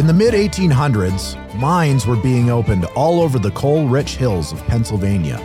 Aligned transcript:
In 0.00 0.06
the 0.06 0.14
mid 0.14 0.32
1800s, 0.32 1.36
mines 1.56 2.06
were 2.06 2.16
being 2.16 2.48
opened 2.48 2.86
all 2.96 3.20
over 3.20 3.38
the 3.38 3.50
coal 3.50 3.86
rich 3.86 4.16
hills 4.16 4.50
of 4.50 4.66
Pennsylvania. 4.66 5.38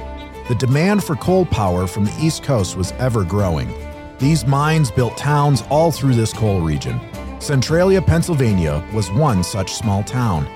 The 0.48 0.56
demand 0.56 1.04
for 1.04 1.18
coal 1.18 1.46
power 1.46 1.88
from 1.88 2.06
the 2.06 2.18
East 2.22 2.44
Coast 2.44 2.78
was 2.78 2.94
ever 2.94 3.26
growing. 3.26 3.70
These 4.18 4.48
mines 4.48 4.90
built 4.92 5.18
towns 5.18 5.62
all 5.70 5.92
through 5.92 6.16
this 6.16 6.32
coal 6.32 6.62
region. 6.62 7.02
Centralia, 7.42 8.02
Pennsylvania 8.02 8.82
was 8.94 9.12
one 9.12 9.44
such 9.44 9.74
small 9.74 10.04
town. 10.04 10.48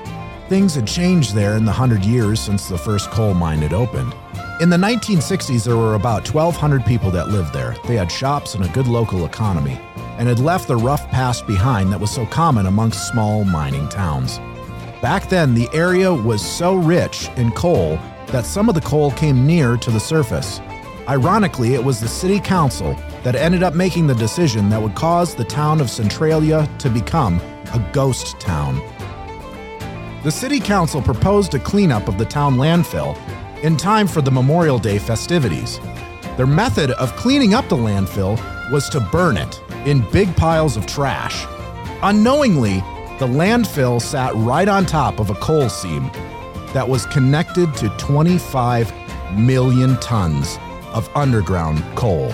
Things 0.47 0.75
had 0.75 0.87
changed 0.87 1.35
there 1.35 1.57
in 1.57 1.65
the 1.65 1.73
hundred 1.73 2.05
years 2.05 2.39
since 2.39 2.69
the 2.69 2.77
first 2.77 3.11
coal 3.11 3.33
mine 3.33 3.59
had 3.59 3.73
opened. 3.73 4.15
In 4.61 4.69
the 4.69 4.77
1960s, 4.77 5.65
there 5.65 5.75
were 5.75 5.95
about 5.95 6.33
1,200 6.33 6.85
people 6.85 7.11
that 7.11 7.27
lived 7.27 7.51
there. 7.51 7.75
They 7.85 7.97
had 7.97 8.09
shops 8.09 8.55
and 8.55 8.63
a 8.63 8.69
good 8.69 8.87
local 8.87 9.25
economy, 9.25 9.77
and 10.19 10.27
had 10.27 10.39
left 10.39 10.67
the 10.67 10.75
rough 10.75 11.09
past 11.09 11.47
behind 11.47 11.91
that 11.91 11.99
was 11.99 12.11
so 12.11 12.25
common 12.25 12.65
amongst 12.65 13.07
small 13.07 13.45
mining 13.45 13.87
towns. 13.87 14.37
Back 15.01 15.29
then, 15.29 15.55
the 15.55 15.69
area 15.73 16.13
was 16.13 16.45
so 16.45 16.75
rich 16.75 17.29
in 17.37 17.51
coal 17.51 17.97
that 18.27 18.45
some 18.45 18.67
of 18.67 18.75
the 18.75 18.81
coal 18.81 19.11
came 19.11 19.47
near 19.47 19.77
to 19.77 19.89
the 19.89 19.99
surface. 19.99 20.59
Ironically, 21.07 21.73
it 21.73 21.83
was 21.83 22.01
the 22.01 22.07
city 22.09 22.41
council 22.41 22.95
that 23.23 23.35
ended 23.35 23.63
up 23.63 23.73
making 23.73 24.07
the 24.07 24.13
decision 24.13 24.69
that 24.69 24.81
would 24.81 24.93
cause 24.93 25.33
the 25.33 25.45
town 25.45 25.79
of 25.79 25.89
Centralia 25.89 26.69
to 26.79 26.89
become 26.89 27.39
a 27.73 27.89
ghost 27.93 28.37
town. 28.41 28.75
The 30.23 30.31
city 30.31 30.59
council 30.59 31.01
proposed 31.01 31.55
a 31.55 31.59
cleanup 31.59 32.09
of 32.09 32.17
the 32.17 32.25
town 32.25 32.57
landfill 32.57 33.17
in 33.63 33.77
time 33.77 34.05
for 34.05 34.21
the 34.21 34.31
Memorial 34.31 34.79
Day 34.79 34.99
festivities. 34.99 35.79
Their 36.35 36.45
method 36.45 36.91
of 36.91 37.15
cleaning 37.15 37.53
up 37.53 37.69
the 37.69 37.77
landfill 37.77 38.37
was 38.69 38.89
to 38.89 38.99
burn 38.99 39.37
it 39.37 39.61
in 39.85 40.01
big 40.11 40.35
piles 40.35 40.77
of 40.77 40.85
trash. 40.85 41.45
Unknowingly, 42.01 42.75
the 43.19 43.27
landfill 43.27 44.01
sat 44.01 44.33
right 44.35 44.67
on 44.67 44.85
top 44.85 45.19
of 45.19 45.29
a 45.29 45.35
coal 45.35 45.69
seam 45.69 46.09
that 46.73 46.87
was 46.87 47.05
connected 47.07 47.73
to 47.75 47.89
25 47.97 48.93
million 49.37 49.97
tons 49.97 50.57
of 50.93 51.09
underground 51.15 51.83
coal. 51.95 52.33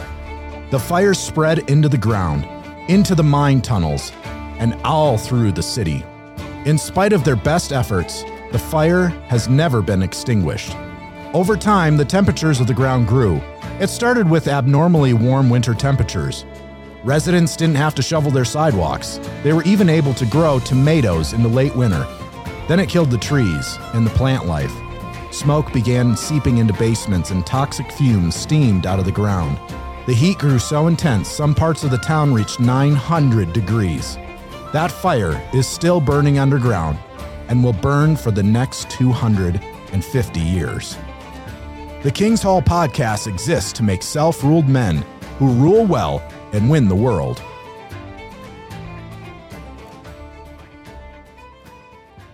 The 0.72 0.80
fire 0.80 1.14
spread 1.14 1.70
into 1.70 1.90
the 1.90 1.98
ground, 1.98 2.48
into 2.90 3.16
the 3.16 3.24
mine 3.24 3.62
tunnels, 3.62 4.12
and 4.60 4.74
all 4.84 5.18
through 5.18 5.52
the 5.52 5.64
city. 5.64 6.04
In 6.66 6.78
spite 6.78 7.14
of 7.14 7.24
their 7.24 7.36
best 7.36 7.72
efforts, 7.72 8.24
the 8.52 8.60
fire 8.60 9.08
has 9.28 9.50
never 9.50 9.82
been 9.82 10.02
extinguished. 10.02 10.76
Over 11.34 11.58
time, 11.58 11.98
the 11.98 12.06
temperatures 12.06 12.62
of 12.62 12.68
the 12.68 12.74
ground 12.74 13.08
grew. 13.08 13.42
It 13.80 13.90
started 13.90 14.30
with 14.30 14.48
abnormally 14.48 15.14
warm 15.14 15.50
winter 15.50 15.74
temperatures. 15.74 16.46
Residents 17.06 17.56
didn't 17.56 17.76
have 17.76 17.94
to 17.94 18.02
shovel 18.02 18.32
their 18.32 18.44
sidewalks. 18.44 19.20
They 19.44 19.54
were 19.54 19.62
even 19.62 19.90
able 19.90 20.16
to 20.16 20.26
grow 20.26 20.58
tomatoes 20.58 21.34
in 21.34 21.44
the 21.44 21.48
late 21.48 21.76
winter. 21.76 22.04
Then 22.68 22.80
it 22.80 22.90
killed 22.90 23.12
the 23.12 23.18
trees 23.20 23.78
and 23.94 24.08
the 24.08 24.16
plant 24.16 24.48
life. 24.48 24.74
Smoke 25.32 25.72
began 25.72 26.18
seeping 26.18 26.58
into 26.58 26.74
basements 26.74 27.30
and 27.30 27.46
toxic 27.46 27.92
fumes 27.92 28.36
steamed 28.36 28.88
out 28.88 28.98
of 28.98 29.06
the 29.06 29.12
ground. 29.12 29.60
The 30.08 30.16
heat 30.16 30.40
grew 30.40 30.58
so 30.58 30.88
intense, 30.88 31.30
some 31.30 31.54
parts 31.54 31.84
of 31.84 31.92
the 31.92 32.00
town 32.00 32.34
reached 32.34 32.60
900 32.60 33.54
degrees. 33.54 34.18
That 34.74 34.92
fire 34.92 35.40
is 35.54 35.68
still 35.68 36.02
burning 36.02 36.40
underground 36.40 36.98
and 37.50 37.64
will 37.64 37.74
burn 37.74 38.16
for 38.16 38.32
the 38.32 38.42
next 38.42 38.90
250 38.90 40.40
years. 40.40 40.98
The 42.02 42.10
King's 42.10 42.42
Hall 42.42 42.64
podcast 42.64 43.28
exists 43.28 43.74
to 43.74 43.84
make 43.84 44.02
self 44.02 44.44
ruled 44.44 44.68
men 44.68 45.06
who 45.38 45.54
rule 45.54 45.86
well 45.86 46.24
and 46.56 46.70
win 46.70 46.88
the 46.88 46.96
world. 46.96 47.42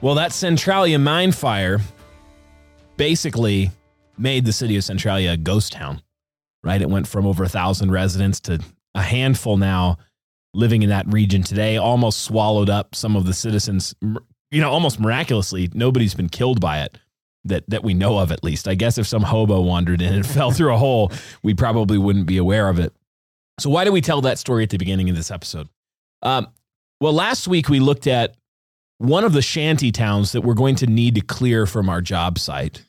Well, 0.01 0.15
that 0.15 0.31
Centralia 0.31 0.97
mine 0.97 1.31
fire 1.31 1.79
basically 2.97 3.71
made 4.17 4.45
the 4.45 4.53
city 4.53 4.75
of 4.77 4.83
Centralia 4.83 5.33
a 5.33 5.37
ghost 5.37 5.73
town, 5.73 6.01
right? 6.63 6.81
It 6.81 6.89
went 6.89 7.07
from 7.07 7.25
over 7.25 7.43
a 7.43 7.49
thousand 7.49 7.91
residents 7.91 8.39
to 8.41 8.59
a 8.95 9.01
handful 9.01 9.57
now 9.57 9.97
living 10.53 10.81
in 10.83 10.89
that 10.89 11.07
region 11.07 11.43
today, 11.43 11.77
almost 11.77 12.23
swallowed 12.23 12.69
up 12.69 12.95
some 12.95 13.15
of 13.15 13.25
the 13.25 13.33
citizens, 13.33 13.95
you 14.01 14.61
know, 14.61 14.69
almost 14.69 14.99
miraculously. 14.99 15.69
Nobody's 15.73 16.13
been 16.13 16.29
killed 16.29 16.59
by 16.59 16.81
it 16.81 16.97
that, 17.45 17.69
that 17.69 17.83
we 17.83 17.93
know 17.93 18.17
of, 18.17 18.31
at 18.31 18.43
least. 18.43 18.67
I 18.67 18.75
guess 18.75 18.97
if 18.97 19.07
some 19.07 19.23
hobo 19.23 19.61
wandered 19.61 20.01
in 20.01 20.13
and 20.13 20.25
fell 20.27 20.51
through 20.51 20.73
a 20.73 20.77
hole, 20.77 21.11
we 21.43 21.53
probably 21.53 21.97
wouldn't 21.97 22.25
be 22.25 22.37
aware 22.37 22.69
of 22.69 22.79
it. 22.79 22.93
So, 23.59 23.69
why 23.69 23.85
do 23.85 23.91
we 23.91 24.01
tell 24.01 24.21
that 24.21 24.39
story 24.39 24.63
at 24.63 24.69
the 24.69 24.77
beginning 24.77 25.09
of 25.09 25.15
this 25.15 25.31
episode? 25.31 25.67
Um, 26.21 26.47
well, 26.99 27.13
last 27.13 27.47
week 27.47 27.69
we 27.69 27.79
looked 27.79 28.07
at 28.07 28.35
one 28.97 29.23
of 29.23 29.33
the 29.33 29.41
shanty 29.41 29.91
towns 29.91 30.31
that 30.33 30.41
we're 30.41 30.53
going 30.53 30.75
to 30.75 30.87
need 30.87 31.15
to 31.15 31.21
clear 31.21 31.65
from 31.65 31.89
our 31.89 32.01
job 32.01 32.37
site 32.37 32.85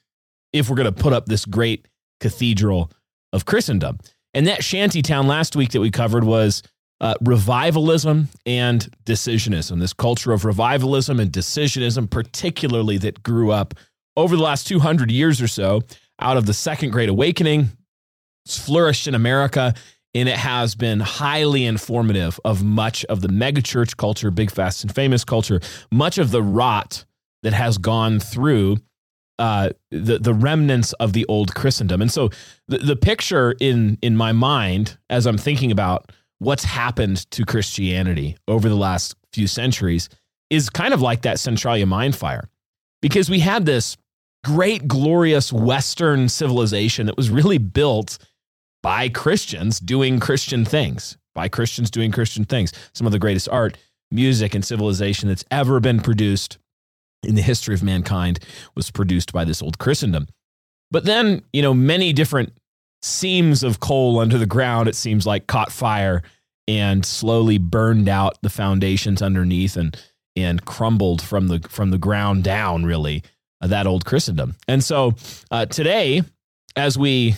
if 0.52 0.68
we're 0.68 0.76
going 0.76 0.92
to 0.92 1.02
put 1.02 1.14
up 1.14 1.26
this 1.26 1.46
great 1.46 1.88
cathedral 2.20 2.90
of 3.32 3.46
Christendom. 3.46 3.98
And 4.34 4.46
that 4.46 4.62
shanty 4.62 5.02
town 5.02 5.26
last 5.26 5.56
week 5.56 5.70
that 5.70 5.80
we 5.80 5.90
covered 5.90 6.24
was 6.24 6.62
uh, 7.00 7.14
revivalism 7.22 8.28
and 8.46 8.88
decisionism, 9.04 9.80
this 9.80 9.92
culture 9.92 10.32
of 10.32 10.44
revivalism 10.44 11.18
and 11.18 11.32
decisionism, 11.32 12.08
particularly 12.08 12.98
that 12.98 13.22
grew 13.22 13.50
up 13.50 13.74
over 14.16 14.36
the 14.36 14.42
last 14.42 14.66
200 14.68 15.10
years 15.10 15.40
or 15.40 15.48
so 15.48 15.82
out 16.20 16.36
of 16.36 16.46
the 16.46 16.54
Second 16.54 16.90
Great 16.90 17.08
Awakening. 17.08 17.70
It's 18.44 18.58
flourished 18.58 19.06
in 19.06 19.14
America 19.14 19.74
and 20.14 20.28
it 20.28 20.36
has 20.36 20.74
been 20.74 21.00
highly 21.00 21.64
informative 21.64 22.38
of 22.44 22.62
much 22.62 23.04
of 23.06 23.20
the 23.20 23.28
megachurch 23.28 23.96
culture, 23.96 24.30
big, 24.30 24.50
fast, 24.50 24.84
and 24.84 24.94
famous 24.94 25.24
culture, 25.24 25.60
much 25.90 26.18
of 26.18 26.30
the 26.30 26.42
rot 26.42 27.04
that 27.42 27.52
has 27.52 27.78
gone 27.78 28.20
through 28.20 28.76
uh, 29.38 29.70
the 29.90 30.18
the 30.18 30.34
remnants 30.34 30.92
of 30.94 31.14
the 31.14 31.24
old 31.26 31.54
Christendom. 31.54 32.02
And 32.02 32.10
so, 32.10 32.30
the, 32.68 32.78
the 32.78 32.96
picture 32.96 33.54
in 33.58 33.98
in 34.02 34.16
my 34.16 34.32
mind 34.32 34.98
as 35.10 35.26
I'm 35.26 35.38
thinking 35.38 35.72
about 35.72 36.12
what's 36.38 36.64
happened 36.64 37.30
to 37.30 37.44
Christianity 37.44 38.36
over 38.46 38.68
the 38.68 38.76
last 38.76 39.14
few 39.32 39.46
centuries 39.46 40.08
is 40.50 40.68
kind 40.68 40.92
of 40.92 41.00
like 41.00 41.22
that 41.22 41.38
Centralia 41.38 41.86
mine 41.86 42.12
fire, 42.12 42.48
because 43.00 43.30
we 43.30 43.40
had 43.40 43.64
this 43.64 43.96
great, 44.44 44.86
glorious 44.86 45.52
Western 45.52 46.28
civilization 46.28 47.06
that 47.06 47.16
was 47.16 47.30
really 47.30 47.58
built 47.58 48.18
by 48.82 49.08
Christians 49.08 49.80
doing 49.80 50.20
Christian 50.20 50.64
things, 50.64 51.16
by 51.34 51.48
Christians 51.48 51.90
doing 51.90 52.12
Christian 52.12 52.44
things. 52.44 52.72
Some 52.94 53.06
of 53.06 53.12
the 53.12 53.18
greatest 53.18 53.48
art, 53.48 53.78
music, 54.10 54.54
and 54.54 54.64
civilization 54.64 55.28
that's 55.28 55.44
ever 55.50 55.80
been 55.80 56.00
produced 56.00 56.58
in 57.22 57.34
the 57.34 57.42
history 57.42 57.74
of 57.74 57.82
mankind 57.82 58.40
was 58.74 58.90
produced 58.90 59.32
by 59.32 59.44
this 59.44 59.62
old 59.62 59.78
Christendom. 59.78 60.26
But 60.90 61.04
then, 61.04 61.42
you 61.52 61.62
know, 61.62 61.72
many 61.72 62.12
different 62.12 62.52
seams 63.00 63.62
of 63.62 63.80
coal 63.80 64.18
under 64.18 64.38
the 64.38 64.46
ground, 64.46 64.88
it 64.88 64.96
seems 64.96 65.26
like, 65.26 65.46
caught 65.46 65.72
fire 65.72 66.22
and 66.68 67.04
slowly 67.04 67.58
burned 67.58 68.08
out 68.08 68.38
the 68.42 68.50
foundations 68.50 69.22
underneath 69.22 69.76
and 69.76 69.96
and 70.34 70.64
crumbled 70.64 71.20
from 71.20 71.48
the 71.48 71.60
from 71.68 71.90
the 71.90 71.98
ground 71.98 72.44
down 72.44 72.84
really 72.84 73.22
uh, 73.60 73.66
that 73.66 73.86
old 73.86 74.04
christendom 74.04 74.54
and 74.68 74.82
so 74.82 75.12
uh, 75.50 75.66
today 75.66 76.22
as 76.76 76.96
we 76.96 77.34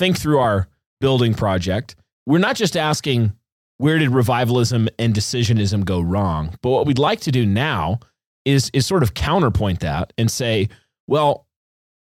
think 0.00 0.18
through 0.18 0.38
our 0.38 0.66
building 1.00 1.34
project, 1.34 1.94
we're 2.24 2.38
not 2.38 2.56
just 2.56 2.74
asking 2.74 3.34
where 3.76 3.98
did 3.98 4.10
revivalism 4.10 4.88
and 4.98 5.14
decisionism 5.14 5.84
go 5.84 6.00
wrong, 6.00 6.54
but 6.62 6.70
what 6.70 6.86
we'd 6.86 6.98
like 6.98 7.20
to 7.20 7.30
do 7.30 7.44
now 7.44 8.00
is 8.46 8.70
is 8.72 8.86
sort 8.86 9.02
of 9.02 9.12
counterpoint 9.12 9.80
that 9.80 10.14
and 10.16 10.30
say, 10.30 10.70
well, 11.06 11.46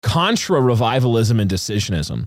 contra 0.01 0.59
revivalism 0.59 1.39
and 1.39 1.49
decisionism, 1.49 2.25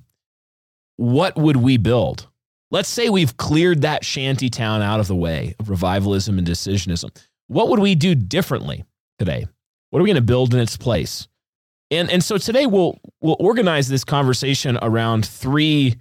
what 0.97 1.37
would 1.37 1.57
we 1.57 1.77
build? 1.77 2.29
Let's 2.71 2.89
say 2.89 3.09
we've 3.09 3.37
cleared 3.37 3.83
that 3.83 4.05
shanty 4.05 4.51
town 4.51 4.81
out 4.81 5.01
of 5.01 5.09
the 5.09 5.17
way 5.17 5.57
of 5.59 5.71
revivalism 5.71 6.39
and 6.39 6.47
decisionism. 6.47 7.11
What 7.49 7.69
would 7.69 7.81
we 7.81 7.97
do 7.97 8.15
differently 8.15 8.85
today? 9.19 9.47
What 9.91 9.99
are 9.99 10.03
we 10.05 10.09
going 10.09 10.17
to 10.17 10.23
build 10.23 10.55
in 10.55 10.61
its 10.61 10.77
place? 10.77 11.27
And 11.91 12.11
and 12.11 12.23
so 12.23 12.39
today 12.39 12.67
we'll 12.67 12.99
we'll 13.21 13.37
organize 13.39 13.89
this 13.89 14.05
conversation 14.05 14.79
around 14.83 15.27
three 15.27 15.97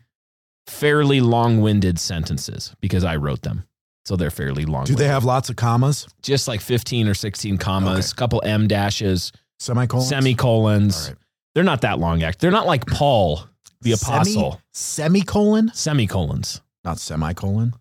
fairly 0.67 1.21
long-winded 1.21 1.97
sentences 1.97 2.75
because 2.81 3.03
I 3.03 3.15
wrote 3.15 3.41
them. 3.41 3.63
So 4.05 4.15
they're 4.15 4.31
fairly 4.31 4.65
long. 4.65 4.85
Do 4.85 4.95
they 4.95 5.07
have 5.07 5.25
lots 5.25 5.49
of 5.49 5.55
commas? 5.55 6.07
Just 6.21 6.47
like 6.47 6.61
15 6.61 7.09
or 7.09 7.13
16 7.13 7.57
commas, 7.57 7.87
a 7.87 7.97
okay. 8.09 8.17
couple 8.17 8.41
M 8.45 8.67
dashes, 8.67 9.31
semicolons. 9.59 10.07
Semicolons. 10.07 11.09
Right. 11.09 11.17
They're 11.55 11.63
not 11.63 11.81
that 11.81 11.99
long 11.99 12.23
act. 12.23 12.39
They're 12.39 12.51
not 12.51 12.67
like 12.67 12.85
Paul 12.85 13.41
the 13.81 13.95
Semi, 13.95 14.15
apostle. 14.15 14.61
Semicolon? 14.73 15.71
Semicolons. 15.73 16.61
Not 16.83 16.99
semicolon. 16.99 17.73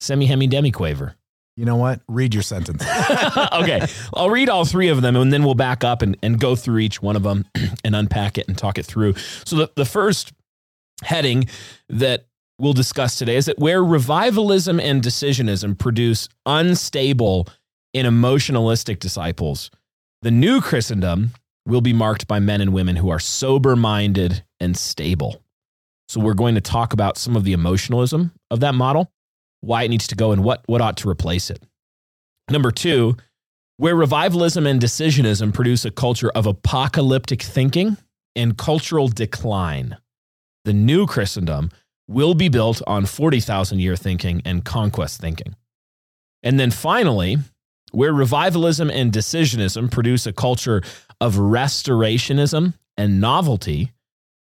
Semi 0.00 0.26
hemi 0.26 0.48
demiquaver. 0.48 1.14
You 1.58 1.64
know 1.64 1.74
what? 1.74 2.02
Read 2.06 2.34
your 2.34 2.44
sentence. 2.44 2.84
okay. 3.52 3.84
I'll 4.14 4.30
read 4.30 4.48
all 4.48 4.64
three 4.64 4.90
of 4.90 5.02
them 5.02 5.16
and 5.16 5.32
then 5.32 5.42
we'll 5.42 5.56
back 5.56 5.82
up 5.82 6.02
and, 6.02 6.16
and 6.22 6.38
go 6.38 6.54
through 6.54 6.78
each 6.78 7.02
one 7.02 7.16
of 7.16 7.24
them 7.24 7.46
and 7.84 7.96
unpack 7.96 8.38
it 8.38 8.46
and 8.46 8.56
talk 8.56 8.78
it 8.78 8.86
through. 8.86 9.14
So, 9.44 9.56
the, 9.56 9.70
the 9.74 9.84
first 9.84 10.32
heading 11.02 11.48
that 11.88 12.28
we'll 12.60 12.74
discuss 12.74 13.18
today 13.18 13.34
is 13.34 13.46
that 13.46 13.58
where 13.58 13.82
revivalism 13.82 14.78
and 14.78 15.02
decisionism 15.02 15.76
produce 15.76 16.28
unstable 16.46 17.48
and 17.92 18.06
emotionalistic 18.06 19.00
disciples. 19.00 19.72
The 20.22 20.30
new 20.30 20.60
Christendom 20.60 21.32
will 21.66 21.80
be 21.80 21.92
marked 21.92 22.28
by 22.28 22.38
men 22.38 22.60
and 22.60 22.72
women 22.72 22.94
who 22.94 23.08
are 23.08 23.18
sober 23.18 23.74
minded 23.74 24.44
and 24.60 24.76
stable. 24.76 25.42
So, 26.06 26.20
we're 26.20 26.34
going 26.34 26.54
to 26.54 26.60
talk 26.60 26.92
about 26.92 27.18
some 27.18 27.34
of 27.34 27.42
the 27.42 27.52
emotionalism 27.52 28.30
of 28.48 28.60
that 28.60 28.76
model, 28.76 29.10
why 29.60 29.82
it 29.82 29.88
needs 29.88 30.06
to 30.08 30.14
go, 30.14 30.32
and 30.32 30.44
what, 30.44 30.62
what 30.66 30.80
ought 30.80 30.96
to 30.98 31.08
replace 31.08 31.50
it. 31.50 31.62
Number 32.50 32.70
two, 32.70 33.16
where 33.76 33.94
revivalism 33.94 34.66
and 34.66 34.80
decisionism 34.80 35.54
produce 35.54 35.84
a 35.84 35.90
culture 35.90 36.30
of 36.30 36.46
apocalyptic 36.46 37.42
thinking 37.42 37.96
and 38.34 38.58
cultural 38.58 39.08
decline, 39.08 39.96
the 40.64 40.72
new 40.72 41.06
Christendom 41.06 41.70
will 42.08 42.34
be 42.34 42.48
built 42.48 42.82
on 42.86 43.06
40,000 43.06 43.78
year 43.78 43.94
thinking 43.94 44.42
and 44.44 44.64
conquest 44.64 45.20
thinking. 45.20 45.54
And 46.42 46.58
then 46.58 46.70
finally, 46.70 47.36
where 47.92 48.12
revivalism 48.12 48.90
and 48.90 49.12
decisionism 49.12 49.90
produce 49.90 50.26
a 50.26 50.32
culture 50.32 50.82
of 51.20 51.36
restorationism 51.36 52.74
and 52.96 53.20
novelty, 53.20 53.92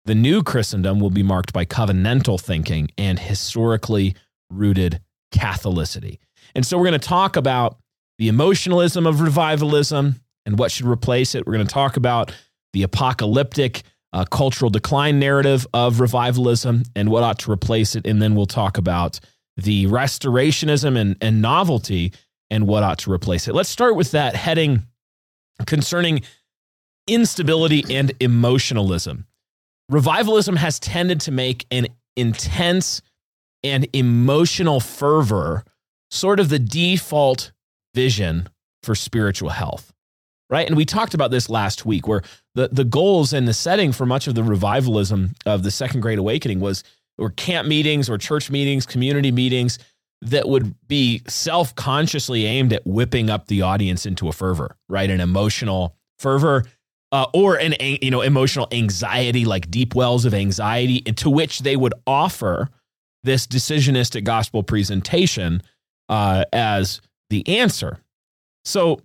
the 0.05 0.15
new 0.15 0.43
Christendom 0.43 0.99
will 0.99 1.09
be 1.09 1.23
marked 1.23 1.53
by 1.53 1.65
covenantal 1.65 2.39
thinking 2.39 2.89
and 2.97 3.19
historically 3.19 4.15
rooted 4.49 5.01
Catholicity. 5.33 6.19
And 6.55 6.65
so 6.65 6.77
we're 6.77 6.87
going 6.87 6.99
to 6.99 7.07
talk 7.07 7.35
about 7.35 7.77
the 8.17 8.27
emotionalism 8.27 9.05
of 9.05 9.21
revivalism 9.21 10.15
and 10.45 10.57
what 10.57 10.71
should 10.71 10.85
replace 10.85 11.35
it. 11.35 11.45
We're 11.45 11.53
going 11.53 11.67
to 11.67 11.73
talk 11.73 11.97
about 11.97 12.33
the 12.73 12.83
apocalyptic 12.83 13.83
uh, 14.13 14.25
cultural 14.25 14.69
decline 14.69 15.19
narrative 15.19 15.67
of 15.73 15.99
revivalism 15.99 16.83
and 16.95 17.09
what 17.09 17.23
ought 17.23 17.39
to 17.39 17.51
replace 17.51 17.95
it. 17.95 18.07
And 18.07 18.21
then 18.21 18.35
we'll 18.35 18.45
talk 18.45 18.77
about 18.77 19.19
the 19.57 19.85
restorationism 19.87 20.97
and, 20.97 21.17
and 21.21 21.41
novelty 21.41 22.13
and 22.49 22.67
what 22.67 22.83
ought 22.83 22.99
to 22.99 23.11
replace 23.11 23.47
it. 23.47 23.53
Let's 23.53 23.69
start 23.69 23.95
with 23.95 24.11
that 24.11 24.35
heading 24.35 24.83
concerning 25.65 26.21
instability 27.07 27.83
and 27.89 28.11
emotionalism. 28.19 29.25
Revivalism 29.89 30.55
has 30.55 30.79
tended 30.79 31.21
to 31.21 31.31
make 31.31 31.65
an 31.71 31.87
intense 32.15 33.01
and 33.63 33.87
emotional 33.93 34.79
fervor 34.79 35.63
sort 36.09 36.39
of 36.39 36.49
the 36.49 36.59
default 36.59 37.51
vision 37.93 38.49
for 38.83 38.95
spiritual 38.95 39.49
health. 39.49 39.93
Right. 40.49 40.65
And 40.65 40.77
we 40.77 40.85
talked 40.85 41.13
about 41.13 41.29
this 41.29 41.49
last 41.49 41.85
week 41.85 42.07
where 42.07 42.21
the, 42.55 42.69
the 42.69 42.85
goals 42.85 43.33
and 43.33 43.45
the 43.45 43.53
setting 43.53 43.91
for 43.91 44.05
much 44.05 44.27
of 44.27 44.35
the 44.35 44.43
revivalism 44.43 45.33
of 45.45 45.63
the 45.63 45.71
Second 45.71 45.99
Great 45.99 46.19
Awakening 46.19 46.61
was 46.61 46.85
or 47.17 47.31
camp 47.31 47.67
meetings 47.67 48.09
or 48.09 48.17
church 48.17 48.49
meetings, 48.49 48.85
community 48.85 49.31
meetings 49.31 49.77
that 50.21 50.47
would 50.47 50.75
be 50.87 51.21
self 51.27 51.75
consciously 51.75 52.45
aimed 52.45 52.73
at 52.73 52.85
whipping 52.85 53.29
up 53.29 53.47
the 53.47 53.61
audience 53.61 54.05
into 54.05 54.27
a 54.29 54.31
fervor, 54.31 54.77
right? 54.87 55.09
An 55.09 55.19
emotional 55.19 55.95
fervor. 56.19 56.63
Uh, 57.13 57.25
or 57.33 57.55
an 57.55 57.73
you 57.79 58.11
know 58.11 58.19
emotional 58.19 58.67
anxiety 58.73 59.45
like 59.45 59.71
deep 59.71 59.95
wells 59.95 60.25
of 60.25 60.33
anxiety 60.33 60.99
to 60.99 61.29
which 61.29 61.59
they 61.59 61.77
would 61.77 61.93
offer 62.05 62.67
this 63.27 63.45
decisionistic 63.45 64.23
gospel 64.23 64.63
presentation 64.63 65.61
uh, 66.09 66.45
as 66.51 67.01
the 67.29 67.59
answer. 67.59 67.99
So 68.65 69.01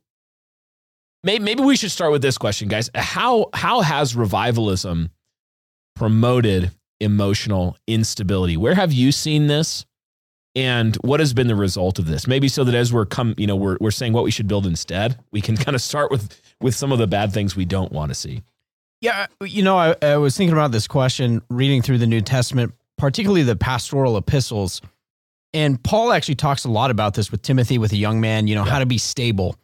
maybe, 1.22 1.44
maybe 1.44 1.62
we 1.62 1.76
should 1.76 1.90
start 1.90 2.12
with 2.12 2.22
this 2.22 2.38
question, 2.38 2.69
guys. 2.69 2.88
How 2.94 3.50
how 3.52 3.82
has 3.82 4.16
revivalism 4.16 5.10
promoted 5.94 6.70
emotional 7.00 7.76
instability? 7.86 8.56
Where 8.56 8.74
have 8.74 8.92
you 8.92 9.12
seen 9.12 9.48
this? 9.48 9.84
And 10.54 10.96
what 10.96 11.20
has 11.20 11.32
been 11.32 11.46
the 11.46 11.56
result 11.56 11.98
of 11.98 12.06
this? 12.06 12.26
Maybe 12.26 12.46
so 12.46 12.62
that 12.64 12.75
as 12.75 12.92
we're 12.92 13.06
come, 13.06 13.34
you 13.36 13.46
know, 13.46 13.56
we're 13.56 13.76
we're 13.80 13.90
saying 13.90 14.12
what 14.12 14.25
we 14.25 14.30
should 14.30 14.48
build 14.48 14.66
instead, 14.66 15.18
we 15.32 15.40
can 15.40 15.56
kind 15.64 15.75
of 15.75 15.82
start 15.82 16.10
with 16.10 16.40
with 16.60 16.75
some 16.75 16.92
of 16.92 16.98
the 16.98 17.06
bad 17.06 17.32
things 17.32 17.56
we 17.56 17.64
don't 17.64 17.92
want 17.92 18.10
to 18.10 18.14
see. 18.14 18.42
Yeah, 19.00 19.26
you 19.40 19.64
know, 19.64 19.76
I, 19.76 19.96
I 20.00 20.16
was 20.18 20.36
thinking 20.36 20.52
about 20.52 20.70
this 20.70 20.86
question 20.86 21.42
reading 21.50 21.82
through 21.82 21.98
the 21.98 22.06
New 22.06 22.20
Testament, 22.20 22.72
particularly 23.02 23.43
the 23.43 23.56
pastoral 23.56 24.16
epistles. 24.16 24.81
And 25.52 25.82
Paul 25.82 26.12
actually 26.12 26.37
talks 26.37 26.64
a 26.64 26.70
lot 26.70 26.93
about 26.93 27.14
this 27.14 27.32
with 27.32 27.43
Timothy, 27.43 27.76
with 27.76 27.90
a 27.90 27.96
young 27.96 28.20
man, 28.20 28.46
you 28.46 28.54
know, 28.54 28.64
yeah. 28.64 28.70
how 28.70 28.78
to 28.78 28.87
be 28.87 28.96
stable. 28.96 29.56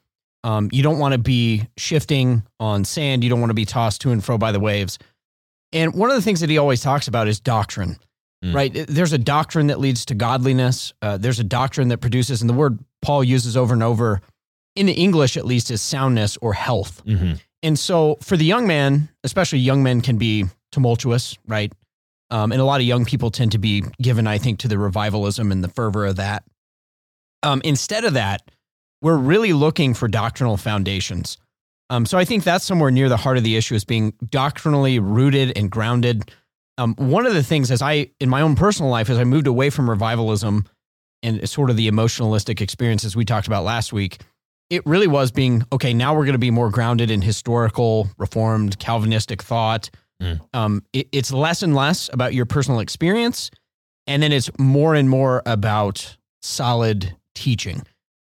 Um, 0.43 0.69
you 0.73 0.83
don't 0.83 0.99
want 0.99 1.13
to 1.13 1.19
be 1.19 1.69
shifting 1.77 2.43
on 2.59 2.85
sand. 2.85 3.23
You 3.23 3.31
don't 3.31 3.39
want 3.39 3.51
to 3.51 3.55
be 3.55 3.65
tossed 3.65 4.01
to 4.01 4.11
and 4.11 4.25
fro 4.25 4.39
by 4.39 4.51
the 4.51 4.59
waves. 4.59 4.99
And 5.73 5.95
one 5.95 6.11
of 6.11 6.17
the 6.17 6.23
things 6.23 6.41
that 6.41 6.51
he 6.51 6.59
always 6.59 6.81
talks 6.81 7.07
about 7.07 7.29
is 7.29 7.39
doctrine, 7.39 8.01
mm. 8.45 8.53
right? 8.53 8.73
There's 8.89 9.13
a 9.13 9.19
doctrine 9.19 9.69
that 9.69 9.79
leads 9.79 10.05
to 10.07 10.17
godliness. 10.17 10.93
Uh, 11.01 11.17
there's 11.17 11.39
a 11.39 11.45
doctrine 11.45 11.87
that 11.89 11.99
produces, 11.99 12.41
and 12.41 12.51
the 12.51 12.55
word 12.55 12.81
Paul 13.03 13.23
uses 13.23 13.57
over 13.57 13.73
and 13.73 13.85
over 13.85 14.21
in 14.75 14.87
the 14.87 14.95
English, 14.95 15.37
at 15.37 15.45
least, 15.45 15.71
is 15.71 15.81
soundness 15.81 16.37
or 16.39 16.55
health. 16.55 17.05
Mm-hmm. 17.05 17.35
And 17.63 17.79
so 17.79 18.19
for 18.21 18.37
the 18.37 18.45
young 18.45 18.67
man, 18.67 19.09
especially 19.23 19.61
young 19.61 19.85
men 19.85 20.01
can 20.01 20.19
be 20.19 20.47
tumultuous, 20.73 21.39
right? 21.47 21.73
Um, 22.31 22.53
and 22.53 22.61
a 22.61 22.65
lot 22.65 22.81
of 22.81 22.87
young 22.87 23.05
people 23.05 23.31
tend 23.31 23.53
to 23.53 23.59
be 23.59 23.85
given, 24.01 24.27
I 24.27 24.39
think, 24.39 24.59
to 24.61 24.69
the 24.69 24.79
revivalism 24.79 25.51
and 25.51 25.65
the 25.65 25.69
fervor 25.69 26.05
of 26.05 26.17
that. 26.17 26.45
Um, 27.43 27.63
instead 27.65 28.05
of 28.05 28.15
that, 28.15 28.43
we're 29.01 29.17
really 29.17 29.53
looking 29.53 29.95
for 29.95 30.09
doctrinal 30.09 30.57
foundations. 30.57 31.39
Um, 31.91 32.05
so 32.05 32.19
I 32.19 32.25
think 32.25 32.45
that's 32.45 32.65
somewhere 32.65 32.91
near 32.91 33.09
the 33.09 33.17
heart 33.17 33.39
of 33.39 33.45
the 33.45 33.57
issue 33.57 33.75
is 33.75 33.85
being 33.85 34.13
doctrinally 34.29 34.99
rooted 34.99 35.57
and 35.57 35.71
grounded. 35.71 36.31
Um, 36.77 36.95
one 36.97 37.27
of 37.27 37.35
the 37.35 37.43
things, 37.43 37.71
as 37.71 37.81
I 37.81 38.11
in 38.21 38.29
my 38.29 38.43
own 38.43 38.57
personal 38.57 38.91
life, 38.91 39.09
as 39.09 39.19
I 39.19 39.25
moved 39.25 39.47
away 39.47 39.71
from 39.71 39.89
revivalism 39.89 40.67
and 41.23 41.49
sort 41.49 41.71
of 41.71 41.77
the 41.77 41.89
emotionalistic 41.89 42.61
experiences 42.61 43.17
we 43.17 43.25
talked 43.25 43.47
about 43.47 43.65
last 43.65 43.93
week, 43.93 44.21
it 44.71 44.85
really 44.87 45.07
was 45.07 45.31
being 45.31 45.65
okay. 45.73 45.95
Now 45.95 46.15
we're 46.15 46.25
going 46.25 46.35
to 46.35 46.39
be 46.39 46.51
more 46.51 46.71
grounded 46.71 47.11
in 47.11 47.23
historical, 47.23 48.11
reformed, 48.19 48.79
Calvinistic 48.79 49.43
thought. 49.43 49.91
Mm. 50.23 50.41
Um, 50.53 50.85
it, 50.93 51.09
it's 51.13 51.33
less 51.33 51.63
and 51.63 51.75
less 51.75 52.11
about 52.13 52.35
your 52.35 52.47
personal 52.47 52.81
experience, 52.81 53.51
and 54.07 54.23
then 54.23 54.33
it's 54.33 54.51
more 54.59 54.95
and 54.95 55.09
more 55.09 55.43
about 55.47 56.17
solid 56.43 57.17
teaching. 57.35 57.83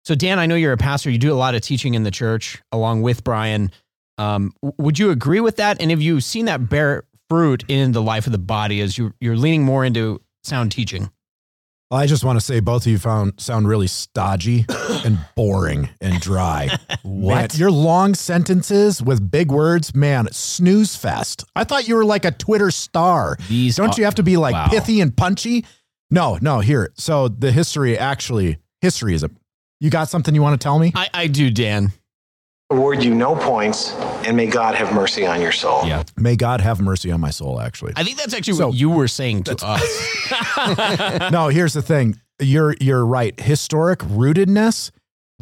So, 0.06 0.15
Dan, 0.15 0.39
I 0.39 0.45
know 0.45 0.56
you're 0.56 0.74
a 0.74 0.77
pastor. 0.77 1.09
You 1.09 1.18
do 1.18 1.31
a 1.31 1.36
lot 1.36 1.56
of 1.56 1.62
teaching 1.62 1.94
in 1.94 2.03
the 2.03 2.12
church 2.12 2.62
along 2.71 3.01
with 3.01 3.24
Brian. 3.24 3.71
Um, 4.18 4.53
would 4.77 5.00
you 5.00 5.12
agree 5.12 5.39
with 5.39 5.57
that? 5.57 5.81
And 5.81 5.91
have 5.91 6.01
you 6.01 6.19
seen 6.19 6.45
that 6.45 6.69
bear 6.69 7.03
fruit 7.30 7.63
in 7.68 7.92
the 7.92 8.01
life 8.01 8.25
of 8.25 8.31
the 8.31 8.39
body 8.39 8.81
as 8.81 8.97
you, 8.97 9.13
you're 9.19 9.38
leaning 9.38 9.63
more 9.63 9.85
into 9.85 10.21
sound 10.44 10.71
teaching? 10.71 11.09
I 11.91 12.05
just 12.05 12.23
want 12.23 12.39
to 12.39 12.45
say 12.45 12.59
both 12.59 12.83
of 12.83 12.91
you 12.91 12.99
found 12.99 13.39
sound 13.39 13.67
really 13.67 13.87
stodgy 13.87 14.65
and 15.03 15.17
boring 15.35 15.89
and 15.99 16.21
dry. 16.21 16.69
what? 17.01 17.35
Man, 17.35 17.49
your 17.55 17.71
long 17.71 18.13
sentences 18.13 19.01
with 19.01 19.31
big 19.31 19.51
words, 19.51 19.95
man, 19.95 20.27
snooze 20.31 20.95
fest. 20.95 21.45
I 21.55 21.63
thought 21.63 21.87
you 21.87 21.95
were 21.95 22.05
like 22.05 22.25
a 22.25 22.31
Twitter 22.31 22.69
star. 22.69 23.37
These 23.47 23.77
Don't 23.77 23.89
are, 23.89 23.99
you 23.99 24.05
have 24.05 24.15
to 24.15 24.23
be 24.23 24.37
like 24.37 24.53
wow. 24.53 24.67
pithy 24.67 25.01
and 25.01 25.15
punchy? 25.15 25.65
No, 26.11 26.37
no, 26.41 26.59
here. 26.59 26.91
So 26.95 27.27
the 27.27 27.51
history 27.51 27.97
actually 27.97 28.59
history 28.81 29.15
is 29.15 29.23
a 29.23 29.31
you 29.79 29.89
got 29.89 30.09
something 30.09 30.35
you 30.35 30.43
want 30.43 30.59
to 30.59 30.63
tell 30.63 30.77
me? 30.77 30.91
I, 30.93 31.09
I 31.11 31.27
do, 31.27 31.49
Dan 31.49 31.91
award 32.71 33.04
you 33.04 33.16
no 33.16 33.35
points, 33.35 33.94
and 34.26 34.38
may 34.38 34.45
God 34.45 34.76
have 34.76 34.94
mercy 34.94 35.26
on 35.26 35.42
your 35.42 35.52
soul. 35.52 35.85
Yeah. 35.85 36.04
May 36.18 36.35
God 36.35 36.61
have 36.61 36.80
mercy 36.80 37.11
on 37.11 37.19
my 37.19 37.31
soul, 37.31 37.59
actually. 37.59 37.94
I 37.95 38.04
think 38.04 38.18
that's 38.18 38.33
actually 38.33 38.54
so, 38.54 38.68
what 38.68 38.78
you 38.78 38.90
were 38.90 39.07
saying 39.07 39.44
to 39.44 39.57
us. 39.61 41.31
no, 41.31 41.47
here's 41.47 41.73
the 41.73 41.81
thing. 41.81 42.19
You're 42.40 42.76
you're 42.80 43.06
right. 43.06 43.38
Historic 43.40 43.99
rootedness 43.99 44.92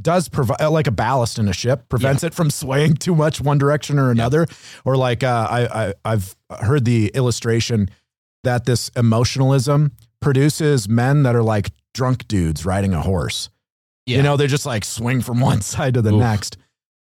does 0.01 0.29
provide 0.29 0.62
uh, 0.62 0.72
like 0.72 0.88
a 0.88 0.91
ballast 0.91 1.38
in 1.38 1.48
a 1.48 1.53
ship, 1.53 1.89
prevents 1.89 2.24
yeah. 2.24 2.27
it 2.27 2.34
from 2.34 2.50
swaying 2.50 2.96
too 2.96 3.15
much 3.15 3.41
one 3.41 3.57
direction 3.57 4.00
or 4.00 4.10
another. 4.10 4.46
Yeah. 4.48 4.55
Or 4.86 4.96
like 4.96 5.24
uh, 5.24 5.48
I, 5.50 5.86
I 5.88 5.93
I've 6.05 6.36
heard 6.62 6.86
the 6.86 7.12
illustration 7.13 7.89
that 8.43 8.65
this 8.65 8.89
emotionalism 8.96 9.91
produces 10.22 10.88
men 10.88 11.24
that 11.24 11.36
are 11.36 11.43
like 11.43 11.72
drunk 11.93 12.27
dudes 12.27 12.65
riding 12.65 12.93
a 12.93 13.01
horse. 13.01 13.50
Yeah. 14.05 14.17
You 14.17 14.24
know, 14.24 14.38
they 14.38 14.48
just 14.48 14.65
like 14.65 14.86
swing 14.86 15.22
from 15.22 15.39
one 15.41 15.62
side 15.62 15.96
to 15.96 16.01
the 16.01 16.13
Oof. 16.13 16.19
next 16.19 16.57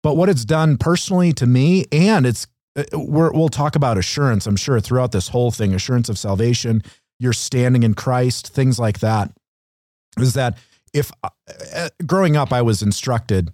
but 0.07 0.15
what 0.15 0.29
it's 0.29 0.45
done 0.45 0.77
personally 0.77 1.33
to 1.33 1.45
me, 1.45 1.83
and 1.91 2.25
it's 2.25 2.47
uh, 2.77 2.83
we 2.93 3.27
will 3.27 3.49
talk 3.49 3.75
about 3.75 3.97
assurance, 3.97 4.47
I'm 4.47 4.55
sure, 4.55 4.79
throughout 4.79 5.11
this 5.11 5.27
whole 5.27 5.51
thing 5.51 5.73
assurance 5.73 6.07
of 6.07 6.17
salvation, 6.17 6.81
you're 7.19 7.33
standing 7.33 7.83
in 7.83 7.93
Christ, 7.93 8.47
things 8.47 8.79
like 8.79 8.99
that. 8.99 9.33
Is 10.17 10.33
that 10.35 10.57
if 10.93 11.11
uh, 11.25 11.29
uh, 11.75 11.89
growing 12.05 12.37
up, 12.37 12.53
I 12.53 12.61
was 12.61 12.81
instructed, 12.81 13.51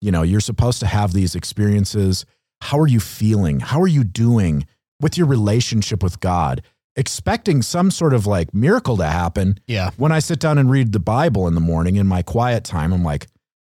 you 0.00 0.12
know, 0.12 0.22
you're 0.22 0.38
supposed 0.38 0.78
to 0.78 0.86
have 0.86 1.14
these 1.14 1.34
experiences. 1.34 2.24
How 2.60 2.78
are 2.78 2.86
you 2.86 3.00
feeling? 3.00 3.58
How 3.58 3.82
are 3.82 3.88
you 3.88 4.04
doing 4.04 4.68
with 5.00 5.18
your 5.18 5.26
relationship 5.26 6.00
with 6.00 6.20
God? 6.20 6.62
Expecting 6.94 7.60
some 7.60 7.90
sort 7.90 8.14
of 8.14 8.24
like 8.24 8.54
miracle 8.54 8.96
to 8.98 9.06
happen. 9.06 9.58
Yeah. 9.66 9.90
When 9.96 10.12
I 10.12 10.20
sit 10.20 10.38
down 10.38 10.58
and 10.58 10.70
read 10.70 10.92
the 10.92 11.00
Bible 11.00 11.48
in 11.48 11.56
the 11.56 11.60
morning 11.60 11.96
in 11.96 12.06
my 12.06 12.22
quiet 12.22 12.62
time, 12.62 12.92
I'm 12.92 13.02
like, 13.02 13.26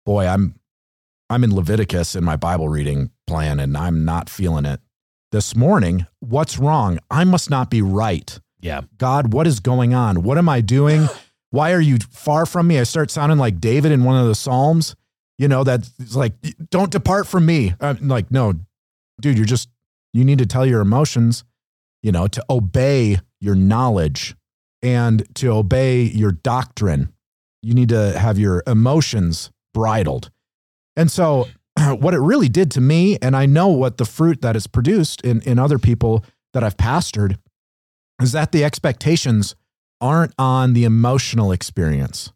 boy, 0.06 0.26
I'm 0.26 0.54
I'm 1.30 1.44
in 1.44 1.54
Leviticus 1.54 2.14
in 2.14 2.24
my 2.24 2.36
Bible 2.36 2.68
reading 2.68 3.10
plan 3.26 3.58
and 3.60 3.76
I'm 3.76 4.04
not 4.04 4.28
feeling 4.28 4.64
it. 4.66 4.80
This 5.32 5.56
morning, 5.56 6.06
what's 6.20 6.58
wrong? 6.58 6.98
I 7.10 7.24
must 7.24 7.50
not 7.50 7.70
be 7.70 7.82
right. 7.82 8.38
Yeah. 8.60 8.82
God, 8.98 9.32
what 9.32 9.46
is 9.46 9.60
going 9.60 9.92
on? 9.92 10.22
What 10.22 10.38
am 10.38 10.48
I 10.48 10.60
doing? 10.60 11.08
Why 11.50 11.72
are 11.72 11.80
you 11.80 11.98
far 12.10 12.46
from 12.46 12.66
me? 12.66 12.78
I 12.78 12.84
start 12.84 13.10
sounding 13.10 13.38
like 13.38 13.60
David 13.60 13.92
in 13.92 14.04
one 14.04 14.20
of 14.20 14.26
the 14.26 14.34
Psalms. 14.34 14.94
you 15.38 15.48
know, 15.48 15.64
that's 15.64 16.14
like, 16.14 16.34
don't 16.70 16.90
depart 16.92 17.26
from 17.26 17.46
me. 17.46 17.74
I'm 17.80 18.08
like, 18.08 18.30
no, 18.30 18.54
dude, 19.20 19.36
you're 19.36 19.46
just, 19.46 19.68
you 20.12 20.24
need 20.24 20.38
to 20.38 20.46
tell 20.46 20.64
your 20.64 20.80
emotions, 20.80 21.44
you 22.02 22.12
know, 22.12 22.28
to 22.28 22.44
obey 22.48 23.18
your 23.40 23.54
knowledge 23.54 24.36
and 24.82 25.26
to 25.36 25.48
obey 25.50 26.02
your 26.02 26.32
doctrine. 26.32 27.12
You 27.62 27.74
need 27.74 27.88
to 27.88 28.18
have 28.18 28.38
your 28.38 28.62
emotions 28.66 29.50
bridled. 29.72 30.30
And 30.96 31.10
so, 31.10 31.48
what 31.78 32.14
it 32.14 32.20
really 32.20 32.48
did 32.48 32.70
to 32.72 32.80
me, 32.80 33.18
and 33.20 33.36
I 33.36 33.46
know 33.46 33.68
what 33.68 33.96
the 33.96 34.04
fruit 34.04 34.42
that 34.42 34.56
is 34.56 34.66
produced 34.66 35.20
in, 35.22 35.40
in 35.42 35.58
other 35.58 35.78
people 35.78 36.24
that 36.52 36.62
I've 36.62 36.76
pastored, 36.76 37.36
is 38.20 38.32
that 38.32 38.52
the 38.52 38.64
expectations 38.64 39.56
aren't 40.00 40.34
on 40.38 40.72
the 40.72 40.84
emotional 40.84 41.52
experience. 41.52 42.32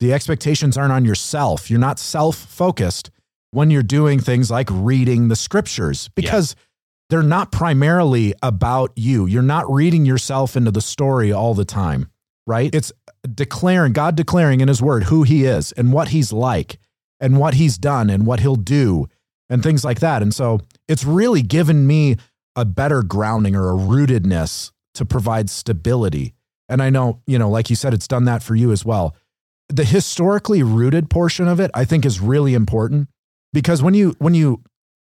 The 0.00 0.12
expectations 0.12 0.76
aren't 0.76 0.92
on 0.92 1.04
yourself. 1.04 1.70
You're 1.70 1.80
not 1.80 1.98
self 1.98 2.36
focused 2.36 3.10
when 3.50 3.70
you're 3.70 3.82
doing 3.82 4.18
things 4.18 4.50
like 4.50 4.68
reading 4.70 5.28
the 5.28 5.36
scriptures 5.36 6.08
because 6.14 6.56
yeah. 6.56 6.64
they're 7.10 7.22
not 7.22 7.52
primarily 7.52 8.34
about 8.42 8.92
you. 8.96 9.26
You're 9.26 9.42
not 9.42 9.70
reading 9.70 10.04
yourself 10.04 10.56
into 10.56 10.70
the 10.70 10.80
story 10.80 11.32
all 11.32 11.54
the 11.54 11.64
time, 11.64 12.08
right? 12.46 12.74
It's 12.74 12.92
declaring, 13.32 13.92
God 13.92 14.16
declaring 14.16 14.60
in 14.60 14.68
his 14.68 14.82
word 14.82 15.04
who 15.04 15.22
he 15.22 15.44
is 15.44 15.72
and 15.72 15.92
what 15.92 16.08
he's 16.08 16.32
like 16.32 16.78
and 17.22 17.38
what 17.38 17.54
he's 17.54 17.78
done 17.78 18.10
and 18.10 18.26
what 18.26 18.40
he'll 18.40 18.56
do 18.56 19.06
and 19.48 19.62
things 19.62 19.84
like 19.84 20.00
that. 20.00 20.20
And 20.20 20.34
so 20.34 20.60
it's 20.88 21.04
really 21.04 21.40
given 21.40 21.86
me 21.86 22.16
a 22.56 22.64
better 22.66 23.02
grounding 23.02 23.54
or 23.54 23.70
a 23.70 23.76
rootedness 23.76 24.72
to 24.94 25.04
provide 25.06 25.48
stability. 25.48 26.34
And 26.68 26.82
I 26.82 26.90
know, 26.90 27.22
you 27.26 27.38
know, 27.38 27.48
like 27.48 27.70
you 27.70 27.76
said, 27.76 27.94
it's 27.94 28.08
done 28.08 28.24
that 28.24 28.42
for 28.42 28.54
you 28.54 28.72
as 28.72 28.84
well. 28.84 29.14
The 29.68 29.84
historically 29.84 30.62
rooted 30.62 31.08
portion 31.08 31.48
of 31.48 31.60
it, 31.60 31.70
I 31.74 31.84
think, 31.84 32.04
is 32.04 32.20
really 32.20 32.54
important 32.54 33.08
because 33.52 33.82
when 33.82 33.94
you 33.94 34.14
when 34.18 34.34
you 34.34 34.62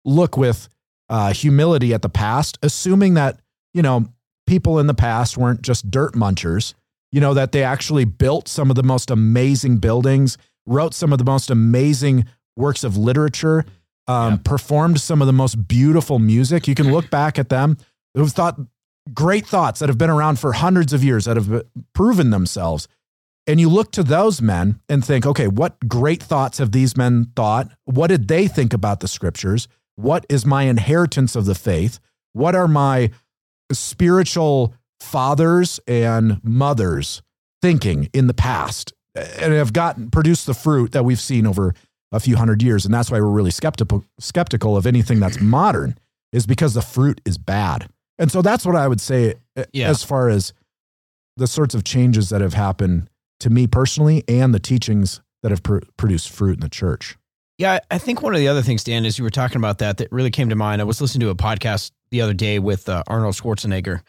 look 0.05 0.37
with 0.37 0.69
uh, 1.09 1.33
humility 1.33 1.93
at 1.93 2.01
the 2.01 2.09
past, 2.09 2.57
assuming 2.63 3.13
that 3.15 3.39
you 3.73 3.81
know 3.81 4.07
people 4.47 4.79
in 4.79 4.87
the 4.87 4.93
past 4.93 5.37
weren't 5.37 5.61
just 5.61 5.91
dirt 5.91 6.13
munchers, 6.13 6.73
you 7.11 7.19
know 7.21 7.33
that 7.33 7.51
they 7.51 7.63
actually 7.63 8.05
built 8.05 8.47
some 8.47 8.69
of 8.69 8.75
the 8.75 8.83
most 8.83 9.11
amazing 9.11 9.77
buildings, 9.77 10.37
wrote 10.65 10.93
some 10.93 11.11
of 11.11 11.19
the 11.19 11.25
most 11.25 11.49
amazing 11.49 12.25
works 12.55 12.83
of 12.83 12.97
literature, 12.97 13.65
um, 14.07 14.33
yeah. 14.33 14.37
performed 14.43 14.99
some 15.01 15.21
of 15.21 15.27
the 15.27 15.33
most 15.33 15.67
beautiful 15.67 16.19
music. 16.19 16.67
You 16.67 16.75
can 16.75 16.91
look 16.91 17.09
back 17.09 17.37
at 17.39 17.49
them 17.49 17.77
who've 18.13 18.31
thought 18.31 18.59
great 19.13 19.45
thoughts 19.45 19.79
that 19.79 19.89
have 19.89 19.97
been 19.97 20.09
around 20.09 20.39
for 20.39 20.53
hundreds 20.53 20.93
of 20.93 21.03
years 21.03 21.25
that 21.25 21.37
have 21.37 21.63
proven 21.93 22.29
themselves. 22.29 22.87
And 23.47 23.59
you 23.59 23.69
look 23.69 23.91
to 23.91 24.03
those 24.03 24.41
men 24.41 24.79
and 24.89 25.05
think, 25.05 25.25
okay, 25.25 25.47
what 25.47 25.77
great 25.87 26.23
thoughts 26.23 26.57
have 26.57 26.71
these 26.71 26.97
men 26.97 27.31
thought? 27.35 27.69
What 27.85 28.07
did 28.07 28.27
they 28.27 28.47
think 28.47 28.73
about 28.73 29.01
the 29.01 29.07
scriptures? 29.07 29.67
What 29.95 30.25
is 30.29 30.45
my 30.45 30.63
inheritance 30.63 31.35
of 31.35 31.45
the 31.45 31.53
faith? 31.53 31.99
What 32.33 32.55
are 32.55 32.67
my 32.67 33.11
spiritual 33.71 34.73
fathers 34.99 35.79
and 35.87 36.43
mothers 36.43 37.21
thinking 37.61 38.09
in 38.13 38.25
the 38.25 38.33
past? 38.33 38.94
And 39.15 39.53
have 39.53 39.73
gotten 39.73 40.11
produced 40.11 40.45
the 40.45 40.53
fruit 40.53 40.91
that 40.91 41.05
we've 41.05 41.19
seen 41.19 41.47
over 41.47 41.73
a 42.11 42.19
few 42.19 42.35
hundred 42.35 42.61
years. 42.61 42.85
And 42.85 42.93
that's 42.93 43.09
why 43.09 43.19
we're 43.19 43.27
really 43.27 43.51
skeptical 43.51 44.03
skeptical 44.19 44.77
of 44.77 44.85
anything 44.85 45.19
that's 45.19 45.39
modern, 45.41 45.97
is 46.31 46.45
because 46.45 46.73
the 46.73 46.81
fruit 46.81 47.21
is 47.25 47.37
bad. 47.37 47.87
And 48.17 48.31
so 48.31 48.41
that's 48.41 48.65
what 48.65 48.75
I 48.75 48.87
would 48.87 49.01
say 49.01 49.35
yeah. 49.73 49.89
as 49.89 50.03
far 50.03 50.29
as 50.29 50.53
the 51.37 51.47
sorts 51.47 51.75
of 51.75 51.83
changes 51.83 52.29
that 52.29 52.41
have 52.41 52.53
happened 52.53 53.09
to 53.41 53.49
me 53.49 53.67
personally 53.67 54.23
and 54.27 54.53
the 54.53 54.59
teachings 54.59 55.21
that 55.43 55.51
have 55.51 55.63
pr- 55.63 55.79
produced 55.97 56.29
fruit 56.29 56.55
in 56.55 56.61
the 56.61 56.69
church. 56.69 57.17
Yeah, 57.57 57.79
I 57.89 57.97
think 57.97 58.21
one 58.21 58.33
of 58.33 58.39
the 58.39 58.47
other 58.49 58.61
things, 58.61 58.83
Dan, 58.83 59.05
as 59.05 59.17
you 59.17 59.23
were 59.23 59.29
talking 59.29 59.57
about 59.57 59.77
that, 59.77 59.97
that 59.97 60.11
really 60.11 60.31
came 60.31 60.49
to 60.49 60.55
mind. 60.55 60.81
I 60.81 60.85
was 60.85 60.99
listening 60.99 61.21
to 61.21 61.29
a 61.29 61.35
podcast 61.35 61.91
the 62.09 62.21
other 62.21 62.33
day 62.33 62.59
with 62.59 62.89
uh, 62.89 63.03
Arnold 63.07 63.35
Schwarzenegger, 63.35 64.01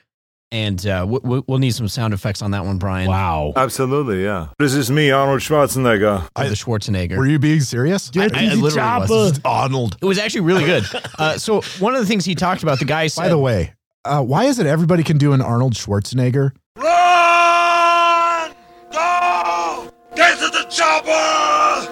and 0.52 0.86
uh, 0.86 1.06
we, 1.08 1.42
will 1.46 1.58
need 1.58 1.74
some 1.74 1.88
sound 1.88 2.14
effects 2.14 2.42
on 2.42 2.52
that 2.52 2.64
one, 2.64 2.78
Brian. 2.78 3.08
Wow. 3.08 3.52
Absolutely, 3.56 4.22
yeah. 4.22 4.48
This 4.58 4.74
is 4.74 4.90
me, 4.90 5.10
Arnold 5.10 5.40
Schwarzenegger. 5.40 6.28
I, 6.36 6.48
the 6.48 6.54
Schwarzenegger. 6.54 7.16
Were 7.16 7.26
you 7.26 7.38
being 7.38 7.60
serious? 7.60 8.10
I, 8.16 8.22
I, 8.22 8.24
I 8.24 8.54
literally 8.54 9.08
was. 9.08 9.40
Arnold. 9.44 9.96
It 10.00 10.06
was 10.06 10.18
actually 10.18 10.42
really 10.42 10.64
good. 10.64 10.84
Uh, 11.18 11.38
so 11.38 11.62
one 11.78 11.94
of 11.94 12.00
the 12.00 12.06
things 12.06 12.24
he 12.24 12.34
talked 12.34 12.62
about, 12.62 12.78
the 12.78 12.84
guy 12.84 13.06
said. 13.06 13.22
By 13.22 13.28
the 13.28 13.38
way, 13.38 13.72
uh, 14.04 14.22
why 14.22 14.44
is 14.44 14.58
it 14.58 14.66
everybody 14.66 15.02
can 15.02 15.18
do 15.18 15.32
an 15.32 15.40
Arnold 15.40 15.74
Schwarzenegger? 15.74 16.52
Run! 16.76 18.54
Go! 18.92 19.92
Get 20.14 20.38
to 20.38 20.48
the 20.48 20.66
chopper! 20.68 21.45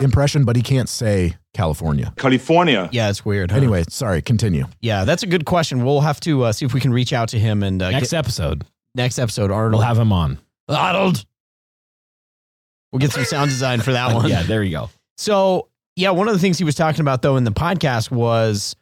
Impression, 0.04 0.44
but 0.44 0.56
he 0.56 0.62
can't 0.62 0.88
say 0.88 1.36
California. 1.52 2.12
California. 2.16 2.88
Yeah, 2.92 3.10
it's 3.10 3.24
weird. 3.24 3.50
Huh? 3.50 3.56
Anyway, 3.56 3.84
sorry, 3.88 4.22
continue. 4.22 4.66
Yeah, 4.80 5.04
that's 5.04 5.22
a 5.22 5.26
good 5.26 5.44
question. 5.44 5.84
We'll 5.84 6.02
have 6.02 6.20
to 6.20 6.44
uh, 6.44 6.52
see 6.52 6.64
if 6.66 6.74
we 6.74 6.80
can 6.80 6.92
reach 6.92 7.12
out 7.12 7.28
to 7.30 7.38
him 7.38 7.62
and 7.62 7.82
uh, 7.82 7.90
next 7.90 8.10
get, 8.10 8.18
episode. 8.18 8.64
Next 8.94 9.18
episode, 9.18 9.50
Arnold. 9.50 9.80
We'll 9.80 9.86
have 9.86 9.98
him 9.98 10.12
on. 10.12 10.38
Arnold. 10.68 11.24
We'll 12.92 13.00
get 13.00 13.12
some 13.12 13.24
sound 13.24 13.50
design 13.50 13.80
for 13.80 13.92
that 13.92 14.14
one. 14.14 14.28
yeah, 14.28 14.44
there 14.44 14.62
you 14.62 14.70
go. 14.70 14.90
So, 15.16 15.68
yeah, 15.96 16.10
one 16.10 16.28
of 16.28 16.34
the 16.34 16.40
things 16.40 16.58
he 16.58 16.64
was 16.64 16.76
talking 16.76 17.00
about 17.00 17.22
though 17.22 17.36
in 17.36 17.44
the 17.44 17.50
podcast 17.50 18.10
was 18.10 18.76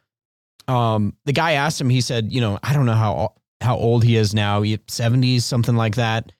um, 0.67 1.15
the 1.25 1.33
guy 1.33 1.53
asked 1.53 1.81
him, 1.81 1.89
he 1.89 2.01
said, 2.01 2.31
you 2.31 2.41
know, 2.41 2.59
I 2.61 2.73
don't 2.73 2.85
know 2.85 2.93
how 2.93 3.33
how 3.61 3.77
old 3.77 4.03
he 4.03 4.17
is 4.17 4.33
now, 4.33 4.61
70s, 4.61 5.41
something 5.41 5.75
like 5.75 5.95
that. 5.95 6.31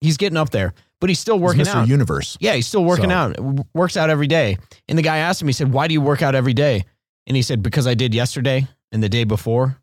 He's 0.00 0.16
getting 0.16 0.36
up 0.36 0.50
there, 0.50 0.74
but 1.00 1.10
he's 1.10 1.18
still 1.18 1.38
working 1.38 1.60
he's 1.60 1.68
Mr. 1.68 1.76
out. 1.76 1.88
Universe. 1.88 2.36
Yeah, 2.40 2.54
he's 2.54 2.66
still 2.66 2.84
working 2.84 3.10
so. 3.10 3.14
out. 3.16 3.66
Works 3.74 3.96
out 3.96 4.10
every 4.10 4.26
day. 4.26 4.58
And 4.88 4.98
the 4.98 5.02
guy 5.02 5.18
asked 5.18 5.40
him, 5.40 5.48
he 5.48 5.52
said, 5.52 5.72
"Why 5.72 5.88
do 5.88 5.94
you 5.94 6.00
work 6.00 6.22
out 6.22 6.34
every 6.34 6.54
day?" 6.54 6.84
And 7.26 7.36
he 7.36 7.42
said, 7.42 7.62
"Because 7.62 7.86
I 7.86 7.94
did 7.94 8.14
yesterday 8.14 8.66
and 8.92 9.02
the 9.02 9.08
day 9.08 9.24
before, 9.24 9.78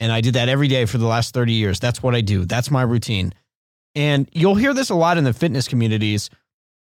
and 0.00 0.12
I 0.12 0.20
did 0.20 0.34
that 0.34 0.48
every 0.48 0.68
day 0.68 0.84
for 0.84 0.98
the 0.98 1.06
last 1.06 1.34
30 1.34 1.52
years. 1.52 1.80
That's 1.80 2.02
what 2.02 2.14
I 2.14 2.20
do. 2.20 2.44
That's 2.44 2.70
my 2.70 2.82
routine." 2.82 3.32
And 3.94 4.28
you'll 4.32 4.54
hear 4.54 4.72
this 4.72 4.90
a 4.90 4.94
lot 4.94 5.18
in 5.18 5.24
the 5.24 5.34
fitness 5.34 5.68
communities. 5.68 6.30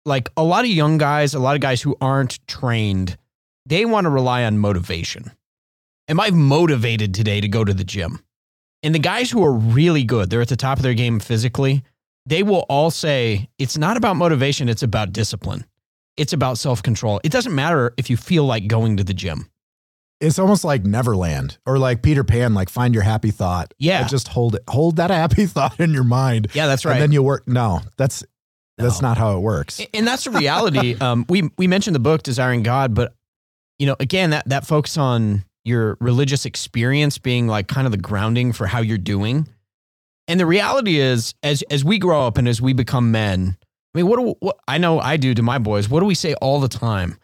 Like 0.05 0.31
a 0.37 0.43
lot 0.43 0.65
of 0.65 0.71
young 0.71 0.99
guys, 0.99 1.33
a 1.35 1.39
lot 1.39 1.55
of 1.55 1.63
guys 1.63 1.81
who 1.81 1.97
aren't 2.01 2.47
trained, 2.47 3.17
they 3.67 3.85
want 3.85 4.05
to 4.05 4.11
rely 4.11 4.45
on 4.45 4.59
motivation 4.59 5.33
am 6.09 6.21
I 6.21 6.31
motivated 6.31 7.15
today 7.15 7.41
to 7.41 7.49
go 7.49 7.65
to 7.65 7.75
the 7.75 7.85
gym? 7.85 8.21
And 8.83 8.95
the 8.95 8.99
guys 8.99 9.31
who 9.31 9.45
are 9.45 9.53
really 9.53 10.05
good, 10.05 10.29
they're 10.29 10.43
at 10.43 10.49
the 10.49 10.57
top 10.57 10.79
of 10.79 10.83
their 10.83 10.95
game 10.95 11.21
physically, 11.21 11.85
they 12.27 12.43
will 12.43 12.65
all 12.69 12.91
say 12.91 13.49
it's 13.59 13.77
not 13.77 13.97
about 13.97 14.17
motivation, 14.17 14.69
it's 14.69 14.83
about 14.83 15.13
discipline. 15.13 15.65
It's 16.17 16.33
about 16.33 16.59
self 16.59 16.83
control. 16.83 17.21
It 17.25 17.33
doesn't 17.33 17.55
matter 17.55 17.95
if 17.97 18.11
you 18.11 18.17
feel 18.17 18.45
like 18.45 18.67
going 18.67 18.97
to 18.99 19.05
the 19.05 19.15
gym. 19.15 19.49
It's 20.21 20.39
almost 20.39 20.63
like 20.63 20.85
Neverland 20.85 21.59
or 21.67 21.79
like 21.79 22.03
Peter 22.03 22.23
Pan, 22.23 22.55
like 22.55 22.69
find 22.69 22.95
your 22.95 23.03
happy 23.03 23.33
thought. 23.33 23.75
Yeah. 23.79 24.07
just 24.07 24.29
hold 24.29 24.55
it, 24.55 24.63
hold 24.69 24.97
that 24.97 25.11
happy 25.11 25.47
thought 25.47 25.81
in 25.81 25.93
your 25.93 26.05
mind. 26.05 26.49
Yeah, 26.55 26.67
that's 26.67 26.85
right. 26.85 26.93
And 26.93 27.03
then 27.03 27.13
you 27.13 27.23
work. 27.23 27.49
No, 27.49 27.81
that's, 27.97 28.23
no. 28.79 28.85
that's 28.85 29.03
not 29.03 29.19
how 29.19 29.37
it 29.37 29.41
works. 29.41 29.81
And 29.93 30.07
that's 30.07 30.25
the 30.25 30.31
reality. 30.31 30.95
um, 31.01 31.25
we, 31.29 31.51
we 31.59 31.67
mentioned 31.67 31.97
the 31.97 32.01
book 32.01 32.23
Desiring 32.23 32.63
God, 32.63 32.95
but 32.95 33.15
you 33.81 33.87
know, 33.87 33.97
again, 33.99 34.31
that, 34.31 34.49
that 34.49 34.65
focus 34.65 34.97
on 34.97 35.45
your 35.65 35.97
religious 36.01 36.45
experience 36.45 37.19
being 37.19 37.49
like 37.49 37.67
kind 37.67 37.87
of 37.87 37.91
the 37.91 37.99
grounding 37.99 38.53
for 38.53 38.67
how 38.67 38.81
you're 38.81 38.99
doing. 38.99 39.49
And 40.33 40.41
the 40.41 40.47
reality 40.47 40.99
is, 40.99 41.35
as 41.43 41.61
as 41.71 41.85
we 41.85 41.99
grow 41.99 42.27
up 42.27 42.39
and 42.39 42.49
as 42.49 42.59
we 42.59 42.73
become 42.73 43.11
men, 43.11 43.59
I 43.95 43.99
mean, 43.99 44.07
what, 44.07 44.19
do, 44.19 44.35
what 44.41 44.57
I 44.67 44.79
know 44.79 44.99
I 44.99 45.19
do 45.19 45.35
to 45.35 45.43
my 45.43 45.59
boys. 45.59 45.91
What 45.91 46.01
do 46.01 46.07
we 46.07 46.15
say 46.15 46.33
all 46.37 46.59
the 46.59 46.69
time? 46.69 47.19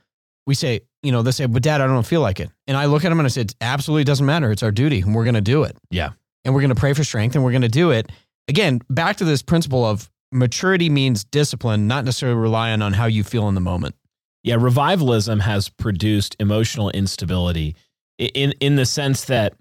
We 0.47 0.55
say, 0.55 0.83
you 1.03 1.11
know, 1.11 1.23
they 1.23 1.31
say, 1.31 1.47
"But 1.47 1.63
Dad, 1.63 1.81
I 1.81 1.87
don't 1.87 2.05
feel 2.05 2.21
like 2.21 2.39
it." 2.39 2.51
And 2.67 2.77
I 2.77 2.85
look 2.85 3.07
at 3.07 3.09
them 3.09 3.19
and 3.19 3.25
I 3.25 3.31
said, 3.31 3.53
it 3.53 3.57
"Absolutely 3.63 4.05
doesn't 4.05 4.27
matter. 4.27 4.53
It's 4.53 4.63
our 4.63 4.71
duty, 4.71 5.01
and 5.01 5.15
we're 5.15 5.25
going 5.25 5.37
to 5.37 5.41
do 5.41 5.63
it." 5.63 5.75
Yeah, 5.91 6.11
and 6.45 6.55
we're 6.55 6.61
going 6.61 6.69
to 6.69 6.79
pray 6.79 6.93
for 6.93 7.03
strength, 7.03 7.35
and 7.35 7.43
we're 7.43 7.53
going 7.53 7.63
to 7.63 7.69
do 7.69 7.93
it. 7.93 8.13
Again, 8.47 8.83
back 8.91 9.17
to 9.17 9.25
this 9.25 9.41
principle 9.41 9.87
of 9.87 10.11
maturity 10.31 10.91
means 10.91 11.25
discipline, 11.25 11.89
not 11.89 12.05
necessarily 12.05 12.39
relying 12.39 12.83
on 12.83 12.93
how 12.93 13.07
you 13.07 13.25
feel 13.25 13.49
in 13.49 13.55
the 13.55 13.63
moment. 13.63 13.95
Yeah, 14.43 14.57
revivalism 14.57 15.41
has 15.41 15.71
produced 15.71 16.37
emotional 16.39 16.91
instability 16.91 17.75
in 18.19 18.53
in 18.61 18.77
the 18.77 18.85
sense 18.85 19.25
that 19.25 19.55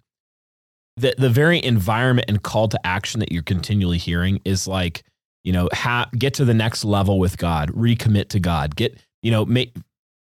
the 0.98 1.16
the 1.18 1.30
very 1.30 1.64
environment 1.64 2.30
and 2.30 2.44
call 2.44 2.68
to 2.68 2.88
action 2.88 3.20
that 3.20 3.32
you're 3.32 3.44
continually 3.44 3.98
hearing 3.98 4.42
is 4.44 4.68
like 4.68 5.04
you 5.44 5.54
know 5.54 5.70
ha- 5.72 6.10
get 6.18 6.34
to 6.36 6.46
the 6.46 6.54
next 6.54 6.84
level 6.84 7.20
with 7.20 7.38
God, 7.38 7.70
recommit 7.72 8.30
to 8.30 8.40
God, 8.40 8.76
get 8.76 8.98
you 9.22 9.32
know 9.32 9.46
make 9.46 9.76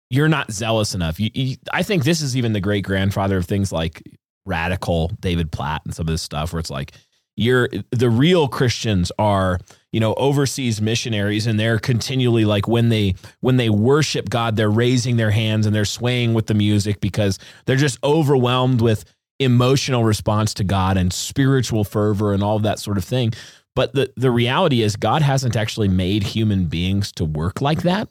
you're 0.09 0.29
not 0.29 0.51
zealous 0.51 0.95
enough. 0.95 1.21
You, 1.21 1.31
you, 1.35 1.57
I 1.73 1.83
think 1.83 2.03
this 2.05 2.21
is 2.21 2.37
even 2.37 2.53
the 2.53 2.61
great 2.61 2.85
grandfather 2.85 3.37
of 3.37 3.47
things 3.47 3.71
like 3.71 4.03
radical 4.45 5.13
David 5.21 5.53
Platt 5.53 5.83
and 5.85 5.95
some 5.95 6.09
of 6.09 6.13
this 6.13 6.23
stuff 6.23 6.53
where 6.53 6.61
it's 6.61 6.71
like 6.71 6.93
you're 7.37 7.69
the 7.91 8.11
real 8.11 8.49
Christians 8.49 9.11
are 9.19 9.59
you 9.93 10.01
know 10.01 10.15
overseas 10.15 10.81
missionaries 10.81 11.47
and 11.47 11.59
they're 11.59 11.79
continually 11.79 12.45
like 12.45 12.69
when 12.69 12.89
they 12.89 13.15
when 13.41 13.57
they 13.57 13.71
worship 13.71 14.29
God 14.29 14.57
they're 14.57 14.71
raising 14.71 15.17
their 15.17 15.31
hands 15.31 15.67
and 15.67 15.75
they're 15.75 15.85
swaying 15.85 16.35
with 16.35 16.47
the 16.47 16.55
music 16.55 17.01
because 17.01 17.39
they're 17.67 17.77
just 17.77 18.03
overwhelmed 18.05 18.81
with 18.81 19.05
emotional 19.41 20.05
response 20.05 20.55
to 20.55 20.63
God 20.63 20.97
and 20.97 21.13
spiritual 21.13 21.83
fervor 21.83 22.33
and 22.33 22.43
all 22.43 22.57
of 22.57 22.63
that 22.63 22.79
sort 22.79 22.99
of 22.99 23.05
thing 23.05 23.33
but 23.75 23.95
the 23.95 24.13
the 24.17 24.31
reality 24.31 24.83
is 24.83 24.95
God 24.95 25.23
hasn't 25.23 25.57
actually 25.57 25.89
made 25.89 26.23
human 26.23 26.67
beings 26.67 27.11
to 27.13 27.25
work 27.25 27.61
like 27.61 27.83
that 27.83 28.09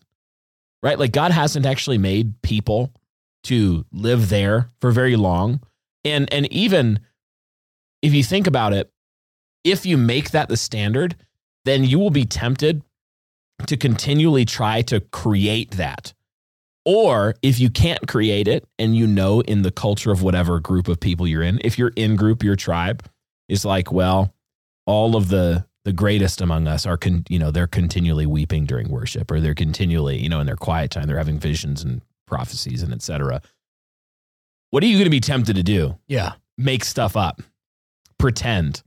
right? 0.82 1.00
Like 1.00 1.12
God 1.12 1.32
hasn't 1.32 1.66
actually 1.66 1.98
made 1.98 2.42
people 2.42 2.94
to 3.44 3.86
live 3.92 4.30
there 4.30 4.70
for 4.82 4.92
very 4.92 5.16
long. 5.16 5.62
And 6.04 6.32
and 6.34 6.52
even 6.52 7.00
if 8.02 8.14
you 8.14 8.24
think 8.24 8.48
about 8.48 8.74
it, 8.74 8.92
if 9.64 9.86
you 9.86 9.98
make 9.98 10.32
that 10.32 10.50
the 10.50 10.58
standard, 10.58 11.16
then 11.66 11.84
you 11.84 12.00
will 12.00 12.10
be 12.10 12.26
tempted 12.26 12.82
to 13.68 13.76
continually 13.76 14.46
try 14.46 14.82
to 14.84 15.02
create 15.02 15.72
that. 15.72 16.14
Or 16.86 17.36
if 17.42 17.60
you 17.60 17.70
can't 17.70 18.08
create 18.08 18.48
it 18.48 18.68
and 18.80 18.96
you 18.96 19.06
know 19.06 19.42
in 19.42 19.62
the 19.62 19.72
culture 19.72 20.12
of 20.12 20.24
whatever 20.24 20.60
group 20.60 20.88
of 20.88 21.00
people 21.00 21.28
you're 21.28 21.44
in, 21.44 21.60
if 21.64 21.78
your 21.78 21.90
in 21.96 22.16
group, 22.16 22.44
your 22.44 22.56
tribe 22.56 23.04
is 23.48 23.66
like, 23.66 23.92
well, 23.92 24.34
all 24.86 25.16
of 25.16 25.30
the 25.30 25.66
the 25.86 25.94
greatest 25.94 26.42
among 26.42 26.68
us 26.68 26.86
are 26.86 26.98
con, 26.98 27.24
you 27.30 27.40
know 27.40 27.52
they're 27.52 27.66
continually 27.68 28.26
weeping 28.26 28.66
during 28.66 28.90
worship 28.90 29.32
or 29.32 29.40
they're 29.40 29.56
continually 29.56 30.18
you 30.22 30.28
know 30.30 30.40
in 30.40 30.46
their 30.46 30.56
quiet 30.58 30.92
time 30.92 31.06
they're 31.06 31.18
having 31.18 31.40
visions 31.40 31.84
and 31.84 32.02
prophecies 32.28 32.84
and 32.84 32.94
etc 32.94 33.42
what 34.72 34.84
are 34.84 34.88
you 34.88 34.96
going 34.98 35.06
to 35.06 35.10
be 35.10 35.22
tempted 35.22 35.56
to 35.56 35.64
do 35.64 35.98
Yeah. 36.08 36.34
make 36.58 36.84
stuff 36.84 37.16
up 37.16 37.42
pretend 38.18 38.84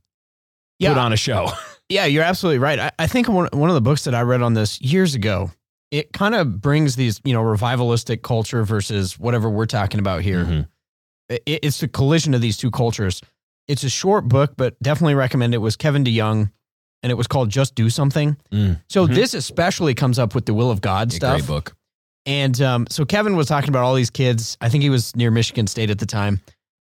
Yeah. 0.79 0.91
put 0.91 0.99
on 0.99 1.13
a 1.13 1.17
show 1.17 1.51
Yeah, 1.89 2.07
you're 2.07 2.25
absolutely 2.25 2.59
right. 2.59 2.79
I, 2.79 2.91
I 3.01 3.07
think 3.07 3.29
one, 3.29 3.49
one 3.53 3.69
of 3.69 3.75
the 3.75 3.81
books 3.83 4.05
that 4.05 4.15
I 4.15 4.23
read 4.23 4.41
on 4.41 4.55
this 4.55 4.81
years 4.81 5.15
ago, 5.15 5.51
it 5.93 6.13
kind 6.13 6.35
of 6.35 6.61
brings 6.61 6.97
these, 6.97 7.21
you 7.23 7.33
know, 7.33 7.43
revivalistic 7.43 8.23
culture 8.23 8.65
versus 8.65 9.17
whatever 9.19 9.49
we're 9.49 9.67
talking 9.67 10.01
about 10.01 10.23
here. 10.23 10.45
Mhm. 10.45 10.69
It, 11.29 11.43
it's 11.63 11.79
the 11.79 11.87
collision 11.87 12.35
of 12.35 12.41
these 12.41 12.57
two 12.57 12.71
cultures. 12.73 13.21
It's 13.69 13.85
a 13.85 13.91
short 13.91 14.27
book, 14.27 14.55
but 14.57 14.77
definitely 14.83 15.15
recommend 15.15 15.55
it. 15.55 15.59
it 15.59 15.61
was 15.61 15.77
Kevin 15.77 16.03
DeYoung 16.03 16.51
and 17.05 17.11
it 17.13 17.15
was 17.15 17.27
called 17.29 17.51
Just 17.51 17.75
Do 17.77 17.89
Something. 17.91 18.37
Mm. 18.51 18.81
So 18.89 19.07
Mhm. 19.07 19.15
this 19.15 19.35
especially 19.35 19.95
comes 19.95 20.19
up 20.19 20.35
with 20.35 20.47
the 20.47 20.55
will 20.55 20.71
of 20.71 20.81
God 20.81 21.13
stuff. 21.13 21.39
great 21.39 21.47
book 21.47 21.77
And 22.25 22.61
um, 22.63 22.87
so 22.89 23.05
Kevin 23.05 23.37
was 23.37 23.47
talking 23.49 23.69
about 23.69 23.83
all 23.85 23.95
these 23.95 24.11
kids. 24.11 24.57
I 24.61 24.69
think 24.69 24.83
he 24.83 24.91
was 24.91 25.15
near 25.15 25.31
Michigan 25.31 25.67
State 25.67 25.91
at 25.91 25.99
the 25.99 26.07
time. 26.07 26.41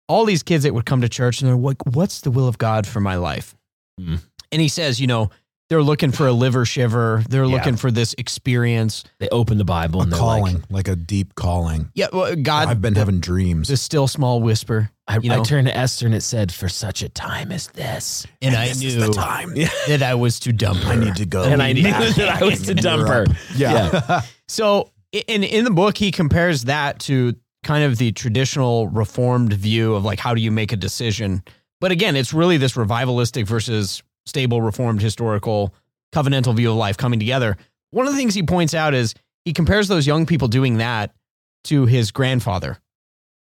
All 0.07 0.25
these 0.25 0.43
kids 0.43 0.63
that 0.63 0.73
would 0.73 0.85
come 0.85 1.01
to 1.01 1.09
church 1.09 1.41
and 1.41 1.49
they're 1.49 1.57
like, 1.57 1.85
"What's 1.85 2.21
the 2.21 2.31
will 2.31 2.47
of 2.47 2.57
God 2.57 2.87
for 2.87 3.01
my 3.01 3.15
life?" 3.17 3.53
Mm. 3.99 4.19
And 4.51 4.61
he 4.61 4.67
says, 4.69 4.99
you 5.01 5.07
know, 5.07 5.29
they're 5.69 5.81
looking 5.83 6.11
for 6.11 6.27
a 6.27 6.31
liver 6.31 6.63
shiver. 6.65 7.23
They're 7.29 7.43
Yeah. 7.45 7.55
looking 7.55 7.75
for 7.75 7.89
this 7.91 8.13
experience. 8.17 9.03
they 9.19 9.27
open 9.29 9.57
the 9.57 9.65
bible 9.65 9.99
A 9.99 10.03
and 10.03 10.11
they're 10.11 10.19
calling, 10.19 10.55
like 10.69 10.69
like, 10.69 10.87
a 10.87 10.95
deep 10.95 11.35
calling. 11.35 11.89
Yeah, 11.95 12.07
well, 12.13 12.35
God. 12.35 12.67
I've 12.69 12.81
been 12.81 12.93
the, 12.93 12.99
having 12.99 13.19
dreams. 13.19 13.67
the 13.67 13.77
still 13.77 14.07
small 14.07 14.41
whisper, 14.41 14.91
I, 15.07 15.17
you 15.19 15.31
I 15.31 15.41
turned 15.41 15.67
to 15.67 15.75
esther 15.75 16.05
and 16.05 16.13
it 16.15 16.21
said 16.21 16.51
for 16.51 16.69
such 16.69 17.01
a 17.03 17.09
time 17.09 17.51
as 17.51 17.67
this 17.67 18.25
and, 18.41 18.55
I 18.55 18.67
this 18.69 18.79
knew 18.81 18.87
is 18.89 18.95
the 18.95 19.11
time. 19.13 19.53
that 19.87 20.03
I 20.03 20.13
was 20.15 20.39
to 20.41 20.53
dump 20.53 20.79
her. 20.81 20.93
I 20.93 20.95
need 20.95 21.15
to 21.15 21.25
go. 21.25 21.43
and 21.43 21.61
i 21.63 21.73
knew 21.73 21.83
that 21.83 22.41
i 22.41 22.43
was 22.45 22.61
to 22.63 22.73
dump 22.75 23.07
her 23.07 23.25
Yeah. 23.55 24.21
So, 24.47 24.91
i- 25.13 25.23
in 25.27 25.43
in 25.43 25.63
the 25.65 25.71
book, 25.71 25.97
he 25.97 26.11
compares 26.11 26.63
that 26.65 26.99
to 27.01 27.35
kind 27.63 27.83
of 27.83 27.97
the 27.97 28.11
traditional 28.11 28.87
reformed 28.89 29.51
view 29.53 29.95
of 29.95 30.05
like 30.05 30.19
how 30.19 30.35
do 30.35 30.41
you 30.41 30.51
make 30.51 30.71
a 30.71 30.75
decision. 30.77 31.43
But 31.81 31.91
again, 31.91 32.15
it's 32.15 32.31
really 32.33 32.57
this 32.57 32.73
revivalistic 32.73 33.47
versus 33.47 34.03
stable 34.25 34.61
reformed 34.61 35.01
historical 35.01 35.73
covenantal 36.13 36.55
view 36.55 36.71
of 36.71 36.77
life 36.77 36.97
coming 36.97 37.19
together. 37.19 37.57
One 37.91 38.07
of 38.07 38.13
the 38.13 38.17
things 38.17 38.33
he 38.33 38.43
points 38.43 38.73
out 38.73 38.93
is 38.93 39.13
he 39.43 39.53
compares 39.53 39.87
those 39.87 40.07
young 40.07 40.25
people 40.25 40.47
doing 40.47 40.77
that 40.77 41.13
to 41.65 41.85
his 41.85 42.11
grandfather. 42.11 42.77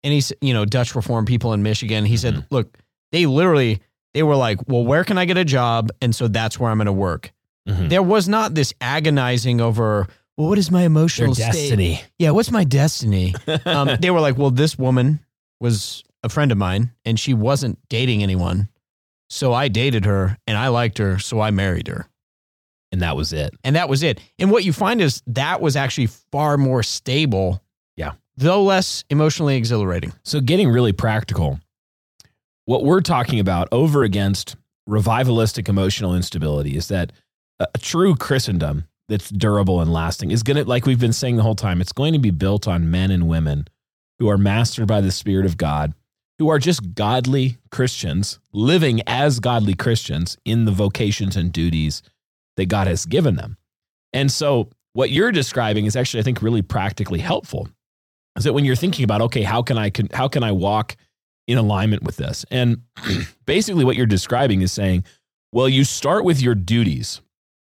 And 0.05 0.13
he's, 0.13 0.33
you 0.41 0.55
know, 0.55 0.65
Dutch 0.65 0.95
reformed 0.95 1.27
people 1.27 1.53
in 1.53 1.63
Michigan. 1.63 2.05
He 2.05 2.17
said, 2.17 2.47
look, 2.51 2.79
they 3.13 3.27
literally 3.27 3.81
they 4.15 4.23
were 4.23 4.37
like, 4.37 4.59
well, 4.69 4.85
where 4.85 5.05
can 5.05 5.19
I 5.19 5.25
get 5.27 5.37
a 5.37 5.45
job? 5.45 5.91
And 6.01 6.15
so 6.15 6.29
that's 6.29 6.59
where 6.59 6.71
I'm 6.71 6.79
going 6.79 6.87
to 6.87 6.93
work. 6.93 7.33
Mhm. 7.69 7.91
There 7.91 8.03
was 8.03 8.29
not 8.29 8.55
this 8.55 8.73
agonizing 8.81 9.61
over, 9.61 10.07
well, 10.37 10.49
what 10.49 10.59
is 10.59 10.71
my 10.71 10.81
their 10.81 10.87
emotional 10.87 11.35
state? 11.35 11.53
destiny 11.53 12.01
Yeah, 12.19 12.31
what's 12.31 12.51
my 12.51 12.65
destiny? 12.65 13.35
um, 13.67 13.91
they 14.01 14.11
were 14.11 14.21
like, 14.21 14.39
well, 14.39 14.51
this 14.51 14.79
woman 14.79 15.21
was 15.61 16.05
a 16.23 16.29
friend 16.29 16.51
of 16.53 16.59
mine 16.59 16.93
and 17.05 17.19
she 17.21 17.35
wasn't 17.35 17.79
dating 17.89 18.23
anyone. 18.23 18.69
So 19.31 19.53
I 19.53 19.69
dated 19.69 20.05
her 20.05 20.37
and 20.47 20.57
I 20.57 20.69
liked 20.69 20.99
her. 20.99 21.19
So 21.19 21.41
I 21.41 21.51
married 21.51 21.89
her. 21.89 22.07
and 22.91 23.03
that 23.03 23.17
was 23.17 23.33
it 23.33 23.55
And 23.65 23.77
that 23.77 23.89
was 23.89 24.03
it. 24.03 24.21
And 24.39 24.51
what 24.51 24.65
you 24.65 24.73
find 24.73 25.01
is 25.01 25.23
that 25.27 25.61
was 25.61 25.77
actually 25.77 26.07
far 26.07 26.57
more 26.57 26.83
stable. 26.83 27.63
Yeah. 27.97 28.13
Though 28.37 28.63
less 28.63 29.05
emotionally 29.11 29.57
exhilarating. 29.57 30.13
So, 30.23 30.41
getting 30.41 30.71
really 30.71 30.93
practical, 30.93 31.61
what 32.65 32.85
we're 32.85 33.01
talking 33.01 33.41
about 33.41 33.69
over 33.73 34.05
against 34.05 34.57
revivalistic 34.89 35.69
emotional 35.69 36.15
instability 36.15 36.77
is 36.77 36.89
that 36.89 37.13
a, 37.59 37.67
a 37.75 37.79
true 37.79 38.15
Christendom 38.15 38.85
that's 39.09 39.31
durable 39.31 39.81
and 39.81 39.93
lasting 39.93 40.31
is 40.31 40.43
going 40.43 40.57
to, 40.57 40.65
like 40.65 40.87
we've 40.87 41.01
been 41.01 41.13
saying 41.13 41.37
the 41.37 41.43
whole 41.43 41.55
time, 41.55 41.81
it's 41.81 41.93
going 41.93 42.13
to 42.13 42.19
be 42.19 42.31
built 42.31 42.69
on 42.69 42.91
men 42.91 43.11
and 43.11 43.29
women 43.29 43.67
who 44.19 44.29
are 44.29 44.39
mastered 44.39 44.87
by 44.87 45.01
the 45.01 45.11
Spirit 45.11 45.47
of 45.47 45.57
God, 45.57 45.95
who 46.39 46.49
are 46.49 46.59
just 46.59 46.95
godly 46.95 47.59
Christians, 47.71 48.39
living 48.53 49.01
as 49.07 49.41
godly 49.41 49.75
Christians 49.75 50.37
in 50.45 50.65
the 50.65 50.73
vocations 50.73 51.37
and 51.37 51.53
duties 51.53 52.03
that 52.57 52.67
God 52.67 52.87
has 52.87 53.07
given 53.07 53.37
them. 53.37 53.57
And 54.13 54.31
so, 54.31 54.71
what 54.93 55.11
you're 55.11 55.33
describing 55.33 55.87
is 55.87 55.97
actually, 55.97 56.21
I 56.21 56.23
think, 56.25 56.43
really 56.43 56.63
practically 56.63 57.21
helpful 57.21 57.69
is 58.37 58.45
that 58.45 58.53
when 58.53 58.65
you're 58.65 58.77
thinking 58.77 59.05
about 59.05 59.21
okay 59.21 59.43
how 59.43 59.63
can 59.63 59.77
i 59.77 59.91
can, 59.91 60.09
how 60.15 60.29
can 60.29 60.43
i 60.43 60.53
walk 60.53 60.97
in 61.47 61.59
alignment 61.59 62.03
with 62.05 62.17
this 62.17 62.45
and 62.51 62.83
basically 63.47 63.85
what 63.85 63.97
you're 63.97 64.07
describing 64.07 64.63
is 64.63 64.71
saying 64.73 65.05
well 65.53 65.69
you 65.69 65.85
start 65.85 66.25
with 66.25 66.41
your 66.41 66.55
duties 66.55 67.21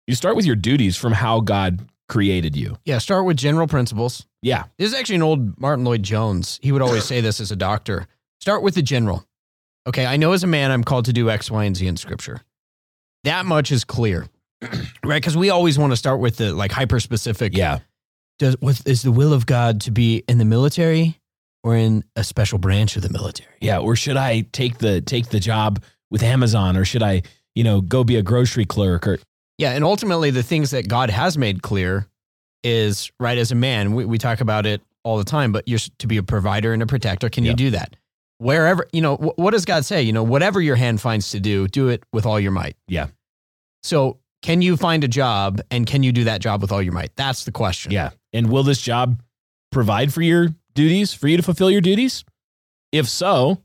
you 0.08 0.15
start 0.15 0.36
with 0.36 0.45
your 0.45 0.56
duties 0.56 0.97
from 0.97 1.13
how 1.13 1.39
god 1.39 1.88
created 2.08 2.56
you 2.56 2.78
Yeah. 2.86 2.99
Start 2.99 3.25
with 3.25 3.38
general 3.38 3.67
principles. 3.67 4.25
yeah 4.41 4.65
This 4.78 4.89
is 4.89 4.93
actually 4.93 5.15
an 5.15 5.23
old 5.23 5.60
Martyn 5.60 5.86
Lloyd-Jones. 5.86 6.60
He 6.62 6.71
would 6.71 6.82
always 6.84 7.04
say 7.04 7.19
this 7.21 7.39
as 7.39 7.51
a 7.51 7.56
doctor. 7.56 8.08
Start 8.45 8.62
with 8.62 8.75
the 8.75 8.84
general. 8.84 9.25
Okay, 9.88 10.05
I 10.05 10.17
know 10.17 10.31
as 10.34 10.43
a 10.43 10.47
man 10.47 10.69
I'm 10.69 10.84
called 10.84 11.05
to 11.05 11.13
do 11.13 11.31
X, 11.31 11.49
Y, 11.49 11.63
and 11.63 11.75
Z 11.75 11.88
in 11.88 11.97
scripture. 11.97 12.41
That 13.23 13.47
much 13.47 13.71
is 13.71 13.84
clear. 13.84 14.27
right? 15.03 15.19
Because 15.19 15.36
we 15.36 15.49
always 15.49 15.79
want 15.79 15.93
to 15.93 15.97
start 15.97 16.19
with 16.19 16.38
the 16.38 16.53
like 16.53 16.71
hyper 16.71 16.99
specific. 16.99 17.58
yeah 17.58 17.79
Does 18.38 18.55
what 18.60 18.79
is 18.86 19.01
the 19.01 19.12
will 19.12 19.34
of 19.34 19.47
God 19.47 19.81
to 19.81 19.91
be 19.91 20.23
in 20.29 20.38
the 20.38 20.45
military 20.45 21.19
or 21.63 21.75
in 21.75 22.03
a 22.15 22.23
special 22.23 22.60
branch 22.60 22.95
of 22.95 23.01
the 23.01 23.10
military? 23.10 23.49
yeah 23.62 23.79
or 23.79 23.95
should 23.95 24.15
i 24.15 24.41
take 24.51 24.77
the 24.77 25.01
take 25.01 25.29
the 25.29 25.39
job 25.39 25.81
with 26.12 26.21
amazon 26.21 26.77
or 26.77 26.86
should 26.86 27.01
i 27.01 27.23
you 27.55 27.63
know 27.63 27.81
go 27.81 28.03
be 28.03 28.15
a 28.15 28.21
grocery 28.21 28.65
clerk 28.65 29.08
or 29.08 29.17
Yeah, 29.58 29.71
and 29.71 29.84
ultimately 29.84 30.29
the 30.29 30.43
things 30.43 30.69
that 30.69 30.88
God 30.88 31.10
has 31.10 31.36
made 31.36 31.63
clear 31.63 32.05
is 32.63 33.12
right 33.19 33.39
as 33.39 33.51
a 33.51 33.55
man, 33.55 33.95
we, 33.95 34.05
we 34.05 34.19
talk 34.19 34.39
about 34.39 34.67
it 34.67 34.81
all 35.03 35.17
the 35.17 35.23
time, 35.23 35.51
but 35.51 35.67
you're 35.67 35.79
to 35.97 36.05
be 36.05 36.17
a 36.17 36.23
provider 36.23 36.73
and 36.73 36.84
a 36.84 36.86
protector. 36.86 37.27
Can 37.29 37.43
Yeah. 37.43 37.51
you 37.51 37.55
do 37.58 37.69
that? 37.71 37.95
Wherever, 38.37 38.85
you 38.91 39.01
know, 39.01 39.15
wh- 39.15 39.37
what 39.39 39.51
does 39.51 39.65
God 39.65 39.85
say? 39.85 40.01
You 40.01 40.13
know, 40.13 40.23
whatever 40.23 40.61
your 40.61 40.75
hand 40.75 40.99
finds 41.01 41.31
to 41.31 41.39
do, 41.39 41.67
do 41.67 41.87
it 41.89 42.03
with 42.11 42.25
all 42.25 42.39
your 42.39 42.51
might. 42.51 42.75
Yeah. 42.87 43.07
So 43.83 44.19
can 44.41 44.61
you 44.61 44.77
find 44.77 45.03
a 45.03 45.07
job 45.07 45.61
and 45.71 45.87
can 45.87 46.03
you 46.03 46.11
do 46.11 46.25
that 46.25 46.41
job 46.41 46.61
with 46.61 46.71
all 46.71 46.81
your 46.81 46.93
might? 46.93 47.15
That's 47.15 47.45
the 47.45 47.51
question. 47.51 47.91
yeah 47.91 48.11
and 48.33 48.49
will 48.51 48.63
this 48.63 48.81
job 48.81 49.21
provide 49.71 50.13
for 50.13 50.21
your 50.21 50.49
duties 50.73 51.13
for 51.13 51.27
you 51.29 51.37
to 51.37 51.43
fulfill 51.43 51.71
your 51.71 51.79
duties 51.81 52.25
if 52.91 53.07
so 53.07 53.61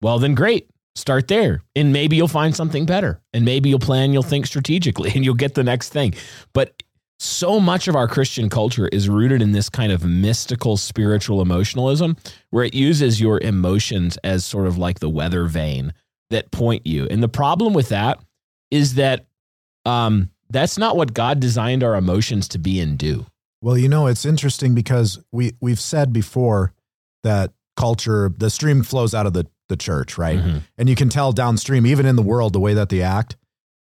well 0.00 0.18
then 0.18 0.34
great 0.34 0.68
start 0.96 1.28
there 1.28 1.62
and 1.76 1.92
maybe 1.92 2.16
you'll 2.16 2.26
find 2.28 2.56
something 2.56 2.86
better 2.86 3.20
and 3.34 3.44
maybe 3.44 3.68
you'll 3.68 3.78
plan 3.78 4.12
you'll 4.12 4.22
think 4.22 4.46
strategically 4.46 5.10
and 5.14 5.24
you'll 5.24 5.34
get 5.34 5.54
the 5.54 5.62
next 5.62 5.90
thing 5.90 6.14
but 6.54 6.81
so 7.22 7.60
much 7.60 7.86
of 7.88 7.94
our 7.94 8.08
christian 8.08 8.48
culture 8.48 8.88
is 8.88 9.08
rooted 9.08 9.40
in 9.40 9.52
this 9.52 9.68
kind 9.68 9.92
of 9.92 10.04
mystical 10.04 10.76
spiritual 10.76 11.40
emotionalism 11.40 12.16
where 12.50 12.64
it 12.64 12.74
uses 12.74 13.20
your 13.20 13.38
emotions 13.40 14.16
as 14.24 14.44
sort 14.44 14.66
of 14.66 14.76
like 14.76 14.98
the 14.98 15.08
weather 15.08 15.46
vane 15.46 15.92
that 16.30 16.50
point 16.50 16.86
you 16.86 17.06
and 17.10 17.22
the 17.22 17.28
problem 17.28 17.72
with 17.72 17.88
that 17.90 18.18
is 18.70 18.94
that 18.94 19.26
um, 19.84 20.30
that's 20.50 20.78
not 20.78 20.96
what 20.96 21.14
god 21.14 21.38
designed 21.40 21.82
our 21.84 21.94
emotions 21.94 22.48
to 22.48 22.58
be 22.58 22.80
and 22.80 22.98
do 22.98 23.24
Well, 23.62 23.78
you 23.78 23.88
know, 23.88 24.08
it's 24.08 24.24
interesting 24.24 24.74
because 24.74 25.20
we 25.30 25.52
we've 25.60 25.80
said 25.80 26.12
before 26.12 26.72
that 27.22 27.52
culture, 27.76 28.32
the 28.36 28.50
stream 28.50 28.82
flows 28.82 29.14
out 29.14 29.26
of 29.26 29.32
the 29.34 29.46
the 29.68 29.76
church, 29.76 30.18
right? 30.18 30.40
Mhm. 30.40 30.62
And 30.76 30.88
you 30.88 30.96
can 30.96 31.08
tell 31.08 31.32
downstream, 31.32 31.86
even 31.86 32.04
in 32.06 32.16
the 32.16 32.22
world, 32.22 32.52
the 32.52 32.60
way 32.60 32.74
that 32.74 32.88
they 32.88 33.00
act, 33.02 33.36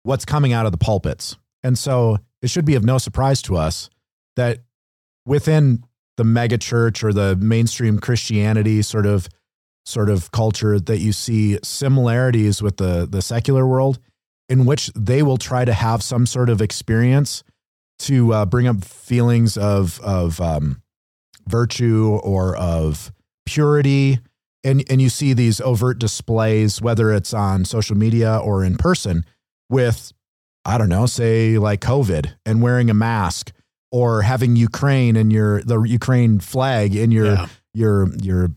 what's 0.03 0.25
coming 0.25 0.53
out 0.53 0.67
of 0.67 0.73
the 0.73 0.79
pulpits. 0.79 1.37
And 1.63 1.79
so 1.79 2.19
it 2.43 2.51
should 2.51 2.65
be 2.65 2.75
of 2.75 2.85
no 2.85 2.99
surprise 2.99 3.43
to 3.43 3.57
us 3.57 3.91
that 4.37 4.61
within 5.27 5.85
the 6.17 6.25
mega 6.25 6.59
church 6.59 7.03
or 7.05 7.13
the 7.13 7.37
mainstream 7.37 7.99
Christianity 7.99 8.83
sort 8.83 9.07
of 9.07 9.29
sort 9.85 10.11
of 10.11 10.31
culture 10.33 10.79
that 10.79 10.99
you 10.99 11.13
see 11.13 11.59
similarities 11.63 12.63
with 12.63 12.77
the 12.77 13.07
the 13.11 13.23
secular 13.23 13.67
world 13.67 13.99
in 14.49 14.65
which 14.65 14.91
they 14.95 15.23
will 15.23 15.37
try 15.37 15.65
to 15.65 15.73
have 15.73 16.03
some 16.03 16.27
sort 16.27 16.51
of 16.51 16.61
experience 16.61 17.43
to 17.99 18.33
uh, 18.33 18.47
bring 18.47 18.67
up 18.67 18.85
feelings 18.85 19.57
of 19.57 20.01
of 20.01 20.41
um, 20.41 20.83
virtue 21.49 22.19
or 22.23 22.57
of 22.57 23.13
purity, 23.47 24.21
and 24.65 24.85
and 24.91 25.03
you 25.03 25.09
see 25.09 25.33
these 25.33 25.61
overt 25.61 25.99
displays, 25.99 26.81
whether 26.81 27.13
it's 27.13 27.35
on 27.35 27.65
social 27.65 27.97
media 27.97 28.39
or 28.39 28.65
in 28.65 28.77
person, 28.77 29.25
with 29.69 30.13
I 30.69 30.79
don't 30.79 30.89
know, 30.89 31.07
say 31.07 31.59
like 31.59 31.81
COVID 31.81 32.35
and 32.47 32.63
wearing 32.63 32.91
a 32.91 32.95
mask 32.95 33.53
or 33.91 34.23
having 34.23 34.55
Ukraine 34.57 35.17
and 35.17 35.33
your 35.33 35.63
the 35.63 35.81
Ukraine 35.83 36.41
flag 36.41 36.95
in 36.95 37.11
your 37.11 37.33
Yeah. 37.33 37.47
your 37.75 38.15
your 38.23 38.51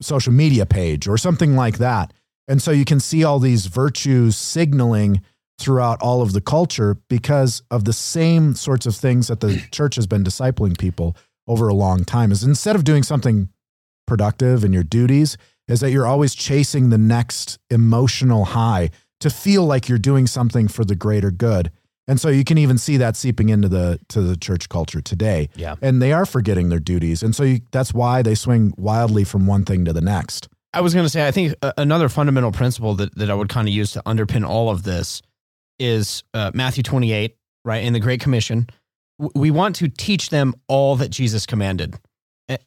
social 0.00 0.32
media 0.32 0.66
page 0.66 1.06
or 1.08 1.18
something 1.18 1.54
like 1.54 1.78
that. 1.78 2.12
And 2.48 2.62
so 2.62 2.70
you 2.70 2.84
can 2.84 3.00
see 3.00 3.24
all 3.24 3.38
these 3.38 3.66
virtues 3.66 4.36
signaling 4.36 5.20
throughout 5.58 6.00
all 6.02 6.20
of 6.22 6.32
the 6.32 6.40
culture 6.40 6.96
because 7.08 7.62
of 7.70 7.84
the 7.84 7.92
same 7.92 8.54
sorts 8.54 8.86
of 8.86 8.94
things 8.94 9.28
that 9.28 9.40
the 9.40 9.62
church 9.72 9.96
has 9.96 10.06
been 10.06 10.22
discipling 10.24 10.78
people 10.78 11.16
over 11.48 11.68
a 11.68 11.74
long 11.74 12.04
time 12.04 12.30
is 12.32 12.42
instead 12.44 12.76
of 12.76 12.84
doing 12.84 13.02
something 13.02 13.48
productive 14.06 14.64
in 14.64 14.72
your 14.72 14.82
duties 14.84 15.36
is 15.68 15.80
that 15.80 15.90
you're 15.90 16.06
always 16.06 16.34
chasing 16.34 16.90
the 16.90 16.98
next 16.98 17.58
emotional 17.70 18.44
high 18.46 18.90
to 19.28 19.34
feel 19.34 19.64
like 19.64 19.88
you're 19.88 19.98
doing 19.98 20.26
something 20.26 20.68
for 20.68 20.84
the 20.84 20.94
greater 20.94 21.30
good. 21.30 21.70
And 22.08 22.20
so 22.20 22.28
you 22.28 22.44
can 22.44 22.58
even 22.58 22.78
see 22.78 22.96
that 22.98 23.16
seeping 23.16 23.48
into 23.48 23.68
the 23.68 23.98
to 24.08 24.20
the 24.22 24.36
church 24.36 24.68
culture 24.68 25.00
today. 25.00 25.48
Yeah. 25.56 25.74
And 25.82 26.00
they 26.00 26.12
are 26.12 26.24
forgetting 26.24 26.68
their 26.68 26.78
duties. 26.78 27.22
And 27.22 27.34
so 27.34 27.42
you, 27.42 27.60
that's 27.72 27.92
why 27.92 28.22
they 28.22 28.36
swing 28.36 28.72
wildly 28.76 29.24
from 29.24 29.46
one 29.46 29.64
thing 29.64 29.84
to 29.86 29.92
the 29.92 30.00
next. 30.00 30.48
I 30.72 30.80
was 30.80 30.94
going 30.94 31.04
to 31.04 31.10
say, 31.10 31.26
I 31.26 31.32
think 31.32 31.54
uh, 31.62 31.72
another 31.78 32.08
fundamental 32.08 32.52
principle 32.52 32.94
that, 32.94 33.14
that 33.16 33.30
I 33.30 33.34
would 33.34 33.48
kind 33.48 33.66
of 33.66 33.74
use 33.74 33.92
to 33.92 34.02
underpin 34.04 34.46
all 34.46 34.70
of 34.70 34.84
this 34.84 35.22
is 35.78 36.22
uh, 36.34 36.50
Matthew 36.54 36.82
28, 36.82 37.34
right? 37.64 37.82
In 37.82 37.92
the 37.92 38.00
Great 38.00 38.20
Commission, 38.20 38.68
we 39.34 39.50
want 39.50 39.76
to 39.76 39.88
teach 39.88 40.28
them 40.28 40.54
all 40.68 40.96
that 40.96 41.08
Jesus 41.08 41.46
commanded. 41.46 41.96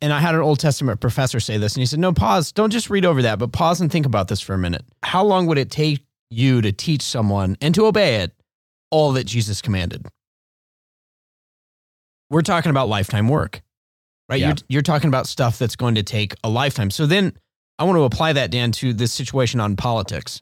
And 0.02 0.12
I 0.12 0.20
had 0.20 0.36
an 0.36 0.42
Old 0.42 0.60
Testament 0.60 1.00
professor 1.00 1.40
say 1.40 1.58
this, 1.58 1.76
and 1.76 1.82
he 1.82 1.86
said, 1.86 2.00
No, 2.00 2.12
pause. 2.12 2.52
Don't 2.52 2.72
just 2.72 2.90
read 2.90 3.06
over 3.06 3.22
that, 3.22 3.40
but 3.40 3.54
pause 3.54 3.80
and 3.80 3.90
think 3.90 4.06
about 4.06 4.28
this 4.28 4.42
for 4.42 4.54
a 4.54 4.58
minute. 4.58 4.84
How 5.04 5.24
long 5.24 5.46
would 5.48 5.58
it 5.58 5.72
take 5.72 6.04
you 6.30 6.62
to 6.62 6.72
teach 6.72 7.02
someone 7.02 7.58
and 7.62 7.74
to 7.76 7.86
obey 7.86 8.16
it 8.16 8.34
all 8.92 9.14
that 9.14 9.26
Jesus 9.26 9.62
commanded? 9.62 10.06
We're 12.30 12.42
talking 12.42 12.70
about 12.70 12.90
lifetime 12.90 13.28
work, 13.28 13.62
right? 14.28 14.40
Yeah. 14.40 14.48
You're, 14.48 14.56
you're 14.68 14.82
talking 14.82 15.08
about 15.08 15.28
stuff 15.28 15.58
that's 15.58 15.76
going 15.76 15.96
to 15.96 16.04
take 16.04 16.36
a 16.44 16.50
lifetime. 16.50 16.92
So 16.92 17.06
then 17.06 17.34
I 17.80 17.86
want 17.86 17.98
to 17.98 18.04
apply 18.04 18.34
that, 18.34 18.52
Dan, 18.52 18.72
to 18.74 18.94
this 18.94 19.12
situation 19.12 19.60
on 19.60 19.76
politics. 19.76 20.42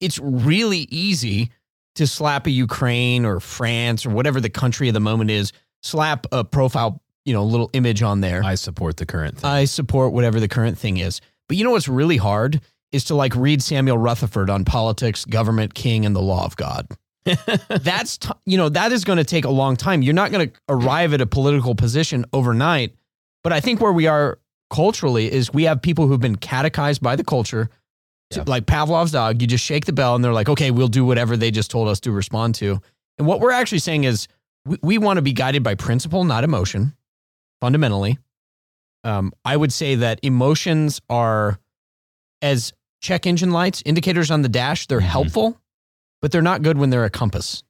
It's 0.00 0.18
really 0.18 0.86
easy 0.90 1.50
to 1.94 2.06
slap 2.06 2.46
a 2.46 2.50
Ukraine 2.50 3.24
or 3.24 3.40
France 3.40 4.04
or 4.04 4.10
whatever 4.10 4.40
the 4.40 4.50
country 4.50 4.88
of 4.88 4.94
the 4.94 5.00
moment 5.00 5.30
is, 5.30 5.52
slap 5.82 6.26
a 6.32 6.44
profile, 6.44 7.00
you 7.24 7.32
know, 7.32 7.44
little 7.44 7.70
image 7.72 8.02
on 8.02 8.20
there. 8.20 8.42
I 8.44 8.56
support 8.56 8.96
the 8.96 9.06
current 9.06 9.38
thing. 9.38 9.48
I 9.48 9.64
support 9.64 10.12
whatever 10.12 10.40
the 10.40 10.48
current 10.48 10.76
thing 10.76 10.98
is. 10.98 11.20
But 11.48 11.56
you 11.56 11.64
know 11.64 11.70
what's 11.70 11.88
really 11.88 12.16
hard 12.16 12.60
is 12.94 13.04
to 13.04 13.14
like 13.14 13.34
read 13.36 13.62
Samuel 13.62 13.98
Rutherford 13.98 14.48
on 14.48 14.64
politics, 14.64 15.24
government, 15.24 15.74
king, 15.74 16.06
and 16.06 16.14
the 16.14 16.22
law 16.22 16.44
of 16.44 16.56
God. 16.56 16.86
That's 17.68 18.18
t- 18.18 18.30
you 18.46 18.56
know 18.58 18.68
that 18.68 18.92
is 18.92 19.04
going 19.04 19.16
to 19.16 19.24
take 19.24 19.44
a 19.44 19.50
long 19.50 19.76
time. 19.76 20.02
You're 20.02 20.14
not 20.14 20.30
going 20.30 20.50
to 20.50 20.54
arrive 20.68 21.12
at 21.14 21.20
a 21.20 21.26
political 21.26 21.74
position 21.74 22.24
overnight. 22.32 22.94
But 23.42 23.52
I 23.52 23.60
think 23.60 23.80
where 23.80 23.92
we 23.92 24.06
are 24.06 24.38
culturally 24.70 25.30
is 25.30 25.52
we 25.52 25.64
have 25.64 25.80
people 25.82 26.06
who've 26.06 26.20
been 26.20 26.36
catechized 26.36 27.02
by 27.02 27.16
the 27.16 27.24
culture, 27.24 27.68
Yeah. 28.34 28.44
like 28.46 28.66
Pavlov's 28.66 29.12
dog. 29.12 29.40
You 29.42 29.46
just 29.48 29.64
shake 29.64 29.84
the 29.86 29.92
bell 29.92 30.14
and 30.14 30.24
they're 30.24 30.32
like, 30.32 30.48
okay, 30.48 30.70
we'll 30.70 30.88
do 30.88 31.04
whatever 31.04 31.36
they 31.36 31.50
just 31.50 31.70
told 31.70 31.88
us 31.88 32.00
to 32.00 32.12
respond 32.12 32.54
to. 32.56 32.80
And 33.18 33.26
what 33.26 33.40
we're 33.40 33.50
actually 33.52 33.78
saying 33.80 34.04
is 34.04 34.28
we, 34.66 34.78
we 34.82 34.98
want 34.98 35.18
to 35.18 35.22
be 35.22 35.32
guided 35.32 35.62
by 35.62 35.74
principle, 35.74 36.24
not 36.24 36.42
emotion, 36.44 36.94
fundamentally. 37.60 38.18
Um, 39.04 39.32
I 39.44 39.56
would 39.56 39.72
say 39.72 39.96
that 39.96 40.20
emotions 40.22 41.00
are 41.10 41.58
as 42.40 42.72
check 43.04 43.26
engine 43.26 43.50
lights, 43.50 43.82
indicators 43.84 44.30
on 44.30 44.40
the 44.42 44.48
dash, 44.48 44.86
they're 44.86 45.00
Mhm. 45.00 45.04
helpful, 45.16 45.60
but 46.22 46.32
they're 46.32 46.40
not 46.42 46.62
good 46.62 46.78
when 46.78 46.88
they're 46.90 47.04
a 47.04 47.10
compass. 47.10 47.62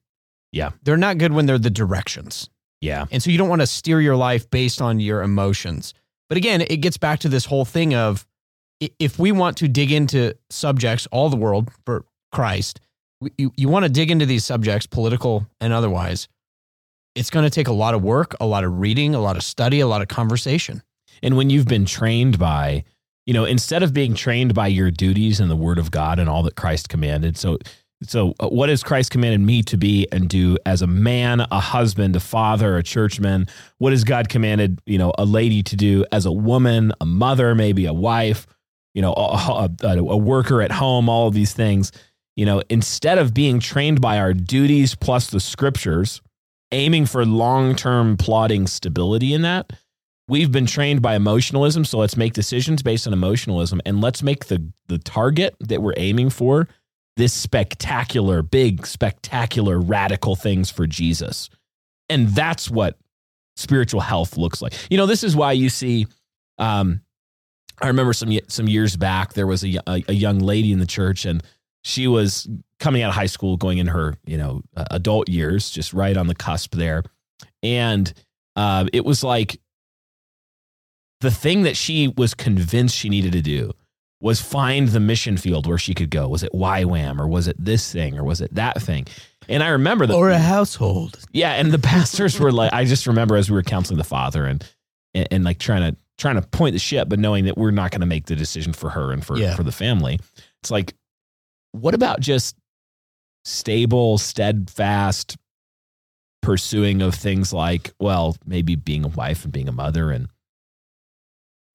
Yeah. 0.53 0.69
They're 0.83 0.95
not 0.97 1.17
good 1.17 1.33
when 1.33 1.45
they're 1.45 1.57
the 1.59 1.69
directions. 1.69 2.49
yeah. 2.81 3.05
And 3.11 3.21
so 3.23 3.29
you 3.31 3.37
don't 3.37 3.49
want 3.49 3.61
to 3.61 3.67
steer 3.67 3.99
your 3.99 4.15
life 4.15 4.49
based 4.49 4.81
on 4.81 4.99
your 4.99 5.23
emotions. 5.23 5.93
But 6.29 6.37
again, 6.37 6.61
it 6.61 6.77
gets 6.81 6.97
back 6.97 7.19
to 7.21 7.29
this 7.29 7.45
whole 7.45 7.65
thing 7.65 7.95
of 7.95 8.25
if 8.99 9.17
we 9.17 9.31
want 9.31 9.57
to 9.57 9.67
dig 9.67 9.91
into 9.91 10.35
subjects, 10.51 11.07
all 11.11 11.29
the 11.29 11.35
world 11.37 11.71
for 11.85 12.05
Christ, 12.31 12.79
you, 13.37 13.51
you 13.57 13.69
want 13.69 13.83
to 13.85 13.89
dig 13.89 14.11
into 14.11 14.25
these 14.25 14.45
subjects, 14.45 14.85
political 14.85 15.47
and 15.59 15.73
otherwise. 15.73 16.27
It's 17.15 17.29
going 17.29 17.45
to 17.45 17.49
take 17.49 17.67
a 17.67 17.73
lot 17.73 17.93
of 17.95 18.03
work, 18.03 18.35
a 18.39 18.45
lot 18.45 18.63
of 18.63 18.79
reading, 18.79 19.15
a 19.15 19.19
lot 19.21 19.35
of 19.37 19.43
study, 19.43 19.79
a 19.79 19.87
lot 19.87 20.01
of 20.01 20.07
conversation. 20.07 20.83
And 21.23 21.35
when 21.37 21.49
you've 21.49 21.67
been 21.67 21.85
trained 21.85 22.37
by, 22.37 22.83
you 23.25 23.33
know, 23.33 23.45
instead 23.45 23.83
of 23.83 23.93
being 23.93 24.13
trained 24.13 24.53
by 24.53 24.67
your 24.67 24.91
duties 24.91 25.39
and 25.39 25.49
the 25.49 25.55
word 25.55 25.79
of 25.79 25.91
God 25.91 26.19
and 26.19 26.29
all 26.29 26.43
that 26.43 26.55
Christ 26.55 26.89
commanded. 26.89 27.37
So, 27.37 27.57
so 28.03 28.33
uh, 28.39 28.49
what 28.49 28.69
has 28.69 28.83
Christ 28.83 29.11
commanded 29.11 29.41
me 29.41 29.63
to 29.63 29.77
be 29.77 30.07
and 30.11 30.29
do 30.29 30.57
as 30.65 30.81
a 30.81 30.87
man, 30.87 31.39
a 31.39 31.59
husband, 31.59 32.15
a 32.15 32.19
father, 32.19 32.77
a 32.77 32.83
churchman? 32.83 33.47
What 33.79 33.93
has 33.93 34.03
God 34.03 34.29
commanded, 34.29 34.79
you 34.85 34.97
know, 34.97 35.13
a 35.17 35.25
lady 35.25 35.63
to 35.63 35.75
do 35.75 36.05
as 36.11 36.25
a 36.25 36.31
woman, 36.31 36.91
a 37.01 37.05
mother, 37.05 37.55
maybe 37.55 37.85
a 37.85 37.93
wife, 37.93 38.45
you 38.93 39.01
know, 39.01 39.13
a, 39.13 39.69
a, 39.81 39.97
a 39.97 40.17
worker 40.17 40.61
at 40.61 40.71
home, 40.71 41.09
all 41.09 41.27
of 41.27 41.33
these 41.33 41.53
things, 41.53 41.91
you 42.35 42.45
know, 42.45 42.61
instead 42.69 43.17
of 43.17 43.33
being 43.33 43.59
trained 43.59 44.01
by 44.01 44.19
our 44.19 44.33
duties 44.33 44.93
plus 44.93 45.29
the 45.29 45.39
scriptures, 45.39 46.21
aiming 46.71 47.05
for 47.05 47.25
long-term 47.25 48.17
plodding 48.17 48.67
stability 48.67 49.33
in 49.33 49.41
that, 49.43 49.71
we've 50.27 50.51
been 50.51 50.65
trained 50.65 51.01
by 51.01 51.15
emotionalism 51.15 51.85
so 51.85 51.97
let's 51.97 52.17
make 52.17 52.33
decisions 52.33 52.81
based 52.81 53.07
on 53.07 53.13
emotionalism 53.13 53.81
and 53.85 54.01
let's 54.01 54.23
make 54.23 54.45
the 54.45 54.71
the 54.87 54.97
target 54.97 55.55
that 55.59 55.81
we're 55.81 55.93
aiming 55.97 56.29
for 56.29 56.67
this 57.17 57.33
spectacular 57.33 58.41
big 58.41 58.85
spectacular 58.85 59.79
radical 59.79 60.35
things 60.35 60.69
for 60.69 60.87
jesus. 60.87 61.49
And 62.09 62.29
that's 62.29 62.69
what 62.69 62.97
spiritual 63.55 64.01
health 64.01 64.37
looks 64.37 64.61
like. 64.61 64.73
You 64.91 64.97
know 64.97 65.05
this 65.05 65.23
is 65.23 65.35
why 65.35 65.53
you 65.53 65.69
see 65.69 66.07
um 66.57 67.01
i 67.81 67.87
remember 67.87 68.13
some 68.13 68.31
some 68.47 68.67
years 68.67 68.95
back 68.95 69.33
there 69.33 69.47
was 69.47 69.63
a 69.63 70.13
young 70.13 70.39
lady 70.39 70.71
in 70.71 70.79
the 70.79 70.85
church 70.85 71.25
and 71.25 71.43
she 71.83 72.07
was 72.07 72.47
coming 72.79 73.03
out 73.03 73.09
of 73.09 73.15
high 73.15 73.25
school 73.25 73.57
going 73.57 73.77
in 73.77 73.87
her 73.87 74.15
you 74.25 74.37
know 74.37 74.61
uh, 74.75 74.85
adult 74.91 75.29
years 75.29 75.69
just 75.69 75.93
right 75.93 76.17
on 76.17 76.27
the 76.27 76.35
cusp 76.35 76.73
there. 76.75 77.03
And 77.61 78.11
uh, 78.55 78.85
it 78.93 79.03
was 79.03 79.23
like 79.23 79.59
the 81.25 81.31
thing 81.31 81.63
that 81.63 81.75
she 81.75 82.07
was 82.15 82.33
convinced 82.33 82.95
she 82.95 83.09
needed 83.09 83.31
to 83.33 83.41
do 83.41 83.71
was 84.21 84.39
find 84.41 84.89
the 84.89 84.99
mission 84.99 85.35
field 85.37 85.67
where 85.67 85.77
she 85.77 85.93
could 85.93 86.09
go. 86.09 86.27
Was 86.29 86.41
it 86.43 86.51
YWAM 86.53 87.19
or 87.19 87.27
was 87.27 87.47
it 87.47 87.57
this 87.59 87.91
thing 87.91 88.17
or 88.17 88.23
was 88.23 88.39
it 88.41 88.53
that 88.55 88.81
thing? 88.81 89.05
And 89.49 89.61
I 89.61 89.69
remember 89.69 90.05
that. 90.07 90.15
Or 90.15 90.29
a 90.29 90.37
household. 90.39 91.19
yeah, 91.33 91.51
and 91.53 91.71
the 91.71 91.79
pastors 91.93 92.39
were 92.39 92.51
like, 92.51 92.71
I 92.73 92.85
just 92.85 93.05
remember 93.07 93.35
as 93.35 93.49
we 93.49 93.55
were 93.55 93.63
counseling 93.63 93.97
the 93.97 94.03
father 94.03 94.45
and 94.45 94.63
and, 95.13 95.27
and 95.31 95.43
like 95.43 95.59
trying 95.59 95.91
to 95.91 95.97
trying 96.17 96.35
to 96.35 96.41
point 96.47 96.73
the 96.73 96.79
ship, 96.79 97.09
but 97.09 97.19
knowing 97.19 97.45
that 97.45 97.57
we're 97.57 97.71
not 97.71 97.91
going 97.91 98.01
to 98.01 98.07
make 98.07 98.25
the 98.25 98.35
decision 98.35 98.71
for 98.73 98.89
her 98.89 99.11
and 99.11 99.25
for 99.25 99.37
Yeah. 99.37 99.55
for 99.55 99.63
the 99.63 99.71
family. 99.71 100.19
It's 100.61 100.71
like, 100.71 100.93
what 101.73 101.93
about 101.93 102.19
just 102.21 102.55
stable, 103.43 104.17
steadfast 104.17 105.37
pursuing 106.41 107.01
of 107.01 107.13
things 107.15 107.51
like, 107.51 107.91
well, 107.99 108.35
maybe 108.45 108.75
being 108.75 109.03
a 109.03 109.07
wife 109.09 109.43
and 109.43 109.51
being 109.53 109.67
a 109.67 109.71
mother 109.73 110.11
and 110.11 110.27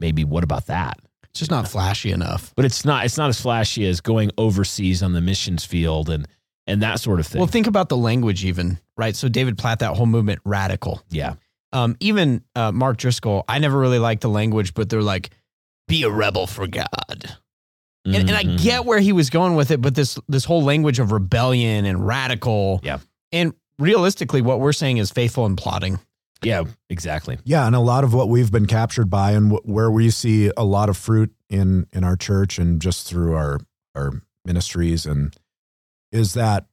maybe 0.01 0.25
what 0.25 0.43
about 0.45 0.67
that? 0.67 0.99
It's 1.31 1.39
just 1.39 1.51
not 1.51 1.69
flashy 1.69 2.11
enough. 2.11 2.53
But 2.57 2.65
it's 2.65 2.85
not 2.85 3.05
it's 3.05 3.17
not 3.17 3.29
as 3.29 3.41
flashy 3.41 3.87
as 3.87 4.01
going 4.01 4.31
overseas 4.39 5.03
on 5.03 5.13
the 5.13 5.21
missions 5.21 5.65
field 5.65 6.11
and 6.11 6.27
and 6.67 6.83
that 6.83 7.01
sort 7.01 7.21
of 7.21 7.27
thing. 7.27 7.39
Well, 7.41 7.49
think 7.49 7.67
about 7.67 7.89
the 7.89 7.97
language, 7.97 8.45
even 8.45 8.79
right. 8.97 9.15
So 9.15 9.29
David 9.29 9.57
Platt, 9.59 9.79
that 9.81 9.97
whole 9.97 10.07
movement, 10.07 10.41
radical. 10.45 11.03
yeah. 11.11 11.35
Um, 11.73 11.97
even 12.01 12.43
uh, 12.57 12.73
Mark 12.73 12.97
Driscoll, 12.97 13.45
I 13.49 13.61
never 13.61 13.79
really 13.79 14.01
liked 14.01 14.23
the 14.23 14.29
language, 14.29 14.75
but 14.75 14.89
they're 14.91 15.03
like, 15.03 15.31
"Be 15.87 16.03
a 16.03 16.11
rebel 16.11 16.49
for 16.49 16.67
God," 16.67 17.37
and, 18.05 18.17
and 18.17 18.31
I 18.33 18.43
Mhm. 18.43 18.61
get 18.61 18.85
where 18.85 18.99
he 18.99 19.13
was 19.13 19.31
going 19.31 19.55
with 19.55 19.71
it, 19.71 19.81
but 19.81 19.95
this 19.95 20.19
this 20.29 20.45
whole 20.45 20.65
language 20.65 20.99
of 20.99 21.13
rebellion 21.13 21.85
and 21.85 22.05
radical, 22.05 22.81
Yeah. 22.83 22.99
and 23.31 23.53
realistically, 23.79 24.43
what 24.43 24.59
we're 24.59 24.73
saying 24.73 24.97
is 24.99 25.13
faithful 25.13 25.47
and 25.47 25.57
plotting. 25.57 26.01
Yeah, 26.43 26.65
exactly. 26.89 27.39
Yeah, 27.45 27.67
and 27.67 27.77
a 27.77 27.81
lot 27.81 28.03
of 28.05 28.15
what 28.15 28.29
we've 28.29 28.51
been 28.51 28.67
captured 28.67 29.11
by, 29.11 29.33
and 29.33 29.53
wh- 29.53 29.69
where 29.69 29.91
we 29.91 30.11
see 30.11 30.51
a 30.57 30.65
lot 30.65 30.89
of 30.89 30.97
fruit 30.97 31.33
in 31.49 31.87
in 31.93 32.03
our 32.05 32.17
church 32.17 32.59
and 32.59 32.81
just 32.81 33.07
through 33.07 33.35
our 33.35 33.61
our 33.95 34.13
ministries, 34.47 35.05
and 35.07 35.35
is 36.13 36.33
that 36.35 36.67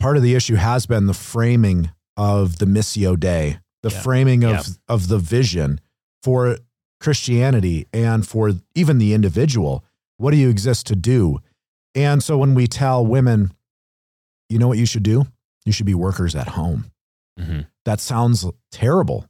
part 0.00 0.16
of 0.16 0.22
the 0.22 0.34
issue 0.34 0.56
has 0.56 0.86
been 0.86 1.06
the 1.06 1.14
framing 1.14 1.90
of 2.16 2.58
the 2.58 2.66
missio 2.66 3.18
Dei, 3.18 3.58
the 3.82 3.90
Yeah. 3.90 4.00
framing 4.02 4.44
of 4.44 4.52
Yeah. 4.52 4.62
of 4.88 5.08
the 5.08 5.18
vision 5.18 5.80
for 6.22 6.58
Christianity 7.00 7.86
and 7.92 8.26
for 8.26 8.52
even 8.74 8.98
the 8.98 9.14
individual. 9.14 9.84
What 10.16 10.30
do 10.30 10.36
you 10.36 10.48
exist 10.48 10.86
to 10.88 10.96
do? 10.96 11.38
And 11.94 12.22
so 12.24 12.38
when 12.38 12.54
we 12.54 12.66
tell 12.66 13.04
women, 13.06 13.52
you 14.48 14.58
know 14.58 14.68
what 14.68 14.78
you 14.78 14.86
should 14.86 15.02
do? 15.02 15.26
You 15.64 15.72
should 15.72 15.86
be 15.86 15.94
workers 15.94 16.34
at 16.34 16.48
home. 16.48 16.90
Mhm. 17.38 17.66
That 17.84 18.00
sounds 18.00 18.46
terrible 18.72 19.26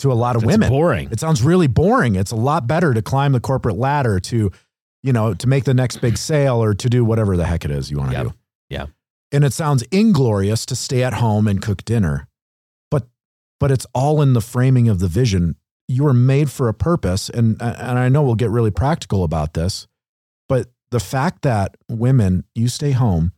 to 0.00 0.12
a 0.12 0.14
lot 0.14 0.36
of 0.36 0.42
It's 0.42 0.52
women. 0.52 0.68
boring. 0.68 1.08
It 1.10 1.20
sounds 1.20 1.42
really 1.42 1.66
boring. 1.66 2.14
It's 2.14 2.30
a 2.30 2.36
lot 2.36 2.66
better 2.66 2.94
to 2.94 3.02
climb 3.02 3.32
the 3.32 3.40
corporate 3.40 3.76
ladder 3.76 4.20
to, 4.20 4.50
you 5.02 5.12
know, 5.12 5.34
to 5.34 5.46
make 5.48 5.64
the 5.64 5.74
next 5.74 5.96
big 6.00 6.16
sale 6.16 6.62
or 6.62 6.74
to 6.74 6.88
do 6.88 7.04
whatever 7.04 7.36
the 7.36 7.46
heck 7.46 7.64
it 7.64 7.70
is 7.70 7.90
you 7.90 7.98
want 7.98 8.10
to 8.10 8.16
Yep. 8.16 8.26
do. 8.26 8.34
Yeah. 8.70 8.86
And 9.32 9.44
it 9.44 9.52
sounds 9.52 9.82
inglorious 9.90 10.64
to 10.66 10.76
stay 10.76 11.02
at 11.02 11.14
home 11.14 11.46
and 11.48 11.60
cook 11.60 11.84
dinner. 11.84 12.28
But 12.90 13.06
but 13.60 13.70
it's 13.70 13.86
all 13.92 14.22
in 14.22 14.32
the 14.32 14.40
framing 14.40 14.88
of 14.88 14.98
the 15.00 15.08
vision. 15.08 15.56
You 15.88 16.04
were 16.04 16.14
made 16.14 16.50
for 16.50 16.68
a 16.68 16.74
purpose, 16.74 17.28
and 17.28 17.60
and 17.60 17.98
I 17.98 18.08
know 18.08 18.22
we'll 18.22 18.34
get 18.36 18.50
really 18.50 18.70
practical 18.70 19.24
about 19.24 19.54
this, 19.54 19.86
but 20.48 20.68
the 20.90 21.00
fact 21.00 21.42
that 21.42 21.76
women, 21.88 22.44
you 22.54 22.68
stay 22.68 22.92
home, 22.92 23.32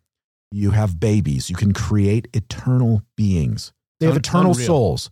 you 0.52 0.70
have 0.72 1.00
babies, 1.00 1.48
you 1.50 1.56
can 1.56 1.72
create 1.72 2.28
eternal 2.34 3.02
beings. 3.16 3.72
They 4.00 4.06
have 4.06 4.14
Un- 4.16 4.20
eternal 4.20 4.52
unreal. 4.52 4.66
souls. 4.66 5.10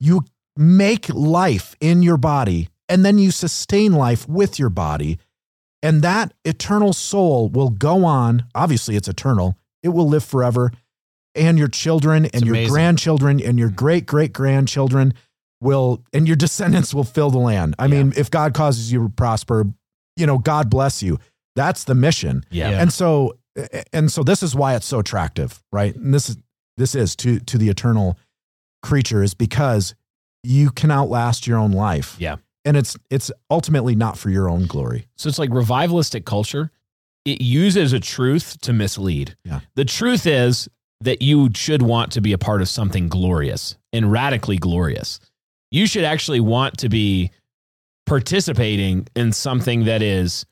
You 0.00 0.24
make 0.56 1.08
life 1.08 1.74
in 1.80 2.02
your 2.02 2.16
body, 2.16 2.68
and 2.88 3.04
then 3.04 3.18
you 3.18 3.30
sustain 3.30 3.92
life 3.92 4.28
with 4.28 4.58
your 4.58 4.70
body. 4.70 5.18
And 5.82 6.02
that 6.02 6.34
eternal 6.44 6.92
soul 6.92 7.48
will 7.48 7.70
go 7.70 8.04
on. 8.04 8.44
Obviously, 8.54 8.96
it's 8.96 9.08
eternal, 9.08 9.56
it 9.82 9.88
will 9.90 10.08
live 10.08 10.24
forever. 10.24 10.72
And 11.34 11.56
your 11.56 11.68
children 11.68 12.26
and 12.26 12.44
your 12.44 12.54
amazing. 12.56 12.72
grandchildren 12.72 13.40
and 13.40 13.58
your 13.58 13.70
great 13.70 14.06
great 14.06 14.32
grandchildren 14.32 15.14
will, 15.60 16.02
and 16.12 16.26
your 16.26 16.36
descendants 16.44 16.92
will 16.92 17.04
fill 17.04 17.30
the 17.30 17.38
land. 17.38 17.76
I 17.78 17.86
mean, 17.86 18.12
if 18.16 18.28
God 18.30 18.54
causes 18.54 18.90
you 18.90 19.04
to 19.04 19.08
prosper, 19.08 19.66
you 20.16 20.26
know, 20.26 20.38
God 20.38 20.68
bless 20.68 21.00
you. 21.02 21.18
That's 21.54 21.84
the 21.84 21.94
mission. 21.94 22.44
Yeah. 22.50 22.70
Yeah. 22.70 22.82
And 22.82 22.92
so, 22.92 23.38
and 23.92 24.10
so 24.10 24.22
this 24.24 24.42
is 24.42 24.54
why 24.56 24.74
it's 24.74 24.86
so 24.86 24.98
attractive, 25.00 25.62
right? 25.72 25.94
And 25.94 26.12
this 26.12 26.28
is, 26.30 26.36
this 26.78 26.94
is 26.94 27.14
to, 27.16 27.38
to 27.40 27.58
the 27.58 27.68
eternal 27.68 28.16
creature 28.82 29.22
is 29.22 29.34
because 29.34 29.94
you 30.42 30.70
can 30.70 30.90
outlast 30.90 31.46
your 31.46 31.58
own 31.58 31.72
life. 31.72 32.16
Yeah. 32.18 32.36
And 32.64 32.76
it's, 32.76 32.96
it's 33.10 33.30
ultimately 33.50 33.94
not 33.94 34.16
for 34.16 34.30
your 34.30 34.48
own 34.48 34.66
glory. 34.66 35.08
So 35.16 35.28
it's 35.28 35.38
like 35.38 35.50
revivalistic 35.50 36.24
culture. 36.24 36.70
It 37.24 37.40
uses 37.40 37.92
a 37.92 38.00
truth 38.00 38.60
to 38.62 38.72
mislead. 38.72 39.36
Yeah. 39.44 39.60
The 39.74 39.84
truth 39.84 40.26
is 40.26 40.68
that 41.00 41.22
you 41.22 41.50
should 41.54 41.82
want 41.82 42.12
to 42.12 42.20
be 42.20 42.32
a 42.32 42.38
part 42.38 42.60
of 42.62 42.68
something 42.68 43.08
glorious 43.08 43.76
and 43.92 44.10
radically 44.10 44.56
glorious. 44.56 45.20
You 45.70 45.86
should 45.86 46.04
actually 46.04 46.40
want 46.40 46.78
to 46.78 46.88
be 46.88 47.30
participating 48.06 49.06
in 49.14 49.32
something 49.32 49.84
that 49.84 50.02
is 50.02 50.46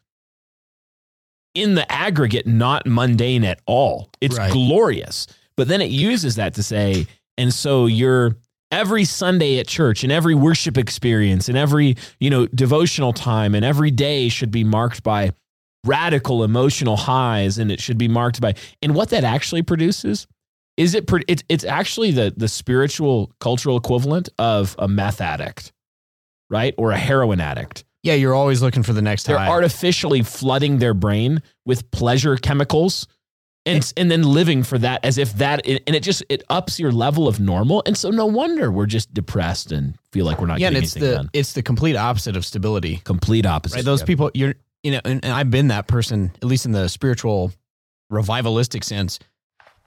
in 1.54 1.74
the 1.74 1.90
aggregate 1.90 2.46
not 2.46 2.86
mundane 2.86 3.44
at 3.44 3.60
all. 3.66 4.10
It's 4.20 4.36
Right. 4.36 4.52
glorious. 4.52 5.26
But 5.56 5.68
then 5.68 5.80
it 5.80 5.90
uses 5.90 6.36
that 6.36 6.54
to 6.54 6.62
say, 6.62 7.06
and 7.38 7.52
so 7.52 7.86
you're 7.86 8.36
every 8.70 9.04
Sunday 9.04 9.58
at 9.58 9.66
church 9.68 10.02
and 10.02 10.12
every 10.12 10.34
worship 10.34 10.76
experience 10.76 11.48
and 11.48 11.56
every, 11.56 11.96
you 12.20 12.30
know, 12.30 12.46
devotional 12.46 13.12
time 13.12 13.54
and 13.54 13.64
every 13.64 13.90
day 13.90 14.28
should 14.28 14.50
be 14.50 14.64
marked 14.64 15.02
by 15.02 15.32
radical 15.84 16.42
emotional 16.42 16.96
highs 16.96 17.58
and 17.58 17.70
it 17.70 17.80
should 17.80 17.96
be 17.96 18.08
marked 18.08 18.40
by 18.40 18.52
and 18.82 18.92
what 18.92 19.10
that 19.10 19.22
actually 19.22 19.62
produces 19.62 20.26
is 20.76 20.96
it 20.96 21.08
it's 21.28 21.44
it's 21.48 21.62
actually 21.62 22.10
the 22.10 22.34
the 22.36 22.48
spiritual 22.48 23.32
cultural 23.38 23.76
equivalent 23.76 24.28
of 24.36 24.74
a 24.80 24.88
meth 24.88 25.20
addict 25.20 25.72
right 26.50 26.74
or 26.76 26.90
a 26.90 26.98
heroin 26.98 27.40
addict 27.40 27.84
Yeah, 28.02 28.14
you're 28.14 28.34
always 28.34 28.62
looking 28.62 28.82
for 28.82 28.94
the 28.94 29.02
next 29.02 29.24
they're 29.28 29.38
high. 29.38 29.46
artificially 29.46 30.22
flooding 30.22 30.78
their 30.78 30.92
brain 30.94 31.40
with 31.64 31.88
pleasure 31.92 32.36
chemicals 32.36 33.06
and 33.66 33.92
and 33.96 34.10
then 34.10 34.22
living 34.22 34.62
for 34.62 34.78
that 34.78 35.04
as 35.04 35.18
if 35.18 35.32
that 35.34 35.66
and 35.66 35.94
it 35.94 36.02
just 36.02 36.22
it 36.28 36.42
ups 36.48 36.78
your 36.78 36.92
level 36.92 37.26
of 37.28 37.40
normal 37.40 37.82
and 37.86 37.96
so 37.98 38.10
no 38.10 38.24
wonder 38.26 38.70
we're 38.70 38.86
just 38.86 39.12
depressed 39.12 39.72
and 39.72 39.94
feel 40.12 40.24
like 40.24 40.40
we're 40.40 40.46
not 40.46 40.58
yeah, 40.60 40.68
and 40.68 40.74
getting 40.74 40.84
it's 40.84 40.94
the 40.94 41.12
done 41.14 41.30
it's 41.32 41.52
the 41.52 41.62
complete 41.62 41.96
opposite 41.96 42.36
of 42.36 42.44
stability. 42.46 43.00
complete 43.04 43.44
opposite 43.44 43.76
Right? 43.76 43.84
Those 43.84 44.00
Yeah. 44.00 44.06
people 44.06 44.30
you're 44.34 44.54
you 44.82 44.92
know, 44.92 45.00
and, 45.04 45.24
and 45.24 45.34
I've 45.34 45.50
been 45.50 45.68
that 45.68 45.88
person, 45.88 46.30
at 46.36 46.44
least 46.44 46.64
in 46.64 46.70
the 46.70 46.88
spiritual 46.88 47.50
revivalistic 48.12 48.84
sense. 48.84 49.18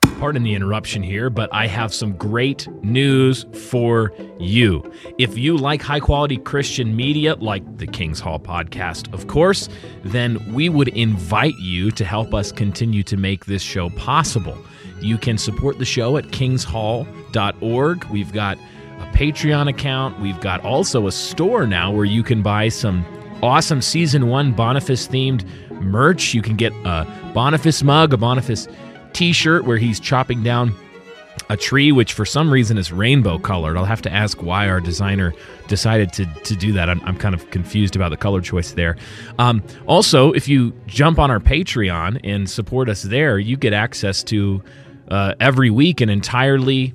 Pardon 0.02 0.44
the 0.44 0.54
interruption 0.54 1.02
here, 1.02 1.30
but 1.30 1.50
I 1.54 1.68
have 1.68 1.94
some 1.94 2.12
great 2.18 2.68
news 2.84 3.46
for 3.70 4.12
you. 4.38 4.92
If 5.18 5.38
you 5.38 5.56
like 5.56 5.82
high 5.82 6.02
quality 6.02 6.36
Christian 6.36 6.94
media, 6.94 7.36
like 7.36 7.78
the 7.78 7.88
King's 7.88 8.20
Hall 8.20 8.38
podcast, 8.38 9.14
of 9.14 9.28
course, 9.28 9.70
then 10.04 10.54
we 10.54 10.68
would 10.68 10.90
invite 10.90 11.58
you 11.58 11.90
to 11.92 12.04
help 12.04 12.34
us 12.34 12.52
continue 12.52 13.02
to 13.04 13.16
make 13.16 13.46
this 13.46 13.62
show 13.62 13.90
possible. 13.92 14.58
You 15.00 15.18
can 15.18 15.38
support 15.38 15.80
the 15.80 15.86
show 15.86 16.18
at 16.18 16.26
kingshall.org. 16.26 18.04
We've 18.06 18.34
got 18.34 18.58
a 18.58 19.06
Patreon 19.14 19.70
account. 19.70 20.20
We've 20.20 20.42
got 20.42 20.64
also 20.66 21.08
a 21.08 21.14
store 21.14 21.66
now 21.66 21.92
where 21.94 22.04
you 22.04 22.24
can 22.24 22.42
buy 22.42 22.68
some 22.68 23.06
awesome 23.42 23.82
season 23.82 24.28
one 24.28 24.52
Boniface 24.52 25.08
themed 25.08 25.46
merch. 25.82 26.34
You 26.34 26.42
can 26.42 26.58
get 26.58 26.74
a 26.84 27.08
Boniface 27.34 27.84
mug, 27.84 28.14
a 28.14 28.18
Boniface 28.18 28.68
t 29.14 29.34
shirt 29.34 29.66
where 29.66 29.78
he's 29.78 30.00
chopping 30.00 30.44
down 30.44 30.76
a 31.50 31.58
tree, 31.58 31.92
which 31.92 32.14
for 32.14 32.26
some 32.26 32.52
reason 32.52 32.78
is 32.78 32.92
rainbow 32.92 33.40
colored. 33.40 33.76
I'll 33.78 33.86
have 33.86 34.02
to 34.04 34.14
ask 34.14 34.42
why 34.44 34.70
our 34.70 34.80
designer 34.80 35.34
decided 35.68 36.14
to, 36.14 36.26
to 36.26 36.56
do 36.56 36.74
that. 36.74 36.90
I'm, 36.90 37.02
I'm 37.02 37.18
kind 37.18 37.34
of 37.34 37.50
confused 37.50 37.96
about 37.96 38.10
the 38.10 38.18
color 38.18 38.42
choice 38.42 38.74
there. 38.74 38.98
Um, 39.40 39.64
also, 39.88 40.32
if 40.34 40.48
you 40.48 40.74
jump 40.86 41.18
on 41.18 41.32
our 41.32 41.40
Patreon 41.40 42.20
and 42.24 42.50
support 42.50 42.90
us 42.90 43.04
there, 43.04 43.40
you 43.40 43.58
get 43.58 43.74
access 43.74 44.24
to 44.26 44.62
uh, 45.10 45.34
every 45.40 45.70
week 45.70 46.02
an 46.02 46.10
entirely 46.10 46.94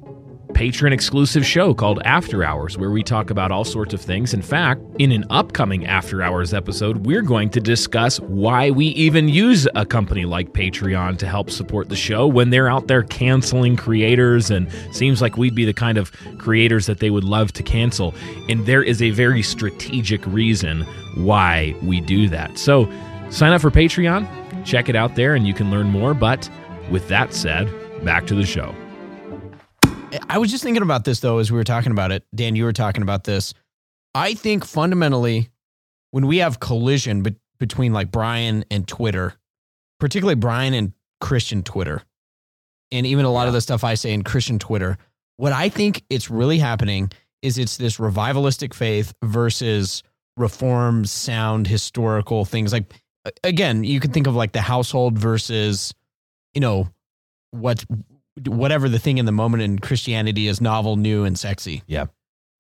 patron 0.55 0.93
exclusive 0.93 1.45
show 1.45 1.75
called 1.75 2.01
After 2.05 2.45
Hours, 2.45 2.79
where 2.79 2.91
we 2.91 3.03
talk 3.03 3.31
about 3.31 3.51
all 3.51 3.65
sorts 3.65 3.93
of 3.93 4.01
things. 4.01 4.33
In 4.33 4.41
fact, 4.41 4.81
in 4.99 5.13
an 5.13 5.25
upcoming 5.29 5.85
After 5.87 6.23
Hours 6.23 6.55
episode, 6.55 7.05
we're 7.05 7.23
going 7.23 7.51
to 7.51 7.61
discuss 7.61 8.21
why 8.21 8.71
we 8.71 8.87
even 8.87 9.29
use 9.29 9.67
a 9.75 9.85
company 9.85 10.25
like 10.25 10.53
Patreon 10.53 11.19
to 11.19 11.27
help 11.27 11.51
support 11.51 11.89
the 11.89 11.97
show 11.97 12.27
when 12.27 12.51
they're 12.51 12.69
out 12.69 12.87
there 12.87 13.03
canceling 13.03 13.77
creators 13.77 14.51
and 14.51 14.71
seems 14.93 15.21
like 15.21 15.37
we'd 15.37 15.55
be 15.55 15.65
the 15.65 15.75
kind 15.75 15.99
of 15.99 16.13
creators 16.39 16.87
that 16.87 17.01
they 17.01 17.11
would 17.11 17.25
love 17.25 17.53
to 17.53 17.63
cancel. 17.63 18.15
And 18.49 18.65
there 18.65 18.83
is 18.83 19.03
a 19.03 19.11
very 19.11 19.43
strategic 19.43 20.25
reason 20.27 20.83
why 21.17 21.75
we 21.83 22.01
do 22.01 22.29
that. 22.29 22.59
So 22.59 22.91
sign 23.29 23.53
up 23.53 23.61
for 23.61 23.71
Patreon, 23.71 24.65
check 24.65 24.89
it 24.89 24.97
out 24.97 25.17
there, 25.17 25.35
and 25.35 25.47
you 25.47 25.53
can 25.53 25.71
learn 25.71 25.89
more. 25.91 26.15
But 26.15 26.49
with 26.91 27.09
that 27.09 27.35
said, 27.35 27.69
back 28.05 28.27
to 28.29 28.35
the 28.35 28.47
show. 28.47 28.75
I 30.29 30.39
was 30.39 30.51
just 30.51 30.63
thinking 30.63 30.83
about 30.83 31.05
this 31.05 31.21
though 31.21 31.39
as 31.39 31.51
we 31.51 31.57
were 31.57 31.65
talking 31.65 31.93
about 31.93 32.13
it. 32.13 32.25
Dan, 32.35 32.57
you 32.57 32.65
were 32.65 32.73
talking 32.73 33.03
about 33.03 33.25
this. 33.25 33.55
I 34.15 34.35
think 34.35 34.65
fundamentally, 34.65 35.51
when 36.11 36.27
we 36.27 36.39
have 36.39 36.61
collision 36.61 37.23
be- 37.23 37.37
between 37.59 37.93
like 37.93 38.11
Brian 38.11 38.65
and 38.71 38.87
Twitter, 38.87 39.35
particularly 39.99 40.37
Brian 40.37 40.75
and 40.75 40.93
Christian 41.21 41.63
Twitter, 41.63 42.03
and 42.93 43.07
even 43.07 43.25
a 43.25 43.33
lot 43.33 43.49
of 43.49 43.53
the 43.53 43.61
stuff 43.61 43.83
I 43.83 43.95
say 43.95 44.13
in 44.13 44.23
Christian 44.23 44.59
Twitter, 44.59 44.99
what 45.37 45.53
I 45.53 45.69
think 45.69 46.05
it's 46.11 46.31
really 46.31 46.59
happening 46.59 47.11
is 47.43 47.59
it's 47.59 47.77
this 47.77 47.97
revivalistic 47.97 48.73
faith 48.73 49.13
versus 49.23 50.03
reform, 50.37 51.05
sound, 51.05 51.67
historical 51.67 52.45
things. 52.45 52.73
Like 52.73 52.93
again, 53.43 53.85
you 53.85 54.01
can 54.01 54.13
think 54.13 54.27
of 54.27 54.35
like 54.35 54.53
the 54.53 54.61
household 54.61 55.19
versus, 55.19 55.93
you 56.53 56.61
know, 56.61 56.89
what 57.51 57.85
whatever 58.47 58.89
the 58.89 58.99
thing 58.99 59.19
in 59.19 59.27
the 59.27 59.33
moment 59.33 59.63
in 59.63 59.79
Christianity 59.79 60.49
is 60.49 60.61
novel, 60.61 60.97
new, 60.97 61.25
and 61.25 61.39
sexy. 61.39 61.83
Yeah. 61.87 62.07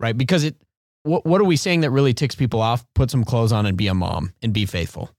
Right. 0.01 0.17
Because 0.17 0.45
it, 0.45 0.57
what, 1.03 1.25
what 1.25 1.41
are 1.41 1.45
we 1.45 1.57
saying 1.57 1.81
that 1.81 1.91
really 1.91 2.15
ticks 2.15 2.35
people 2.35 2.61
off? 2.61 2.85
Put 2.95 3.11
some 3.11 3.25
clothes 3.25 3.53
on 3.53 3.67
and 3.67 3.77
be 3.77 3.87
a 3.89 3.95
mom 3.95 4.33
and 4.43 4.53
be 4.53 4.67
faithful. 4.67 5.11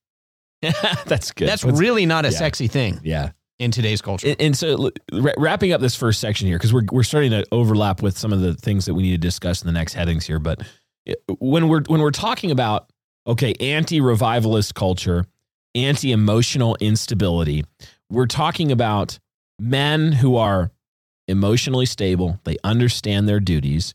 That's 1.05 1.31
good. 1.31 1.47
That's 1.47 1.63
really 1.63 2.05
not 2.05 2.25
a 2.25 2.29
yeah. 2.29 2.37
sexy 2.37 2.67
thing 2.67 2.99
yeah. 3.03 3.31
in 3.59 3.71
today's 3.71 4.01
culture. 4.01 4.29
And, 4.29 4.41
and 4.41 4.57
so, 4.57 4.91
wrapping 5.37 5.73
up 5.73 5.81
this 5.81 5.95
first 5.95 6.19
section 6.19 6.47
here, 6.47 6.57
because 6.57 6.73
we're 6.73 6.85
we're 6.91 7.03
starting 7.03 7.31
to 7.31 7.45
overlap 7.51 8.01
with 8.01 8.17
some 8.17 8.33
of 8.33 8.41
the 8.41 8.55
things 8.55 8.85
that 8.85 8.93
we 8.93 9.03
need 9.03 9.11
to 9.11 9.17
discuss 9.17 9.61
in 9.61 9.67
the 9.67 9.73
next 9.73 9.93
headings 9.93 10.25
here. 10.25 10.39
But 10.39 10.63
eh, 11.07 11.13
when 11.39 11.67
we're 11.67 11.83
when 11.87 12.01
we're 12.01 12.11
talking 12.11 12.51
about 12.51 12.89
okay, 13.27 13.53
anti-revivalist 13.59 14.75
culture, 14.75 15.25
anti-emotional 15.75 16.77
instability, 16.79 17.63
we're 18.09 18.27
talking 18.27 18.71
about 18.71 19.19
men 19.59 20.11
who 20.13 20.35
are 20.35 20.71
emotionally 21.27 21.85
stable. 21.85 22.39
They 22.43 22.57
understand 22.63 23.27
their 23.27 23.39
duties, 23.39 23.93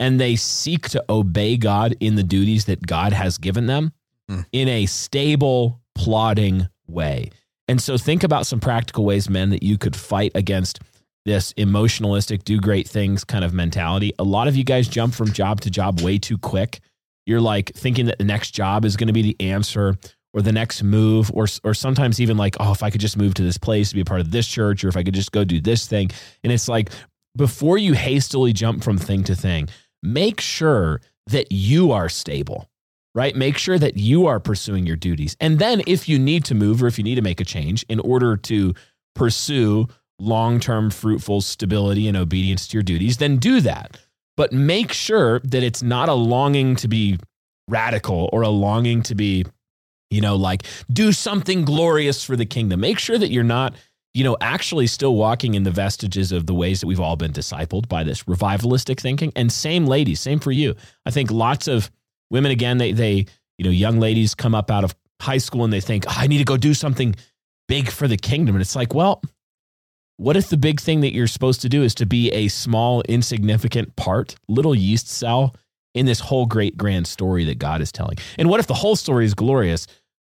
and 0.00 0.20
they 0.20 0.36
seek 0.36 0.88
to 0.90 1.04
obey 1.08 1.56
God 1.56 1.94
in 2.00 2.16
the 2.16 2.22
duties 2.22 2.64
that 2.64 2.86
God 2.86 3.12
has 3.12 3.38
given 3.38 3.66
them 3.66 3.92
Mm. 4.30 4.46
in 4.52 4.68
a 4.68 4.86
stable, 4.86 5.80
plodding 5.94 6.68
way. 6.86 7.30
And 7.68 7.80
so 7.82 7.98
think 7.98 8.22
about 8.22 8.46
some 8.46 8.60
practical 8.60 9.04
ways, 9.04 9.28
men, 9.28 9.50
that 9.50 9.62
you 9.62 9.78
could 9.78 9.96
fight 9.96 10.32
against 10.34 10.78
this 11.24 11.52
emotionalistic, 11.54 12.44
do 12.44 12.58
great 12.60 12.88
things 12.88 13.24
kind 13.24 13.44
of 13.44 13.52
mentality. 13.52 14.12
A 14.18 14.24
lot 14.24 14.48
of 14.48 14.56
you 14.56 14.64
guys 14.64 14.88
jump 14.88 15.14
from 15.14 15.32
job 15.32 15.60
to 15.62 15.70
job 15.70 16.00
way 16.00 16.18
too 16.18 16.38
quick. 16.38 16.80
You're 17.26 17.40
like 17.40 17.72
thinking 17.74 18.06
that 18.06 18.18
the 18.18 18.24
next 18.24 18.52
job 18.52 18.84
is 18.84 18.96
going 18.96 19.06
to 19.08 19.12
be 19.12 19.22
the 19.22 19.36
answer 19.40 19.96
or 20.32 20.42
the 20.42 20.52
next 20.52 20.82
move, 20.82 21.30
or, 21.34 21.46
or 21.64 21.74
sometimes 21.74 22.20
even 22.20 22.36
like, 22.36 22.56
oh, 22.60 22.72
if 22.72 22.82
I 22.82 22.90
could 22.90 23.00
just 23.00 23.16
move 23.16 23.34
to 23.34 23.42
this 23.42 23.58
place 23.58 23.90
to 23.90 23.94
be 23.94 24.00
a 24.00 24.04
part 24.04 24.20
of 24.20 24.30
this 24.30 24.46
church, 24.46 24.84
or 24.84 24.88
if 24.88 24.96
I 24.96 25.02
could 25.02 25.14
just 25.14 25.32
go 25.32 25.44
do 25.44 25.60
this 25.60 25.86
thing. 25.86 26.10
And 26.42 26.52
it's 26.52 26.68
like, 26.68 26.90
before 27.36 27.78
you 27.78 27.92
hastily 27.92 28.52
jump 28.52 28.82
from 28.82 28.98
thing 28.98 29.24
to 29.24 29.34
thing, 29.34 29.68
make 30.02 30.40
sure 30.40 31.00
that 31.26 31.52
you 31.52 31.92
are 31.92 32.08
stable 32.08 32.68
right? 33.14 33.36
Make 33.36 33.58
sure 33.58 33.78
that 33.78 33.98
you 33.98 34.26
are 34.26 34.40
pursuing 34.40 34.86
your 34.86 34.96
duties. 34.96 35.36
And 35.38 35.58
then 35.58 35.82
if 35.86 36.08
you 36.08 36.18
need 36.18 36.46
to 36.46 36.54
move 36.54 36.82
or 36.82 36.86
if 36.86 36.96
you 36.96 37.04
need 37.04 37.16
to 37.16 37.20
make 37.22 37.42
a 37.42 37.44
change 37.44 37.84
in 37.90 38.00
order 38.00 38.38
to 38.38 38.72
pursue 39.14 39.86
long 40.18 40.58
term 40.60 40.88
fruitful 40.90 41.42
stability 41.42 42.08
and 42.08 42.16
obedience 42.16 42.66
to 42.68 42.78
your 42.78 42.82
duties, 42.82 43.18
then 43.18 43.36
do 43.36 43.60
that. 43.60 43.98
but 44.36 44.52
make 44.52 44.92
sure 44.92 45.40
that 45.40 45.62
it's 45.62 45.82
not 45.82 46.08
a 46.08 46.14
longing 46.14 46.76
to 46.76 46.88
be 46.88 47.18
radical 47.68 48.28
or 48.32 48.42
a 48.42 48.48
longing 48.48 49.02
to 49.02 49.14
be, 49.14 49.44
you 50.12 50.20
know, 50.20 50.36
like 50.36 50.64
do 50.92 51.12
something 51.12 51.64
glorious 51.64 52.24
for 52.24 52.36
the 52.36 52.46
kingdom. 52.46 52.80
Make 52.80 52.98
sure 52.98 53.18
that 53.18 53.30
you're 53.30 53.44
not, 53.44 53.74
you 54.14 54.24
know, 54.24 54.36
actually 54.40 54.86
still 54.86 55.14
walking 55.14 55.54
in 55.54 55.62
the 55.62 55.70
vestiges 55.70 56.32
of 56.32 56.46
the 56.46 56.54
ways 56.54 56.80
that 56.80 56.86
we've 56.86 57.00
all 57.00 57.16
been 57.16 57.32
discipled 57.32 57.88
by 57.88 58.04
this 58.04 58.24
revivalistic 58.24 59.00
thinking. 59.00 59.32
And 59.34 59.50
same 59.50 59.86
ladies, 59.86 60.20
same 60.20 60.38
for 60.38 60.52
you. 60.52 60.74
I 61.06 61.10
think 61.10 61.30
lots 61.30 61.66
of 61.66 61.90
women, 62.30 62.52
again, 62.52 62.78
they, 62.78 62.92
they, 62.92 63.26
you 63.58 63.64
know, 63.64 63.70
young 63.70 64.00
ladies 64.00 64.34
come 64.34 64.54
up 64.54 64.70
out 64.70 64.84
of 64.84 64.94
high 65.20 65.38
school 65.38 65.64
and 65.64 65.72
they 65.72 65.80
think, 65.80 66.04
oh, 66.08 66.14
I 66.16 66.26
need 66.26 66.38
to 66.38 66.44
go 66.44 66.56
do 66.56 66.74
something 66.74 67.14
big 67.68 67.88
for 67.88 68.06
the 68.06 68.16
kingdom. 68.16 68.54
And 68.54 68.60
it's 68.62 68.76
like, 68.76 68.94
well, 68.94 69.22
what 70.18 70.36
if 70.36 70.50
the 70.50 70.56
big 70.56 70.80
thing 70.80 71.00
that 71.00 71.14
you're 71.14 71.26
supposed 71.26 71.62
to 71.62 71.68
do 71.68 71.82
is 71.82 71.94
to 71.96 72.06
be 72.06 72.30
a 72.32 72.48
small, 72.48 73.02
insignificant 73.08 73.96
part, 73.96 74.34
little 74.48 74.74
yeast 74.74 75.08
cell 75.08 75.56
in 75.94 76.06
this 76.06 76.20
whole 76.20 76.46
great 76.46 76.76
grand 76.76 77.06
story 77.06 77.44
that 77.44 77.58
God 77.58 77.80
is 77.80 77.92
telling? 77.92 78.18
And 78.38 78.48
what 78.48 78.60
if 78.60 78.66
the 78.66 78.74
whole 78.74 78.96
story 78.96 79.24
is 79.24 79.34
glorious, 79.34 79.86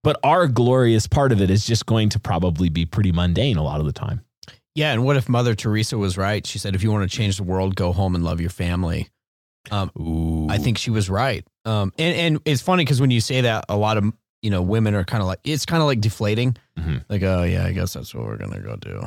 but 0.03 0.19
our 0.23 0.47
glorious 0.49 1.07
part 1.07 1.33
of 1.33 1.41
it 1.41 1.51
is 1.51 1.67
just 1.67 1.87
going 1.87 2.09
to 2.11 2.19
probably 2.21 2.69
be 2.69 2.85
pretty 2.87 3.13
mundane 3.13 3.57
a 3.57 3.63
lot 3.63 3.81
of 3.81 3.87
the 3.87 3.93
time? 3.93 4.23
Yeah, 4.75 4.93
and 4.93 5.05
what 5.05 5.17
if 5.17 5.29
Mother 5.29 5.55
Teresa 5.55 5.99
was 5.99 6.17
right? 6.17 6.47
She 6.47 6.59
said, 6.59 6.75
if 6.75 6.83
you 6.83 6.91
want 6.91 7.09
to 7.11 7.15
change 7.17 7.37
the 7.37 7.43
world, 7.43 7.77
go 7.77 7.93
home 7.93 8.15
and 8.15 8.25
love 8.25 8.41
your 8.41 8.49
family. 8.51 9.09
Um, 9.71 9.91
Ooh. 9.99 10.49
I 10.49 10.59
think 10.59 10.79
she 10.79 10.91
was 10.91 11.09
right. 11.11 11.47
Um, 11.65 11.93
and 11.99 12.17
and 12.17 12.41
it's 12.45 12.63
funny 12.63 12.83
because 12.85 13.01
when 13.01 13.11
you 13.13 13.21
say 13.21 13.43
that, 13.43 13.67
a 13.69 13.77
lot 13.77 13.97
of 13.97 14.05
you 14.41 14.51
know 14.51 14.61
women 14.63 14.95
are 14.95 15.05
kind 15.05 15.21
of 15.21 15.29
like 15.29 15.39
it's 15.45 15.65
kind 15.67 15.81
of 15.83 15.87
like 15.87 16.01
deflating. 16.01 16.57
Mhm. 16.79 17.05
Like, 17.09 17.23
oh 17.23 17.45
yeah, 17.45 17.65
I 17.65 17.73
guess 17.73 17.93
that's 17.93 18.13
what 18.15 18.25
we're 18.25 18.39
gonna 18.39 18.59
go 18.61 18.75
do. 18.77 19.05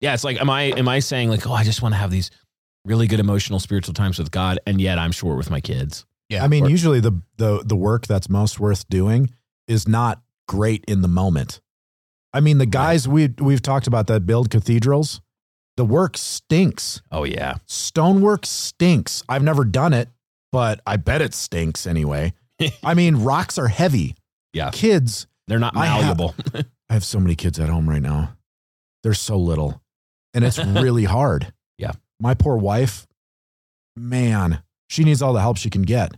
Yeah, 0.00 0.14
it's 0.14 0.24
like, 0.24 0.40
am 0.40 0.48
I 0.48 0.62
am 0.62 0.88
I 0.88 1.00
saying 1.00 1.28
like, 1.28 1.46
oh, 1.46 1.52
I 1.52 1.64
just 1.64 1.82
want 1.82 1.92
to 1.92 1.98
have 1.98 2.10
these 2.10 2.30
really 2.86 3.06
good 3.08 3.20
emotional, 3.20 3.58
spiritual 3.60 3.92
times 3.92 4.18
with 4.18 4.30
God, 4.30 4.58
and 4.66 4.80
yet 4.80 4.98
I'm 4.98 5.12
short 5.12 5.36
with 5.36 5.50
my 5.50 5.60
kids. 5.60 6.06
Yeah, 6.30 6.42
I 6.44 6.48
mean, 6.48 6.64
Or- 6.64 6.70
usually 6.70 7.00
the, 7.00 7.20
the 7.36 7.62
the 7.66 7.76
work 7.76 8.06
that's 8.06 8.30
most 8.30 8.58
worth 8.58 8.88
doing 8.88 9.28
is 9.68 9.86
not 9.86 10.22
great 10.50 10.84
in 10.88 11.00
the 11.00 11.08
moment. 11.08 11.60
I 12.34 12.40
mean, 12.40 12.58
the 12.58 12.66
guys 12.66 13.06
we 13.06 13.28
we've 13.38 13.62
talked 13.62 13.86
about 13.86 14.08
that 14.08 14.26
build 14.26 14.50
cathedrals, 14.50 15.20
the 15.76 15.84
work 15.84 16.16
stinks. 16.16 17.00
Oh 17.12 17.22
yeah, 17.24 17.54
Stonework 17.66 18.44
stinks. 18.46 19.22
I've 19.28 19.44
never 19.44 19.64
done 19.64 19.92
it, 19.92 20.08
but 20.50 20.80
I 20.84 20.96
bet 20.96 21.22
it 21.22 21.34
stinks 21.34 21.86
anyway. 21.86 22.32
I 22.82 22.94
mean, 22.94 23.16
rocks 23.22 23.58
are 23.58 23.68
heavy. 23.68 24.16
Yeah. 24.52 24.70
Kids, 24.72 25.28
they're 25.46 25.60
not 25.60 25.76
I 25.76 25.86
have- 25.86 26.18
malleable. 26.18 26.34
I 26.90 26.92
have 26.94 27.04
so 27.04 27.20
many 27.20 27.36
kids 27.36 27.60
at 27.60 27.68
home 27.68 27.88
right 27.88 28.02
now. 28.02 28.36
They're 29.04 29.14
so 29.14 29.36
little. 29.38 29.80
And 30.34 30.44
it's 30.44 30.58
really 30.64 31.04
hard. 31.04 31.52
Yeah. 31.78 31.92
My 32.20 32.34
poor 32.34 32.56
wife, 32.56 33.06
man, 33.96 34.62
she 34.88 35.04
needs 35.04 35.22
all 35.22 35.32
the 35.32 35.40
help 35.40 35.56
she 35.56 35.70
can 35.70 35.82
get. 35.82 36.12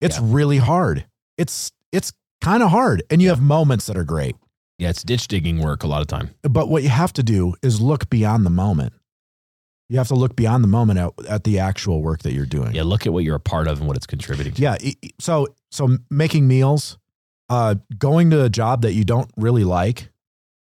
It's 0.00 0.18
Yeah. 0.18 0.24
really 0.28 0.58
hard. 0.58 1.06
It's 1.38 1.70
it's 1.92 2.12
kind 2.46 2.62
of 2.62 2.70
hard. 2.70 3.02
And 3.10 3.20
you 3.22 3.28
have 3.28 3.40
moments 3.40 3.86
that 3.86 3.96
are 3.96 4.04
great. 4.04 4.36
yeah, 4.78 4.90
it's 4.90 5.02
ditch 5.02 5.26
digging 5.28 5.58
work 5.62 5.82
a 5.82 5.86
lot 5.86 6.00
of 6.02 6.06
time. 6.06 6.30
But 6.42 6.68
what 6.68 6.82
you 6.82 6.88
have 6.90 7.12
to 7.14 7.22
do 7.22 7.54
is 7.62 7.80
look 7.80 8.08
beyond 8.10 8.44
the 8.46 8.50
moment. 8.50 8.92
You 9.88 9.98
have 9.98 10.08
to 10.08 10.14
look 10.14 10.34
beyond 10.36 10.62
the 10.64 10.68
moment 10.68 10.98
at, 10.98 11.12
at 11.28 11.44
the 11.44 11.58
actual 11.60 12.02
work 12.02 12.20
that 12.22 12.32
you're 12.32 12.44
doing. 12.46 12.74
Yeah, 12.74 12.82
look 12.82 13.06
at 13.06 13.12
what 13.12 13.24
you're 13.24 13.36
a 13.36 13.40
part 13.40 13.68
of 13.68 13.78
and 13.78 13.86
what 13.88 13.96
it's 13.96 14.06
contributing 14.06 14.52
to. 14.54 14.62
Yeah. 14.62 14.76
e- 14.80 14.96
e- 15.02 15.10
So 15.20 15.46
so 15.70 15.96
making 16.10 16.46
meals, 16.48 16.98
uh, 17.48 17.76
going 17.98 18.30
to 18.30 18.42
a 18.44 18.48
job 18.50 18.82
that 18.82 18.94
you 18.94 19.04
don't 19.04 19.30
really 19.36 19.64
like, 19.64 20.10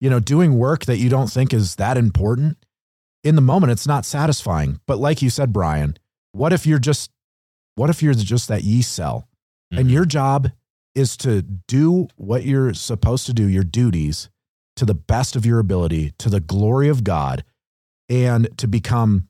you 0.01 0.09
know, 0.09 0.19
doing 0.19 0.57
work 0.59 0.85
that 0.85 0.97
you 0.97 1.09
don't 1.09 1.31
think 1.31 1.53
is 1.53 1.75
that 1.77 1.97
important. 1.97 2.57
In 3.23 3.35
the 3.35 3.41
moment, 3.41 3.71
it's 3.71 3.87
not 3.87 4.05
satisfying. 4.05 4.79
But 4.87 4.99
like 4.99 5.21
you 5.21 5.29
said, 5.29 5.51
Brian, 5.53 5.97
what 6.33 6.51
if 6.53 6.65
you're 6.67 6.79
just 6.79 7.09
what 7.75 7.89
if 7.89 8.03
you're 8.03 8.13
just 8.13 8.47
that 8.49 8.63
yeast 8.63 8.91
cell 8.93 9.27
and 9.71 9.87
Mhm. 9.87 9.91
your 9.91 10.05
job 10.05 10.51
is 10.97 11.15
to 11.17 11.43
do 11.43 12.07
what 12.15 12.43
you're 12.43 12.73
supposed 12.73 13.27
to 13.27 13.33
do, 13.33 13.47
your 13.47 13.63
duties 13.63 14.29
to 14.75 14.85
the 14.85 14.95
best 14.95 15.35
of 15.35 15.45
your 15.45 15.59
ability, 15.59 16.13
to 16.17 16.29
the 16.29 16.39
glory 16.39 16.87
of 16.87 17.03
God, 17.03 17.43
and 18.09 18.49
to 18.57 18.67
become 18.67 19.27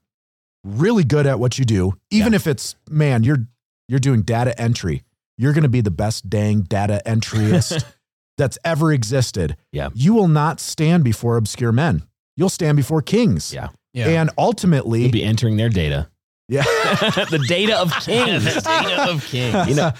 really 0.63 1.03
good 1.03 1.27
at 1.27 1.39
what 1.39 1.59
you 1.59 1.65
do, 1.65 1.93
even 2.11 2.33
if 2.33 2.47
it's 2.47 2.75
man, 2.89 3.23
you're 3.23 3.47
you're 3.87 3.99
doing 3.99 4.21
data 4.21 4.59
entry. 4.59 5.03
You're 5.37 5.53
going 5.53 5.63
to 5.63 5.69
be 5.69 5.81
the 5.81 5.91
best 5.91 6.29
dang 6.29 6.61
data 6.61 7.01
entryist 7.05 7.83
that's 8.37 8.57
ever 8.65 8.91
existed. 8.91 9.55
Yeah. 9.71 9.89
You 9.93 10.13
will 10.13 10.27
not 10.27 10.59
stand 10.59 11.03
before 11.03 11.37
obscure 11.37 11.71
men. 11.71 12.03
You'll 12.35 12.49
stand 12.49 12.75
before 12.75 13.01
kings. 13.01 13.53
Yeah. 13.53 13.69
yeah. 13.93 14.07
And 14.07 14.31
ultimately, 14.37 15.03
You'll 15.03 15.11
be 15.11 15.23
entering 15.23 15.57
their 15.57 15.69
data. 15.69 16.09
Yeah. 16.49 16.63
the 17.29 17.43
data 17.47 17.77
of 17.79 17.91
kings. 18.01 18.43
the 18.45 18.61
data 18.61 19.11
of 19.11 19.25
kings. 19.25 19.67
You 19.69 19.75
know- 19.75 19.91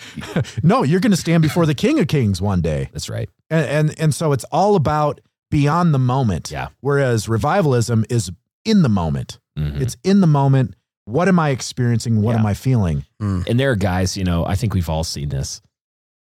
no, 0.63 0.83
you're 0.83 0.99
going 0.99 1.11
to 1.11 1.17
stand 1.17 1.41
before 1.43 1.65
the 1.65 1.75
King 1.75 1.99
of 1.99 2.07
Kings 2.07 2.41
one 2.41 2.61
day. 2.61 2.89
That's 2.93 3.09
right. 3.09 3.29
and 3.49 3.65
and 3.65 3.99
and 3.99 4.15
so 4.15 4.31
it's 4.31 4.45
all 4.45 4.75
about 4.75 5.21
beyond 5.51 5.93
the 5.93 5.99
moment. 5.99 6.51
Yeah. 6.51 6.69
Whereas 6.81 7.27
revivalism 7.29 8.05
is 8.09 8.31
in 8.65 8.81
the 8.81 8.89
moment. 8.89 9.39
Mhm. 9.57 9.79
It's 9.81 9.97
in 10.03 10.21
the 10.21 10.27
moment. 10.27 10.75
What 11.05 11.27
am 11.29 11.39
I 11.39 11.49
experiencing? 11.51 12.21
What 12.21 12.33
Yeah. 12.33 12.39
am 12.39 12.45
I 12.45 12.53
feeling? 12.53 13.05
and 13.19 13.59
there 13.59 13.71
are 13.71 13.75
guys, 13.77 14.15
you 14.17 14.23
know, 14.25 14.45
I 14.45 14.55
think 14.55 14.73
we've 14.73 14.89
all 14.89 15.03
seen 15.05 15.29
this. 15.29 15.61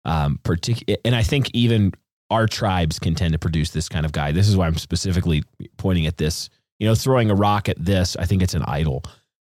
Um, 0.04 0.38
partic- 0.44 0.94
and 1.04 1.14
I 1.16 1.22
think 1.24 1.50
even 1.52 1.92
our 2.30 2.46
tribes 2.46 2.98
can 3.00 3.14
tend 3.16 3.32
to 3.32 3.38
produce 3.38 3.70
this 3.70 3.88
kind 3.88 4.06
of 4.06 4.12
guy. 4.12 4.30
This 4.32 4.48
is 4.48 4.56
why 4.56 4.66
I'm 4.68 4.76
specifically 4.76 5.42
pointing 5.76 6.06
at 6.06 6.16
this. 6.18 6.48
You 6.78 6.86
know, 6.86 6.94
throwing 6.94 7.30
a 7.30 7.34
rock 7.34 7.68
at 7.68 7.84
this, 7.84 8.16
I 8.16 8.24
think 8.26 8.42
it's 8.42 8.54
an 8.54 8.62
idol. 8.62 9.02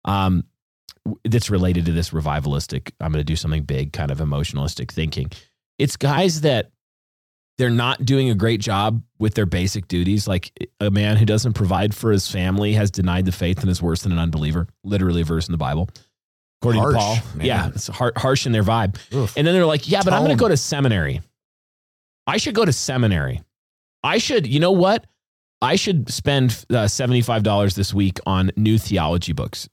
Um, 0.05 0.36
w- 0.36 0.43
that's 1.25 1.49
related 1.49 1.85
to 1.85 1.91
this 1.91 2.11
revivalistic. 2.11 2.91
I'm 2.99 3.11
going 3.11 3.19
to 3.19 3.23
do 3.23 3.35
something 3.35 3.63
big, 3.63 3.93
kind 3.93 4.11
of 4.11 4.19
emotionalistic 4.19 4.91
thinking. 4.91 5.31
It's 5.77 5.97
guys 5.97 6.41
that 6.41 6.71
they're 7.57 7.69
not 7.69 8.05
doing 8.05 8.29
a 8.29 8.35
great 8.35 8.61
job 8.61 9.03
with 9.19 9.35
their 9.35 9.45
basic 9.45 9.87
duties. 9.87 10.27
Like 10.27 10.51
a 10.79 10.89
man 10.89 11.17
who 11.17 11.25
doesn't 11.25 11.53
provide 11.53 11.93
for 11.93 12.11
his 12.11 12.29
family 12.29 12.73
has 12.73 12.89
denied 12.89 13.25
the 13.25 13.31
faith 13.31 13.61
and 13.61 13.69
is 13.69 13.81
worse 13.81 14.03
than 14.03 14.11
an 14.11 14.19
unbeliever. 14.19 14.67
Literally 14.83 15.21
a 15.21 15.25
verse 15.25 15.47
in 15.47 15.51
the 15.51 15.57
Bible. 15.57 15.89
According 16.61 16.81
Harsh, 16.81 16.93
to 16.93 16.99
Paul. 16.99 17.17
man. 17.35 17.45
Yeah, 17.45 17.67
it's 17.67 17.87
har- 17.87 18.13
harsh 18.15 18.45
in 18.45 18.53
their 18.53 18.63
vibe. 18.63 18.97
Oof. 19.13 19.35
And 19.35 19.45
then 19.45 19.53
they're 19.53 19.65
like, 19.65 19.89
yeah, 19.89 20.01
but 20.03 20.13
I'm 20.13 20.23
going 20.23 20.35
to 20.35 20.41
go 20.41 20.47
to 20.47 20.57
seminary. 20.57 21.21
I 22.25 22.37
should 22.37 22.55
go 22.55 22.63
to 22.63 22.73
seminary. 22.73 23.41
I 24.01 24.17
should, 24.17 24.47
you 24.47 24.59
know 24.59 24.71
what? 24.71 25.05
I 25.61 25.75
should 25.75 26.09
spend 26.11 26.65
uh, 26.69 26.85
$75 26.85 27.75
this 27.75 27.93
week 27.93 28.19
on 28.25 28.51
new 28.55 28.77
theology 28.77 29.33
books 29.33 29.69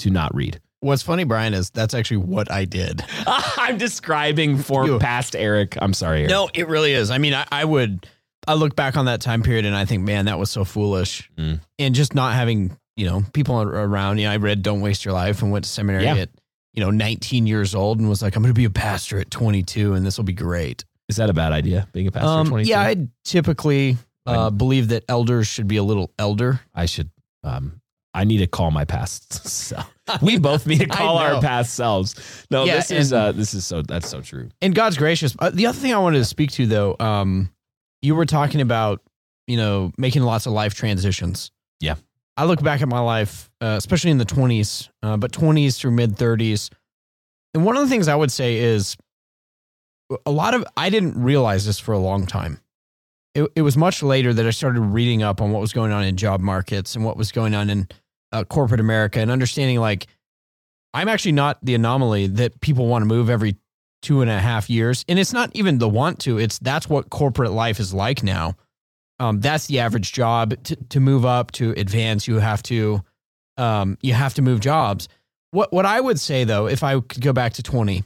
to 0.00 0.10
not 0.10 0.34
read. 0.34 0.60
What's 0.86 1.02
funny, 1.02 1.24
Brian, 1.24 1.52
is 1.54 1.70
that's 1.70 1.94
actually 1.94 2.18
what 2.18 2.50
I 2.50 2.64
did. 2.64 3.04
I'm 3.26 3.76
describing 3.78 4.58
for 4.58 4.86
You- 4.86 4.98
past 4.98 5.34
Eric. 5.36 5.76
I'm 5.80 5.92
sorry. 5.92 6.20
Eric. 6.20 6.30
No, 6.30 6.48
it 6.54 6.68
really 6.68 6.92
is. 6.92 7.10
I 7.10 7.18
mean, 7.18 7.34
I, 7.34 7.46
I 7.50 7.64
would. 7.64 8.06
I 8.48 8.54
look 8.54 8.76
back 8.76 8.96
on 8.96 9.06
that 9.06 9.20
time 9.20 9.42
period 9.42 9.64
and 9.64 9.74
I 9.74 9.84
think, 9.86 10.04
man, 10.04 10.26
that 10.26 10.38
was 10.38 10.50
so 10.50 10.64
foolish. 10.64 11.28
Mm. 11.36 11.60
And 11.80 11.94
just 11.96 12.14
not 12.14 12.34
having, 12.34 12.76
you 12.96 13.04
know, 13.06 13.24
people 13.32 13.60
around. 13.60 14.18
You 14.18 14.26
know, 14.26 14.32
I 14.32 14.36
read 14.36 14.62
"Don't 14.62 14.80
Waste 14.80 15.04
Your 15.04 15.14
Life" 15.14 15.42
and 15.42 15.50
went 15.50 15.64
to 15.64 15.70
seminary 15.70 16.04
Yeah. 16.04 16.14
at, 16.16 16.28
you 16.72 16.80
know, 16.84 16.90
19 16.92 17.48
years 17.48 17.74
old 17.74 17.98
and 17.98 18.08
was 18.08 18.22
like, 18.22 18.36
I'm 18.36 18.42
going 18.44 18.54
to 18.54 18.58
be 18.58 18.64
a 18.64 18.70
pastor 18.70 19.18
at 19.18 19.30
22, 19.32 19.94
and 19.94 20.06
this 20.06 20.16
will 20.16 20.24
be 20.24 20.32
great. 20.32 20.84
Is 21.08 21.16
that 21.16 21.28
a 21.28 21.34
bad 21.34 21.50
idea? 21.52 21.88
Being 21.92 22.06
a 22.06 22.12
pastor 22.12 22.26
at 22.28 22.32
Um, 22.32 22.46
22? 22.48 22.70
yeah, 22.70 22.80
I 22.82 23.08
typically 23.24 23.96
uh, 24.26 24.50
believe 24.50 24.88
that 24.88 25.04
elders 25.08 25.48
should 25.48 25.66
be 25.66 25.76
a 25.78 25.82
little 25.82 26.12
elder. 26.18 26.60
I 26.74 26.86
should. 26.86 27.10
Um, 27.42 27.80
I 28.16 28.24
need 28.24 28.38
to 28.38 28.46
call 28.46 28.70
my 28.70 28.84
past 28.84 29.32
self. 29.48 29.92
We 30.22 30.38
both 30.38 30.66
need 30.66 30.80
to 30.80 30.86
call 30.90 31.18
our 31.18 31.40
past 31.40 31.74
selves. 31.74 32.46
No, 32.50 32.64
Yeah, 32.64 32.76
this 32.76 32.90
is 32.90 33.12
and- 33.12 33.20
uh, 33.20 33.32
this 33.32 33.54
is 33.54 33.66
so 33.66 33.82
that's 33.82 34.08
so 34.08 34.20
true. 34.20 34.48
And 34.62 34.74
God's 34.74 34.96
gracious. 34.96 35.36
Uh, 35.38 35.50
the 35.50 35.66
other 35.66 35.78
thing 35.78 35.92
I 35.94 35.98
wanted 35.98 36.18
to 36.18 36.24
speak 36.24 36.50
to, 36.52 36.66
though, 36.66 36.96
um, 36.98 37.50
you 38.02 38.14
were 38.14 38.26
talking 38.26 38.60
about, 38.60 39.02
you 39.46 39.56
know, 39.56 39.92
making 39.98 40.22
lots 40.22 40.46
of 40.46 40.52
life 40.52 40.74
transitions. 40.74 41.50
Yeah. 41.80 41.96
I 42.36 42.44
look 42.44 42.62
back 42.62 42.82
at 42.82 42.88
my 42.88 43.00
life, 43.00 43.50
uh, 43.60 43.74
especially 43.78 44.10
in 44.10 44.18
the 44.18 44.26
20s, 44.26 44.88
uh, 45.02 45.16
but 45.16 45.32
20s 45.32 45.78
through 45.78 45.92
mid 45.92 46.16
30s. 46.16 46.70
And 47.54 47.64
one 47.64 47.76
of 47.76 47.82
the 47.82 47.88
things 47.88 48.08
I 48.08 48.14
would 48.14 48.30
say 48.30 48.56
is 48.58 48.96
a 50.24 50.30
lot 50.30 50.54
of, 50.54 50.64
I 50.76 50.90
didn't 50.90 51.20
realize 51.22 51.64
this 51.66 51.78
for 51.78 51.92
a 51.92 51.98
long 51.98 52.26
time. 52.26 52.60
It, 53.34 53.50
it 53.56 53.62
was 53.62 53.76
much 53.76 54.02
later 54.02 54.32
that 54.32 54.46
I 54.46 54.50
started 54.50 54.80
reading 54.80 55.22
up 55.22 55.40
on 55.40 55.50
what 55.50 55.60
was 55.60 55.72
going 55.72 55.92
on 55.92 56.04
in 56.04 56.16
job 56.16 56.40
markets 56.40 56.94
and 56.94 57.04
what 57.04 57.16
was 57.16 57.32
going 57.32 57.54
on 57.54 57.68
in 57.70 57.88
uh, 58.36 58.44
corporate 58.44 58.80
America 58.80 59.20
and 59.20 59.30
understanding 59.30 59.80
like, 59.80 60.06
I'm 60.92 61.08
actually 61.08 61.32
not 61.32 61.58
the 61.62 61.74
anomaly 61.74 62.28
that 62.28 62.60
people 62.60 62.86
want 62.86 63.02
to 63.02 63.06
move 63.06 63.30
every 63.30 63.56
two 64.02 64.20
and 64.20 64.30
a 64.30 64.38
half 64.38 64.68
years. 64.68 65.04
And 65.08 65.18
it's 65.18 65.32
not 65.32 65.50
even 65.54 65.78
the 65.78 65.88
want 65.88 66.20
to, 66.20 66.38
it's 66.38 66.58
that's 66.58 66.88
what 66.88 67.10
corporate 67.10 67.52
life 67.52 67.80
is 67.80 67.94
like 67.94 68.22
now. 68.22 68.54
Um, 69.18 69.40
that's 69.40 69.66
the 69.66 69.80
average 69.80 70.12
job 70.12 70.62
to, 70.64 70.76
to 70.76 71.00
move 71.00 71.24
up 71.24 71.52
to 71.52 71.70
advance. 71.72 72.28
You 72.28 72.38
have 72.38 72.62
to, 72.64 73.02
um, 73.56 73.96
you 74.02 74.12
have 74.12 74.34
to 74.34 74.42
move 74.42 74.60
jobs. 74.60 75.08
What, 75.50 75.72
what 75.72 75.86
I 75.86 76.00
would 76.00 76.20
say 76.20 76.44
though, 76.44 76.66
if 76.68 76.82
I 76.82 77.00
could 77.00 77.22
go 77.22 77.32
back 77.32 77.54
to 77.54 77.62
20 77.62 78.04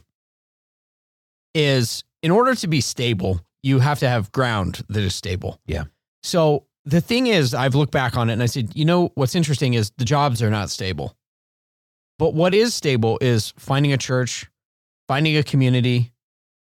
is 1.53 2.03
in 2.23 2.31
order 2.31 2.55
to 2.55 2.67
be 2.67 2.79
stable, 2.79 3.41
you 3.63 3.79
have 3.79 3.99
to 3.99 4.07
have 4.07 4.31
ground 4.31 4.83
that 4.87 5.03
is 5.03 5.13
stable. 5.13 5.59
Yeah. 5.65 5.83
So 6.23 6.65
the 6.85 7.01
thing 7.01 7.27
is, 7.27 7.53
I've 7.53 7.75
looked 7.75 7.91
back 7.91 8.17
on 8.17 8.29
it 8.29 8.33
and 8.33 8.43
I 8.43 8.47
said, 8.47 8.75
you 8.75 8.85
know, 8.85 9.11
what's 9.15 9.35
interesting 9.35 9.73
is 9.73 9.91
the 9.97 10.05
jobs 10.05 10.41
are 10.41 10.49
not 10.49 10.69
stable. 10.69 11.15
But 12.17 12.33
what 12.33 12.53
is 12.53 12.73
stable 12.73 13.17
is 13.21 13.53
finding 13.57 13.93
a 13.93 13.97
church, 13.97 14.49
finding 15.07 15.37
a 15.37 15.43
community, 15.43 16.11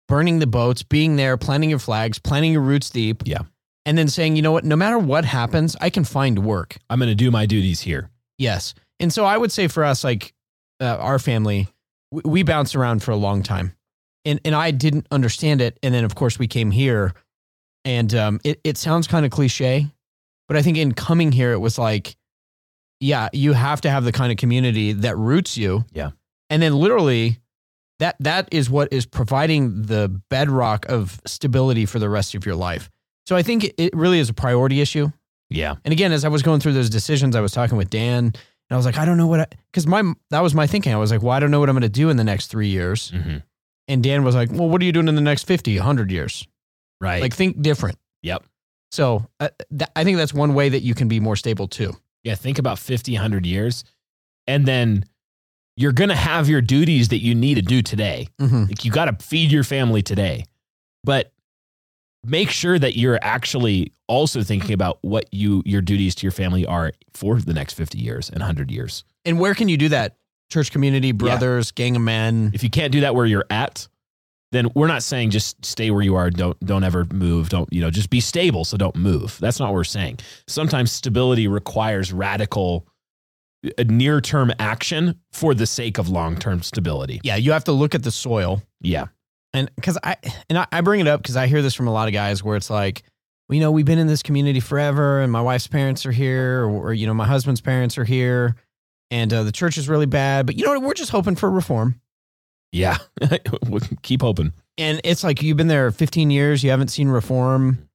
burning 0.08 0.38
the 0.38 0.46
boats, 0.46 0.82
being 0.82 1.16
there, 1.16 1.36
planting 1.36 1.70
your 1.70 1.78
flags, 1.78 2.18
planting 2.18 2.52
your 2.52 2.62
roots 2.62 2.90
deep. 2.90 3.22
Yeah. 3.26 3.42
And 3.84 3.96
then 3.96 4.08
saying, 4.08 4.36
you 4.36 4.42
know 4.42 4.52
what, 4.52 4.64
no 4.64 4.76
matter 4.76 4.98
what 4.98 5.24
happens, 5.24 5.76
I 5.80 5.90
can 5.90 6.04
find 6.04 6.40
work. 6.40 6.76
I'm 6.90 6.98
going 6.98 7.08
to 7.08 7.14
do 7.14 7.30
my 7.30 7.46
duties 7.46 7.80
here. 7.80 8.10
Yes. 8.36 8.74
And 9.00 9.12
so 9.12 9.24
I 9.24 9.36
would 9.36 9.52
say 9.52 9.66
for 9.66 9.84
us, 9.84 10.04
like 10.04 10.34
uh, 10.80 10.96
our 10.96 11.18
family, 11.18 11.68
we, 12.10 12.22
we 12.24 12.42
bounced 12.42 12.76
around 12.76 13.02
for 13.02 13.12
a 13.12 13.16
long 13.16 13.42
time. 13.42 13.74
And, 14.24 14.40
and 14.44 14.54
I 14.54 14.72
didn't 14.72 15.06
understand 15.10 15.60
it. 15.60 15.78
And 15.82 15.94
then, 15.94 16.04
of 16.04 16.14
course, 16.14 16.38
we 16.38 16.46
came 16.46 16.70
here. 16.70 17.14
And 17.84 18.14
um, 18.14 18.40
it, 18.44 18.60
it 18.62 18.76
sounds 18.76 19.06
kind 19.06 19.24
of 19.24 19.32
cliche, 19.32 19.86
but 20.48 20.56
I 20.56 20.62
think 20.62 20.76
in 20.78 20.92
coming 20.92 21.30
here, 21.30 21.52
it 21.52 21.58
was 21.58 21.78
like, 21.78 22.16
yeah, 23.00 23.28
you 23.32 23.52
have 23.52 23.80
to 23.82 23.90
have 23.90 24.04
the 24.04 24.12
kind 24.12 24.32
of 24.32 24.38
community 24.38 24.92
that 24.92 25.16
roots 25.16 25.56
you. 25.56 25.84
Yeah. 25.92 26.10
And 26.50 26.60
then 26.62 26.74
literally, 26.74 27.38
that 28.00 28.16
that 28.20 28.48
is 28.52 28.68
what 28.70 28.92
is 28.92 29.06
providing 29.06 29.82
the 29.82 30.08
bedrock 30.30 30.86
of 30.88 31.20
stability 31.26 31.86
for 31.86 31.98
the 31.98 32.08
rest 32.08 32.34
of 32.34 32.46
your 32.46 32.54
life. 32.56 32.90
So 33.26 33.36
I 33.36 33.42
think 33.42 33.72
it 33.76 33.94
really 33.94 34.18
is 34.18 34.28
a 34.30 34.34
priority 34.34 34.80
issue. 34.80 35.10
Yeah. 35.50 35.76
And 35.84 35.92
again, 35.92 36.12
as 36.12 36.24
I 36.24 36.28
was 36.28 36.42
going 36.42 36.60
through 36.60 36.72
those 36.72 36.90
decisions, 36.90 37.36
I 37.36 37.40
was 37.40 37.52
talking 37.52 37.76
with 37.76 37.90
Dan, 37.90 38.24
and 38.26 38.36
I 38.70 38.76
was 38.76 38.86
like, 38.86 38.98
I 38.98 39.04
don't 39.04 39.16
know 39.16 39.26
what, 39.26 39.40
I 39.40 39.46
because 39.70 39.86
my 39.86 40.02
that 40.30 40.40
was 40.40 40.54
my 40.54 40.66
thinking. 40.66 40.92
I 40.92 40.96
was 40.96 41.10
like, 41.10 41.22
well, 41.22 41.32
I 41.32 41.40
don't 41.40 41.50
know 41.50 41.60
what 41.60 41.68
I'm 41.68 41.74
going 41.74 41.82
to 41.82 41.88
do 41.88 42.08
in 42.10 42.16
the 42.16 42.24
next 42.24 42.48
three 42.48 42.68
years. 42.68 43.10
hmm 43.10 43.38
And 43.86 44.02
Dan 44.02 44.24
was 44.24 44.34
like, 44.34 44.50
well, 44.52 44.68
what 44.68 44.80
are 44.80 44.84
you 44.84 44.92
doing 44.92 45.08
in 45.08 45.14
the 45.14 45.20
next 45.20 45.44
50, 45.44 45.76
100 45.76 46.10
years? 46.10 46.46
Right. 47.00 47.20
Like, 47.22 47.34
think 47.34 47.60
different. 47.62 47.98
yep. 48.22 48.44
So 48.90 49.26
uh, 49.40 49.48
th- 49.76 49.90
I 49.94 50.04
think 50.04 50.16
that's 50.16 50.34
one 50.34 50.54
way 50.54 50.68
that 50.68 50.80
you 50.80 50.94
can 50.94 51.08
be 51.08 51.20
more 51.20 51.36
stable 51.36 51.68
too. 51.68 51.94
Yeah. 52.24 52.34
Think 52.34 52.58
about 52.58 52.78
50, 52.78 53.12
100 53.12 53.46
years. 53.46 53.84
And 54.46 54.66
then 54.66 55.04
you're 55.76 55.92
going 55.92 56.08
to 56.08 56.16
have 56.16 56.48
your 56.48 56.60
duties 56.60 57.08
that 57.08 57.18
you 57.18 57.34
need 57.34 57.54
to 57.54 57.62
do 57.62 57.82
today. 57.82 58.28
Mm-hmm. 58.40 58.64
Like 58.64 58.84
you 58.84 58.90
got 58.90 59.04
to 59.04 59.24
feed 59.24 59.52
your 59.52 59.64
family 59.64 60.02
today. 60.02 60.44
But 61.04 61.32
make 62.24 62.50
sure 62.50 62.78
that 62.78 62.96
you're 62.96 63.18
actually 63.22 63.92
also 64.08 64.42
thinking 64.42 64.72
about 64.72 64.98
what 65.02 65.26
you 65.32 65.62
your 65.64 65.80
duties 65.80 66.14
to 66.16 66.22
your 66.24 66.32
family 66.32 66.66
are 66.66 66.92
for 67.14 67.40
the 67.40 67.54
next 67.54 67.74
50 67.74 67.98
years 67.98 68.28
and 68.28 68.40
100 68.40 68.70
years. 68.70 69.04
And 69.24 69.38
where 69.38 69.54
can 69.54 69.68
you 69.68 69.76
do 69.76 69.90
that? 69.90 70.16
Church 70.50 70.72
community, 70.72 71.12
brothers, 71.12 71.72
gang 71.72 71.94
of 71.94 72.02
men. 72.02 72.50
If 72.54 72.62
you 72.62 72.70
can't 72.70 72.90
do 72.90 73.02
that 73.02 73.14
where 73.14 73.26
you're 73.26 73.44
at, 73.50 73.86
then 74.52 74.68
we're 74.74 74.86
not 74.86 75.02
saying 75.02 75.30
just 75.30 75.64
stay 75.64 75.90
where 75.90 76.02
you 76.02 76.14
are, 76.14 76.30
don't 76.30 76.58
don't 76.60 76.84
ever 76.84 77.06
move, 77.12 77.48
don't, 77.48 77.70
you 77.72 77.80
know, 77.80 77.90
just 77.90 78.10
be 78.10 78.20
stable 78.20 78.64
so 78.64 78.76
don't 78.76 78.96
move. 78.96 79.38
That's 79.40 79.60
not 79.60 79.66
what 79.66 79.74
we're 79.74 79.84
saying. 79.84 80.20
Sometimes 80.46 80.90
stability 80.90 81.48
requires 81.48 82.12
radical 82.12 82.86
near-term 83.84 84.52
action 84.58 85.18
for 85.32 85.52
the 85.52 85.66
sake 85.66 85.98
of 85.98 86.08
long-term 86.08 86.62
stability. 86.62 87.20
Yeah, 87.24 87.36
you 87.36 87.52
have 87.52 87.64
to 87.64 87.72
look 87.72 87.94
at 87.94 88.02
the 88.04 88.10
soil. 88.10 88.62
Yeah. 88.80 89.06
And 89.52 89.70
because 89.74 89.98
I 90.04 90.16
and 90.48 90.66
I, 90.70 90.80
bring 90.82 91.00
it 91.00 91.08
up 91.08 91.22
because 91.22 91.36
I 91.36 91.46
hear 91.46 91.62
this 91.62 91.74
from 91.74 91.88
a 91.88 91.92
lot 91.92 92.06
of 92.06 92.14
guys 92.14 92.44
where 92.44 92.56
it's 92.56 92.70
like, 92.70 93.02
well, 93.48 93.54
you 93.54 93.60
know, 93.60 93.72
we've 93.72 93.86
been 93.86 93.98
in 93.98 94.06
this 94.06 94.22
community 94.22 94.60
forever, 94.60 95.20
and 95.22 95.32
my 95.32 95.40
wife's 95.40 95.66
parents 95.66 96.04
are 96.04 96.12
here, 96.12 96.64
or, 96.64 96.88
or, 96.88 96.92
you 96.92 97.06
know, 97.06 97.14
my 97.14 97.26
husband's 97.26 97.62
parents 97.62 97.96
are 97.96 98.04
here, 98.04 98.56
and 99.10 99.32
uh, 99.32 99.42
the 99.42 99.52
church 99.52 99.78
is 99.78 99.88
really 99.88 100.06
bad. 100.06 100.44
But 100.46 100.56
you 100.56 100.66
know 100.66 100.72
what? 100.72 100.82
We're 100.82 100.94
just 100.94 101.10
hoping 101.10 101.34
for 101.34 101.50
reform. 101.50 102.00
Yeah. 102.72 102.98
Keep 104.02 104.22
hoping. 104.22 104.52
And 104.76 105.00
it's 105.04 105.24
like 105.24 105.42
you've 105.42 105.56
been 105.56 105.68
there 105.68 105.90
15 105.90 106.30
years, 106.30 106.62
you 106.62 106.70
haven't 106.70 106.88
seen 106.88 107.08
reform. 107.08 107.88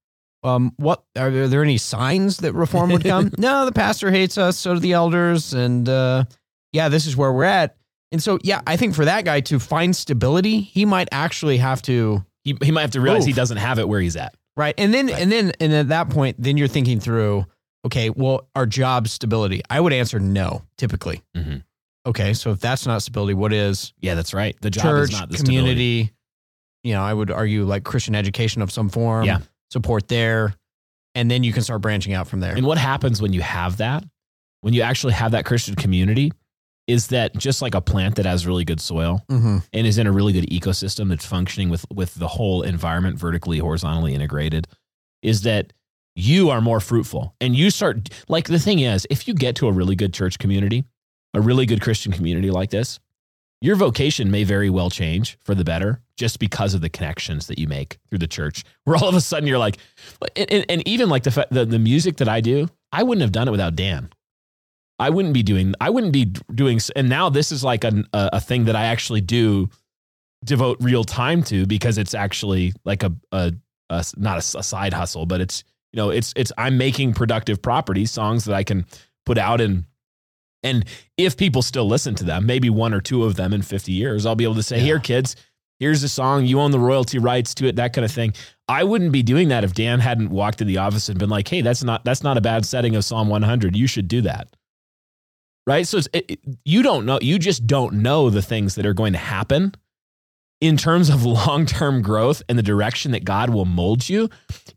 Um, 0.43 0.73
what 0.77 1.03
are 1.17 1.31
there, 1.31 1.43
are 1.43 1.47
there 1.47 1.63
any 1.63 1.77
signs 1.77 2.37
that 2.37 2.53
reform 2.53 2.89
would 2.91 3.03
come? 3.03 3.31
no, 3.37 3.65
the 3.65 3.71
pastor 3.71 4.11
hates 4.11 4.37
us, 4.37 4.57
so 4.57 4.73
do 4.73 4.79
the 4.81 4.91
elders, 4.91 5.53
and 5.53 5.87
uh, 5.87 6.25
yeah, 6.73 6.89
this 6.89 7.05
is 7.05 7.15
where 7.15 7.31
we're 7.31 7.45
at. 7.45 7.77
And 8.11 8.21
so, 8.21 8.37
yeah, 8.43 8.61
I 8.67 8.75
think 8.75 8.93
for 8.93 9.05
that 9.05 9.23
guy 9.23 9.39
to 9.41 9.57
find 9.57 9.95
stability, 9.95 10.59
he 10.59 10.83
might 10.85 11.07
actually 11.13 11.57
have 11.57 11.81
to 11.83 12.25
He, 12.43 12.57
he 12.61 12.71
might 12.71 12.81
have 12.81 12.91
to 12.91 13.01
realize 13.01 13.25
he 13.25 13.31
doesn't 13.33 13.57
have 13.57 13.79
it 13.79 13.87
where 13.87 14.01
he's 14.01 14.15
at. 14.17 14.35
Right. 14.57 14.75
And 14.77 14.93
then 14.93 15.07
Right. 15.07 15.19
and 15.21 15.31
then 15.31 15.51
and 15.59 15.73
at 15.73 15.87
that 15.87 16.09
point, 16.09 16.35
then 16.37 16.57
you're 16.57 16.67
thinking 16.67 16.99
through, 16.99 17.45
okay, 17.85 18.09
well, 18.11 18.49
our 18.53 18.65
job 18.67 19.07
stability. 19.07 19.61
I 19.69 19.79
would 19.79 19.93
answer 19.93 20.19
no, 20.19 20.61
typically. 20.77 21.23
Mhm. 21.35 21.63
Okay, 22.05 22.33
so 22.33 22.51
if 22.51 22.59
that's 22.59 22.85
not 22.85 23.01
stability, 23.01 23.33
what 23.33 23.53
is 23.53 23.93
Yeah, 23.99 24.15
that's 24.15 24.33
right. 24.33 24.55
The 24.61 24.69
job 24.69 24.83
church, 24.83 25.09
is 25.09 25.19
not 25.19 25.29
the 25.29 25.37
stability. 25.37 25.57
community? 25.57 26.11
You 26.83 26.93
know, 26.93 27.01
I 27.01 27.13
would 27.13 27.31
argue 27.31 27.63
like 27.63 27.83
Christian 27.83 28.13
education 28.13 28.61
of 28.61 28.71
some 28.71 28.89
form. 28.89 29.25
Yeah. 29.25 29.39
Support 29.71 30.09
there. 30.09 30.53
And 31.15 31.31
then 31.31 31.43
you 31.43 31.53
can 31.53 31.63
start 31.63 31.81
branching 31.81 32.13
out 32.13 32.27
from 32.27 32.39
there. 32.39 32.55
And 32.55 32.65
what 32.65 32.77
happens 32.77 33.21
when 33.21 33.33
you 33.33 33.41
have 33.41 33.77
that? 33.77 34.03
When 34.61 34.73
you 34.73 34.81
actually 34.81 35.13
have 35.13 35.31
that 35.31 35.45
Christian 35.45 35.75
community, 35.75 36.31
is 36.87 37.07
that 37.07 37.35
just 37.37 37.61
like 37.61 37.75
a 37.75 37.81
plant 37.81 38.15
that 38.15 38.25
has 38.25 38.45
really 38.45 38.65
good 38.65 38.81
soil 38.81 39.23
hmm 39.29 39.59
and 39.71 39.87
is 39.87 39.97
in 39.97 40.07
a 40.07 40.11
really 40.11 40.33
good 40.33 40.49
ecosystem 40.49 41.09
that's 41.09 41.25
functioning 41.25 41.69
with 41.69 41.85
with 41.93 42.13
the 42.15 42.27
whole 42.27 42.61
environment 42.61 43.17
vertically, 43.17 43.59
horizontally 43.59 44.13
integrated, 44.13 44.67
is 45.21 45.43
that 45.43 45.71
you 46.15 46.49
are 46.49 46.61
more 46.61 46.79
fruitful 46.79 47.35
and 47.41 47.55
you 47.55 47.69
start 47.69 48.09
like 48.27 48.47
the 48.47 48.59
thing 48.59 48.79
is 48.79 49.07
if 49.09 49.27
you 49.27 49.33
get 49.33 49.55
to 49.55 49.67
a 49.67 49.71
really 49.71 49.95
good 49.95 50.13
church 50.13 50.37
community, 50.39 50.83
a 51.33 51.41
really 51.41 51.65
good 51.65 51.81
Christian 51.81 52.11
community 52.11 52.51
like 52.51 52.69
this, 52.69 52.99
your 53.61 53.75
vocation 53.75 54.29
may 54.29 54.43
very 54.43 54.69
well 54.69 54.89
change 54.89 55.37
for 55.43 55.55
the 55.55 55.63
better 55.63 56.01
just 56.17 56.37
because 56.39 56.73
of 56.73 56.81
the 56.81 56.89
connections 56.89 57.47
that 57.47 57.57
you 57.57 57.67
make 57.67 57.97
through 58.09 58.19
the 58.19 58.27
church. 58.27 58.63
Where 58.83 58.97
all 58.97 59.07
of 59.07 59.15
a 59.15 59.21
sudden 59.21 59.47
you're 59.47 59.57
like, 59.57 59.77
and, 60.35 60.51
and- 60.51 60.65
and 60.69 60.87
even 60.87 61.09
like 61.09 61.23
the, 61.23 61.47
the 61.49 61.65
the 61.65 61.79
music 61.79 62.17
that 62.17 62.27
I 62.27 62.41
do, 62.41 62.67
I 62.91 63.03
wouldn't 63.03 63.21
have 63.21 63.31
done 63.31 63.47
it 63.47 63.51
without 63.51 63.75
Dan. 63.75 64.09
I 64.99 65.09
wouldn't 65.09 65.33
be 65.33 65.43
doing. 65.43 65.73
I 65.81 65.89
wouldn't 65.89 66.13
be 66.13 66.25
doing. 66.25 66.79
And 66.95 67.09
now 67.09 67.29
this 67.29 67.51
is 67.51 67.63
like 67.63 67.83
a 67.83 68.03
a, 68.13 68.39
thing 68.39 68.65
that 68.65 68.75
I 68.75 68.85
actually 68.85 69.21
do 69.21 69.69
devote 70.43 70.77
real 70.81 71.03
time 71.03 71.41
to 71.43 71.65
because 71.65 71.97
it's 71.97 72.13
actually 72.13 72.73
like 72.85 73.03
a 73.03 73.11
a, 73.31 73.53
a 73.89 74.05
not 74.17 74.35
a, 74.35 74.59
a 74.59 74.63
side 74.63 74.93
hustle, 74.93 75.25
but 75.25 75.41
it's 75.41 75.63
you 75.93 75.97
know 75.97 76.09
it's 76.09 76.33
it's 76.35 76.51
I'm 76.57 76.77
making 76.77 77.13
productive 77.13 77.61
properties, 77.61 78.11
songs 78.11 78.45
that 78.45 78.53
I 78.55 78.63
can 78.63 78.85
put 79.25 79.37
out 79.37 79.61
and 79.61 79.85
and 80.63 80.85
if 81.17 81.35
people 81.37 81.61
still 81.61 81.85
listen 81.87 82.15
to 82.15 82.23
them, 82.23 82.45
maybe 82.45 82.69
one 82.69 82.93
or 82.93 83.01
two 83.01 83.23
of 83.25 83.35
them 83.35 83.53
in 83.53 83.61
50 83.61 83.91
years, 83.91 84.25
I'll 84.25 84.35
be 84.35 84.43
able 84.45 84.55
to 84.55 84.63
say, 84.63 84.77
Yeah. 84.77 84.83
here, 84.83 84.99
kids, 84.99 85.35
here's 85.79 86.01
a 86.03 86.09
song. 86.09 86.45
You 86.45 86.59
own 86.59 86.71
the 86.71 86.79
royalty 86.79 87.19
rights 87.19 87.53
to 87.55 87.67
it, 87.67 87.75
that 87.75 87.93
kind 87.93 88.05
of 88.05 88.11
thing. 88.11 88.33
I 88.67 88.83
wouldn't 88.83 89.11
be 89.11 89.23
doing 89.23 89.49
that 89.49 89.63
if 89.63 89.73
Dan 89.73 89.99
hadn't 89.99 90.29
walked 90.29 90.61
in 90.61 90.67
the 90.67 90.77
office 90.77 91.09
and 91.09 91.19
been 91.19 91.29
like, 91.29 91.47
hey, 91.47 91.61
that's 91.61 91.83
not 91.83 92.05
that's 92.05 92.23
not 92.23 92.37
a 92.37 92.41
bad 92.41 92.65
setting 92.65 92.95
of 92.95 93.03
Psalm 93.03 93.27
100. 93.27 93.75
You 93.75 93.87
should 93.87 94.07
do 94.07 94.21
that. 94.21 94.47
Right. 95.65 95.87
So 95.87 95.97
it's, 95.97 96.09
it, 96.13 96.25
it- 96.29 96.39
you 96.65 96.83
don't 96.83 97.05
know, 97.05 97.19
you 97.21 97.39
just 97.39 97.65
don't 97.67 97.95
know 97.95 98.29
the 98.29 98.41
things 98.41 98.75
that 98.75 98.85
are 98.85 98.93
going 98.93 99.13
to 99.13 99.19
happen 99.19 99.73
in 100.61 100.77
terms 100.77 101.09
of 101.09 101.23
long 101.25 101.65
term 101.65 102.01
growth 102.01 102.41
and 102.49 102.57
the 102.57 102.63
direction 102.63 103.11
that 103.11 103.23
God 103.25 103.49
will 103.49 103.65
mold 103.65 104.07
you 104.07 104.29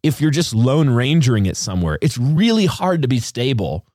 if 0.02 0.20
you're 0.20 0.30
just 0.30 0.54
lone 0.54 0.88
rangering 0.88 1.46
it 1.46 1.56
somewhere. 1.56 1.98
It's 2.02 2.18
really 2.18 2.66
hard 2.66 3.02
to 3.02 3.08
be 3.08 3.18
stable 3.20 3.86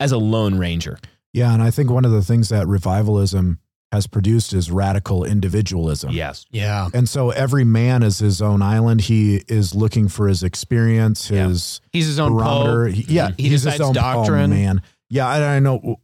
as 0.00 0.12
a 0.12 0.18
lone 0.18 0.58
ranger. 0.58 0.98
Yeah, 1.36 1.52
and 1.52 1.62
I 1.62 1.70
think 1.70 1.90
one 1.90 2.04
of 2.04 2.10
the 2.12 2.22
things 2.22 2.48
that 2.48 2.66
revivalism 2.66 3.58
has 3.92 4.06
produced 4.08 4.52
is 4.52 4.70
radical 4.70 5.22
individualism. 5.24 6.10
Yes. 6.10 6.44
Yeah. 6.50 6.88
And 6.92 7.08
so 7.08 7.30
every 7.30 7.62
man 7.64 8.02
is 8.02 8.18
his 8.18 8.42
own 8.42 8.60
island. 8.62 9.02
He 9.02 9.36
is 9.46 9.74
looking 9.74 10.08
for 10.08 10.26
his 10.28 10.42
experience, 10.42 11.30
Yeah. 11.30 11.48
his 11.48 11.80
He's 11.92 12.06
his 12.06 12.18
own 12.18 12.34
barometer. 12.34 12.86
pope. 12.86 12.94
He- 12.94 13.14
yeah, 13.14 13.30
He 13.36 13.44
he's 13.44 13.62
decides 13.62 13.74
his 13.74 13.80
own 13.82 13.94
doctrine. 13.94 14.50
Poem, 14.50 14.58
man. 14.58 14.82
Yeah, 15.08 15.28
I, 15.28 15.56
I 15.56 15.60
know 15.60 15.96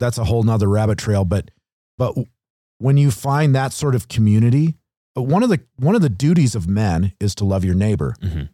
that's 0.00 0.18
a 0.18 0.24
whole 0.24 0.42
nother 0.42 0.68
rabbit 0.68 0.98
trail, 0.98 1.24
but 1.24 1.50
but 1.98 2.16
when 2.78 2.96
you 2.96 3.10
find 3.10 3.54
that 3.54 3.72
sort 3.72 3.94
of 3.94 4.08
community, 4.08 4.74
uh, 5.16 5.22
one 5.22 5.42
of 5.44 5.50
the 5.50 5.60
one 5.76 5.94
of 5.94 6.00
the 6.02 6.08
duties 6.08 6.54
of 6.56 6.66
men 6.66 7.12
is 7.20 7.34
to 7.36 7.44
love 7.44 7.64
your 7.64 7.74
neighbor. 7.76 8.16
Mhm. 8.22 8.48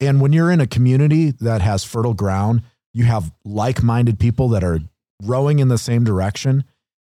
And 0.00 0.20
when 0.20 0.32
you're 0.32 0.50
in 0.52 0.60
a 0.60 0.66
community 0.68 1.32
that 1.40 1.62
has 1.62 1.82
fertile 1.84 2.14
ground, 2.14 2.62
you 2.92 3.04
have 3.04 3.32
like-minded 3.44 4.18
people 4.18 4.48
that 4.50 4.62
are 4.62 4.80
rowing 5.22 5.58
in 5.58 5.68
the 5.68 5.78
same 5.78 6.04
direction, 6.04 6.64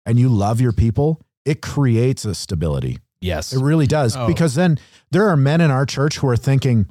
and 0.06 0.18
you 0.18 0.28
love 0.28 0.60
your 0.60 0.72
people. 0.72 1.20
It 1.44 1.60
creates 1.62 2.24
a 2.24 2.34
stability. 2.34 2.98
Yes. 3.20 3.52
It 3.52 3.60
really 3.62 3.86
does. 3.86 4.16
Oh. 4.16 4.26
Because 4.26 4.54
then 4.54 4.78
there 5.10 5.28
are 5.28 5.36
men 5.36 5.60
in 5.60 5.70
our 5.70 5.86
church 5.86 6.18
who 6.18 6.28
are 6.28 6.36
thinking, 6.36 6.86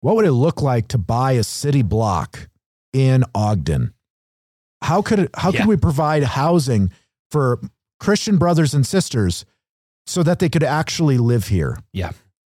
what 0.00 0.16
would 0.16 0.24
it 0.24 0.32
look 0.32 0.62
like 0.62 0.88
to 0.88 0.98
buy 0.98 1.32
a 1.32 1.44
city 1.44 1.82
block 1.82 2.48
in 2.92 3.24
Ogden? 3.34 3.92
How 4.82 5.00
could 5.02 5.18
it, 5.20 5.30
how 5.34 5.50
Yeah. 5.50 5.60
could 5.60 5.68
we 5.68 5.76
provide 5.76 6.22
housing 6.24 6.90
for 7.30 7.60
Christian 8.00 8.36
brothers 8.38 8.74
and 8.74 8.86
sisters 8.86 9.44
so 10.06 10.22
that 10.22 10.38
they 10.38 10.48
could 10.48 10.64
actually 10.64 11.18
live 11.18 11.48
here? 11.48 11.78
Yeah. 11.92 12.12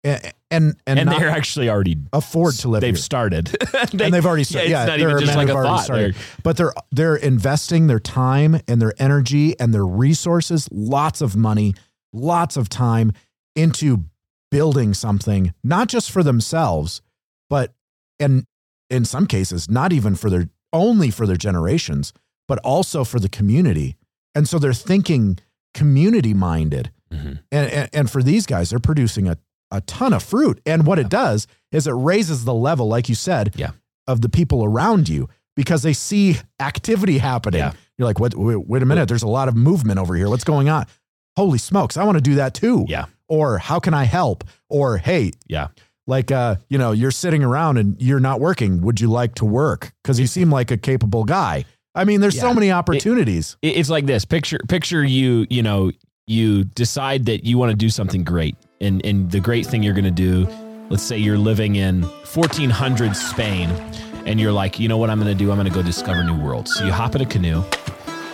And 0.03 0.33
and, 0.51 0.75
and, 0.85 0.99
And, 0.99 1.09
they're 1.09 1.29
actually 1.29 1.69
already 1.69 1.97
afford 2.11 2.55
to 2.55 2.67
live 2.69 2.81
they've 2.81 2.93
here. 2.95 3.01
started. 3.01 3.47
They- 3.93 4.05
and 4.05 4.13
they've 4.13 4.25
already 4.25 4.43
started. 4.43 4.69
Yeah, 4.69 4.77
Yeah, 4.77 4.83
it's 4.83 4.89
not 4.89 4.99
there 4.99 5.09
even 5.09 5.15
are 5.23 5.25
just 5.25 5.37
like 5.37 5.49
a 5.49 5.53
thought. 5.53 5.83
started. 5.83 6.13
They're- 6.15 6.21
But 6.43 6.57
they're 6.57 6.73
they're 6.91 7.15
investing 7.15 7.87
their 7.87 7.99
time 7.99 8.59
and 8.67 8.81
their 8.81 8.93
energy 8.99 9.57
and 9.59 9.73
their 9.73 9.85
resources, 9.85 10.67
lots 10.71 11.21
of 11.21 11.35
money, 11.35 11.73
lots 12.11 12.57
of 12.57 12.69
time 12.69 13.13
into 13.55 14.05
building 14.51 14.93
something, 14.93 15.53
not 15.63 15.87
just 15.87 16.11
for 16.11 16.21
themselves, 16.21 17.01
but 17.49 17.73
and 18.19 18.45
in 18.89 19.05
some 19.05 19.25
cases, 19.25 19.69
not 19.71 19.91
even 19.93 20.15
for 20.15 20.29
their 20.29 20.49
only 20.71 21.09
for 21.09 21.25
their 21.25 21.37
generations, 21.37 22.13
but 22.47 22.59
also 22.59 23.03
for 23.03 23.19
the 23.19 23.29
community. 23.29 23.95
And 24.35 24.47
so 24.47 24.59
they're 24.59 24.73
thinking 24.73 25.39
community 25.73 26.33
minded. 26.33 26.91
Mhm. 27.11 27.39
And, 27.51 27.71
and 27.71 27.89
and 27.93 28.11
for 28.11 28.21
these 28.21 28.45
guys, 28.45 28.69
they're 28.69 28.79
producing 28.79 29.27
a, 29.27 29.37
a 29.73 29.81
ton 29.81 30.13
of 30.13 30.23
fruit. 30.23 30.61
And 30.65 30.85
what 30.85 30.99
it 30.99 31.09
does 31.09 31.47
is 31.73 31.85
it 31.87 31.91
raises 31.91 32.45
the 32.45 32.53
level, 32.53 32.87
like 32.87 33.09
you 33.09 33.15
said, 33.15 33.53
Yeah. 33.57 33.71
of 34.07 34.21
the 34.21 34.29
people 34.29 34.63
around 34.63 35.09
you 35.09 35.27
because 35.57 35.83
they 35.83 35.93
see 35.93 36.37
activity 36.59 37.17
happening. 37.17 37.59
Yeah. 37.59 37.73
You're 37.97 38.07
like, 38.07 38.19
what 38.19 38.35
wait, 38.35 38.67
wait 38.67 38.81
a 38.81 38.85
minute, 38.85 39.07
there's 39.07 39.23
a 39.23 39.27
lot 39.27 39.47
of 39.47 39.55
movement 39.55 39.99
over 39.99 40.15
here. 40.15 40.29
What's 40.29 40.43
going 40.45 40.69
on? 40.69 40.85
Holy 41.35 41.57
smokes, 41.57 41.97
I 41.97 42.03
want 42.03 42.17
to 42.17 42.21
do 42.21 42.35
that 42.35 42.53
too. 42.53 42.85
Yeah. 42.87 43.05
Or 43.27 43.57
how 43.57 43.79
can 43.79 43.93
I 43.93 44.03
help? 44.05 44.43
Or 44.69 44.97
hey, 44.97 45.31
Yeah. 45.47 45.67
like 46.07 46.31
uh, 46.31 46.55
you 46.69 46.77
know, 46.77 46.91
you're 46.91 47.11
sitting 47.11 47.43
around 47.43 47.77
and 47.77 47.99
you're 48.01 48.19
not 48.19 48.39
working. 48.39 48.81
Would 48.81 48.99
you 49.01 49.09
like 49.09 49.35
to 49.35 49.45
work? 49.45 49.93
Because 50.03 50.19
you 50.19 50.27
seem 50.27 50.49
like 50.51 50.69
a 50.71 50.77
capable 50.77 51.23
guy. 51.23 51.65
I 51.95 52.03
mean, 52.05 52.21
there's 52.21 52.39
so 52.39 52.53
many 52.53 52.71
opportunities. 52.71 53.57
It- 53.61 53.77
It's 53.77 53.89
like 53.89 54.05
this. 54.05 54.25
Picture 54.25 54.59
picture 54.67 55.03
you, 55.03 55.45
you 55.49 55.61
know, 55.63 55.91
you 56.27 56.63
decide 56.63 57.25
that 57.25 57.43
you 57.45 57.57
want 57.57 57.69
to 57.71 57.75
do 57.75 57.89
something 57.89 58.23
great. 58.23 58.55
And 58.83 59.03
and 59.05 59.31
the 59.31 59.39
great 59.39 59.65
thing 59.65 59.81
you're 59.81 59.93
going 59.93 60.03
to 60.03 60.11
do, 60.11 60.47
let's 60.89 61.03
say 61.03 61.17
you're 61.17 61.37
living 61.37 61.75
in 61.77 62.03
1400 62.03 63.15
Spain 63.15 63.69
and 64.25 64.39
you're 64.39 64.51
like, 64.51 64.79
"You 64.79 64.87
know 64.87 64.97
what 64.97 65.09
I'm 65.09 65.19
going 65.19 65.35
to 65.35 65.37
do? 65.37 65.51
I'm 65.51 65.57
going 65.57 65.67
to 65.67 65.73
go 65.73 65.81
discover 65.81 66.23
new 66.23 66.37
worlds." 66.37 66.75
So 66.75 66.85
you 66.85 66.91
hop 66.91 67.15
in 67.15 67.21
a 67.21 67.25
canoe 67.25 67.63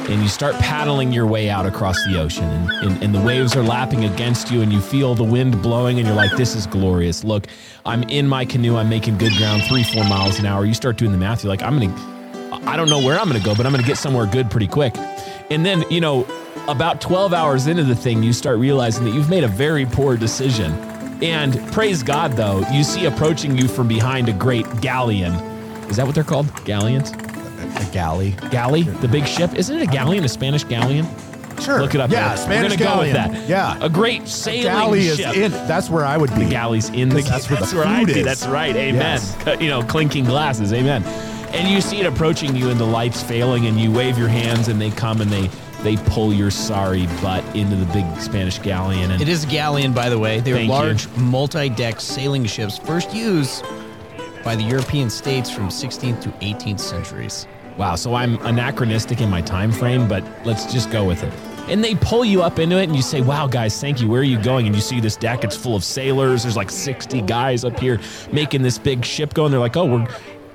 and 0.10 0.24
you 0.24 0.28
start 0.28 0.56
paddling 0.56 1.12
your 1.12 1.28
way 1.28 1.50
out 1.50 1.68
across 1.68 2.04
the 2.06 2.20
ocean 2.20 2.46
and, 2.46 2.72
and, 2.72 3.04
and 3.04 3.16
the 3.16 3.22
waves 3.22 3.56
are 3.56 3.62
lapping 3.62 4.06
against 4.06 4.50
you 4.50 4.62
and 4.62 4.74
you 4.74 4.82
feel 4.82 5.14
the 5.14 5.24
wind 5.24 5.62
blowing 5.62 6.00
and 6.00 6.08
you're 6.08 6.16
like 6.16 6.36
this 6.36 6.56
is 6.56 6.66
glorious 6.66 7.24
look 7.24 7.48
i'm 7.86 8.02
in 8.04 8.28
my 8.28 8.46
canoe 8.46 8.76
i'm 8.78 8.90
making 8.90 9.18
good 9.18 9.34
ground 9.34 9.62
three 9.64 9.84
four 9.84 10.04
miles 10.06 10.40
an 10.40 10.46
hour 10.46 10.66
you 10.66 10.74
start 10.74 10.98
doing 10.98 11.12
the 11.12 11.18
math 11.18 11.44
you're 11.44 11.50
like 11.50 11.62
i'm 11.62 11.78
gonna 11.78 12.66
i 12.66 12.76
don't 12.76 12.90
know 12.90 13.00
where 13.00 13.20
i'm 13.20 13.28
gonna 13.28 13.40
go 13.42 13.54
but 13.54 13.66
i'm 13.66 13.72
gonna 13.72 13.86
get 13.86 13.98
somewhere 13.98 14.26
good 14.26 14.50
pretty 14.50 14.68
quick 14.68 14.96
and 15.50 15.66
then 15.66 15.84
you 15.90 16.02
know 16.02 16.26
about 16.68 17.02
12 17.02 17.34
hours 17.34 17.68
into 17.68 17.84
the 17.84 17.96
thing 17.96 18.22
you 18.24 18.34
start 18.34 18.58
realizing 18.60 19.04
that 19.06 19.12
you've 19.14 19.30
made 19.30 19.44
a 19.44 19.48
very 19.48 19.86
poor 19.86 20.16
decision 20.18 20.72
and 21.24 21.60
praise 21.72 22.04
god 22.04 22.34
though 22.34 22.60
you 22.72 22.84
see 22.84 23.06
approaching 23.06 23.58
you 23.58 23.68
from 23.68 23.88
behind 23.88 24.30
a 24.30 24.34
great 24.34 24.66
galleon 24.82 25.34
is 25.90 25.96
that 25.98 26.06
what 26.06 26.14
they're 26.16 26.24
called 26.24 26.48
galleons 26.66 27.12
A 27.12 27.90
galley. 27.92 28.36
galley, 28.52 28.84
the 28.84 29.08
big 29.08 29.26
ship. 29.28 29.54
Isn't 29.56 29.78
it 29.78 29.84
a 29.84 29.92
galleon, 29.92 30.24
a 30.24 30.30
Spanish 30.30 30.64
galleon? 30.64 31.06
Sure. 31.62 31.82
Look 31.82 31.94
it 31.94 32.00
up. 32.02 32.10
Yeah, 32.10 32.32
We're 32.32 32.38
Spanish 32.38 32.72
gonna 32.78 32.84
galleon. 32.84 33.14
go 33.16 33.22
with 33.30 33.34
that. 33.34 33.50
Yeah. 33.50 33.78
a 33.86 33.90
great 33.90 34.28
sailing 34.28 34.64
Galley 34.64 35.08
is 35.08 35.18
ship. 35.18 35.36
in. 35.36 35.52
That's 35.52 35.90
where 35.90 36.06
I 36.06 36.16
would 36.18 36.34
be. 36.36 36.46
the 36.46 36.50
galley's 36.50 36.90
in 36.90 37.10
the. 37.10 37.22
'Cause 37.22 37.30
that's 37.30 37.50
where 37.50 37.60
the 37.60 37.76
where 37.76 37.86
I'd 37.88 38.08
be. 38.08 38.20
is. 38.20 38.26
That's 38.26 38.48
right. 38.48 38.76
Amen. 38.76 39.20
Yes. 39.22 39.36
You 39.62 39.68
know, 39.70 39.84
clinking 39.84 40.24
glasses. 40.26 40.72
Amen. 40.74 41.04
And 41.54 41.68
you 41.68 41.82
see 41.82 42.00
it 42.00 42.06
approaching 42.06 42.56
you, 42.56 42.70
and 42.70 42.80
the 42.80 42.86
lights 42.86 43.22
failing, 43.24 43.66
and 43.68 43.80
you 43.80 43.92
wave 43.92 44.18
your 44.18 44.28
hands, 44.28 44.68
and 44.68 44.80
they 44.80 44.92
come 44.92 45.22
and 45.22 45.32
they 45.32 45.50
they 45.84 45.96
pull 45.96 46.34
your 46.34 46.52
sorry 46.52 47.08
butt 47.22 47.44
into 47.56 47.76
the 47.76 47.86
big 47.94 48.06
Spanish 48.20 48.60
galleon. 48.60 49.12
And 49.12 49.22
It 49.22 49.30
is 49.30 49.46
a 49.46 49.48
galleon, 49.48 49.94
by 49.94 50.10
the 50.10 50.20
way. 50.20 50.42
They're 50.42 50.56
Thank 50.56 50.68
you. 50.68 50.74
large, 50.74 51.08
multi-deck 51.16 52.02
sailing 52.02 52.46
ships, 52.46 52.78
first 52.78 53.14
used 53.14 53.64
by 54.44 54.56
the 54.58 54.64
European 54.64 55.10
states 55.10 55.50
from 55.50 55.70
16th 55.70 56.22
to 56.22 56.30
18th 56.46 56.82
centuries. 56.82 57.48
Wow, 57.78 57.96
so 57.96 58.14
I'm 58.14 58.38
anachronistic 58.46 59.22
in 59.22 59.30
my 59.30 59.42
time 59.42 59.72
frame, 59.72 60.08
but 60.08 60.22
let's 60.46 60.72
just 60.72 60.92
go 60.92 61.06
with 61.06 61.24
it. 61.24 61.34
And 61.70 61.82
they 61.82 61.96
pull 61.96 62.26
you 62.26 62.42
up 62.42 62.60
into 62.60 62.78
it 62.78 62.84
and 62.84 62.96
you 62.96 63.02
say, 63.02 63.22
Wow, 63.22 63.48
guys, 63.48 63.80
thank 63.80 64.02
you. 64.02 64.10
Where 64.10 64.20
are 64.22 64.26
you 64.26 64.42
going? 64.42 64.66
And 64.66 64.76
you 64.76 64.82
see 64.82 65.00
this 65.00 65.16
deck, 65.16 65.44
it's 65.46 65.56
full 65.56 65.76
of 65.76 65.84
sailors. 65.84 66.44
There's 66.44 66.58
like 66.58 66.72
60 66.72 67.22
guys 67.22 67.64
up 67.64 67.80
here 67.80 68.02
making 68.34 68.64
this 68.64 68.78
big 68.78 69.06
ship 69.06 69.34
go. 69.34 69.46
And 69.46 69.54
they're 69.54 69.62
like, 69.62 69.78
Oh, 69.78 69.86
we're 69.86 70.08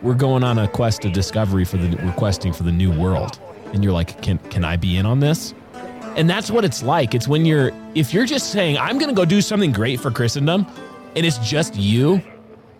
we're 0.05 0.15
going 0.15 0.45
on 0.45 0.59
a 0.59 0.69
quest 0.69 1.07
of 1.07 1.13
discovery 1.15 1.65
for 1.65 1.79
the 1.79 1.97
we're 2.05 2.13
for 2.53 2.63
the 2.63 2.71
new 2.71 2.93
world. 2.93 3.41
And 3.73 3.83
you're 3.83 3.93
like, 3.93 4.21
Can 4.23 4.39
can 4.51 4.63
I 4.65 4.77
be 4.77 4.99
in 4.99 5.07
on 5.07 5.19
this? 5.19 5.55
And 6.17 6.31
that's 6.31 6.51
what 6.51 6.65
it's 6.65 6.83
like. 6.83 7.15
It's 7.15 7.27
when 7.27 7.45
you're 7.45 7.73
if 7.95 8.13
you're 8.13 8.27
just 8.27 8.53
saying, 8.53 8.79
I'm 8.79 8.99
gonna 8.99 9.15
go 9.15 9.25
do 9.25 9.41
something 9.41 9.73
great 9.73 9.99
for 9.99 10.11
Christendom, 10.11 10.67
and 11.17 11.25
it's 11.25 11.39
just 11.39 11.75
you, 11.75 12.23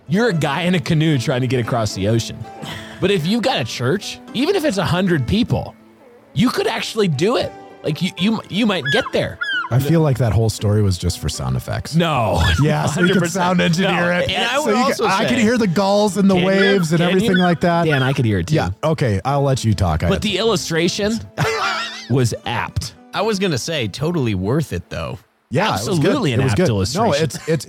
you're 0.07 0.29
a 0.29 0.35
guy 0.35 0.63
in 0.63 0.75
a 0.75 0.81
canoe 0.81 1.19
trying 1.19 1.41
to 1.41 1.47
get 1.47 1.65
across 1.65 1.95
the 1.95 2.09
ocean. 2.09 2.39
But 3.01 3.11
if 3.11 3.27
you've 3.27 3.43
got 3.43 3.61
a 3.61 3.65
church, 3.65 4.21
even 4.35 4.55
if 4.55 4.65
it's 4.65 4.79
a 4.79 4.85
hundred 4.85 5.27
people, 5.27 5.75
you 6.35 6.51
could 6.51 6.67
actually 6.67 7.09
do 7.09 7.37
it. 7.37 7.51
Like 7.83 8.01
you, 8.01 8.11
you, 8.17 8.41
you 8.49 8.67
might 8.67 8.85
get 8.93 9.05
there. 9.13 9.39
I 9.75 9.79
feel 9.81 10.01
like 10.01 10.19
that 10.19 10.33
whole 10.33 10.51
story 10.51 10.83
was 10.83 10.97
just 10.99 11.19
for 11.19 11.29
sound 11.29 11.57
effects. 11.57 11.95
No, 11.95 12.41
Yeah, 12.63 12.87
so 12.87 13.01
you 13.03 13.13
could 13.15 13.23
100%. 13.25 13.29
sound 13.31 13.61
engineer 13.61 13.91
No. 14.13 14.19
it. 14.21 14.31
And 14.31 14.45
I 14.45 14.55
So 14.57 14.65
would 14.67 14.71
you 14.71 14.77
also 14.85 15.03
could, 15.05 15.13
I 15.13 15.23
say- 15.25 15.29
could 15.31 15.39
hear 15.39 15.59
the 15.59 15.67
gulls 15.67 16.17
and 16.17 16.31
the 16.31 16.35
Can 16.35 16.43
you? 16.43 16.49
waves 16.49 16.93
and 16.93 17.01
Can 17.01 17.09
everything 17.09 17.37
you? 17.37 17.43
like 17.43 17.61
that. 17.61 17.85
Dan, 17.85 18.03
I 18.03 18.13
could 18.13 18.25
hear 18.25 18.39
it 18.39 18.47
too. 18.49 18.55
Yeah. 18.57 18.71
Okay, 18.83 19.21
I'll 19.25 19.43
let 19.43 19.65
you 19.65 19.75
talk. 19.75 20.03
I 20.03 20.09
But 20.09 20.23
the 20.23 20.39
illustration 20.39 21.19
was 22.11 22.35
apt. 22.47 22.95
I 23.13 23.23
was 23.23 23.39
gonna 23.39 23.59
say 23.59 23.89
totally 23.89 24.35
worth 24.35 24.73
it 24.73 24.89
though. 24.91 25.19
yeah, 25.51 25.69
it 25.69 25.73
was 25.73 25.85
good. 25.87 25.95
absolutely 25.99 26.33
an 26.33 26.41
It 26.41 26.45
was 26.45 26.53
apt 26.53 26.57
good. 26.59 26.69
illustration. 26.69 27.07
No, 27.07 27.13
it's 27.13 27.39
it's 27.49 27.67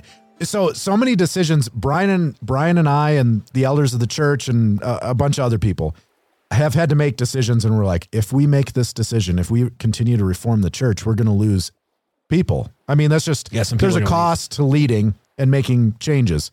so 0.50 0.74
so 0.74 0.98
many 0.98 1.16
decisions. 1.16 1.70
Brian 1.70 2.10
and 2.10 2.40
Brian 2.42 2.78
and 2.78 2.90
I 2.90 3.12
and 3.12 3.44
the 3.54 3.64
elders 3.64 3.94
of 3.94 4.00
the 4.00 4.08
church 4.08 4.48
and 4.48 4.82
a, 4.82 5.12
a 5.12 5.14
bunch 5.14 5.38
of 5.38 5.46
other 5.46 5.60
people 5.60 5.96
have 6.52 6.74
had 6.76 6.90
to 6.90 6.96
make 6.96 7.18
decisions, 7.18 7.66
and 7.66 7.76
we're 7.78 7.86
like, 7.86 8.08
if 8.12 8.32
we 8.32 8.46
make 8.48 8.74
this 8.74 8.94
decision, 8.94 9.40
if 9.40 9.50
we 9.50 9.70
continue 9.80 10.16
to 10.18 10.24
reform 10.26 10.62
the 10.62 10.70
church, 10.70 11.06
we're 11.06 11.16
going 11.16 11.26
to 11.28 11.34
lose 11.34 11.72
people. 12.30 12.70
I 12.88 12.96
mean, 12.96 13.10
that's 13.10 13.26
just 13.26 13.50
Yeah, 13.52 13.64
there's 13.64 13.96
a 13.96 14.02
cost 14.04 14.52
to 14.54 14.64
leading 14.64 15.16
and 15.38 15.50
making 15.52 15.96
changes. 16.00 16.52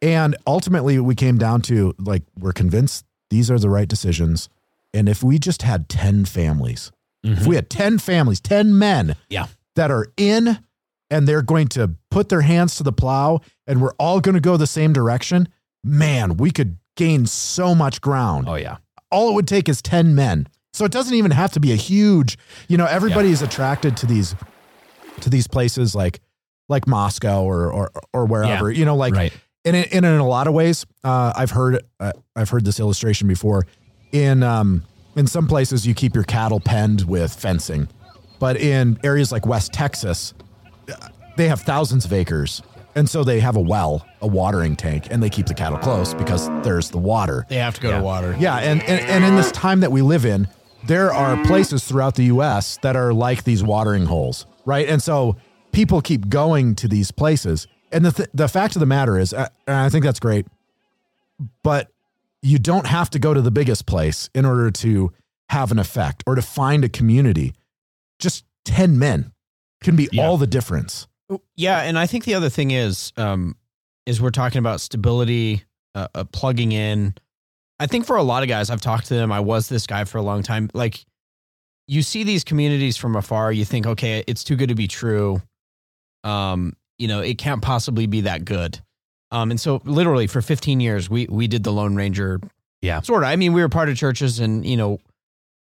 And 0.00 0.36
ultimately, 0.46 0.98
we 0.98 1.14
came 1.14 1.38
down 1.38 1.62
to 1.62 1.94
like, 1.98 2.22
we're 2.38 2.52
convinced 2.52 3.04
these 3.30 3.50
are 3.50 3.58
the 3.58 3.70
right 3.70 3.88
decisions. 3.88 4.48
And 4.92 5.08
if 5.08 5.22
we 5.22 5.38
just 5.38 5.62
had 5.62 5.88
10 5.88 6.24
families, 6.26 6.90
if 7.24 7.46
we 7.46 7.54
had 7.54 7.70
10 7.70 7.98
families, 7.98 8.40
10 8.40 8.76
men 8.76 9.14
Yeah. 9.30 9.46
that 9.76 9.90
are 9.92 10.06
in 10.16 10.58
and 11.08 11.28
they're 11.28 11.40
going 11.42 11.68
to 11.68 11.92
put 12.10 12.28
their 12.30 12.40
hands 12.40 12.74
to 12.76 12.82
the 12.82 12.92
plow 12.92 13.40
and 13.66 13.80
we're 13.80 13.94
all 13.98 14.20
going 14.20 14.34
to 14.34 14.40
go 14.40 14.56
the 14.56 14.66
same 14.66 14.92
direction, 14.92 15.48
man, 15.84 16.36
we 16.36 16.50
could 16.50 16.78
gain 16.96 17.26
so 17.26 17.74
much 17.74 18.00
ground. 18.00 18.48
Oh 18.48 18.56
yeah. 18.56 18.78
All 19.10 19.30
it 19.30 19.34
would 19.34 19.46
take 19.48 19.68
is 19.68 19.80
10 19.82 20.14
men. 20.16 20.48
So 20.72 20.84
it 20.84 20.90
doesn't 20.92 21.14
even 21.14 21.30
have 21.30 21.52
to 21.52 21.60
be 21.60 21.70
a 21.72 21.76
huge, 21.76 22.36
you 22.66 22.76
know, 22.76 22.86
everybody 22.86 23.30
is 23.30 23.40
attracted 23.40 23.96
to 23.98 24.06
these 24.06 24.34
to 25.20 25.30
these 25.30 25.46
places 25.46 25.94
like 25.94 26.20
like 26.68 26.86
Moscow 26.86 27.42
or 27.42 27.72
or 27.72 27.90
or 28.12 28.26
wherever, 28.26 28.70
you 28.70 28.84
know, 28.84 28.96
like 28.96 29.14
Right. 29.14 29.32
and 29.64 29.76
in, 29.76 29.84
and 29.92 30.06
in 30.06 30.18
a 30.20 30.26
lot 30.26 30.46
of 30.46 30.54
ways, 30.54 30.86
uh, 31.04 31.32
I've 31.36 31.50
heard 31.50 31.82
uh, 32.00 32.12
I've 32.36 32.48
heard 32.50 32.64
this 32.64 32.80
illustration 32.80 33.28
before. 33.28 33.66
In 34.12 34.42
um, 34.42 34.84
in 35.16 35.26
some 35.26 35.46
places, 35.46 35.86
you 35.86 35.94
keep 35.94 36.14
your 36.14 36.24
cattle 36.24 36.60
penned 36.60 37.02
with 37.02 37.32
fencing, 37.32 37.88
but 38.38 38.56
in 38.56 38.98
areas 39.04 39.32
like 39.32 39.46
West 39.46 39.72
Texas, 39.72 40.34
uh, 40.90 41.08
they 41.36 41.48
have 41.48 41.60
thousands 41.62 42.04
of 42.04 42.12
acres, 42.12 42.62
and 42.94 43.08
so 43.08 43.24
they 43.24 43.40
have 43.40 43.56
a 43.56 43.60
well, 43.60 44.06
a 44.20 44.26
watering 44.26 44.76
tank, 44.76 45.08
and 45.10 45.22
they 45.22 45.30
keep 45.30 45.46
the 45.46 45.54
cattle 45.54 45.78
close 45.78 46.14
because 46.14 46.48
there's 46.62 46.90
the 46.90 46.98
water. 46.98 47.44
They 47.48 47.56
have 47.56 47.74
to 47.76 47.80
go 47.80 47.88
Yeah. 47.90 47.98
to 47.98 48.02
water. 48.04 48.36
Yeah, 48.38 48.56
and, 48.58 48.82
and 48.82 49.00
and 49.00 49.24
in 49.24 49.34
this 49.36 49.50
time 49.52 49.80
that 49.80 49.92
we 49.92 50.00
live 50.02 50.24
in, 50.26 50.46
there 50.86 51.12
are 51.12 51.42
places 51.44 51.84
throughout 51.84 52.14
the 52.14 52.24
U.S. 52.24 52.78
that 52.82 52.96
are 52.96 53.12
like 53.14 53.44
these 53.44 53.62
watering 53.62 54.04
holes, 54.06 54.46
right? 54.64 54.88
And 54.88 55.02
so 55.02 55.36
people 55.72 56.00
keep 56.00 56.28
going 56.28 56.74
to 56.76 56.88
these 56.88 57.10
places. 57.10 57.66
And 57.90 58.04
the 58.04 58.12
th- 58.12 58.28
the 58.32 58.48
fact 58.48 58.76
of 58.76 58.80
the 58.80 58.86
matter 58.86 59.18
is, 59.18 59.32
uh, 59.34 59.48
and 59.66 59.76
I 59.76 59.88
think 59.88 60.04
that's 60.04 60.20
great, 60.20 60.46
but 61.62 61.88
you 62.42 62.58
don't 62.58 62.86
have 62.86 63.10
to 63.10 63.18
go 63.18 63.34
to 63.34 63.40
the 63.40 63.50
biggest 63.50 63.86
place 63.86 64.28
in 64.34 64.44
order 64.44 64.70
to 64.70 65.12
have 65.50 65.70
an 65.70 65.78
effect 65.78 66.22
or 66.26 66.34
to 66.34 66.42
find 66.42 66.84
a 66.84 66.88
community. 66.88 67.54
Just 68.18 68.44
ten 68.64 68.98
men 68.98 69.32
can 69.82 69.96
be 69.96 70.08
Yeah. 70.12 70.24
all 70.26 70.36
the 70.38 70.46
difference. 70.46 71.06
Yeah, 71.56 71.80
and 71.80 71.98
I 71.98 72.06
think 72.06 72.24
the 72.24 72.34
other 72.34 72.48
thing 72.48 72.70
is, 72.70 73.12
um, 73.16 73.56
is 74.06 74.20
we're 74.20 74.30
talking 74.30 74.58
about 74.58 74.80
stability, 74.80 75.64
uh, 75.94 76.08
uh, 76.14 76.24
plugging 76.24 76.72
in. 76.72 77.14
I 77.80 77.86
think 77.86 78.06
for 78.06 78.16
a 78.16 78.22
lot 78.22 78.42
of 78.42 78.48
guys, 78.48 78.70
I've 78.70 78.80
talked 78.80 79.06
to 79.06 79.14
them. 79.14 79.32
I 79.32 79.40
was 79.40 79.68
this 79.68 79.86
guy 79.86 80.04
for 80.04 80.18
a 80.18 80.22
long 80.22 80.42
time. 80.42 80.70
Like, 80.74 81.04
you 81.92 82.00
see 82.00 82.24
these 82.24 82.42
communities 82.42 82.96
from 82.96 83.16
afar, 83.16 83.52
you 83.52 83.66
think, 83.66 83.86
okay, 83.86 84.24
it's 84.26 84.42
too 84.42 84.56
good 84.56 84.70
to 84.70 84.74
be 84.74 84.88
true. 84.88 85.42
Um, 86.24 86.74
you 86.98 87.06
know, 87.06 87.20
it 87.20 87.36
can't 87.36 87.60
possibly 87.60 88.06
be 88.06 88.22
that 88.22 88.46
good. 88.46 88.80
Um, 89.30 89.50
and 89.50 89.60
so 89.60 89.82
literally 89.84 90.26
for 90.26 90.40
15 90.40 90.80
years, 90.80 91.10
we 91.10 91.26
we 91.26 91.48
did 91.48 91.64
the 91.64 91.72
Lone 91.72 91.94
Ranger. 91.94 92.40
Yeah. 92.80 93.02
sort 93.02 93.24
of. 93.24 93.28
I 93.28 93.36
mean, 93.36 93.52
we 93.52 93.60
were 93.60 93.68
part 93.68 93.90
of 93.90 93.96
churches, 93.96 94.40
and 94.40 94.64
you 94.64 94.76
know, 94.76 95.00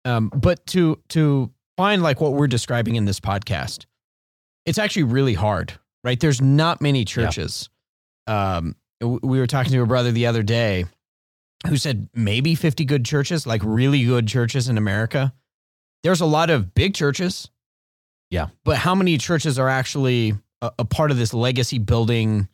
um, 0.05 0.31
but 0.33 0.65
to 0.67 0.97
to 1.09 1.51
find 1.75 2.01
like 2.01 2.21
what 2.21 2.33
we're 2.33 2.47
describing 2.47 2.95
in 2.95 3.03
this 3.03 3.19
podcast, 3.19 3.85
it's 4.65 4.77
actually 4.77 5.03
really 5.03 5.33
hard, 5.33 5.73
right? 6.05 6.19
There's 6.19 6.41
not 6.41 6.81
many 6.81 7.03
churches. 7.03 7.69
Um, 8.27 8.75
we 9.01 9.39
were 9.39 9.47
talking 9.47 9.73
to 9.73 9.81
a 9.81 9.85
brother 9.85 10.11
the 10.11 10.27
other 10.27 10.43
day 10.43 10.85
who 11.67 11.75
said 11.75 12.07
maybe 12.13 12.55
50 12.55 12.85
good 12.85 13.05
churches, 13.05 13.45
like 13.45 13.61
really 13.63 14.05
good 14.05 14.27
churches 14.27 14.69
in 14.69 14.77
America. 14.77 15.33
There's 16.03 16.21
a 16.21 16.25
lot 16.25 16.49
of 16.49 16.73
big 16.73 16.93
churches. 16.93 17.49
Yeah. 18.29 18.47
But 18.65 18.77
how 18.77 18.95
many 18.95 19.17
churches 19.17 19.59
are 19.59 19.69
actually 19.69 20.33
a, 20.61 20.71
a 20.79 20.85
part 20.85 21.11
of 21.11 21.17
this 21.17 21.33
legacy 21.33 21.79
building 21.79 22.47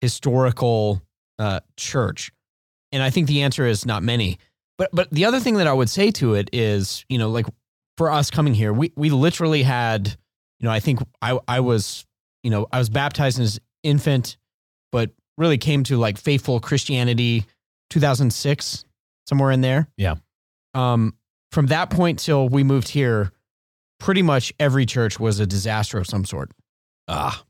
historical 0.00 1.02
uh, 1.38 1.60
church? 1.76 2.32
And 2.92 3.02
I 3.02 3.10
think 3.10 3.26
the 3.26 3.42
answer 3.42 3.66
is 3.66 3.84
not 3.84 4.02
many. 4.02 4.38
But 4.78 4.90
but 4.92 5.10
the 5.10 5.24
other 5.24 5.40
thing 5.40 5.54
that 5.54 5.66
I 5.66 5.72
would 5.72 5.90
say 5.90 6.10
to 6.12 6.34
it 6.34 6.50
is, 6.52 7.04
you 7.08 7.18
know, 7.18 7.30
like 7.30 7.46
for 7.96 8.10
us 8.10 8.30
coming 8.30 8.54
here, 8.54 8.72
we 8.72 8.92
we 8.96 9.10
literally 9.10 9.62
had, 9.62 10.08
you 10.60 10.66
know, 10.66 10.70
I 10.70 10.80
think 10.80 11.00
I 11.20 11.38
I 11.48 11.60
was, 11.60 12.06
you 12.42 12.50
know, 12.50 12.66
I 12.72 12.78
was 12.78 12.88
baptized 12.88 13.40
as 13.40 13.58
infant, 13.82 14.36
but 14.92 15.10
really 15.38 15.58
came 15.58 15.82
to 15.84 15.96
like 15.96 16.18
faithful 16.18 16.60
Christianity 16.60 17.46
2006 17.90 18.84
somewhere 19.26 19.50
in 19.50 19.60
there. 19.60 19.88
Yeah. 19.96 20.16
Um 20.74 21.14
from 21.52 21.66
that 21.66 21.90
point 21.90 22.18
till 22.18 22.48
we 22.48 22.62
moved 22.64 22.88
here, 22.88 23.32
pretty 24.00 24.22
much 24.22 24.52
every 24.60 24.86
church 24.86 25.18
was 25.18 25.40
a 25.40 25.46
disaster 25.46 25.98
of 25.98 26.06
some 26.06 26.24
sort. 26.24 26.50
Ah, 27.08 27.42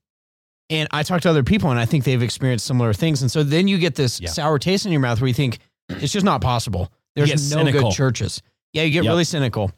And 0.68 0.88
I 0.90 1.02
talked 1.02 1.22
to 1.24 1.30
other 1.30 1.44
people 1.44 1.70
and 1.70 1.78
I 1.78 1.84
think 1.86 2.04
they've 2.04 2.22
experienced 2.22 2.66
similar 2.66 2.92
things. 2.92 3.22
And 3.22 3.30
so 3.30 3.42
then 3.42 3.68
you 3.68 3.78
get 3.78 3.94
this 3.94 4.20
Yeah. 4.20 4.30
sour 4.30 4.58
taste 4.58 4.84
in 4.86 4.92
your 4.92 5.00
mouth 5.00 5.20
where 5.20 5.28
you 5.28 5.34
think 5.34 5.58
it's 5.88 6.12
just 6.12 6.24
not 6.24 6.40
possible. 6.40 6.92
There's 7.14 7.30
no 7.50 7.58
cynical. 7.58 7.82
good 7.90 7.92
churches. 7.92 8.42
Yeah, 8.72 8.82
you 8.82 8.90
get 8.90 9.04
Yep. 9.04 9.10
really 9.12 9.24
cynical. 9.24 9.70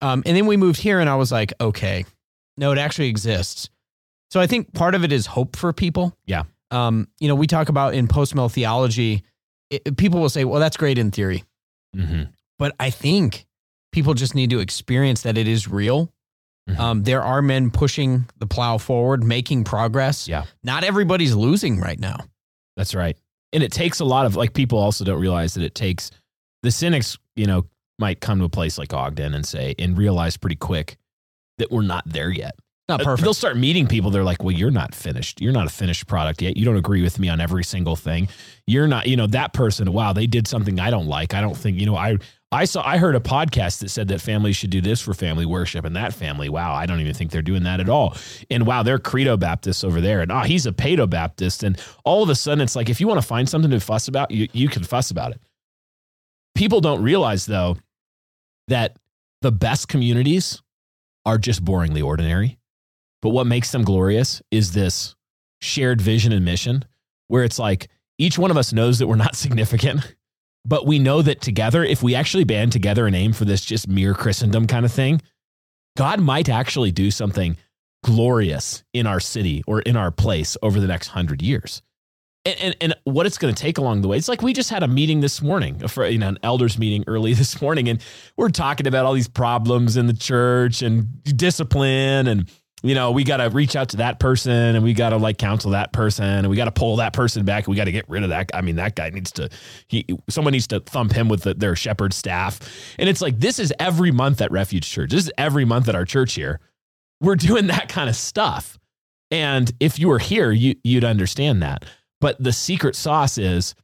Um, 0.00 0.22
and 0.24 0.36
then 0.36 0.46
we 0.46 0.56
moved 0.56 0.80
here 0.80 1.00
and 1.00 1.10
I 1.10 1.16
was 1.16 1.30
like, 1.32 1.52
okay, 1.60 2.04
no, 2.56 2.70
it 2.72 2.78
actually 2.78 3.08
exists. 3.08 3.68
So 4.30 4.40
I 4.40 4.46
think 4.46 4.72
part 4.74 4.94
of 4.94 5.02
it 5.04 5.10
is 5.12 5.26
hope 5.26 5.56
for 5.56 5.72
people. 5.72 6.16
Yeah. 6.26 6.44
Um, 6.70 7.08
you 7.18 7.26
know, 7.28 7.34
we 7.34 7.46
talk 7.48 7.68
about 7.68 7.94
in 7.94 8.06
post 8.08 8.34
mill 8.34 8.48
theology, 8.48 9.24
it, 9.70 9.96
people 9.96 10.20
will 10.20 10.28
say, 10.28 10.44
well, 10.44 10.60
that's 10.60 10.76
great 10.76 10.98
in 10.98 11.10
theory. 11.10 11.42
hmm 11.94 12.22
But 12.58 12.74
I 12.78 12.90
think 12.90 13.46
people 13.98 14.14
just 14.14 14.32
need 14.36 14.50
to 14.50 14.60
experience 14.60 15.22
that 15.22 15.36
it 15.36 15.48
is 15.48 15.66
real. 15.66 16.12
Mhm. 16.70 16.78
Um, 16.78 17.02
there 17.02 17.20
are 17.20 17.42
men 17.42 17.70
pushing 17.72 18.26
the 18.38 18.46
plow 18.46 18.78
forward, 18.78 19.24
making 19.24 19.64
progress. 19.64 20.28
Yeah. 20.28 20.44
Not 20.62 20.84
everybody's 20.84 21.34
losing 21.34 21.80
right 21.80 21.98
now. 21.98 22.18
That's 22.76 22.94
right. 22.94 23.16
And 23.52 23.60
it 23.64 23.72
takes 23.72 23.98
a 23.98 24.04
lot 24.04 24.24
of 24.24 24.36
like 24.36 24.54
people 24.54 24.78
also 24.78 25.04
don't 25.04 25.20
realize 25.20 25.54
that 25.54 25.64
it 25.64 25.74
takes 25.74 26.12
the 26.62 26.70
cynics, 26.70 27.18
you 27.34 27.46
know, 27.46 27.66
might 27.98 28.20
come 28.20 28.38
to 28.38 28.44
a 28.44 28.48
place 28.48 28.78
like 28.78 28.94
Ogden 28.94 29.34
and 29.34 29.44
say 29.44 29.74
and 29.80 29.98
realize 29.98 30.36
pretty 30.36 30.54
quick 30.56 30.96
that 31.56 31.72
we're 31.72 31.82
not 31.82 32.04
there 32.06 32.30
yet. 32.30 32.54
Not 32.88 33.02
perfect. 33.02 33.24
They'll 33.24 33.34
start 33.34 33.56
meeting 33.56 33.86
people. 33.88 34.10
They're 34.12 34.22
like, 34.22 34.44
well, 34.44 34.54
you're 34.54 34.70
not 34.70 34.94
finished. 34.94 35.40
You're 35.40 35.52
not 35.52 35.66
a 35.66 35.70
finished 35.70 36.06
product 36.06 36.40
yet. 36.40 36.56
You 36.56 36.64
don't 36.64 36.76
agree 36.76 37.02
with 37.02 37.18
me 37.18 37.28
on 37.28 37.40
every 37.40 37.64
single 37.64 37.96
thing. 37.96 38.28
You're 38.66 38.86
not, 38.86 39.08
you 39.08 39.16
know, 39.16 39.26
that 39.26 39.52
person, 39.52 39.92
wow, 39.92 40.12
they 40.12 40.26
did 40.28 40.46
something 40.46 40.78
I 40.78 40.90
don't 40.90 41.06
like. 41.08 41.34
I 41.34 41.40
don't 41.40 41.56
think, 41.56 41.78
you 41.80 41.86
know, 41.86 41.96
I, 41.96 42.18
I 42.50 42.64
saw, 42.64 42.82
I 42.86 42.96
heard 42.96 43.14
a 43.14 43.20
podcast 43.20 43.80
that 43.80 43.90
said 43.90 44.08
that 44.08 44.22
families 44.22 44.56
should 44.56 44.70
do 44.70 44.80
this 44.80 45.02
for 45.02 45.12
family 45.12 45.44
worship 45.44 45.84
and 45.84 45.94
that 45.96 46.14
family, 46.14 46.48
wow, 46.48 46.72
I 46.72 46.86
don't 46.86 47.00
even 47.00 47.12
think 47.12 47.30
they're 47.30 47.42
doing 47.42 47.64
that 47.64 47.78
at 47.78 47.90
all. 47.90 48.16
And 48.50 48.66
wow, 48.66 48.82
they're 48.82 48.98
Credo 48.98 49.36
Baptists 49.36 49.84
over 49.84 50.00
there. 50.00 50.22
And 50.22 50.32
ah, 50.32 50.44
he's 50.44 50.64
a 50.64 50.72
Paedo 50.72 51.08
Baptist. 51.08 51.62
And 51.62 51.78
all 52.04 52.22
of 52.22 52.30
a 52.30 52.34
sudden 52.34 52.62
it's 52.62 52.74
like, 52.74 52.88
if 52.88 53.00
you 53.00 53.06
want 53.06 53.20
to 53.20 53.26
find 53.26 53.46
something 53.46 53.70
to 53.70 53.80
fuss 53.80 54.08
about, 54.08 54.30
you, 54.30 54.48
you 54.52 54.68
can 54.68 54.82
fuss 54.82 55.10
about 55.10 55.32
it. 55.32 55.42
People 56.54 56.80
don't 56.80 57.02
realize 57.02 57.44
though 57.44 57.76
that 58.68 58.96
the 59.42 59.52
best 59.52 59.88
communities 59.88 60.62
are 61.26 61.36
just 61.36 61.62
boringly 61.62 62.02
ordinary. 62.02 62.58
But 63.20 63.30
what 63.30 63.46
makes 63.46 63.72
them 63.72 63.82
glorious 63.82 64.40
is 64.50 64.72
this 64.72 65.14
shared 65.60 66.00
vision 66.00 66.32
and 66.32 66.44
mission 66.44 66.84
where 67.26 67.44
it's 67.44 67.58
like 67.58 67.88
each 68.16 68.38
one 68.38 68.50
of 68.50 68.56
us 68.56 68.72
knows 68.72 68.98
that 68.98 69.06
we're 69.06 69.16
not 69.16 69.36
significant, 69.36 70.14
but 70.68 70.86
we 70.86 70.98
know 70.98 71.22
that 71.22 71.40
together, 71.40 71.82
if 71.82 72.02
we 72.02 72.14
actually 72.14 72.44
band 72.44 72.72
together 72.72 73.06
and 73.06 73.16
aim 73.16 73.32
for 73.32 73.46
this 73.46 73.64
just 73.64 73.88
mere 73.88 74.12
Christendom 74.12 74.66
kind 74.66 74.84
of 74.84 74.92
thing, 74.92 75.22
God 75.96 76.20
might 76.20 76.50
actually 76.50 76.92
do 76.92 77.10
something 77.10 77.56
glorious 78.04 78.84
in 78.92 79.06
our 79.06 79.18
city 79.18 79.64
or 79.66 79.80
in 79.80 79.96
our 79.96 80.10
place 80.10 80.56
over 80.62 80.78
the 80.78 80.86
next 80.86 81.08
hundred 81.08 81.40
years. 81.40 81.80
And, 82.44 82.60
and, 82.60 82.76
and 82.82 82.94
what 83.04 83.24
it's 83.24 83.38
going 83.38 83.54
to 83.54 83.60
take 83.60 83.78
along 83.78 84.02
the 84.02 84.08
way, 84.08 84.18
it's 84.18 84.28
like 84.28 84.42
we 84.42 84.52
just 84.52 84.68
had 84.70 84.82
a 84.82 84.88
meeting 84.88 85.20
this 85.20 85.40
morning, 85.40 85.88
for, 85.88 86.06
you 86.06 86.18
know, 86.18 86.28
an 86.28 86.38
elders 86.42 86.78
meeting 86.78 87.02
early 87.06 87.32
this 87.34 87.62
morning, 87.62 87.88
and 87.88 88.02
we're 88.36 88.50
talking 88.50 88.86
about 88.86 89.06
all 89.06 89.14
these 89.14 89.28
problems 89.28 89.96
in 89.96 90.06
the 90.06 90.12
church 90.12 90.82
and 90.82 91.22
discipline 91.24 92.28
and 92.28 92.50
you 92.82 92.94
know, 92.94 93.10
we 93.10 93.24
got 93.24 93.38
to 93.38 93.50
reach 93.50 93.74
out 93.74 93.88
to 93.90 93.96
that 93.98 94.20
person 94.20 94.52
and 94.52 94.84
we 94.84 94.92
got 94.92 95.10
to 95.10 95.16
like 95.16 95.36
counsel 95.36 95.72
that 95.72 95.92
person 95.92 96.24
and 96.24 96.48
we 96.48 96.56
got 96.56 96.66
to 96.66 96.72
pull 96.72 96.96
that 96.96 97.12
person 97.12 97.44
back. 97.44 97.66
We 97.66 97.74
got 97.74 97.84
to 97.84 97.92
get 97.92 98.08
rid 98.08 98.22
of 98.22 98.28
that. 98.28 98.50
I 98.54 98.60
mean, 98.60 98.76
that 98.76 98.94
guy 98.94 99.10
needs 99.10 99.32
to, 99.32 99.48
he, 99.88 100.06
someone 100.28 100.52
needs 100.52 100.68
to 100.68 100.80
thump 100.80 101.12
him 101.12 101.28
with 101.28 101.42
the, 101.42 101.54
their 101.54 101.74
shepherd 101.74 102.12
staff. 102.12 102.60
And 102.98 103.08
it's 103.08 103.20
like, 103.20 103.40
this 103.40 103.58
is 103.58 103.72
every 103.80 104.12
month 104.12 104.40
at 104.40 104.52
Refuge 104.52 104.88
Church. 104.88 105.10
This 105.10 105.24
is 105.24 105.32
every 105.36 105.64
month 105.64 105.88
at 105.88 105.96
our 105.96 106.04
church 106.04 106.34
here. 106.34 106.60
We're 107.20 107.34
doing 107.34 107.66
that 107.66 107.88
kind 107.88 108.08
of 108.08 108.14
stuff. 108.14 108.78
And 109.30 109.72
if 109.80 109.98
you 109.98 110.08
were 110.08 110.20
here, 110.20 110.52
you, 110.52 110.76
you'd 110.84 111.04
understand 111.04 111.62
that. 111.62 111.84
But 112.20 112.42
the 112.42 112.52
secret 112.52 112.94
sauce 112.94 113.38
is 113.38 113.74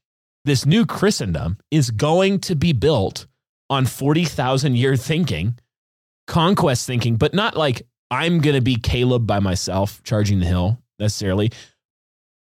this 0.44 0.66
new 0.66 0.86
Christendom 0.86 1.58
is 1.70 1.90
going 1.90 2.40
to 2.40 2.54
be 2.54 2.72
built 2.72 3.26
on 3.70 3.86
40,000 3.86 4.76
year 4.76 4.96
thinking, 4.96 5.58
conquest 6.26 6.86
thinking, 6.86 7.16
but 7.16 7.34
not 7.34 7.56
like 7.56 7.82
I'm 8.14 8.40
going 8.40 8.54
to 8.54 8.62
be 8.62 8.76
Caleb 8.76 9.26
by 9.26 9.40
myself 9.40 10.02
charging 10.04 10.40
the 10.40 10.46
hill 10.46 10.78
necessarily, 10.98 11.50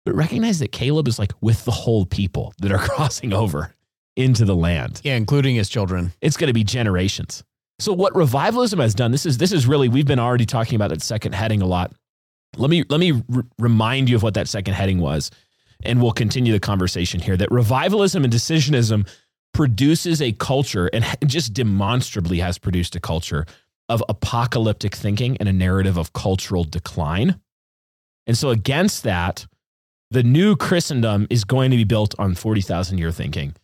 but 0.05 0.15
recognize 0.15 0.59
that 0.59 0.71
Caleb 0.71 1.07
is 1.07 1.17
like 1.17 1.33
with 1.41 1.65
the 1.65 1.71
whole 1.71 2.05
people 2.05 2.53
that 2.59 2.71
are 2.71 2.77
crossing 2.89 3.33
over 3.33 3.73
into 4.15 4.45
the 4.45 4.55
land. 4.55 5.01
Yeah, 5.03 5.15
including 5.15 5.55
his 5.55 5.69
children. 5.69 6.13
It's 6.21 6.37
going 6.37 6.47
to 6.47 6.53
be 6.53 6.63
generations. 6.63 7.43
So 7.79 7.91
what 7.91 8.15
revivalism 8.15 8.79
has 8.79 8.93
done, 8.93 9.11
this 9.11 9.25
is 9.25 9.39
this 9.39 9.51
is 9.51 9.65
really 9.65 9.89
we've 9.89 10.05
been 10.05 10.19
already 10.19 10.45
talking 10.45 10.75
about 10.75 10.89
that 10.89 11.01
second 11.01 11.33
heading 11.33 11.61
a 11.61 11.65
lot. 11.65 11.91
Let 12.55 12.69
me 12.69 12.83
let 12.87 12.99
me 12.99 13.23
r- 13.35 13.45
remind 13.57 14.09
you 14.09 14.15
of 14.15 14.23
what 14.23 14.35
that 14.35 14.47
second 14.47 14.75
heading 14.75 14.99
was 14.99 15.31
and 15.83 16.01
we'll 16.01 16.11
continue 16.11 16.53
the 16.53 16.59
conversation 16.59 17.19
here 17.19 17.37
that 17.37 17.51
revivalism 17.51 18.23
and 18.23 18.31
decisionism 18.31 19.07
produces 19.53 20.21
a 20.21 20.31
culture 20.33 20.89
and 20.93 21.05
just 21.25 21.53
demonstrably 21.53 22.39
has 22.39 22.57
produced 22.57 22.95
a 22.95 22.99
culture 22.99 23.45
of 23.89 24.03
apocalyptic 24.09 24.95
thinking 24.95 25.37
and 25.37 25.49
a 25.49 25.53
narrative 25.53 25.97
of 25.97 26.13
cultural 26.13 26.63
decline. 26.63 27.39
And 28.25 28.37
so, 28.37 28.49
against 28.49 29.03
that, 29.03 29.45
the 30.11 30.23
new 30.23 30.55
Christendom 30.55 31.27
is 31.29 31.43
going 31.43 31.71
to 31.71 31.77
be 31.77 31.83
built 31.83 32.15
on 32.19 32.35
40,000 32.35 32.97
year 32.97 33.11
thinking 33.11 33.55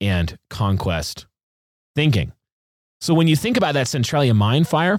and 0.00 0.38
conquest 0.50 1.26
thinking. 1.94 2.32
So, 3.00 3.12
when 3.12 3.28
you 3.28 3.36
think 3.36 3.56
about 3.56 3.74
that 3.74 3.88
Centralia 3.88 4.34
mine 4.34 4.64
fire, 4.64 4.98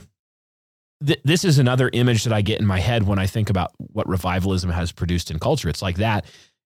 th- 1.06 1.22
this 1.24 1.44
is 1.44 1.58
another 1.58 1.90
image 1.94 2.24
that 2.24 2.34
I 2.34 2.42
get 2.42 2.60
in 2.60 2.66
my 2.66 2.80
head 2.80 3.04
when 3.04 3.20
I 3.20 3.26
think 3.26 3.50
about 3.50 3.72
what 3.78 4.08
revivalism 4.08 4.70
has 4.70 4.92
produced 4.92 5.32
in 5.32 5.40
culture. 5.40 5.70
It's 5.70 5.82
like 5.82 5.98
that. 5.98 6.26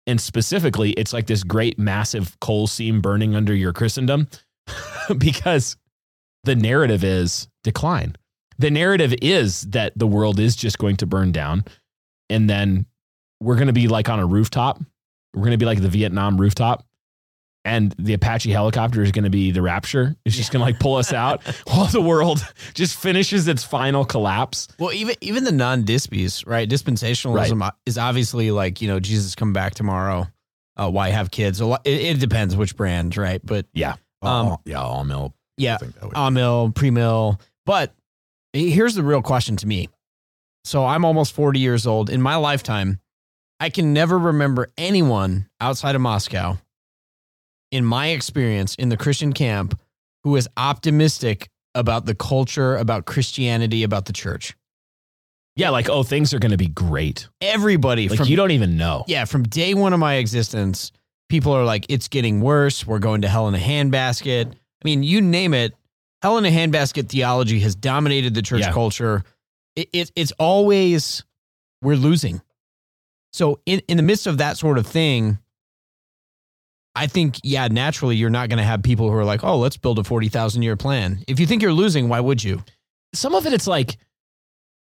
And 0.07 0.19
specifically, 0.19 0.91
it's 0.93 1.13
like 1.13 1.27
this 1.27 1.43
great 1.43 1.77
massive 1.77 2.39
coal 2.39 2.65
seam 2.65 3.01
burning 3.01 3.35
under 3.35 3.53
your 3.53 3.71
Christendom 3.71 4.27
because 5.17 5.77
the 6.43 6.55
narrative 6.55 7.03
is 7.03 7.47
decline. 7.63 8.15
The 8.57 8.71
narrative 8.71 9.13
is 9.21 9.61
that 9.71 9.93
the 9.95 10.07
world 10.07 10.39
is 10.39 10.55
just 10.55 10.77
going 10.77 10.97
to 10.97 11.05
burn 11.05 11.31
down 11.31 11.65
and 12.29 12.49
then 12.49 12.85
we're 13.39 13.55
going 13.55 13.67
to 13.67 13.73
be 13.73 13.87
like 13.87 14.07
on 14.09 14.19
a 14.19 14.25
rooftop. 14.25 14.79
We're 15.33 15.41
going 15.41 15.51
to 15.51 15.57
be 15.57 15.65
like 15.65 15.81
the 15.81 15.89
Vietnam 15.89 16.39
rooftop 16.39 16.85
and 17.63 17.93
the 17.99 18.13
Apache 18.13 18.51
helicopter 18.51 19.01
is 19.01 19.11
going 19.11 19.23
to 19.23 19.29
be 19.29 19.51
the 19.51 19.61
rapture. 19.61 20.15
It's 20.25 20.35
just 20.35 20.51
going 20.51 20.61
to 20.61 20.65
like 20.65 20.79
pull 20.79 20.95
us 20.95 21.13
out 21.13 21.43
while 21.67 21.87
the 21.87 22.01
world 22.01 22.43
just 22.73 22.97
finishes 22.97 23.47
its 23.47 23.63
final 23.63 24.05
collapse. 24.05 24.67
Well, 24.79 24.93
even 24.93 25.15
even 25.21 25.43
the 25.43 25.51
non 25.51 25.83
dispies, 25.83 26.45
right? 26.47 26.69
Dispensationalism 26.69 27.71
is 27.85 27.97
obviously 27.97 28.51
like 28.51 28.81
you 28.81 28.87
know 28.87 28.99
Jesus 28.99 29.35
come 29.35 29.53
back 29.53 29.73
tomorrow. 29.75 30.27
Uh, 30.77 30.89
why 30.89 31.09
have 31.09 31.31
kids? 31.31 31.61
It, 31.61 31.79
it 31.85 32.19
depends 32.19 32.55
which 32.55 32.75
brand, 32.75 33.15
right? 33.17 33.41
But 33.43 33.67
Yeah. 33.73 33.95
Um, 34.23 34.47
oh, 34.47 34.57
yeah, 34.65 34.81
all 34.81 35.03
mill. 35.03 35.33
Yeah, 35.61 35.75
I 35.75 35.77
think 35.77 36.03
on 36.03 36.11
ah, 36.15 36.29
mill, 36.29 36.71
pre 36.73 36.89
mill. 36.91 37.39
But 37.65 37.93
here's 38.53 38.95
the 38.95 39.03
real 39.03 39.21
question 39.21 39.55
to 39.57 39.67
me. 39.67 39.89
So 40.63 40.85
I'm 40.85 41.05
almost 41.05 41.33
40 41.33 41.59
years 41.59 41.87
old. 41.87 42.09
In 42.09 42.21
my 42.21 42.35
lifetime, 42.35 42.99
I 43.59 43.69
can 43.69 43.93
never 43.93 44.17
remember 44.17 44.71
anyone 44.77 45.47
outside 45.59 45.95
of 45.95 46.01
Moscow, 46.01 46.57
in 47.71 47.85
my 47.85 48.07
experience 48.07 48.75
in 48.75 48.89
the 48.89 48.97
Christian 48.97 49.33
camp, 49.33 49.79
who 50.23 50.35
is 50.35 50.47
optimistic 50.57 51.49
about 51.73 52.05
the 52.05 52.15
culture, 52.15 52.75
about 52.75 53.05
Christianity, 53.05 53.83
about 53.83 54.05
the 54.05 54.13
church. 54.13 54.55
Yeah. 55.55 55.69
Like, 55.69 55.89
oh, 55.89 56.03
things 56.03 56.33
are 56.33 56.39
going 56.39 56.51
to 56.51 56.57
be 56.57 56.67
great. 56.67 57.27
Everybody 57.41 58.09
Like, 58.09 58.19
from 58.19 58.27
you 58.27 58.35
don't 58.35 58.51
even 58.51 58.77
know. 58.77 59.03
yeah, 59.07 59.25
from 59.25 59.43
day 59.43 59.73
one 59.73 59.93
of 59.93 59.99
my 59.99 60.15
existence, 60.15 60.91
people 61.29 61.53
are 61.53 61.65
like, 61.65 61.85
it's 61.89 62.07
getting 62.07 62.41
worse. 62.41 62.85
We're 62.85 62.99
going 62.99 63.21
to 63.21 63.27
hell 63.29 63.47
in 63.47 63.55
a 63.55 63.59
handbasket. 63.59 64.53
I 64.81 64.85
mean, 64.85 65.03
you 65.03 65.21
name 65.21 65.53
it. 65.53 65.73
Hell 66.21 66.37
in 66.37 66.45
a 66.45 66.49
handbasket 66.49 67.09
theology 67.09 67.59
has 67.61 67.75
dominated 67.75 68.33
the 68.33 68.41
church 68.41 68.61
Yeah. 68.61 68.71
culture. 68.71 69.23
It, 69.75 69.89
it, 69.93 70.11
it's 70.15 70.31
always, 70.39 71.23
we're 71.81 71.95
losing. 71.95 72.41
So, 73.33 73.59
in, 73.65 73.81
in 73.87 73.97
the 73.97 74.03
midst 74.03 74.27
of 74.27 74.37
that 74.39 74.57
sort 74.57 74.77
of 74.77 74.85
thing, 74.85 75.39
I 76.93 77.07
think, 77.07 77.39
yeah, 77.43 77.67
naturally, 77.69 78.17
you're 78.17 78.29
not 78.29 78.49
going 78.49 78.57
to 78.57 78.63
have 78.65 78.83
people 78.83 79.09
who 79.09 79.15
are 79.15 79.23
like, 79.23 79.43
oh, 79.43 79.57
let's 79.57 79.77
build 79.77 79.97
a 79.99 80.03
40,000 80.03 80.61
year 80.61 80.75
plan. 80.75 81.23
If 81.27 81.39
you 81.39 81.47
think 81.47 81.61
you're 81.61 81.71
losing, 81.73 82.09
why 82.09 82.19
would 82.19 82.43
you? 82.43 82.63
some 83.13 83.35
of 83.35 83.45
it 83.45 83.51
it's 83.51 83.67
like 83.67 83.97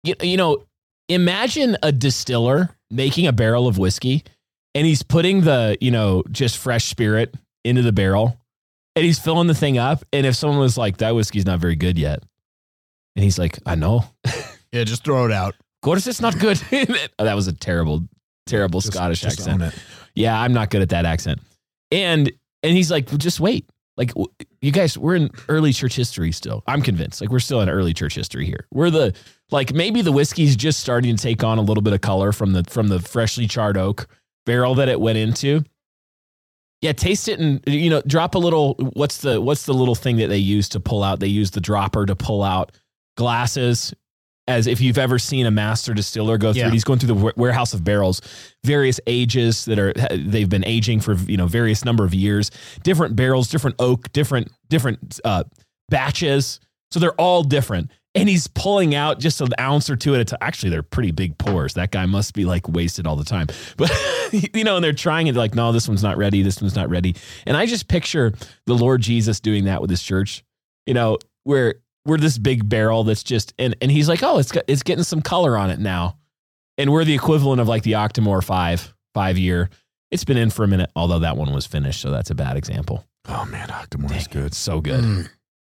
you, 0.03 0.13
you 0.21 0.37
know 0.37 0.63
imagine 1.09 1.75
a 1.81 1.91
distiller 1.91 2.69
making 2.91 3.25
a 3.25 3.33
barrel 3.33 3.67
of 3.67 3.79
whiskey 3.79 4.23
and 4.75 4.85
he's 4.85 5.01
putting 5.01 5.41
the 5.41 5.75
you 5.81 5.89
know 5.89 6.21
just 6.29 6.59
fresh 6.59 6.85
spirit 6.85 7.33
into 7.63 7.81
the 7.81 7.91
barrel 7.91 8.37
and 8.95 9.03
he's 9.05 9.19
filling 9.19 9.47
the 9.47 9.55
thing 9.55 9.77
up 9.77 10.03
and 10.13 10.25
if 10.25 10.35
someone 10.35 10.59
was 10.59 10.77
like 10.77 10.97
that 10.97 11.15
whiskey's 11.15 11.45
not 11.45 11.59
very 11.59 11.75
good 11.75 11.97
yet 11.97 12.23
And 13.15 13.23
he's 13.23 13.37
like, 13.39 13.59
I 13.65 13.75
know. 13.75 14.05
Yeah, 14.73 14.83
just 14.85 15.03
throw 15.03 15.23
it 15.27 15.31
out. 15.31 15.49
Of 15.53 15.81
course, 15.83 16.07
it's 16.07 16.19
not 16.19 16.39
good. 16.39 16.59
Oh, 17.19 17.25
that 17.25 17.35
was 17.35 17.47
a 17.47 17.53
terrible, 17.53 18.07
terrible 18.47 18.81
Just- 18.81 18.93
Scottish 18.93 19.21
just 19.21 19.39
accent. 19.47 19.75
Yeah, 20.15 20.39
I'm 20.39 20.51
not 20.51 20.71
good 20.71 20.81
at 20.81 20.89
that 20.89 21.05
accent. 21.05 21.41
And 21.91 22.31
and 22.63 22.75
he's 22.75 22.89
like, 22.89 23.07
well, 23.09 23.19
just 23.19 23.39
wait. 23.39 23.69
Like 23.97 24.11
you 24.61 24.71
guys, 24.71 24.97
we're 24.97 25.13
in 25.15 25.29
early 25.47 25.73
church 25.73 25.95
history 25.95 26.31
still. 26.31 26.63
I'm 26.65 26.81
convinced. 26.81 27.21
Like 27.21 27.29
we're 27.29 27.37
still 27.37 27.61
in 27.61 27.69
early 27.69 27.93
church 27.93 28.15
history 28.15 28.47
here. 28.47 28.65
We're 28.71 28.89
the 28.89 29.13
like 29.51 29.71
maybe 29.75 30.01
the 30.01 30.11
whiskey's 30.11 30.55
just 30.55 30.79
starting 30.79 31.15
to 31.15 31.21
take 31.21 31.43
on 31.43 31.59
a 31.59 31.61
little 31.61 31.83
bit 31.83 31.93
of 31.93 32.01
color 32.01 32.31
from 32.31 32.53
the 32.53 32.63
from 32.63 32.87
the 32.87 32.99
freshly 32.99 33.45
charred 33.45 33.77
oak 33.77 34.07
barrel 34.47 34.73
that 34.73 34.89
it 34.89 34.99
went 34.99 35.19
into. 35.19 35.63
Yeah, 36.83 36.91
taste 36.91 37.29
it 37.29 37.39
and 37.39 37.61
you 37.65 37.89
know, 37.89 38.01
drop 38.05 38.35
a 38.35 38.37
little 38.37 38.73
what's 38.93 39.19
the 39.19 39.39
what's 39.39 39.65
the 39.65 39.73
little 39.73 39.95
thing 39.95 40.17
that 40.17 40.27
they 40.27 40.37
use 40.37 40.67
to 40.69 40.81
pull 40.81 41.01
out? 41.01 41.21
They 41.21 41.27
use 41.27 41.51
the 41.51 41.61
dropper 41.61 42.05
to 42.05 42.15
pull 42.15 42.43
out 42.43 42.73
glasses 43.15 43.93
as 44.47 44.67
if 44.67 44.81
you've 44.81 44.97
ever 44.97 45.17
seen 45.17 45.45
a 45.45 45.51
master 45.51 45.93
distiller 45.93 46.37
go 46.37 46.51
through 46.51 46.63
Yeah. 46.63 46.71
He's 46.71 46.83
going 46.83 46.99
through 46.99 47.15
the 47.15 47.33
warehouse 47.37 47.73
of 47.73 47.85
barrels, 47.85 48.21
various 48.65 48.99
ages 49.07 49.63
that 49.65 49.79
are 49.79 49.93
they've 50.11 50.49
been 50.49 50.65
aging 50.65 50.99
for 50.99 51.13
you 51.13 51.37
know 51.37 51.47
various 51.47 51.85
number 51.85 52.03
of 52.03 52.13
years, 52.13 52.51
different 52.83 53.15
barrels, 53.15 53.47
different 53.47 53.77
oak, 53.79 54.11
different 54.11 54.51
different 54.69 55.21
uh, 55.23 55.45
batches. 55.87 56.59
So 56.91 56.99
they're 56.99 57.11
all 57.13 57.43
different. 57.43 57.91
And 58.15 58.29
he's 58.29 58.45
pulling 58.47 58.93
out 58.93 59.19
just 59.19 59.41
an 59.41 59.49
ounce 59.59 59.89
or 59.89 59.95
two 59.95 60.13
at 60.13 60.21
a 60.21 60.25
time. 60.25 60.37
Actually, 60.39 60.69
they're 60.69 60.83
pretty 60.83 61.11
big 61.11 61.35
pours. 61.39 61.73
That 61.73 61.89
guy 61.91 62.05
must 62.05 62.35
be 62.35 62.45
like 62.45 62.69
wasted 62.69 63.07
all 63.07 63.15
the 63.15 63.23
time. 63.23 63.47
But 63.77 63.91
you 64.53 64.63
know, 64.63 64.75
and 64.77 64.83
they're 64.83 64.93
trying 64.93 65.27
it 65.27 65.35
like, 65.35 65.55
no, 65.55 65.71
this 65.71 65.87
one's 65.87 66.03
not 66.03 66.17
ready. 66.17 66.41
This 66.43 66.61
one's 66.61 66.75
not 66.75 66.89
ready. 66.89 67.15
And 67.47 67.55
I 67.57 67.65
just 67.65 67.87
picture 67.87 68.33
the 68.65 68.73
Lord 68.75 69.01
Jesus 69.01 69.39
doing 69.39 69.65
that 69.65 69.81
with 69.81 69.89
his 69.89 70.01
church. 70.01 70.43
You 70.85 70.93
know, 70.93 71.17
where 71.43 71.75
we're 72.05 72.17
this 72.17 72.37
big 72.37 72.67
barrel 72.69 73.03
that's 73.03 73.23
just 73.23 73.53
and 73.57 73.75
and 73.81 73.89
he's 73.91 74.07
like, 74.09 74.21
oh, 74.23 74.37
it's 74.37 74.51
got, 74.51 74.63
it's 74.67 74.83
getting 74.83 75.03
some 75.03 75.21
color 75.21 75.57
on 75.57 75.69
it 75.71 75.79
now, 75.79 76.17
and 76.77 76.91
we're 76.91 77.05
the 77.05 77.13
equivalent 77.15 77.61
of 77.61 77.67
like 77.67 77.83
the 77.83 77.93
Octomore 77.93 78.43
five 78.43 78.93
five 79.13 79.37
year. 79.37 79.69
It's 80.11 80.23
been 80.23 80.37
in 80.37 80.49
for 80.51 80.63
a 80.63 80.67
minute, 80.67 80.91
although 80.95 81.19
that 81.19 81.35
one 81.37 81.51
was 81.53 81.65
finished, 81.65 82.01
so 82.01 82.11
that's 82.11 82.29
a 82.29 82.35
bad 82.35 82.57
example. 82.57 83.05
Oh 83.27 83.45
man, 83.45 83.69
Octomore 83.69 84.15
is 84.17 84.27
good. 84.27 84.53
So 84.53 84.81
good, 84.81 85.03
Mm. 85.03 85.29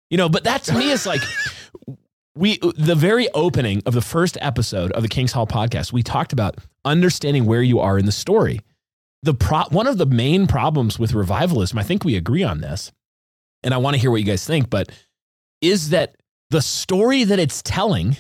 you 0.10 0.18
know. 0.18 0.28
But 0.30 0.44
that 0.46 0.64
to 0.64 0.74
me 0.74 0.90
is 0.92 1.06
like 1.06 1.22
we 2.36 2.58
the 2.76 2.96
very 2.96 3.30
opening 3.34 3.82
of 3.86 3.94
the 3.94 4.02
first 4.02 4.38
episode 4.42 4.92
of 4.94 5.04
the 5.04 5.10
King's 5.10 5.32
Hall 5.32 5.48
podcast. 5.48 5.94
We 5.94 6.04
talked 6.04 6.34
about 6.34 6.58
understanding 6.84 7.46
where 7.46 7.62
you 7.62 7.80
are 7.80 7.98
in 7.98 8.06
the 8.06 8.12
story. 8.12 8.62
The 9.22 9.34
pro, 9.34 9.64
one 9.70 9.88
of 9.88 9.98
the 9.98 10.06
main 10.06 10.48
problems 10.48 11.00
with 11.00 11.14
revivalism, 11.14 11.78
I 11.78 11.84
think 11.84 12.04
we 12.04 12.16
agree 12.16 12.44
on 12.44 12.62
this, 12.62 12.92
and 13.64 13.74
I 13.74 13.78
want 13.78 13.96
to 13.96 14.02
hear 14.02 14.12
what 14.12 14.20
you 14.20 14.26
guys 14.26 14.46
think, 14.46 14.70
but 14.70 14.92
is 15.62 15.92
that 15.92 16.16
the 16.50 16.62
story 16.62 17.24
that 17.24 17.40
it's 17.40 17.62
telling 17.62 18.18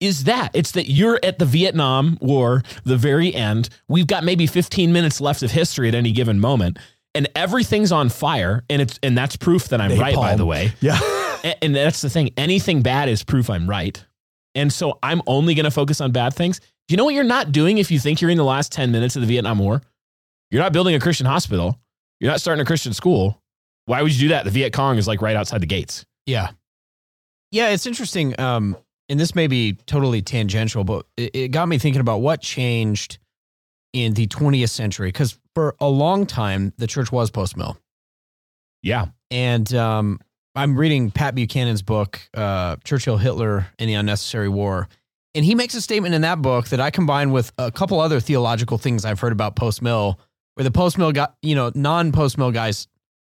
is 0.00 0.24
that 0.24 0.50
it's 0.54 0.72
that 0.72 0.88
you're 0.88 1.20
at 1.22 1.38
the 1.38 1.44
Vietnam 1.44 2.16
War, 2.20 2.62
the 2.84 2.96
very 2.96 3.34
end. 3.34 3.68
We've 3.88 4.06
got 4.06 4.24
maybe 4.24 4.46
15 4.46 4.92
minutes 4.92 5.20
left 5.20 5.42
of 5.42 5.50
history 5.50 5.88
at 5.88 5.94
any 5.94 6.12
given 6.12 6.40
moment, 6.40 6.78
and 7.14 7.28
everything's 7.34 7.92
on 7.92 8.08
fire. 8.08 8.64
And 8.70 8.80
it's 8.80 8.98
and 9.02 9.16
that's 9.16 9.36
proof 9.36 9.68
that 9.68 9.80
I'm 9.80 9.98
right, 9.98 10.14
by 10.14 10.36
the 10.36 10.46
way. 10.46 10.72
Yeah. 10.80 10.98
And 11.62 11.74
that's 11.74 12.02
the 12.02 12.10
thing. 12.10 12.30
Anything 12.36 12.82
bad 12.82 13.08
is 13.08 13.22
proof 13.24 13.50
I'm 13.50 13.68
right. 13.68 14.04
And 14.54 14.72
so 14.72 14.98
I'm 15.02 15.22
only 15.26 15.54
going 15.54 15.64
to 15.64 15.70
focus 15.70 16.00
on 16.00 16.12
bad 16.12 16.34
things. 16.34 16.58
Do 16.58 16.92
you 16.92 16.96
know 16.96 17.04
what 17.04 17.14
you're 17.14 17.24
not 17.24 17.52
doing 17.52 17.78
if 17.78 17.90
you 17.90 17.98
think 17.98 18.20
you're 18.20 18.30
in 18.30 18.36
the 18.36 18.44
last 18.44 18.72
10 18.72 18.90
minutes 18.90 19.16
of 19.16 19.22
the 19.22 19.28
Vietnam 19.28 19.58
War? 19.58 19.82
You're 20.50 20.62
not 20.62 20.72
building 20.72 20.94
a 20.94 21.00
Christian 21.00 21.26
hospital. 21.26 21.78
You're 22.18 22.30
not 22.30 22.40
starting 22.40 22.60
a 22.60 22.64
Christian 22.64 22.92
school. 22.92 23.40
Why 23.86 24.02
would 24.02 24.12
you 24.12 24.20
do 24.20 24.28
that? 24.28 24.44
The 24.44 24.50
Viet 24.50 24.72
Cong 24.72 24.98
is 24.98 25.06
like 25.06 25.22
right 25.22 25.36
outside 25.36 25.62
the 25.62 25.66
gates. 25.66 26.04
Yeah. 26.26 26.50
Yeah, 27.52 27.68
it's 27.68 27.86
interesting. 27.86 28.38
Um, 28.40 28.76
and 29.08 29.18
this 29.18 29.34
may 29.34 29.46
be 29.46 29.74
totally 29.86 30.22
tangential, 30.22 30.84
but 30.84 31.06
it, 31.16 31.34
it 31.34 31.48
got 31.48 31.68
me 31.68 31.78
thinking 31.78 32.00
about 32.00 32.18
what 32.18 32.40
changed 32.40 33.18
in 33.92 34.14
the 34.14 34.26
20th 34.26 34.70
century. 34.70 35.08
Because 35.08 35.38
for 35.54 35.76
a 35.80 35.88
long 35.88 36.26
time, 36.26 36.72
the 36.78 36.86
church 36.86 37.10
was 37.10 37.30
post 37.30 37.56
mill. 37.56 37.78
Yeah. 38.82 39.06
And 39.30 39.72
um, 39.74 40.20
I'm 40.54 40.76
reading 40.76 41.10
Pat 41.10 41.34
Buchanan's 41.34 41.82
book, 41.82 42.20
uh, 42.34 42.76
Churchill, 42.84 43.16
Hitler, 43.18 43.68
and 43.78 43.88
the 43.88 43.94
Unnecessary 43.94 44.48
War. 44.48 44.88
And 45.34 45.44
he 45.44 45.54
makes 45.54 45.74
a 45.74 45.80
statement 45.80 46.14
in 46.14 46.22
that 46.22 46.42
book 46.42 46.68
that 46.68 46.80
I 46.80 46.90
combine 46.90 47.30
with 47.30 47.52
a 47.56 47.70
couple 47.70 48.00
other 48.00 48.18
theological 48.18 48.78
things 48.78 49.04
I've 49.04 49.20
heard 49.20 49.32
about 49.32 49.54
post 49.54 49.80
mill, 49.80 50.18
where 50.54 50.64
the 50.64 50.72
post 50.72 50.98
mill 50.98 51.12
you 51.40 51.54
know, 51.54 51.70
non 51.74 52.10
post 52.10 52.36
mill 52.36 52.50
guys 52.50 52.88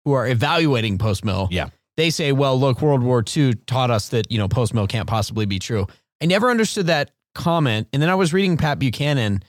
who 0.06 0.12
are 0.12 0.26
evaluating 0.26 0.96
post 0.96 1.22
mill, 1.24 1.48
Yeah. 1.50 1.68
they 1.98 2.08
say, 2.08 2.32
well, 2.32 2.58
look, 2.58 2.80
World 2.80 3.02
War 3.02 3.22
II 3.36 3.54
taught 3.66 3.90
us 3.90 4.08
that, 4.08 4.32
you 4.32 4.38
know, 4.38 4.48
post 4.48 4.72
mill 4.72 4.86
can't 4.86 5.06
possibly 5.06 5.44
be 5.44 5.58
true. 5.58 5.86
I 6.22 6.26
never 6.26 6.50
understood 6.50 6.86
that 6.86 7.10
comment. 7.34 7.88
And 7.92 8.00
then 8.02 8.08
I 8.08 8.14
was 8.14 8.32
reading 8.32 8.56
Pat 8.56 8.78
Buchanan, 8.78 9.42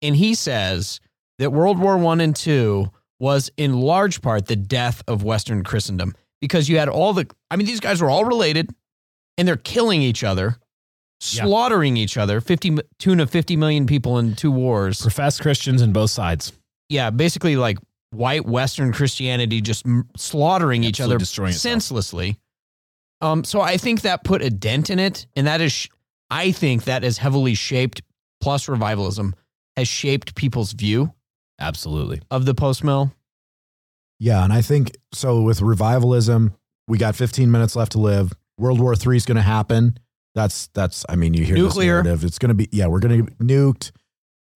and 0.00 0.16
he 0.16 0.34
says 0.34 1.00
that 1.38 1.52
World 1.52 1.78
War 1.78 1.98
One 1.98 2.20
and 2.22 2.34
Two 2.34 2.90
was 3.18 3.50
in 3.58 3.78
large 3.78 4.22
part 4.22 4.46
the 4.46 4.56
death 4.56 5.02
of 5.06 5.22
Western 5.22 5.62
Christendom 5.62 6.14
because 6.40 6.68
you 6.68 6.78
had 6.78 6.88
all 6.88 7.12
the, 7.12 7.26
I 7.50 7.56
mean, 7.56 7.66
these 7.66 7.80
guys 7.80 8.00
were 8.02 8.10
all 8.10 8.24
related 8.24 8.70
and 9.38 9.46
they're 9.46 9.56
killing 9.56 10.02
each 10.02 10.24
other, 10.24 10.56
Yeah. 11.32 11.44
slaughtering 11.44 11.96
each 11.96 12.16
other, 12.16 12.40
50, 12.40 12.78
tune 12.98 13.20
of 13.20 13.30
50 13.30 13.56
million 13.56 13.86
people 13.86 14.18
in 14.18 14.34
two 14.34 14.50
wars. 14.50 15.00
Professed 15.02 15.40
Christians 15.42 15.82
in 15.82 15.92
both 15.92 16.10
sides. 16.10 16.52
Yeah, 16.88 17.10
basically 17.10 17.56
like 17.56 17.78
white 18.10 18.44
Western 18.46 18.92
Christianity 18.92 19.60
just 19.60 19.86
m- 19.86 20.08
slaughtering 20.16 20.82
each 20.84 21.00
other 21.00 21.18
destroying 21.18 21.50
itself. 21.50 21.72
senselessly. 21.72 22.36
Um, 23.20 23.44
so 23.44 23.60
I 23.60 23.76
think 23.76 24.00
that 24.02 24.24
put 24.24 24.40
a 24.42 24.48
dent 24.50 24.88
in 24.90 24.98
it, 24.98 25.26
and 25.36 25.46
that 25.46 25.60
is, 25.60 25.72
sh- 25.72 25.88
I 26.30 26.52
think 26.52 26.84
that 26.84 27.02
has 27.02 27.18
heavily 27.18 27.54
shaped. 27.54 28.00
Plus, 28.40 28.66
revivalism 28.68 29.34
has 29.76 29.86
shaped 29.86 30.34
people's 30.34 30.72
view 30.72 31.12
Absolutely. 31.58 32.22
of 32.30 32.46
the 32.46 32.54
post 32.54 32.82
mill. 32.82 33.12
Yeah, 34.20 34.44
and 34.44 34.52
I 34.52 34.60
think 34.60 34.96
so 35.12 35.40
with 35.42 35.62
revivalism, 35.62 36.54
we 36.86 36.98
got 36.98 37.16
15 37.16 37.50
minutes 37.50 37.74
left 37.74 37.92
to 37.92 37.98
live. 37.98 38.32
World 38.58 38.78
War 38.78 38.94
III 38.94 39.16
is 39.16 39.24
going 39.24 39.36
to 39.36 39.42
happen. 39.42 39.98
That's 40.34 40.68
that's 40.74 41.04
I 41.08 41.16
mean, 41.16 41.34
you 41.34 41.44
hear 41.44 41.56
Nuclear. 41.56 41.96
this 41.96 42.04
narrative. 42.04 42.24
It's 42.24 42.38
going 42.38 42.50
to 42.50 42.54
be 42.54 42.68
yeah, 42.70 42.86
we're 42.86 43.00
going 43.00 43.26
to 43.26 43.32
nuked. 43.42 43.90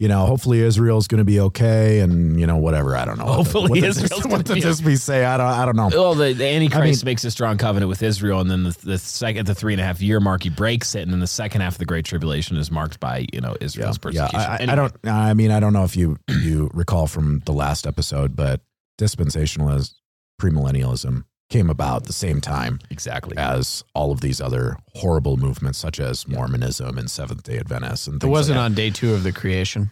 You 0.00 0.08
know, 0.08 0.26
hopefully 0.26 0.60
Israel's 0.60 1.06
going 1.08 1.18
to 1.20 1.24
be 1.24 1.40
okay, 1.40 2.00
and 2.00 2.38
you 2.38 2.46
know 2.46 2.56
whatever. 2.58 2.96
I 2.96 3.04
don't 3.04 3.16
know. 3.16 3.24
what 3.24 3.30
the- 3.30 3.36
Hopefully 3.44 3.70
what 3.70 3.80
the, 3.80 3.86
Israel's 3.86 4.10
What 4.24 4.30
gonna 4.30 4.42
the 4.42 4.54
be 4.54 4.60
Disney 4.60 4.96
say? 4.96 5.24
I 5.24 5.36
don't. 5.36 5.46
I 5.46 5.64
don't 5.64 5.76
know. 5.76 5.88
Well, 5.88 6.14
the, 6.14 6.32
the 6.32 6.46
Antichrist 6.46 7.02
I 7.02 7.06
mean- 7.06 7.12
makes 7.12 7.24
a 7.24 7.30
strong 7.30 7.56
covenant 7.58 7.88
with 7.88 8.02
Israel, 8.02 8.40
and 8.40 8.50
then 8.50 8.64
the, 8.64 8.76
the 8.82 8.98
second, 8.98 9.46
the 9.46 9.54
three 9.54 9.72
and 9.72 9.80
a 9.80 9.84
half 9.84 10.02
year 10.02 10.20
mark, 10.20 10.42
he 10.42 10.50
breaks 10.50 10.94
it, 10.94 11.02
and 11.02 11.12
then 11.12 11.20
the 11.20 11.26
second 11.26 11.62
half 11.62 11.74
of 11.74 11.78
the 11.78 11.86
Great 11.86 12.04
Tribulation 12.04 12.56
is 12.56 12.70
marked 12.70 13.00
by 13.00 13.26
you 13.32 13.40
know 13.40 13.56
Israel's 13.60 13.96
yeah. 13.96 14.26
persecution. 14.28 14.40
I, 14.40 14.56
I, 14.68 14.72
I 14.72 14.74
don't. 14.74 14.92
I 15.06 15.32
mean, 15.34 15.50
I 15.52 15.60
don't 15.60 15.72
know 15.72 15.84
if 15.84 15.96
you 15.96 16.18
you 16.42 16.70
recall 16.74 17.06
from 17.06 17.38
the 17.46 17.52
last 17.52 17.86
episode, 17.86 18.36
but 18.36 18.60
dispensationalism, 18.98 19.94
premillennialism 20.40 21.24
came 21.50 21.70
about 21.70 22.04
the 22.04 22.12
same 22.12 22.40
time 22.40 22.80
exactly. 22.90 23.36
as 23.36 23.84
all 23.94 24.10
of 24.10 24.20
these 24.20 24.40
other 24.40 24.76
horrible 24.94 25.36
movements, 25.36 25.78
such 25.78 26.00
as 26.00 26.26
Mormonism 26.26 26.98
and 26.98 27.10
Seventh 27.10 27.42
Day 27.42 27.58
Adventists, 27.58 28.06
and 28.06 28.22
It 28.22 28.26
wasn't 28.26 28.56
like 28.56 28.64
on 28.64 28.74
day 28.74 28.90
two 28.90 29.14
of 29.14 29.22
the 29.22 29.32
creation. 29.32 29.90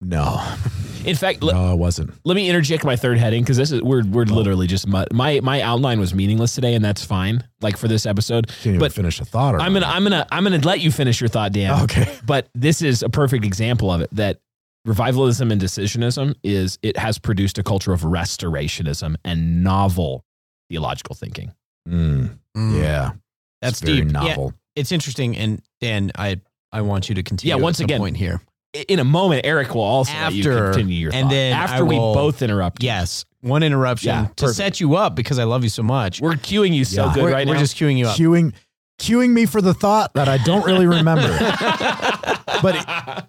No, 0.00 0.44
In 1.04 1.16
fact, 1.16 1.42
let, 1.42 1.54
no, 1.54 1.72
it 1.72 1.76
wasn't. 1.76 2.12
let 2.24 2.34
me 2.34 2.48
interject 2.48 2.84
my 2.84 2.96
third 2.96 3.18
heading 3.18 3.42
because 3.42 3.56
this 3.56 3.72
is 3.72 3.82
we're 3.82 4.04
we're 4.04 4.24
literally 4.24 4.66
just 4.66 4.86
mud. 4.86 5.08
my 5.12 5.40
my 5.40 5.60
outline 5.60 5.98
was 5.98 6.14
meaningless 6.14 6.54
today, 6.54 6.74
and 6.74 6.84
that's 6.84 7.04
fine. 7.04 7.42
Like 7.60 7.76
for 7.76 7.88
this 7.88 8.06
episode, 8.06 8.48
Can't 8.48 8.66
even 8.66 8.78
But 8.78 8.92
finish 8.92 9.20
a 9.20 9.24
thought. 9.24 9.60
I'm 9.60 9.72
gonna 9.72 9.86
I'm 9.86 10.04
gonna 10.04 10.26
I'm 10.30 10.44
gonna 10.44 10.58
let 10.58 10.80
you 10.80 10.92
finish 10.92 11.20
your 11.20 11.28
thought, 11.28 11.52
Dan. 11.52 11.82
Okay. 11.84 12.16
But 12.24 12.48
this 12.54 12.82
is 12.82 13.02
a 13.02 13.08
perfect 13.08 13.44
example 13.44 13.90
of 13.90 14.00
it. 14.00 14.10
That 14.12 14.38
revivalism 14.84 15.50
and 15.52 15.60
decisionism 15.60 16.34
is 16.42 16.78
it 16.82 16.96
has 16.96 17.18
produced 17.18 17.58
a 17.58 17.62
culture 17.62 17.92
of 17.92 18.02
restorationism 18.02 19.14
and 19.24 19.62
novel 19.62 20.24
theological 20.68 21.14
thinking. 21.14 21.52
Mm, 21.88 22.38
Mm. 22.56 22.80
yeah, 22.82 23.12
That's 23.60 23.80
it's 23.80 23.88
very 23.90 24.02
deep. 24.02 24.12
Yeah. 24.12 24.20
novel. 24.20 24.54
It's 24.76 24.92
interesting. 24.92 25.36
And 25.36 25.62
Dan, 25.80 26.12
I, 26.18 26.40
I 26.72 26.80
want 26.82 27.08
you 27.08 27.14
to 27.16 27.22
continue. 27.22 27.50
Yeah, 27.50 27.56
at 27.56 27.62
once 27.62 27.78
some 27.78 27.84
again, 27.84 27.98
point 28.00 28.16
here. 28.16 28.40
in 28.88 28.98
a 28.98 29.04
moment, 29.04 29.44
Eric 29.44 29.74
will 29.74 29.82
also 29.82 30.12
let 30.14 30.32
you 30.32 30.40
After- 30.50 30.72
continue 30.72 30.96
your 30.96 31.12
and 31.12 31.24
thought. 31.24 31.30
then 31.30 31.52
after 31.52 31.76
I 31.76 31.82
we 31.82 31.98
will- 31.98 32.14
both 32.14 32.40
interrupt. 32.42 32.82
you. 32.82 32.86
Yes, 32.88 33.24
one 33.40 33.62
interruption 33.62 34.08
Yeah, 34.08 34.22
to 34.36 34.44
perfect. 34.44 34.56
set 34.56 34.80
you 34.80 34.96
up 34.96 35.14
because 35.14 35.38
I 35.38 35.44
love 35.44 35.62
you 35.64 35.68
so 35.70 35.82
much. 35.82 36.20
we're 36.20 36.32
queuing 36.34 36.72
you 36.74 36.84
so 36.84 37.06
Yeah. 37.06 37.14
good 37.14 37.22
we're, 37.24 37.32
right 37.32 37.46
we're 37.46 37.54
now. 37.54 37.60
just 37.60 37.76
queuing 37.76 37.98
you 37.98 38.06
up. 38.06 38.16
Queuing, 38.16 38.52
cueing 39.00 39.30
me 39.30 39.46
for 39.46 39.60
the 39.60 39.74
thought 39.74 40.14
that 40.14 40.28
I 40.28 40.38
don't 40.38 40.64
really 40.64 40.86
remember. 40.86 41.28
but 42.62 43.28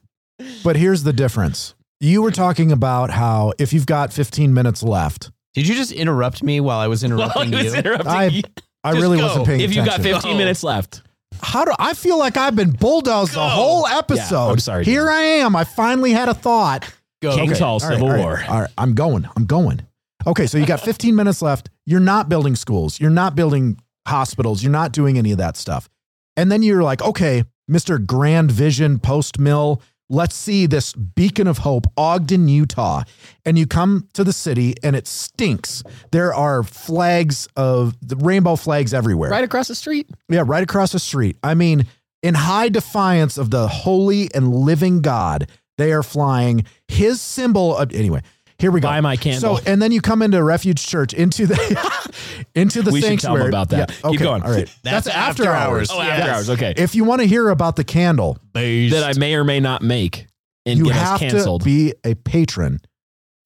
but 0.63 0.75
here's 0.75 1.03
the 1.03 1.13
difference. 1.13 1.75
You 1.99 2.21
were 2.21 2.31
talking 2.31 2.71
about 2.71 3.09
how 3.11 3.53
if 3.59 3.71
you've 3.73 3.85
got 3.85 4.11
15 4.11 4.53
minutes 4.53 4.83
left, 4.83 5.31
Did 5.53 5.67
you 5.67 5.75
just 5.75 5.91
interrupt 5.91 6.43
me 6.43 6.59
while 6.59 6.79
I 6.79 6.87
was 6.87 7.03
Well, 7.03 7.13
interrupting 7.13 7.49
he 7.53 7.63
was 7.63 7.73
you? 7.73 7.79
interrupting 7.79 8.07
I 8.07 8.25
you. 8.27 8.41
I 8.83 8.91
Just 8.91 9.01
really 9.01 9.17
go. 9.17 9.27
wasn't 9.27 9.45
paying 9.45 9.59
attention. 9.61 9.71
If 9.71 9.75
you've 9.77 9.85
got 9.85 9.99
attention. 9.99 10.15
15 10.21 10.31
Go. 10.33 10.37
minutes 10.37 10.63
left, 10.63 11.01
How 11.41 11.63
do 11.65 11.71
I 11.79 11.93
feel 11.93 12.17
like 12.19 12.35
I've 12.37 12.55
been 12.55 12.71
bulldozed 12.71 13.31
the 13.31 13.35
Go. 13.35 13.47
whole 13.47 13.87
episode? 13.87 14.51
I'm 14.51 14.59
sorry, 14.59 14.83
Here 14.85 15.09
I 15.09 15.21
am. 15.21 15.55
I 15.55 15.63
finally 15.63 16.11
had 16.11 16.27
a 16.29 16.33
thought. 16.33 16.91
Go. 17.21 17.35
King's 17.35 17.59
Hall 17.59 17.73
All 17.73 17.79
right, 17.79 17.93
Civil 17.95 18.07
all 18.07 18.13
right, 18.13 18.19
War. 18.19 18.43
All 18.49 18.61
right, 18.61 18.69
I'm 18.77 18.93
going. 18.95 19.25
I'm 19.37 19.45
going. 19.45 19.81
Okay, 20.27 20.45
so 20.47 20.57
you 20.57 20.65
got 20.65 20.81
15 20.81 21.15
minutes 21.15 21.41
left. 21.41 21.69
You're 21.85 21.99
not 22.01 22.27
building 22.27 22.55
schools. 22.57 22.99
You're 22.99 23.09
not 23.11 23.35
building 23.35 23.77
hospitals. 24.07 24.61
You're 24.63 24.71
not 24.73 24.91
doing 24.91 25.17
any 25.17 25.31
of 25.31 25.37
that 25.37 25.55
stuff. 25.55 25.87
And 26.35 26.51
then 26.51 26.63
you're 26.63 26.83
like, 26.83 27.01
okay, 27.01 27.43
Mr. 27.71 28.05
Grand 28.05 28.51
Vision 28.51 28.99
Post 28.99 29.39
Mill, 29.39 29.81
let's 30.13 30.35
see 30.35 30.65
this 30.65 30.93
beacon 30.93 31.47
of 31.47 31.59
hope, 31.59 31.87
Ogden, 31.97 32.47
Utah. 32.47 33.03
And 33.45 33.57
you 33.57 33.65
come 33.67 34.07
to 34.13 34.23
the 34.23 34.31
city 34.31 34.75
and 34.83 34.95
it 34.95 35.07
stinks. 35.07 35.83
There 36.11 36.33
are 36.33 36.63
flags 36.63 37.47
of 37.57 37.95
the 38.01 38.15
rainbow 38.15 38.55
flags 38.55 38.93
everywhere. 38.93 39.31
Right 39.31 39.43
across 39.43 39.67
the 39.67 39.75
street. 39.75 40.09
Yeah, 40.29 40.43
right 40.45 40.63
across 40.63 40.91
the 40.91 40.99
street. 40.99 41.37
I 41.43 41.55
mean, 41.55 41.87
in 42.21 42.35
high 42.35 42.69
defiance 42.69 43.37
of 43.37 43.49
the 43.49 43.67
holy 43.67 44.33
and 44.33 44.53
living 44.53 45.01
God, 45.01 45.49
they 45.77 45.91
are 45.91 46.03
flying 46.03 46.65
his 46.87 47.19
symbol. 47.19 47.75
Of, 47.75 47.91
anyway, 47.93 48.21
here 48.63 48.71
we 48.71 48.79
go. 48.79 48.87
Buy 48.87 49.01
my 49.01 49.17
candle. 49.17 49.57
So, 49.57 49.63
and 49.65 49.81
then 49.81 49.91
you 49.91 49.99
come 49.99 50.21
into 50.21 50.41
Refuge 50.41 50.85
Church 50.87 51.13
into 51.13 51.45
the 51.45 52.13
into 52.55 52.81
the 52.81 52.91
We 52.91 53.01
should 53.01 53.19
tell 53.19 53.33
sanctuary. 53.35 53.49
about 53.49 53.69
that. 53.69 53.91
Yeah, 54.03 54.09
Keep 54.11 54.19
going. 54.21 54.41
All 54.41 54.51
right, 54.51 54.73
That's 54.83 55.07
after 55.07 55.51
hours. 55.51 55.91
Oh, 55.91 55.99
after 55.99 56.31
hours. 56.31 56.49
Okay. 56.49 56.73
If 56.77 56.95
you 56.95 57.03
want 57.03 57.19
to 57.21 57.27
hear 57.27 57.49
about 57.49 57.75
the 57.75 57.83
candle, 57.83 58.37
that 58.53 59.03
I 59.05 59.19
may 59.19 59.35
or 59.35 59.43
may 59.43 59.59
not 59.59 59.81
make 59.81 60.27
and 60.65 60.79
you 60.79 60.85
get 60.85 60.95
us 60.95 61.09
have 61.09 61.19
canceled. 61.19 61.61
to 61.61 61.65
be 61.65 61.93
a 62.05 62.15
patron 62.15 62.79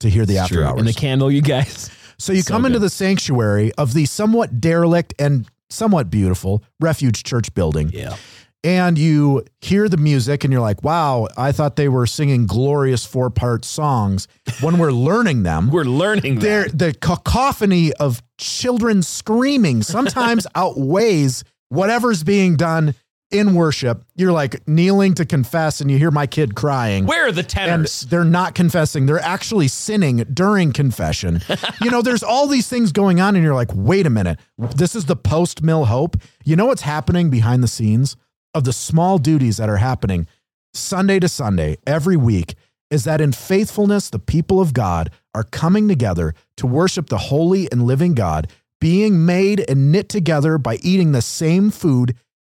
to 0.02 0.10
hear 0.10 0.24
the 0.26 0.34
It's 0.34 0.44
after 0.44 0.56
true. 0.58 0.64
hours. 0.66 0.80
And 0.80 0.88
the 0.88 0.94
candle, 0.94 1.32
you 1.32 1.42
guys. 1.42 1.90
So 2.20 2.34
you 2.34 2.42
So 2.42 2.52
come 2.52 2.66
into 2.66 2.80
the 2.80 2.90
sanctuary 2.90 3.72
of 3.74 3.94
the 3.94 4.06
somewhat 4.06 4.60
derelict 4.60 5.14
and 5.20 5.48
somewhat 5.70 6.10
beautiful 6.10 6.64
Refuge 6.80 7.22
Church 7.24 7.54
building. 7.54 7.90
Yeah. 7.94 8.16
And 8.64 8.98
you 8.98 9.44
hear 9.62 9.88
the 9.88 9.98
music 9.98 10.44
and 10.44 10.52
you're 10.52 10.62
like, 10.62 10.84
wow, 10.84 11.28
I 11.38 11.52
thought 11.52 11.76
they 11.76 11.90
were 11.90 12.06
singing 12.06 12.46
glorious 12.46 13.06
four 13.06 13.30
part 13.30 13.64
songs 13.64 14.28
when 14.62 14.78
we're 14.78 14.92
learning 14.92 15.44
them. 15.44 15.70
We're 15.70 15.84
learning 15.84 16.40
the 16.40 16.96
cacophony 17.00 17.94
of 17.94 18.22
children 18.38 19.04
screaming 19.04 19.84
sometimes 19.84 20.48
outweighs 20.56 21.44
whatever's 21.70 22.24
being 22.24 22.56
done 22.56 22.96
in 23.30 23.56
worship. 23.56 24.06
You're 24.16 24.32
like 24.32 24.66
kneeling 24.68 25.14
to 25.16 25.26
confess 25.26 25.82
and 25.82 25.92
you 25.92 25.98
hear 25.98 26.12
my 26.12 26.28
kid 26.28 26.56
crying. 26.56 27.06
Where 27.06 27.28
are 27.28 27.32
the 27.32 27.42
and 27.42 27.50
tenors? 27.50 28.02
they're 28.02 28.24
not 28.24 28.56
confessing. 28.56 29.06
They're 29.06 29.20
actually 29.20 29.68
sinning 29.68 30.18
during 30.34 30.72
confession. 30.72 31.42
you 31.82 31.92
know, 31.92 32.02
there's 32.02 32.24
all 32.24 32.48
these 32.48 32.70
things 32.70 32.92
going 32.92 33.20
on, 33.20 33.36
and 33.36 33.44
you're 33.44 33.54
like, 33.54 33.72
wait 33.74 34.06
a 34.06 34.10
minute. 34.10 34.40
This 34.58 34.96
is 34.96 35.06
the 35.06 35.16
post 35.16 35.62
mill 35.62 35.86
hope. 35.86 36.18
You 36.46 36.56
know 36.56 36.68
what's 36.68 36.84
happening 36.84 37.30
behind 37.30 37.64
the 37.64 37.68
scenes 37.68 38.16
of 38.58 38.64
the 38.64 38.74
small 38.74 39.20
duties 39.20 39.58
that 39.58 39.70
are 39.70 39.78
happening 39.78 40.28
Sunday 40.74 41.20
to 41.20 41.30
Sunday 41.30 41.78
every 41.86 42.18
week 42.18 42.56
is 42.90 43.04
that 43.04 43.22
in 43.22 43.32
faithfulness, 43.32 44.10
the 44.10 44.20
people 44.20 44.60
of 44.60 44.74
God 44.74 45.12
are 45.36 45.44
coming 45.44 45.88
together 45.88 46.34
to 46.58 46.66
worship 46.68 47.08
the 47.10 47.18
holy 47.18 47.72
and 47.72 47.84
living 47.84 48.16
God, 48.16 48.48
being 48.82 49.26
made 49.26 49.64
and 49.70 49.92
knit 49.92 50.10
together 50.10 50.58
by 50.58 50.76
eating 50.82 51.12
the 51.12 51.22
same 51.22 51.70
food, 51.70 52.16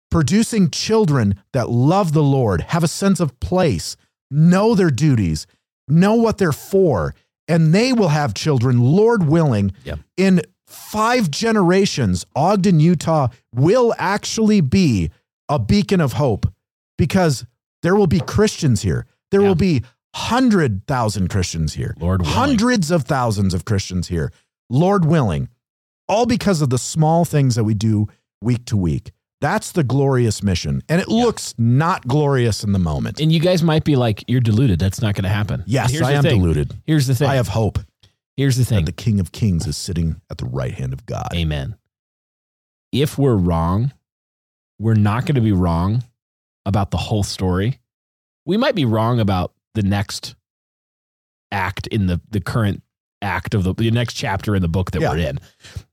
producing 0.09 0.69
children 0.69 1.35
that 1.53 1.69
love 1.69 2.13
the 2.13 2.23
Lord, 2.23 2.61
have 2.61 2.83
a 2.83 2.87
sense 2.87 3.19
of 3.19 3.37
place, 3.39 3.95
know 4.31 4.75
their 4.75 4.91
duties, 4.91 5.47
know 5.87 6.13
what 6.15 6.37
they're 6.37 6.51
for, 6.51 7.13
and 7.47 7.73
they 7.73 7.91
will 7.91 8.09
have 8.09 8.33
children, 8.33 8.79
Lord 8.79 9.23
willing, 9.27 9.71
Yeah. 9.83 9.95
in 10.15 10.41
five 10.67 11.31
generations. 11.31 12.25
Ogden, 12.35 12.79
Utah 12.79 13.29
will 13.53 13.93
actually 13.97 14.61
be 14.61 15.09
a 15.49 15.59
beacon 15.59 15.99
of 15.99 16.13
hope 16.13 16.45
because 16.97 17.45
there 17.83 17.95
will 17.95 18.07
be 18.07 18.19
Christians 18.19 18.81
here. 18.83 19.05
There 19.31 19.41
Yeah. 19.41 19.47
will 19.49 19.55
be 19.55 19.83
100,000 20.13 21.27
Christians 21.29 21.73
here, 21.73 21.95
Lord 21.99 22.21
willing. 22.21 22.35
hundreds 22.35 22.91
of 22.91 23.03
thousands 23.03 23.53
of 23.53 23.65
Christians 23.65 24.07
here, 24.07 24.31
Lord 24.69 25.05
willing, 25.05 25.49
all 26.07 26.25
because 26.25 26.61
of 26.61 26.69
the 26.69 26.77
small 26.77 27.25
things 27.25 27.55
that 27.55 27.63
we 27.63 27.73
do 27.73 28.07
week 28.41 28.65
to 28.65 28.77
week. 28.77 29.11
That's 29.41 29.71
the 29.71 29.83
glorious 29.83 30.43
mission. 30.43 30.81
And 30.89 30.99
it 31.01 31.07
looks 31.07 31.53
not 31.57 32.07
glorious 32.07 32.63
in 32.63 32.73
the 32.73 32.79
moment. 32.79 33.21
And 33.21 33.31
you 33.31 33.39
guys 33.39 33.63
might 33.63 33.85
be 33.85 33.95
like, 33.95 34.25
you're 34.27 34.41
deluded. 34.41 34.79
That's 34.79 35.01
not 35.01 35.15
going 35.15 35.23
to 35.23 35.29
happen. 35.29 35.63
Yes, 35.65 35.99
I 36.01 36.11
am 36.13 36.23
thing. 36.23 36.39
deluded. 36.41 36.73
Here's 36.85 37.07
the 37.07 37.15
thing. 37.15 37.29
I 37.29 37.35
have 37.35 37.47
hope 37.49 37.79
Here's 38.35 38.57
the 38.57 38.63
that 38.63 38.69
thing. 38.69 38.85
the 38.85 38.91
King 38.91 39.19
of 39.19 39.31
Kings 39.31 39.65
is 39.67 39.77
sitting 39.77 40.19
at 40.29 40.37
the 40.39 40.45
right 40.45 40.73
hand 40.73 40.91
of 40.93 41.05
God. 41.05 41.29
Amen. 41.33 41.75
If 42.91 43.17
we're 43.17 43.35
wrong, 43.35 43.93
we're 44.79 44.93
not 44.95 45.25
going 45.25 45.35
to 45.35 45.41
be 45.41 45.51
wrong 45.51 46.03
about 46.65 46.91
the 46.91 46.97
whole 46.97 47.23
story. 47.23 47.79
We 48.45 48.57
might 48.57 48.75
be 48.75 48.85
wrong 48.85 49.19
about 49.19 49.53
the 49.75 49.83
next 49.83 50.35
act 51.51 51.87
in 51.87 52.07
the, 52.07 52.21
the 52.29 52.39
current 52.39 52.81
act 53.21 53.53
of 53.53 53.63
the, 53.63 53.73
the 53.73 53.91
next 53.91 54.13
chapter 54.13 54.55
in 54.55 54.61
the 54.61 54.67
book 54.69 54.91
that 54.91 55.01
Yeah. 55.01 55.11
we're 55.11 55.17
in. 55.17 55.39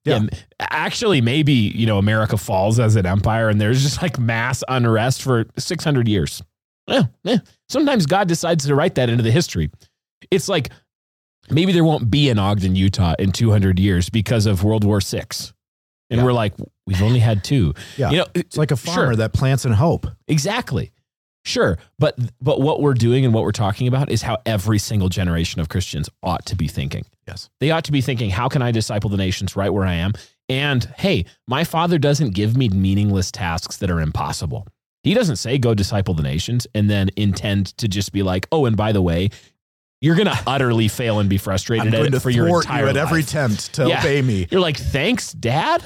Yeah. 0.05 0.16
And 0.16 0.45
actually, 0.61 1.20
maybe, 1.20 1.53
you 1.53 1.87
know, 1.87 1.99
America 1.99 2.37
falls 2.37 2.78
as 2.78 2.95
an 2.97 3.05
empire 3.07 3.49
and 3.49 3.61
there's 3.61 3.82
just 3.82 4.01
like 4.03 4.18
mass 4.18 4.62
unrest 4.68 5.22
for 5.22 5.47
600 5.59 6.07
years. 6.09 6.43
Yeah, 6.87 7.05
yeah. 7.24 7.39
Sometimes 7.68 8.07
God 8.07 8.28
decides 8.28 8.64
to 8.66 8.74
write 8.76 8.95
that 8.95 9.09
into 9.11 9.24
the 9.24 9.32
history. 9.32 9.70
It's 10.30 10.49
like 10.49 10.70
maybe 11.51 11.72
there 11.72 11.84
won't 11.84 12.11
be 12.11 12.30
an 12.30 12.39
Ogden, 12.39 12.76
Utah 12.76 13.14
in 13.18 13.32
200 13.32 13.80
years 13.80 14.09
because 14.09 14.47
of 14.47 14.62
World 14.62 14.84
War 14.84 15.01
VI. 15.01 15.24
And 16.11 16.19
Yeah. 16.19 16.25
we're 16.25 16.33
like, 16.33 16.55
we've 16.87 17.03
only 17.03 17.19
had 17.19 17.43
two. 17.45 17.75
Yeah. 17.97 18.11
You 18.11 18.17
know, 18.19 18.27
It's 18.35 18.57
like 18.57 18.71
a 18.71 18.77
farmer 18.77 19.09
Sure. 19.09 19.17
that 19.17 19.33
plants 19.33 19.65
in 19.65 19.73
hope. 19.73 20.07
Exactly. 20.29 20.93
Sure. 21.45 21.79
But 21.99 22.19
but 22.41 22.61
what 22.61 22.81
we're 22.83 22.95
doing 22.95 23.25
and 23.25 23.33
what 23.33 23.45
we're 23.45 23.53
talking 23.53 23.87
about 23.87 24.11
is 24.11 24.23
how 24.23 24.39
every 24.47 24.79
single 24.81 25.09
generation 25.09 25.61
of 25.61 25.69
Christians 25.69 26.09
ought 26.23 26.45
to 26.47 26.57
be 26.57 26.67
thinking. 26.67 27.05
Yes. 27.29 27.51
They 27.61 27.71
ought 27.71 27.85
to 27.85 27.93
be 27.93 28.01
thinking, 28.01 28.31
how 28.31 28.49
can 28.49 28.63
I 28.63 28.73
disciple 28.73 29.11
the 29.11 29.17
nations 29.17 29.55
right 29.57 29.73
where 29.73 29.85
I 29.85 29.95
am? 29.95 30.13
And 30.49 30.85
hey, 30.99 31.25
my 31.47 31.63
father 31.65 31.99
doesn't 31.99 32.35
give 32.35 32.57
me 32.57 32.69
meaningless 32.69 33.31
tasks 33.31 33.77
that 33.79 33.91
are 33.91 34.01
impossible. 34.01 34.67
He 35.05 35.15
doesn't 35.15 35.37
say 35.37 35.57
go 35.59 35.73
disciple 35.73 36.15
the 36.15 36.23
nations 36.25 36.67
and 36.75 36.91
then 36.91 37.11
intend 37.17 37.77
to 37.79 37.87
just 37.87 38.13
be 38.13 38.25
like, 38.25 38.49
oh, 38.51 38.67
and 38.67 38.77
by 38.77 38.91
the 38.91 39.03
way, 39.03 39.31
you're 40.07 40.15
going 40.15 40.29
to 40.29 40.43
utterly 40.47 40.87
fail 40.87 41.19
and 41.19 41.29
be 41.29 41.37
frustrated 41.37 41.89
I'm 41.89 41.93
at 41.95 41.97
going 41.99 42.13
to 42.13 42.21
for 42.21 42.31
your 42.31 42.47
entire 42.63 42.85
you 42.85 42.91
at 42.91 42.97
every 42.97 43.23
life. 43.23 43.29
attempt 43.29 43.75
to 43.75 43.89
Yeah. 43.89 43.99
obey 43.99 44.23
me. 44.23 44.47
You're 44.51 44.61
like, 44.61 44.77
thanks, 44.77 45.33
Dad. 45.33 45.83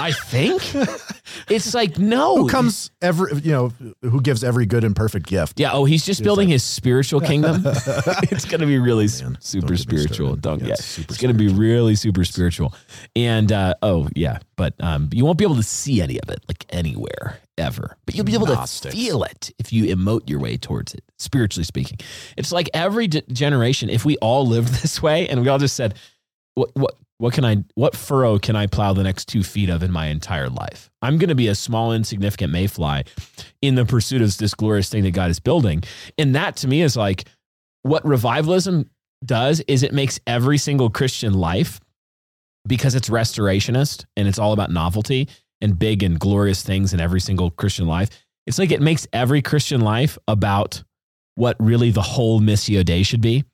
I 0.00 0.12
think 0.12 0.62
it's 1.50 1.74
like 1.74 1.98
no. 1.98 2.36
Who 2.36 2.48
comes 2.48 2.90
every, 3.02 3.34
you 3.40 3.50
know, 3.50 3.72
who 4.02 4.20
gives 4.20 4.44
every 4.44 4.66
good 4.66 4.84
and 4.84 4.94
perfect 4.94 5.26
gift? 5.26 5.58
Yeah. 5.58 5.72
Oh, 5.72 5.84
he's 5.84 6.06
just 6.06 6.22
building 6.22 6.48
his 6.48 6.62
spiritual 6.62 7.20
kingdom. 7.20 7.62
it's 7.66 8.44
going 8.44 8.60
to 8.60 8.66
be 8.66 8.78
really 8.78 9.08
Man, 9.20 9.36
super 9.40 9.76
spiritual. 9.76 10.36
Don't 10.36 10.60
Yeah, 10.60 10.68
yeah. 10.68 10.72
it's 10.74 10.84
super 10.84 11.12
It's 11.12 11.20
going 11.20 11.32
to 11.34 11.38
be 11.38 11.48
really 11.48 11.96
super 11.96 12.24
spiritual. 12.24 12.72
And 13.16 13.50
uh, 13.50 13.74
oh 13.82 14.08
yeah, 14.14 14.38
but 14.56 14.74
um, 14.78 15.10
you 15.12 15.24
won't 15.24 15.38
be 15.38 15.44
able 15.44 15.56
to 15.56 15.62
see 15.64 16.00
any 16.00 16.20
of 16.20 16.28
it 16.30 16.40
like 16.48 16.64
anywhere 16.70 17.40
ever. 17.58 17.96
But 18.06 18.14
you'll 18.14 18.24
be 18.24 18.34
able 18.34 18.46
Gnostics. 18.46 18.94
to 18.94 19.00
feel 19.00 19.22
it 19.22 19.50
if 19.58 19.72
you 19.72 19.94
emote 19.94 20.28
your 20.28 20.40
way 20.40 20.56
towards 20.56 20.94
it. 20.94 21.04
Spiritually 21.18 21.64
speaking, 21.64 21.98
it's 22.36 22.52
like 22.52 22.70
every 22.74 23.06
d- 23.08 23.22
generation. 23.32 23.90
If 23.90 24.04
we 24.04 24.16
all 24.18 24.46
lived 24.46 24.68
this 24.82 25.02
way 25.02 25.28
and 25.28 25.40
we 25.42 25.48
all 25.48 25.58
just 25.58 25.76
said, 25.76 25.94
"What 26.54 26.70
what 26.74 26.94
what 27.18 27.34
can 27.34 27.44
I 27.44 27.58
what 27.74 27.94
furrow 27.94 28.38
can 28.38 28.56
I 28.56 28.66
plow 28.66 28.92
the 28.92 29.02
next 29.02 29.26
two 29.28 29.42
feet 29.42 29.68
of 29.68 29.82
in 29.82 29.92
my 29.92 30.06
entire 30.06 30.48
life? 30.48 30.90
I'm 31.02 31.18
going 31.18 31.28
to 31.28 31.34
be 31.34 31.48
a 31.48 31.54
small, 31.54 31.92
insignificant 31.92 32.52
mayfly 32.52 33.04
in 33.60 33.74
the 33.74 33.84
pursuit 33.84 34.22
of 34.22 34.36
this 34.38 34.54
glorious 34.54 34.88
thing 34.88 35.02
that 35.04 35.12
God 35.12 35.30
is 35.30 35.40
building." 35.40 35.82
And 36.18 36.34
that 36.34 36.56
to 36.56 36.68
me 36.68 36.82
is 36.82 36.96
like 36.96 37.24
what 37.82 38.04
revivalism 38.06 38.90
does 39.24 39.60
is 39.60 39.82
it 39.82 39.92
makes 39.92 40.18
every 40.26 40.58
single 40.58 40.90
Christian 40.90 41.34
life 41.34 41.80
because 42.66 42.94
it's 42.94 43.08
restorationist 43.08 44.04
and 44.16 44.28
it's 44.28 44.38
all 44.38 44.52
about 44.52 44.70
novelty 44.70 45.28
and 45.60 45.78
big 45.78 46.02
and 46.02 46.18
glorious 46.18 46.62
things 46.62 46.92
in 46.94 47.00
every 47.00 47.20
single 47.20 47.50
Christian 47.50 47.86
life. 47.86 48.08
It's 48.46 48.58
like 48.58 48.70
it 48.70 48.80
makes 48.80 49.06
every 49.12 49.42
Christian 49.42 49.80
life 49.82 50.18
about 50.26 50.82
what 51.34 51.56
really 51.60 51.90
the 51.90 52.02
whole 52.02 52.40
Missio 52.40 52.84
Dei 52.84 53.02
should 53.02 53.20
be, 53.20 53.44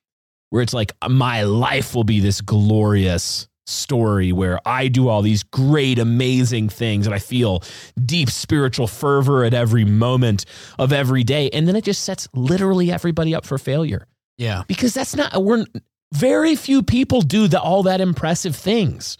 where 0.51 0.63
it's 0.63 0.75
like 0.75 0.93
my 1.09 1.43
life 1.43 1.95
will 1.95 2.05
be 2.05 2.21
this 2.21 2.41
glorious 2.41 3.49
story 3.69 4.31
where 4.33 4.61
I 4.65 4.87
do 4.87 5.09
all 5.09 5.23
these 5.23 5.43
great, 5.43 5.99
amazing 5.99 6.69
things 6.69 7.05
and 7.07 7.15
I 7.15 7.19
feel 7.19 7.65
deep 8.05 8.31
spiritual 8.31 8.87
fervor 8.87 9.45
at 9.45 9.55
every 9.55 9.85
moment 9.85 10.45
of 10.79 10.93
every 10.93 11.25
day. 11.25 11.51
And 11.51 11.67
then 11.67 11.75
it 11.75 11.83
just 11.83 12.05
sets 12.05 12.29
literally 12.33 12.93
everybody 12.93 13.35
up 13.35 13.45
for 13.45 13.59
failure 13.59 14.07
Yeah. 14.39 14.63
because 14.69 14.95
that's 14.95 15.17
not 15.17 15.43
we're 15.43 15.67
very 16.15 16.55
few 16.55 16.85
people 16.85 17.23
do 17.23 17.49
the, 17.49 17.61
all 17.61 17.83
that 17.83 18.01
impressive 18.01 18.55
things. 18.55 19.19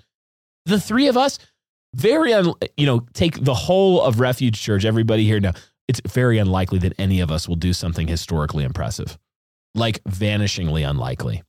The 0.67 0.81
three 0.81 1.09
of 1.09 1.17
us, 1.17 1.41
very 1.97 2.33
un, 2.33 2.53
you 2.77 2.87
know, 2.87 3.07
take 3.15 3.43
the 3.43 3.55
whole 3.55 4.03
of 4.03 4.21
Refuge 4.21 4.61
Church. 4.61 4.85
Everybody 4.85 5.25
here 5.25 5.41
now, 5.41 5.53
it's 5.89 6.01
very 6.07 6.39
unlikely 6.39 6.79
that 6.81 6.93
any 6.99 7.21
of 7.21 7.31
us 7.31 7.49
will 7.49 7.57
do 7.57 7.73
something 7.73 8.07
historically 8.07 8.65
impressive, 8.65 9.19
like 9.75 10.03
vanishingly 10.05 10.89
unlikely. 10.89 11.43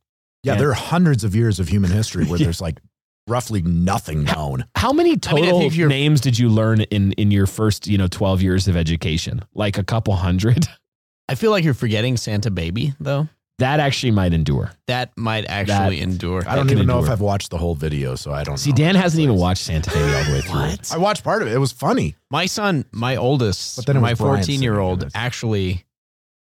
Yeah, 0.44 0.54
And- 0.54 0.62
there 0.62 0.70
are 0.70 0.74
hundreds 0.74 1.24
of 1.24 1.36
years 1.36 1.60
of 1.60 1.68
human 1.68 1.92
history 1.92 2.26
where 2.26 2.40
Yeah. 2.40 2.46
there's 2.46 2.62
like 2.62 2.80
roughly 3.28 3.62
nothing 3.62 4.24
known. 4.24 4.66
How 4.76 4.94
many 4.94 5.10
I 5.10 5.12
mean, 5.14 5.20
total 5.20 5.60
think 5.60 5.74
if 5.74 5.88
names 5.90 6.22
did 6.22 6.40
you 6.40 6.50
learn 6.50 6.82
in 6.82 7.12
in 7.14 7.30
your 7.32 7.46
first 7.48 7.86
you 7.88 7.98
know 7.98 8.08
twelve 8.08 8.42
years 8.42 8.68
of 8.68 8.78
education? 8.78 9.42
Like 9.54 9.78
a 9.78 9.84
couple 9.84 10.16
hundred. 10.16 10.66
I 11.30 11.36
feel 11.36 11.52
like 11.52 11.66
you're 11.66 11.74
forgetting 11.74 12.16
Santa 12.16 12.50
Baby 12.50 12.94
though. 13.02 13.28
That 13.60 13.80
actually 13.80 14.12
might 14.12 14.34
endure. 14.34 14.72
That 14.88 15.12
might 15.18 15.46
actually 15.46 16.00
endure. 16.02 16.44
I 16.48 16.56
don't 16.56 16.68
can 16.68 16.78
even 16.78 16.88
know 16.88 16.98
if 16.98 17.04
endure. 17.04 17.14
I've 17.14 17.22
watched 17.22 17.50
the 17.50 17.58
whole 17.58 17.74
video, 17.76 18.16
so 18.16 18.32
I 18.32 18.44
don't. 18.44 18.58
See, 18.58 18.70
know. 18.70 18.76
Dan 18.78 18.96
hasn't 18.96 19.22
even 19.22 19.36
watched 19.36 19.64
Santa 19.64 19.90
Baby 19.90 20.14
all 20.14 20.24
the 20.26 20.32
way 20.32 20.42
through. 20.42 20.60
What? 20.60 20.92
I 20.94 20.98
watched 20.98 21.24
part 21.24 21.42
of 21.42 21.48
it. 21.48 21.54
It 21.54 21.58
was 21.58 21.72
funny. 21.72 22.16
My 22.30 22.46
son, 22.46 22.86
my 22.92 23.16
oldest, 23.16 23.78
But 23.78 23.86
then 23.88 23.98
it 23.98 24.00
was 24.02 24.10
my 24.12 24.14
Brian 24.14 24.38
14 24.44 24.62
year 24.62 24.74
singing 24.74 24.88
old, 24.88 25.12
actually 25.16 25.86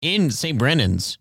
in 0.01 0.31
St. 0.31 0.57
Brennan's 0.57 1.17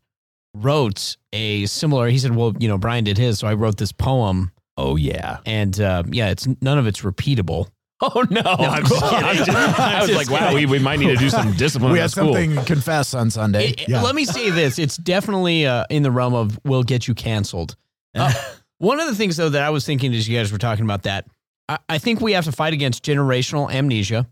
wrote 0.55 1.17
a 1.33 1.67
similar. 1.67 2.09
He 2.09 2.19
said, 2.19 2.35
"Well, 2.35 2.55
you 2.59 2.69
know, 2.69 2.79
Brian 2.79 3.05
did 3.05 3.19
his, 3.19 3.39
so 3.39 3.47
I 3.47 3.55
wrote 3.55 3.77
this 3.77 3.93
poem, 3.93 4.53
Oh 4.77 4.97
yeah. 4.97 5.39
and 5.47 5.79
uh, 5.81 6.03
yeah, 6.11 6.31
it's 6.31 6.49
none 6.61 6.79
of 6.79 6.87
it's 6.87 7.03
repeatable." 7.03 7.69
Oh 8.03 8.25
no! 8.31 8.41
I'm 8.45 8.85
just 8.85 9.01
kidding. 9.11 9.25
I'm 9.25 9.37
just- 9.37 9.51
I 9.51 10.01
was 10.01 10.11
just 10.11 10.29
like, 10.29 10.41
wow, 10.41 10.53
we, 10.55 10.67
we 10.67 10.79
might 10.81 10.99
need 10.99 11.07
to 11.09 11.17
do 11.17 11.31
some 11.31 11.53
discipline 11.55 11.93
we 11.93 11.99
at 12.01 12.03
had 12.03 12.11
school. 12.11 12.35
something 12.35 12.65
confess 12.65 13.15
on 13.15 13.31
Sunday. 13.31 13.69
It- 13.71 13.81
it- 13.83 13.89
yeah. 13.89 14.03
Let 14.03 14.15
me 14.15 14.25
say 14.25 14.51
this: 14.51 14.79
it's 14.79 14.97
definitely 14.97 15.67
uh, 15.67 15.85
in 15.89 16.03
the 16.03 16.11
realm 16.11 16.35
of 16.35 16.59
will 16.65 16.83
get 16.83 17.07
you 17.09 17.15
canceled. 17.15 17.77
Uh, 18.15 18.31
one 18.79 18.99
of 19.01 19.07
the 19.07 19.15
things, 19.15 19.37
though, 19.39 19.49
that 19.49 19.63
I 19.63 19.71
was 19.71 19.87
thinking 19.87 20.13
as 20.13 20.29
you 20.29 20.37
guys 20.37 20.51
were 20.53 20.59
talking 20.59 20.85
about 20.85 21.05
that, 21.05 21.27
I, 21.69 21.79
I 21.89 21.99
think 21.99 22.21
we 22.21 22.33
have 22.33 22.45
to 22.47 22.53
fight 22.53 22.73
against 22.75 23.05
generational 23.05 23.73
amnesia. 23.73 24.27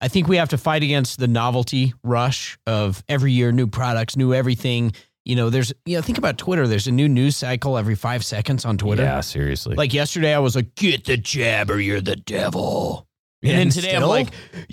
I 0.00 0.06
think 0.06 0.28
we 0.28 0.36
have 0.36 0.50
to 0.50 0.56
fight 0.58 0.84
against 0.84 1.18
the 1.18 1.26
novelty 1.26 1.92
rush 2.04 2.56
of 2.66 3.02
every 3.08 3.32
year 3.32 3.50
new 3.50 3.66
products, 3.66 4.16
new 4.16 4.32
everything. 4.32 4.92
You 5.24 5.34
know, 5.36 5.50
there's 5.50 5.72
you 5.84 5.96
know, 5.96 6.02
think 6.02 6.16
about 6.16 6.38
Twitter. 6.38 6.68
There's 6.68 6.86
a 6.86 6.92
new 6.92 7.08
news 7.08 7.36
cycle 7.36 7.76
every 7.76 7.96
five 7.96 8.24
seconds 8.24 8.64
on 8.64 8.78
Twitter. 8.78 9.02
Yeah, 9.02 9.20
seriously. 9.20 9.74
Like 9.74 9.92
yesterday, 9.92 10.32
I 10.32 10.38
was 10.38 10.54
like, 10.56 10.76
"Get 10.76 11.04
the 11.04 11.16
jab, 11.16 11.68
or 11.68 11.80
you're 11.80 12.00
the 12.00 12.14
devil." 12.16 13.07
And, 13.42 13.50
then 13.52 13.60
And 13.62 13.72
today, 13.72 13.94
I'm 13.94 14.02
like, 14.02 14.28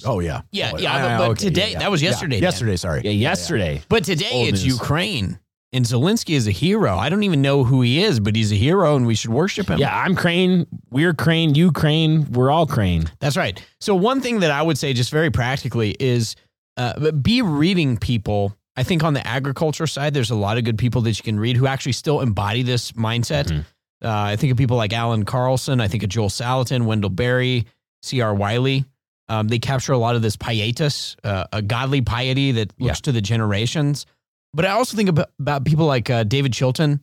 oh 0.06 0.20
yeah. 0.20 0.42
Yeah, 0.52 0.72
Oh, 0.74 0.78
yeah, 0.80 0.92
ah, 0.92 1.00
but- 1.00 1.18
but 1.20 1.30
okay, 1.32 1.44
today- 1.46 1.76
that 1.76 1.92
was 1.92 2.02
yesterday, 2.02 2.38
Dan. 2.38 2.44
Yesterday, 2.44 2.76
sorry. 2.78 3.02
yeah, 3.04 3.12
yesterday. 3.12 3.82
But 3.90 4.04
today 4.06 4.30
Old 4.32 4.48
it's 4.50 4.64
news. 4.64 4.74
Ukraine. 4.80 5.40
And 5.74 5.84
Zelensky 5.84 6.36
is 6.36 6.48
a 6.48 6.52
hero. 6.52 6.96
I 6.98 7.10
don't 7.10 7.24
even 7.24 7.42
know 7.42 7.64
who 7.66 7.82
he 7.82 8.02
is, 8.02 8.20
but 8.22 8.34
he's 8.36 8.52
a 8.52 8.56
hero 8.56 8.96
and 8.96 9.06
we 9.06 9.14
should 9.14 9.30
worship 9.32 9.68
him. 9.68 9.78
Yeah, 9.78 9.94
I'm 9.96 10.16
Crane. 10.16 10.66
We're 10.90 11.14
Crane. 11.14 11.54
You 11.54 11.72
Crane. 11.74 12.32
We're 12.32 12.50
all 12.50 12.66
Crane. 12.66 13.04
That's 13.20 13.36
right. 13.36 13.62
So, 13.82 13.94
one 13.94 14.22
thing 14.22 14.40
that 14.40 14.52
I 14.52 14.62
would 14.62 14.78
say, 14.78 14.94
just 14.94 15.12
very 15.12 15.32
practically, 15.32 15.94
is 16.00 16.38
uh, 16.78 17.12
be 17.12 17.42
reading 17.42 17.98
people. 17.98 18.56
I 18.78 18.84
think 18.84 19.04
on 19.04 19.14
the 19.14 19.26
agriculture 19.28 19.86
side, 19.88 20.14
there's 20.14 20.32
a 20.32 20.36
lot 20.36 20.58
of 20.58 20.64
good 20.64 20.78
people 20.78 21.02
that 21.02 21.18
you 21.18 21.24
can 21.24 21.38
read 21.40 21.58
who 21.58 21.68
actually 21.68 21.92
still 21.92 22.22
embody 22.22 22.64
this 22.64 22.94
mindset. 22.94 23.46
Mhm. 23.48 23.60
Uh, 24.04 24.10
I 24.10 24.36
think 24.38 24.52
of 24.52 24.58
people 24.58 24.78
like 24.78 24.94
Allan 24.94 25.24
Carlson. 25.26 25.82
I 25.82 25.88
think 25.90 26.04
of 26.04 26.10
Joel 26.10 26.30
Salatin, 26.30 26.86
Wendell 26.86 27.10
Berry, 27.10 27.66
C.R. 28.06 28.34
Wiley. 28.34 28.86
Um, 29.28 29.48
they 29.48 29.60
capture 29.60 29.94
a 29.94 29.98
lot 29.98 30.16
of 30.16 30.22
this 30.22 30.38
pietas, 30.38 31.16
uh, 31.24 31.46
a 31.52 31.62
godly 31.62 32.02
piety 32.02 32.52
that 32.54 32.80
looks 32.80 33.02
to 33.02 33.12
the 33.12 33.22
generations. 33.22 34.06
But 34.54 34.66
I 34.66 34.72
also 34.72 34.96
think 34.96 35.10
about, 35.10 35.32
about 35.40 35.66
people 35.66 35.86
like 35.86 36.10
uh, 36.10 36.24
David 36.24 36.54
Chilton, 36.54 37.02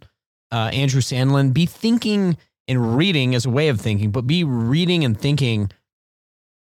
uh, 0.52 0.70
Andrew 0.72 1.00
Sandlin. 1.00 1.52
Be 1.52 1.66
thinking 1.66 2.36
and 2.68 2.96
reading 2.96 3.34
as 3.34 3.44
a 3.44 3.50
way 3.50 3.68
of 3.68 3.80
thinking, 3.80 4.12
but 4.12 4.26
be 4.26 4.44
reading 4.44 5.04
and 5.04 5.18
thinking 5.18 5.70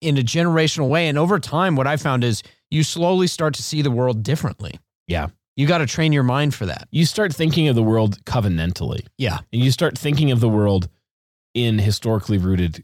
in 0.02 0.18
a 0.18 0.22
generational 0.22 0.90
way. 0.90 1.08
And 1.08 1.18
over 1.18 1.40
time, 1.40 1.76
what 1.76 1.88
I 1.88 1.96
found 1.96 2.24
is 2.24 2.42
you 2.72 2.84
slowly 2.84 3.28
start 3.28 3.54
to 3.56 3.64
see 3.64 3.82
the 3.82 3.92
world 3.92 4.24
differently. 4.24 4.80
Yeah. 5.08 5.28
You 5.56 5.68
got 5.68 5.80
to 5.80 5.86
train 5.86 6.12
your 6.12 6.24
mind 6.24 6.56
for 6.56 6.66
that. 6.66 6.88
You 6.92 7.06
start 7.06 7.36
thinking 7.36 7.68
of 7.68 7.76
the 7.76 7.84
world 7.84 8.24
covenantally. 8.26 9.06
Yeah. 9.18 9.40
And 9.54 9.62
you 9.62 9.72
start 9.72 9.98
thinking 9.98 10.32
of 10.32 10.40
the 10.40 10.50
world 10.50 10.90
in 11.54 11.78
historically 11.78 12.38
rooted 12.38 12.84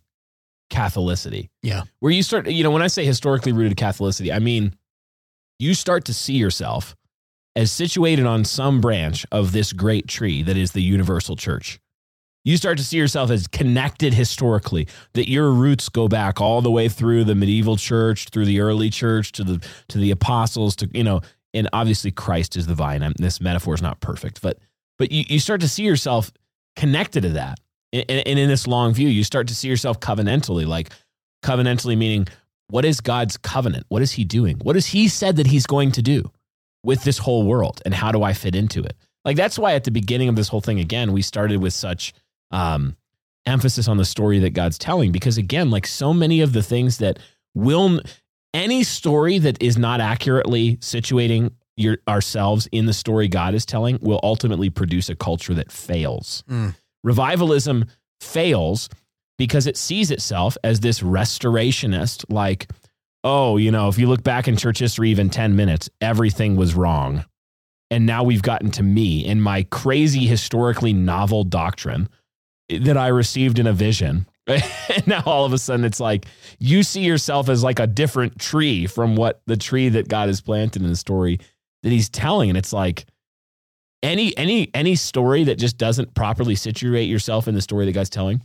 Catholicity. 0.69 1.49
Yeah. 1.63 1.83
Where 1.99 2.11
you 2.11 2.23
start, 2.23 2.49
you 2.49 2.63
know, 2.63 2.71
when 2.71 2.81
I 2.81 2.87
say 2.87 3.05
historically 3.05 3.51
rooted 3.51 3.77
Catholicity, 3.77 4.33
I 4.33 4.39
mean 4.39 4.75
you 5.59 5.73
start 5.73 6.05
to 6.05 6.13
see 6.13 6.33
yourself 6.33 6.95
as 7.55 7.71
situated 7.71 8.25
on 8.25 8.45
some 8.45 8.79
branch 8.81 9.25
of 9.31 9.51
this 9.51 9.73
great 9.73 10.07
tree 10.07 10.43
that 10.43 10.57
is 10.57 10.73
the 10.73 10.81
universal 10.81 11.35
church. 11.35 11.79
You 12.45 12.55
start 12.55 12.77
to 12.77 12.83
see 12.83 12.97
yourself 12.97 13.29
as 13.29 13.47
connected 13.47 14.13
historically, 14.13 14.87
that 15.13 15.29
your 15.29 15.51
roots 15.51 15.89
go 15.89 16.07
back 16.07 16.39
all 16.39 16.61
the 16.61 16.71
way 16.71 16.87
through 16.87 17.25
the 17.25 17.35
medieval 17.35 17.75
church, 17.75 18.29
through 18.29 18.45
the 18.45 18.61
early 18.61 18.89
church, 18.89 19.33
to 19.33 19.43
the 19.43 19.67
to 19.89 19.97
the 19.97 20.11
apostles, 20.11 20.75
to 20.77 20.89
you 20.93 21.03
know, 21.03 21.19
and 21.53 21.67
obviously 21.73 22.11
Christ 22.11 22.55
is 22.55 22.67
the 22.67 22.75
vine. 22.75 23.03
I'm, 23.03 23.13
this 23.17 23.41
metaphor 23.41 23.73
is 23.73 23.81
not 23.81 23.99
perfect, 23.99 24.41
but 24.41 24.59
but 24.97 25.11
you, 25.11 25.25
you 25.27 25.39
start 25.39 25.59
to 25.61 25.67
see 25.67 25.83
yourself 25.83 26.31
connected 26.77 27.23
to 27.23 27.29
that. 27.29 27.59
And, 28.09 28.39
in 28.39 28.49
this 28.49 28.67
long 28.67 28.93
view, 28.93 29.07
you 29.07 29.23
start 29.23 29.47
to 29.47 29.55
see 29.55 29.67
yourself 29.67 29.99
covenantally, 29.99 30.65
like 30.65 30.89
covenantally 31.43 31.97
meaning 31.97 32.27
what 32.69 32.85
is 32.85 32.99
God's 32.99 33.37
covenant? 33.37 33.85
What 33.89 34.01
is 34.01 34.11
he 34.11 34.23
doing? 34.23 34.57
What 34.57 34.75
has 34.75 34.87
he 34.87 35.07
said 35.07 35.37
that 35.37 35.47
he's 35.47 35.65
going 35.65 35.91
to 35.93 36.01
do 36.01 36.31
with 36.83 37.03
this 37.03 37.17
whole 37.17 37.45
world? 37.45 37.81
And 37.85 37.93
how 37.93 38.11
do 38.11 38.23
I 38.23 38.33
fit 38.33 38.55
into 38.55 38.81
it? 38.83 38.95
Like 39.23 39.37
that's 39.37 39.57
why 39.57 39.73
at 39.73 39.83
the 39.83 39.91
beginning 39.91 40.29
of 40.29 40.35
this 40.35 40.47
whole 40.47 40.61
thing, 40.61 40.79
again, 40.79 41.11
we 41.13 41.21
started 41.21 41.61
with 41.61 41.73
such 41.73 42.13
um, 42.51 42.95
emphasis 43.45 43.87
on 43.87 43.97
the 43.97 44.05
story 44.05 44.39
that 44.39 44.51
God's 44.51 44.77
telling, 44.77 45.11
because 45.11 45.37
again, 45.37 45.69
like 45.69 45.87
so 45.87 46.13
many 46.13 46.41
of 46.41 46.53
the 46.53 46.63
things 46.63 46.97
that 46.97 47.19
will, 47.55 48.01
any 48.53 48.83
story 48.83 49.37
that 49.39 49.61
is 49.61 49.77
not 49.77 50.01
accurately 50.01 50.77
situating 50.77 51.51
your 51.77 51.97
ourselves 52.07 52.67
in 52.71 52.85
the 52.87 52.93
story 52.93 53.27
God 53.27 53.53
is 53.53 53.65
telling 53.65 53.99
will 54.01 54.19
ultimately 54.23 54.69
produce 54.69 55.09
a 55.09 55.15
culture 55.15 55.53
that 55.53 55.71
fails. 55.71 56.43
Mm. 56.49 56.75
Revivalism 57.03 57.85
fails 58.21 58.89
because 59.37 59.67
it 59.67 59.77
sees 59.77 60.11
itself 60.11 60.57
as 60.63 60.79
this 60.79 60.99
restorationist, 60.99 62.25
like, 62.29 62.71
oh, 63.23 63.57
you 63.57 63.71
know, 63.71 63.87
if 63.87 63.97
you 63.97 64.07
look 64.07 64.23
back 64.23 64.47
in 64.47 64.57
church 64.57 64.79
history, 64.79 65.09
even 65.09 65.29
10 65.29 65.55
minutes, 65.55 65.89
everything 66.01 66.55
was 66.55 66.75
wrong. 66.75 67.25
And 67.89 68.05
now 68.05 68.23
we've 68.23 68.41
gotten 68.41 68.71
to 68.71 68.83
me 68.83 69.27
and 69.27 69.41
my 69.41 69.63
crazy, 69.63 70.25
historically 70.27 70.93
novel 70.93 71.43
doctrine 71.43 72.09
that 72.69 72.97
I 72.97 73.07
received 73.07 73.59
in 73.59 73.67
a 73.67 73.73
vision. 73.73 74.27
and 74.47 75.07
now 75.07 75.23
all 75.25 75.45
of 75.45 75.53
a 75.53 75.57
sudden 75.57 75.85
it's 75.85 75.99
like 75.99 76.25
you 76.57 76.83
see 76.83 77.01
yourself 77.01 77.49
as 77.49 77.63
like 77.63 77.79
a 77.79 77.87
different 77.87 78.39
tree 78.39 78.87
from 78.87 79.15
what 79.15 79.41
the 79.45 79.57
tree 79.57 79.89
that 79.89 80.07
God 80.07 80.27
has 80.29 80.41
planted 80.41 80.81
in 80.81 80.87
the 80.89 80.95
story 80.95 81.39
that 81.83 81.91
he's 81.91 82.09
telling. 82.09 82.49
And 82.49 82.57
it's 82.57 82.73
like 82.73 83.05
any 84.03 84.35
any 84.37 84.69
any 84.73 84.95
story 84.95 85.45
that 85.45 85.57
just 85.57 85.77
doesn't 85.77 86.13
properly 86.13 86.55
situate 86.55 87.09
yourself 87.09 87.47
in 87.47 87.55
the 87.55 87.61
story 87.61 87.85
that 87.85 87.93
God's 87.93 88.09
telling, 88.09 88.43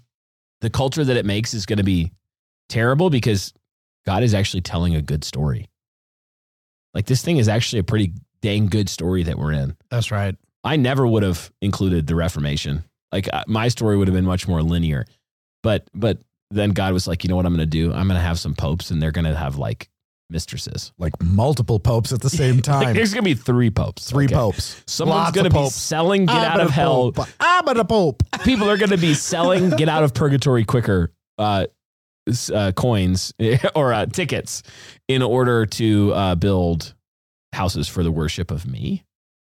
the 0.60 0.70
culture 0.70 1.04
that 1.04 1.16
it 1.16 1.26
makes 1.26 1.54
is 1.54 1.66
going 1.66 1.78
to 1.78 1.84
be 1.84 2.12
terrible 2.68 3.10
because 3.10 3.52
God 4.06 4.22
is 4.22 4.34
actually 4.34 4.62
telling 4.62 4.94
a 4.94 5.02
good 5.02 5.24
story. 5.24 5.68
Like 6.94 7.06
this 7.06 7.22
thing 7.22 7.38
is 7.38 7.48
actually 7.48 7.80
a 7.80 7.84
pretty 7.84 8.12
dang 8.40 8.66
good 8.66 8.88
story 8.88 9.22
that 9.24 9.38
we're 9.38 9.52
in. 9.52 9.76
That's 9.90 10.10
right. 10.10 10.36
I 10.64 10.76
never 10.76 11.06
would 11.06 11.22
have 11.22 11.50
included 11.60 12.06
the 12.06 12.14
Reformation. 12.14 12.84
Like 13.10 13.28
my 13.46 13.68
story 13.68 13.96
would 13.96 14.08
have 14.08 14.14
been 14.14 14.24
much 14.24 14.48
more 14.48 14.62
linear. 14.62 15.04
But 15.62 15.88
but 15.94 16.18
then 16.50 16.70
God 16.70 16.92
was 16.92 17.06
like, 17.06 17.24
you 17.24 17.28
know 17.28 17.36
what 17.36 17.46
I'm 17.46 17.54
going 17.54 17.60
to 17.60 17.66
do? 17.66 17.92
I'm 17.92 18.08
going 18.08 18.18
to 18.18 18.26
have 18.26 18.38
some 18.38 18.54
popes, 18.54 18.90
and 18.90 19.00
they're 19.00 19.10
going 19.10 19.24
to 19.24 19.34
have 19.34 19.56
like 19.56 19.88
mistresses. 20.32 20.92
Like 20.98 21.12
multiple 21.22 21.78
popes 21.78 22.12
at 22.12 22.20
the 22.20 22.30
same 22.30 22.56
Like, 22.56 22.64
time. 22.64 22.94
there's 22.94 23.12
going 23.14 23.22
to 23.24 23.30
be 23.30 23.34
three 23.34 23.70
popes. 23.70 24.10
Three 24.10 24.24
okay? 24.24 24.34
popes. 24.34 24.82
Someone's 24.86 25.16
Lots 25.18 25.28
of 25.28 25.44
to 25.44 25.50
be 25.50 25.54
popes. 25.54 25.74
selling 25.76 26.26
get 26.26 26.36
out 26.36 26.60
I'm 26.60 26.66
of 26.66 26.70
a 26.70 26.72
hell. 26.72 27.12
Pope. 27.12 27.28
I'm 27.38 27.68
a 27.68 27.84
pope. 27.84 28.22
People 28.44 28.68
are 28.68 28.76
to 28.90 28.98
be 28.98 29.14
selling 29.14 29.70
get 29.70 29.88
out 29.88 30.02
of 30.02 30.14
purgatory 30.14 30.64
quicker 30.64 31.12
uh, 31.38 31.66
uh, 32.52 32.72
coins 32.72 33.32
or 33.74 33.92
uh, 33.92 34.06
tickets 34.06 34.62
in 35.08 35.22
order 35.22 35.66
to 35.66 36.12
uh, 36.14 36.34
build 36.34 36.94
houses 37.52 37.88
for 37.88 38.02
the 38.02 38.10
worship 38.10 38.50
of 38.50 38.66
me. 38.66 39.04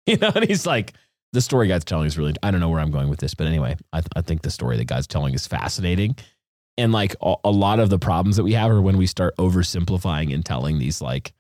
You 0.08 0.18
know, 0.18 0.32
and 0.34 0.44
he's 0.46 0.66
like, 0.66 0.94
the 1.34 1.42
story 1.42 1.68
God's 1.68 1.86
telling 1.86 2.08
is 2.08 2.18
really, 2.18 2.34
I 2.44 2.52
don't 2.52 2.60
know 2.60 2.70
where 2.70 2.80
I'm 2.82 2.92
going 2.92 3.08
with 3.08 3.20
this, 3.20 3.34
but 3.36 3.48
anyway, 3.48 3.78
I, 3.94 4.02
I 4.16 4.22
think 4.22 4.42
the 4.42 4.52
story 4.52 4.78
that 4.78 4.86
God's 4.86 5.08
telling 5.08 5.34
is 5.34 5.48
fascinating. 5.48 6.16
And 6.78 6.92
like 6.92 7.16
a, 7.22 7.36
a 7.44 7.52
lot 7.52 7.80
of 7.80 7.90
the 7.90 8.00
problems 8.00 8.38
that 8.38 8.44
we 8.44 8.54
have 8.54 8.72
are 8.72 8.82
when 8.82 8.98
we 8.98 9.06
start 9.08 9.36
oversimplifying 9.38 10.34
and 10.34 10.44
telling 10.46 10.80
these 10.80 11.02
like 11.02 11.34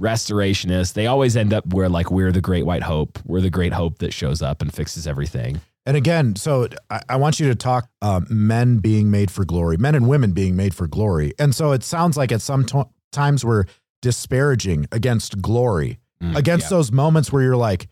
restorationists, 0.00 0.92
they 0.94 1.06
always 1.06 1.36
end 1.36 1.52
up 1.52 1.66
where 1.72 1.88
like 1.88 2.10
we're 2.10 2.32
the 2.32 2.40
great 2.40 2.64
white 2.66 2.82
hope, 2.82 3.18
we're 3.24 3.40
the 3.40 3.50
great 3.50 3.72
hope 3.72 3.98
that 3.98 4.12
shows 4.12 4.42
up 4.42 4.62
and 4.62 4.72
fixes 4.72 5.06
everything. 5.06 5.60
And 5.86 5.96
again, 5.96 6.36
so 6.36 6.68
I, 6.90 7.00
I 7.08 7.16
want 7.16 7.40
you 7.40 7.48
to 7.48 7.54
talk 7.54 7.88
uh, 8.02 8.20
men 8.28 8.78
being 8.78 9.10
made 9.10 9.30
for 9.30 9.44
glory, 9.44 9.76
men 9.76 9.94
and 9.94 10.08
women 10.08 10.32
being 10.32 10.54
made 10.54 10.74
for 10.74 10.86
glory. 10.86 11.32
And 11.38 11.54
so 11.54 11.72
it 11.72 11.82
sounds 11.82 12.16
like 12.16 12.30
at 12.30 12.42
some 12.42 12.64
to- 12.66 12.88
times 13.10 13.44
we're 13.44 13.64
disparaging 14.02 14.86
against 14.92 15.40
glory, 15.42 15.98
Mm, 16.20 16.36
against 16.36 16.64
yeah. 16.64 16.70
those 16.70 16.90
moments 16.90 17.30
where 17.32 17.44
you're 17.44 17.56
like, 17.56 17.86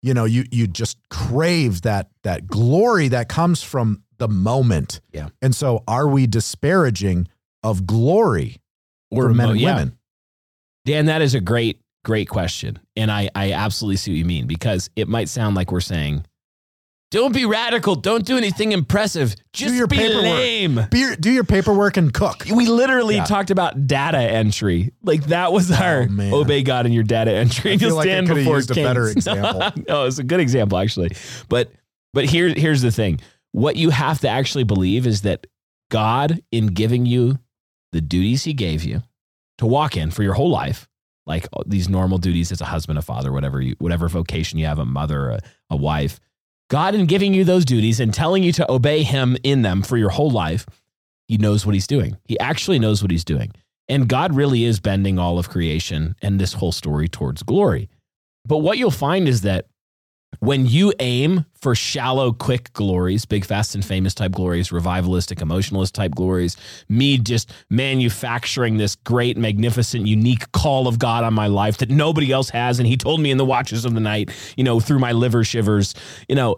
you 0.00 0.14
know, 0.14 0.24
you 0.24 0.44
you 0.50 0.66
just 0.66 0.96
crave 1.10 1.82
that 1.82 2.08
that 2.22 2.46
glory 2.46 3.08
that 3.08 3.28
comes 3.28 3.62
from 3.62 4.02
the 4.22 4.28
moment. 4.28 5.00
Yeah. 5.12 5.28
And 5.42 5.54
so 5.54 5.82
are 5.88 6.06
we 6.06 6.26
disparaging 6.28 7.26
of 7.64 7.86
glory 7.86 8.60
Or 9.10 9.24
for 9.24 9.34
men 9.34 9.50
and 9.50 9.60
yeah. 9.60 9.74
women? 9.74 9.98
Dan, 10.84 11.06
that 11.06 11.22
is 11.22 11.34
a 11.34 11.40
great, 11.40 11.80
great 12.04 12.28
question. 12.28 12.78
And 12.96 13.10
I, 13.10 13.30
I 13.34 13.50
absolutely 13.52 13.96
see 13.96 14.12
what 14.12 14.18
you 14.18 14.24
mean 14.24 14.46
because 14.46 14.90
it 14.94 15.08
might 15.08 15.28
sound 15.28 15.56
like 15.56 15.72
we're 15.72 15.80
saying 15.80 16.24
Don't 17.10 17.34
be 17.34 17.44
radical. 17.46 17.94
Don't 17.96 18.24
do 18.24 18.36
anything 18.36 18.70
impressive. 18.72 19.34
Just 19.52 19.74
your 19.74 19.86
be 19.88 19.96
paperwork. 19.96 20.22
lame. 20.24 20.80
Be 20.90 21.00
your- 21.00 21.16
do 21.16 21.30
your 21.32 21.44
paperwork 21.44 21.96
and 21.96 22.12
cook. 22.14 22.46
We 22.52 22.66
literally 22.66 23.16
Yeah. 23.16 23.24
talked 23.24 23.50
about 23.50 23.86
data 23.88 24.18
entry. 24.18 24.92
Like 25.02 25.24
that 25.26 25.52
was 25.52 25.70
oh, 25.72 25.74
our 25.74 26.08
man. 26.08 26.32
obey 26.32 26.62
God 26.62 26.86
in 26.86 26.92
your 26.92 27.04
data 27.04 27.32
entry. 27.32 27.72
I 27.72 27.76
feel 27.76 27.88
You'll 27.88 27.96
like 27.98 28.06
stand 28.06 28.28
could've 28.28 28.44
before 28.44 28.56
used 28.58 28.70
a 28.70 28.74
better 28.74 29.08
example. 29.16 29.82
no, 29.88 30.04
it's 30.06 30.18
a 30.18 30.24
good 30.24 30.40
example 30.40 30.78
actually. 30.78 31.10
But 31.48 31.72
but 32.14 32.24
here 32.26 32.48
here's 32.48 32.82
the 32.82 32.90
thing. 32.92 33.20
What 33.52 33.76
you 33.76 33.90
have 33.90 34.20
to 34.20 34.28
actually 34.28 34.64
believe 34.64 35.06
is 35.06 35.22
that 35.22 35.46
God, 35.90 36.42
in 36.50 36.68
giving 36.68 37.06
you 37.06 37.38
the 37.92 38.00
duties 38.00 38.44
He 38.44 38.54
gave 38.54 38.82
you 38.82 39.02
to 39.58 39.66
walk 39.66 39.96
in 39.96 40.10
for 40.10 40.22
your 40.22 40.34
whole 40.34 40.50
life, 40.50 40.88
like 41.26 41.46
these 41.66 41.88
normal 41.88 42.18
duties 42.18 42.50
as 42.50 42.60
a 42.60 42.66
husband, 42.66 42.98
a 42.98 43.02
father, 43.02 43.30
whatever 43.30 43.60
you, 43.60 43.76
whatever 43.78 44.08
vocation 44.08 44.58
you 44.58 44.66
have, 44.66 44.78
a 44.78 44.84
mother, 44.84 45.30
a, 45.30 45.40
a 45.70 45.76
wife. 45.76 46.18
God, 46.70 46.94
in 46.94 47.06
giving 47.06 47.34
you 47.34 47.44
those 47.44 47.64
duties 47.64 48.00
and 48.00 48.12
telling 48.12 48.42
you 48.42 48.52
to 48.52 48.72
obey 48.72 49.02
Him 49.02 49.36
in 49.44 49.62
them 49.62 49.82
for 49.82 49.96
your 49.98 50.08
whole 50.08 50.30
life, 50.30 50.66
He 51.28 51.36
knows 51.36 51.66
what 51.66 51.74
He's 51.74 51.86
doing. 51.86 52.16
He 52.24 52.40
actually 52.40 52.78
knows 52.78 53.02
what 53.02 53.10
He's 53.10 53.24
doing. 53.24 53.52
And 53.88 54.08
God 54.08 54.34
really 54.34 54.64
is 54.64 54.80
bending 54.80 55.18
all 55.18 55.38
of 55.38 55.50
creation 55.50 56.16
and 56.22 56.40
this 56.40 56.54
whole 56.54 56.72
story 56.72 57.08
towards 57.08 57.42
glory. 57.42 57.90
But 58.46 58.58
what 58.58 58.78
you'll 58.78 58.90
find 58.90 59.28
is 59.28 59.42
that 59.42 59.66
when 60.42 60.66
you 60.66 60.92
aim 60.98 61.44
for 61.54 61.72
shallow, 61.76 62.32
quick 62.32 62.72
glories, 62.72 63.24
big, 63.24 63.44
fast, 63.44 63.76
and 63.76 63.84
famous 63.84 64.12
type 64.12 64.32
glories, 64.32 64.70
revivalistic, 64.70 65.40
emotionalist 65.40 65.94
type 65.94 66.16
glories, 66.16 66.56
me 66.88 67.16
just 67.16 67.52
manufacturing 67.70 68.76
this 68.76 68.96
great, 68.96 69.36
magnificent, 69.36 70.04
unique 70.04 70.50
call 70.50 70.88
of 70.88 70.98
God 70.98 71.22
on 71.22 71.32
my 71.32 71.46
life 71.46 71.78
that 71.78 71.90
nobody 71.90 72.32
else 72.32 72.50
has, 72.50 72.80
and 72.80 72.88
He 72.88 72.96
told 72.96 73.20
me 73.20 73.30
in 73.30 73.38
the 73.38 73.44
watches 73.44 73.84
of 73.84 73.94
the 73.94 74.00
night, 74.00 74.30
you 74.56 74.64
know, 74.64 74.80
through 74.80 74.98
my 74.98 75.12
liver 75.12 75.44
shivers, 75.44 75.94
you 76.28 76.34
know, 76.34 76.56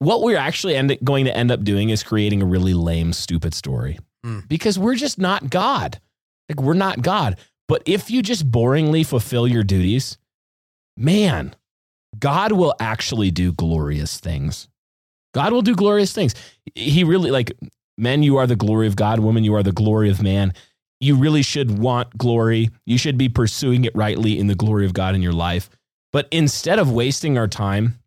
what 0.00 0.22
we're 0.22 0.36
actually 0.36 0.74
end, 0.74 0.98
going 1.04 1.24
to 1.26 1.36
end 1.36 1.52
up 1.52 1.62
doing 1.62 1.90
is 1.90 2.02
creating 2.02 2.42
a 2.42 2.46
really 2.46 2.74
lame, 2.74 3.12
stupid 3.12 3.54
story 3.54 3.98
Mm. 4.26 4.48
because 4.48 4.76
we're 4.76 4.96
just 4.96 5.18
not 5.18 5.50
God. 5.50 6.00
Like, 6.48 6.60
we're 6.60 6.74
not 6.74 7.00
God. 7.00 7.38
But 7.68 7.82
if 7.86 8.10
you 8.10 8.22
just 8.22 8.50
boringly 8.50 9.06
fulfill 9.06 9.46
your 9.46 9.62
duties, 9.62 10.18
man, 10.96 11.54
God 12.18 12.52
will 12.52 12.74
actually 12.80 13.30
do 13.30 13.52
glorious 13.52 14.18
things. 14.18 14.68
God 15.32 15.52
will 15.52 15.62
do 15.62 15.76
glorious 15.76 16.12
things. 16.12 16.34
He 16.74 17.04
really, 17.04 17.30
like, 17.30 17.52
men, 17.96 18.22
you 18.22 18.36
are 18.36 18.46
the 18.46 18.56
glory 18.56 18.86
of 18.86 18.96
God. 18.96 19.20
Women, 19.20 19.44
you 19.44 19.54
are 19.54 19.62
the 19.62 19.72
glory 19.72 20.10
of 20.10 20.22
man. 20.22 20.52
You 21.00 21.16
really 21.16 21.42
should 21.42 21.78
want 21.78 22.16
glory. 22.18 22.70
You 22.84 22.98
should 22.98 23.16
be 23.16 23.28
pursuing 23.28 23.84
it 23.84 23.94
rightly 23.94 24.38
in 24.38 24.48
the 24.48 24.54
glory 24.54 24.86
of 24.86 24.92
God 24.92 25.14
in 25.14 25.22
your 25.22 25.32
life. 25.32 25.70
But 26.12 26.26
instead 26.30 26.78
of 26.78 26.90
wasting 26.90 27.38
our 27.38 27.48
time 27.48 28.00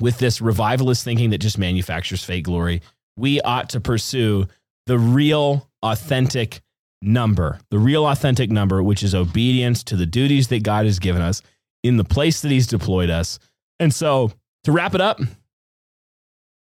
with 0.00 0.18
this 0.18 0.40
revivalist 0.40 1.02
thinking 1.02 1.30
that 1.30 1.38
just 1.38 1.58
manufactures 1.58 2.22
fake 2.22 2.44
glory, 2.44 2.82
we 3.16 3.40
ought 3.40 3.70
to 3.70 3.80
pursue 3.80 4.46
the 4.86 4.98
real, 4.98 5.68
authentic 5.82 6.60
number, 7.02 7.58
the 7.70 7.78
real, 7.78 8.06
authentic 8.06 8.50
number, 8.50 8.82
which 8.82 9.02
is 9.02 9.14
obedience 9.14 9.82
to 9.84 9.96
the 9.96 10.06
duties 10.06 10.48
that 10.48 10.62
God 10.62 10.84
has 10.84 10.98
given 10.98 11.22
us 11.22 11.42
in 11.82 11.96
the 11.96 12.04
place 12.04 12.40
that 12.40 12.50
He's 12.50 12.66
deployed 12.66 13.10
us. 13.10 13.38
And 13.78 13.94
so, 13.94 14.32
to 14.64 14.72
wrap 14.72 14.94
it 14.94 15.00
up, 15.00 15.20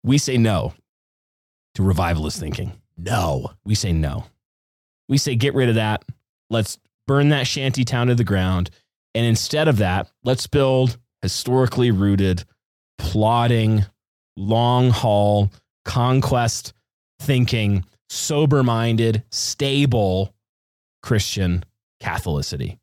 we 0.03 0.19
say 0.19 0.37
no 0.37 0.75
to 1.75 1.83
revivalist 1.83 2.39
thinking. 2.39 2.73
No. 2.97 3.53
We 3.65 3.75
say 3.75 3.93
no. 3.93 4.27
We 5.09 5.19
say 5.19 5.35
get 5.35 5.55
rid 5.55 5.69
of 5.69 5.75
that. 5.77 6.05
Let's 6.51 6.79
burn 7.07 7.31
that 7.31 7.47
shanty 7.47 7.85
town 7.85 8.09
to 8.09 8.15
the 8.15 8.25
ground. 8.25 8.71
And 9.15 9.27
instead 9.27 9.69
of 9.69 9.79
that, 9.79 10.11
let's 10.25 10.47
build 10.47 10.99
historically 11.23 11.91
rooted, 11.91 12.45
plodding, 12.99 13.85
long 14.37 14.91
haul, 14.91 15.51
conquest 15.85 16.73
thinking, 17.21 17.85
sober 18.09 18.63
minded, 18.63 19.25
stable 19.31 20.35
Christian 21.03 21.65
Catholicity. 22.03 22.79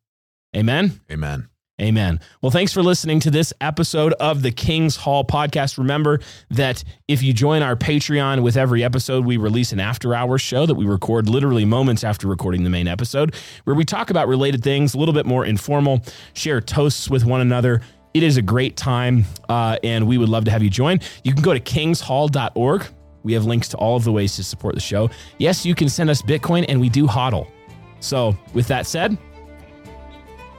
Amen. 0.56 1.00
Amen. 1.12 1.50
Amen. 1.80 2.20
Well, 2.42 2.50
thanks 2.50 2.74
for 2.74 2.82
listening 2.82 3.20
to 3.20 3.30
this 3.30 3.54
episode 3.62 4.14
of 4.14 4.42
the 4.42 4.50
King's 4.50 4.96
Hall 4.96 5.24
podcast. 5.24 5.78
Remember 5.78 6.20
that 6.50 6.84
if 7.08 7.22
you 7.22 7.34
join 7.34 7.62
our 7.62 7.76
Patreon 7.76 8.42
with 8.42 8.58
every 8.58 8.84
episode, 8.84 9.26
we 9.26 9.38
release 9.38 9.72
an 9.72 9.80
after 9.80 10.16
hours 10.16 10.42
show 10.42 10.66
that 10.66 10.74
we 10.74 10.86
record 10.86 11.30
literally 11.30 11.66
moments 11.66 12.04
after 12.04 12.28
recording 12.28 12.64
the 12.64 12.72
main 12.72 12.88
episode, 12.88 13.36
where 13.66 13.76
we 13.76 13.86
talk 13.86 14.10
about 14.10 14.28
related 14.28 14.64
things, 14.64 14.96
a 14.96 14.98
little 14.98 15.14
bit 15.14 15.28
more 15.28 15.46
informal, 15.46 16.02
share 16.34 16.62
toasts 16.62 17.12
with 17.12 17.26
one 17.26 17.42
another. 17.42 17.82
It 18.16 18.24
is 18.24 18.38
a 18.38 18.42
great 18.42 18.76
time, 18.76 19.26
uh, 19.48 19.78
and 19.84 20.08
we 20.08 20.18
would 20.18 20.30
love 20.30 20.46
to 20.46 20.52
have 20.52 20.64
you 20.64 20.72
join. 20.72 21.00
You 21.24 21.34
can 21.34 21.44
go 21.44 21.54
to 21.54 21.60
kingshall.org. 21.60 22.88
We 23.22 23.34
have 23.34 23.46
links 23.46 23.68
to 23.70 23.78
all 23.78 23.96
of 23.96 24.04
the 24.04 24.12
ways 24.12 24.36
to 24.38 24.44
support 24.44 24.74
the 24.74 24.82
show. 24.82 25.12
Yes, 25.38 25.64
you 25.64 25.76
can 25.76 25.90
send 25.90 26.10
us 26.10 26.24
Bitcoin, 26.24 26.66
and 26.68 26.82
we 26.82 26.90
do 26.90 27.06
hodl. 27.06 27.52
So, 28.00 28.36
with 28.56 28.68
that 28.70 28.88
said, 28.88 29.16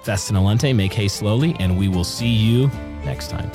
Festina 0.08 0.40
lente, 0.40 0.74
make 0.74 0.94
hay 0.94 1.06
slowly, 1.06 1.54
and 1.60 1.76
we 1.76 1.86
will 1.86 2.02
see 2.02 2.28
you 2.30 2.70
next 3.04 3.28
time. 3.28 3.50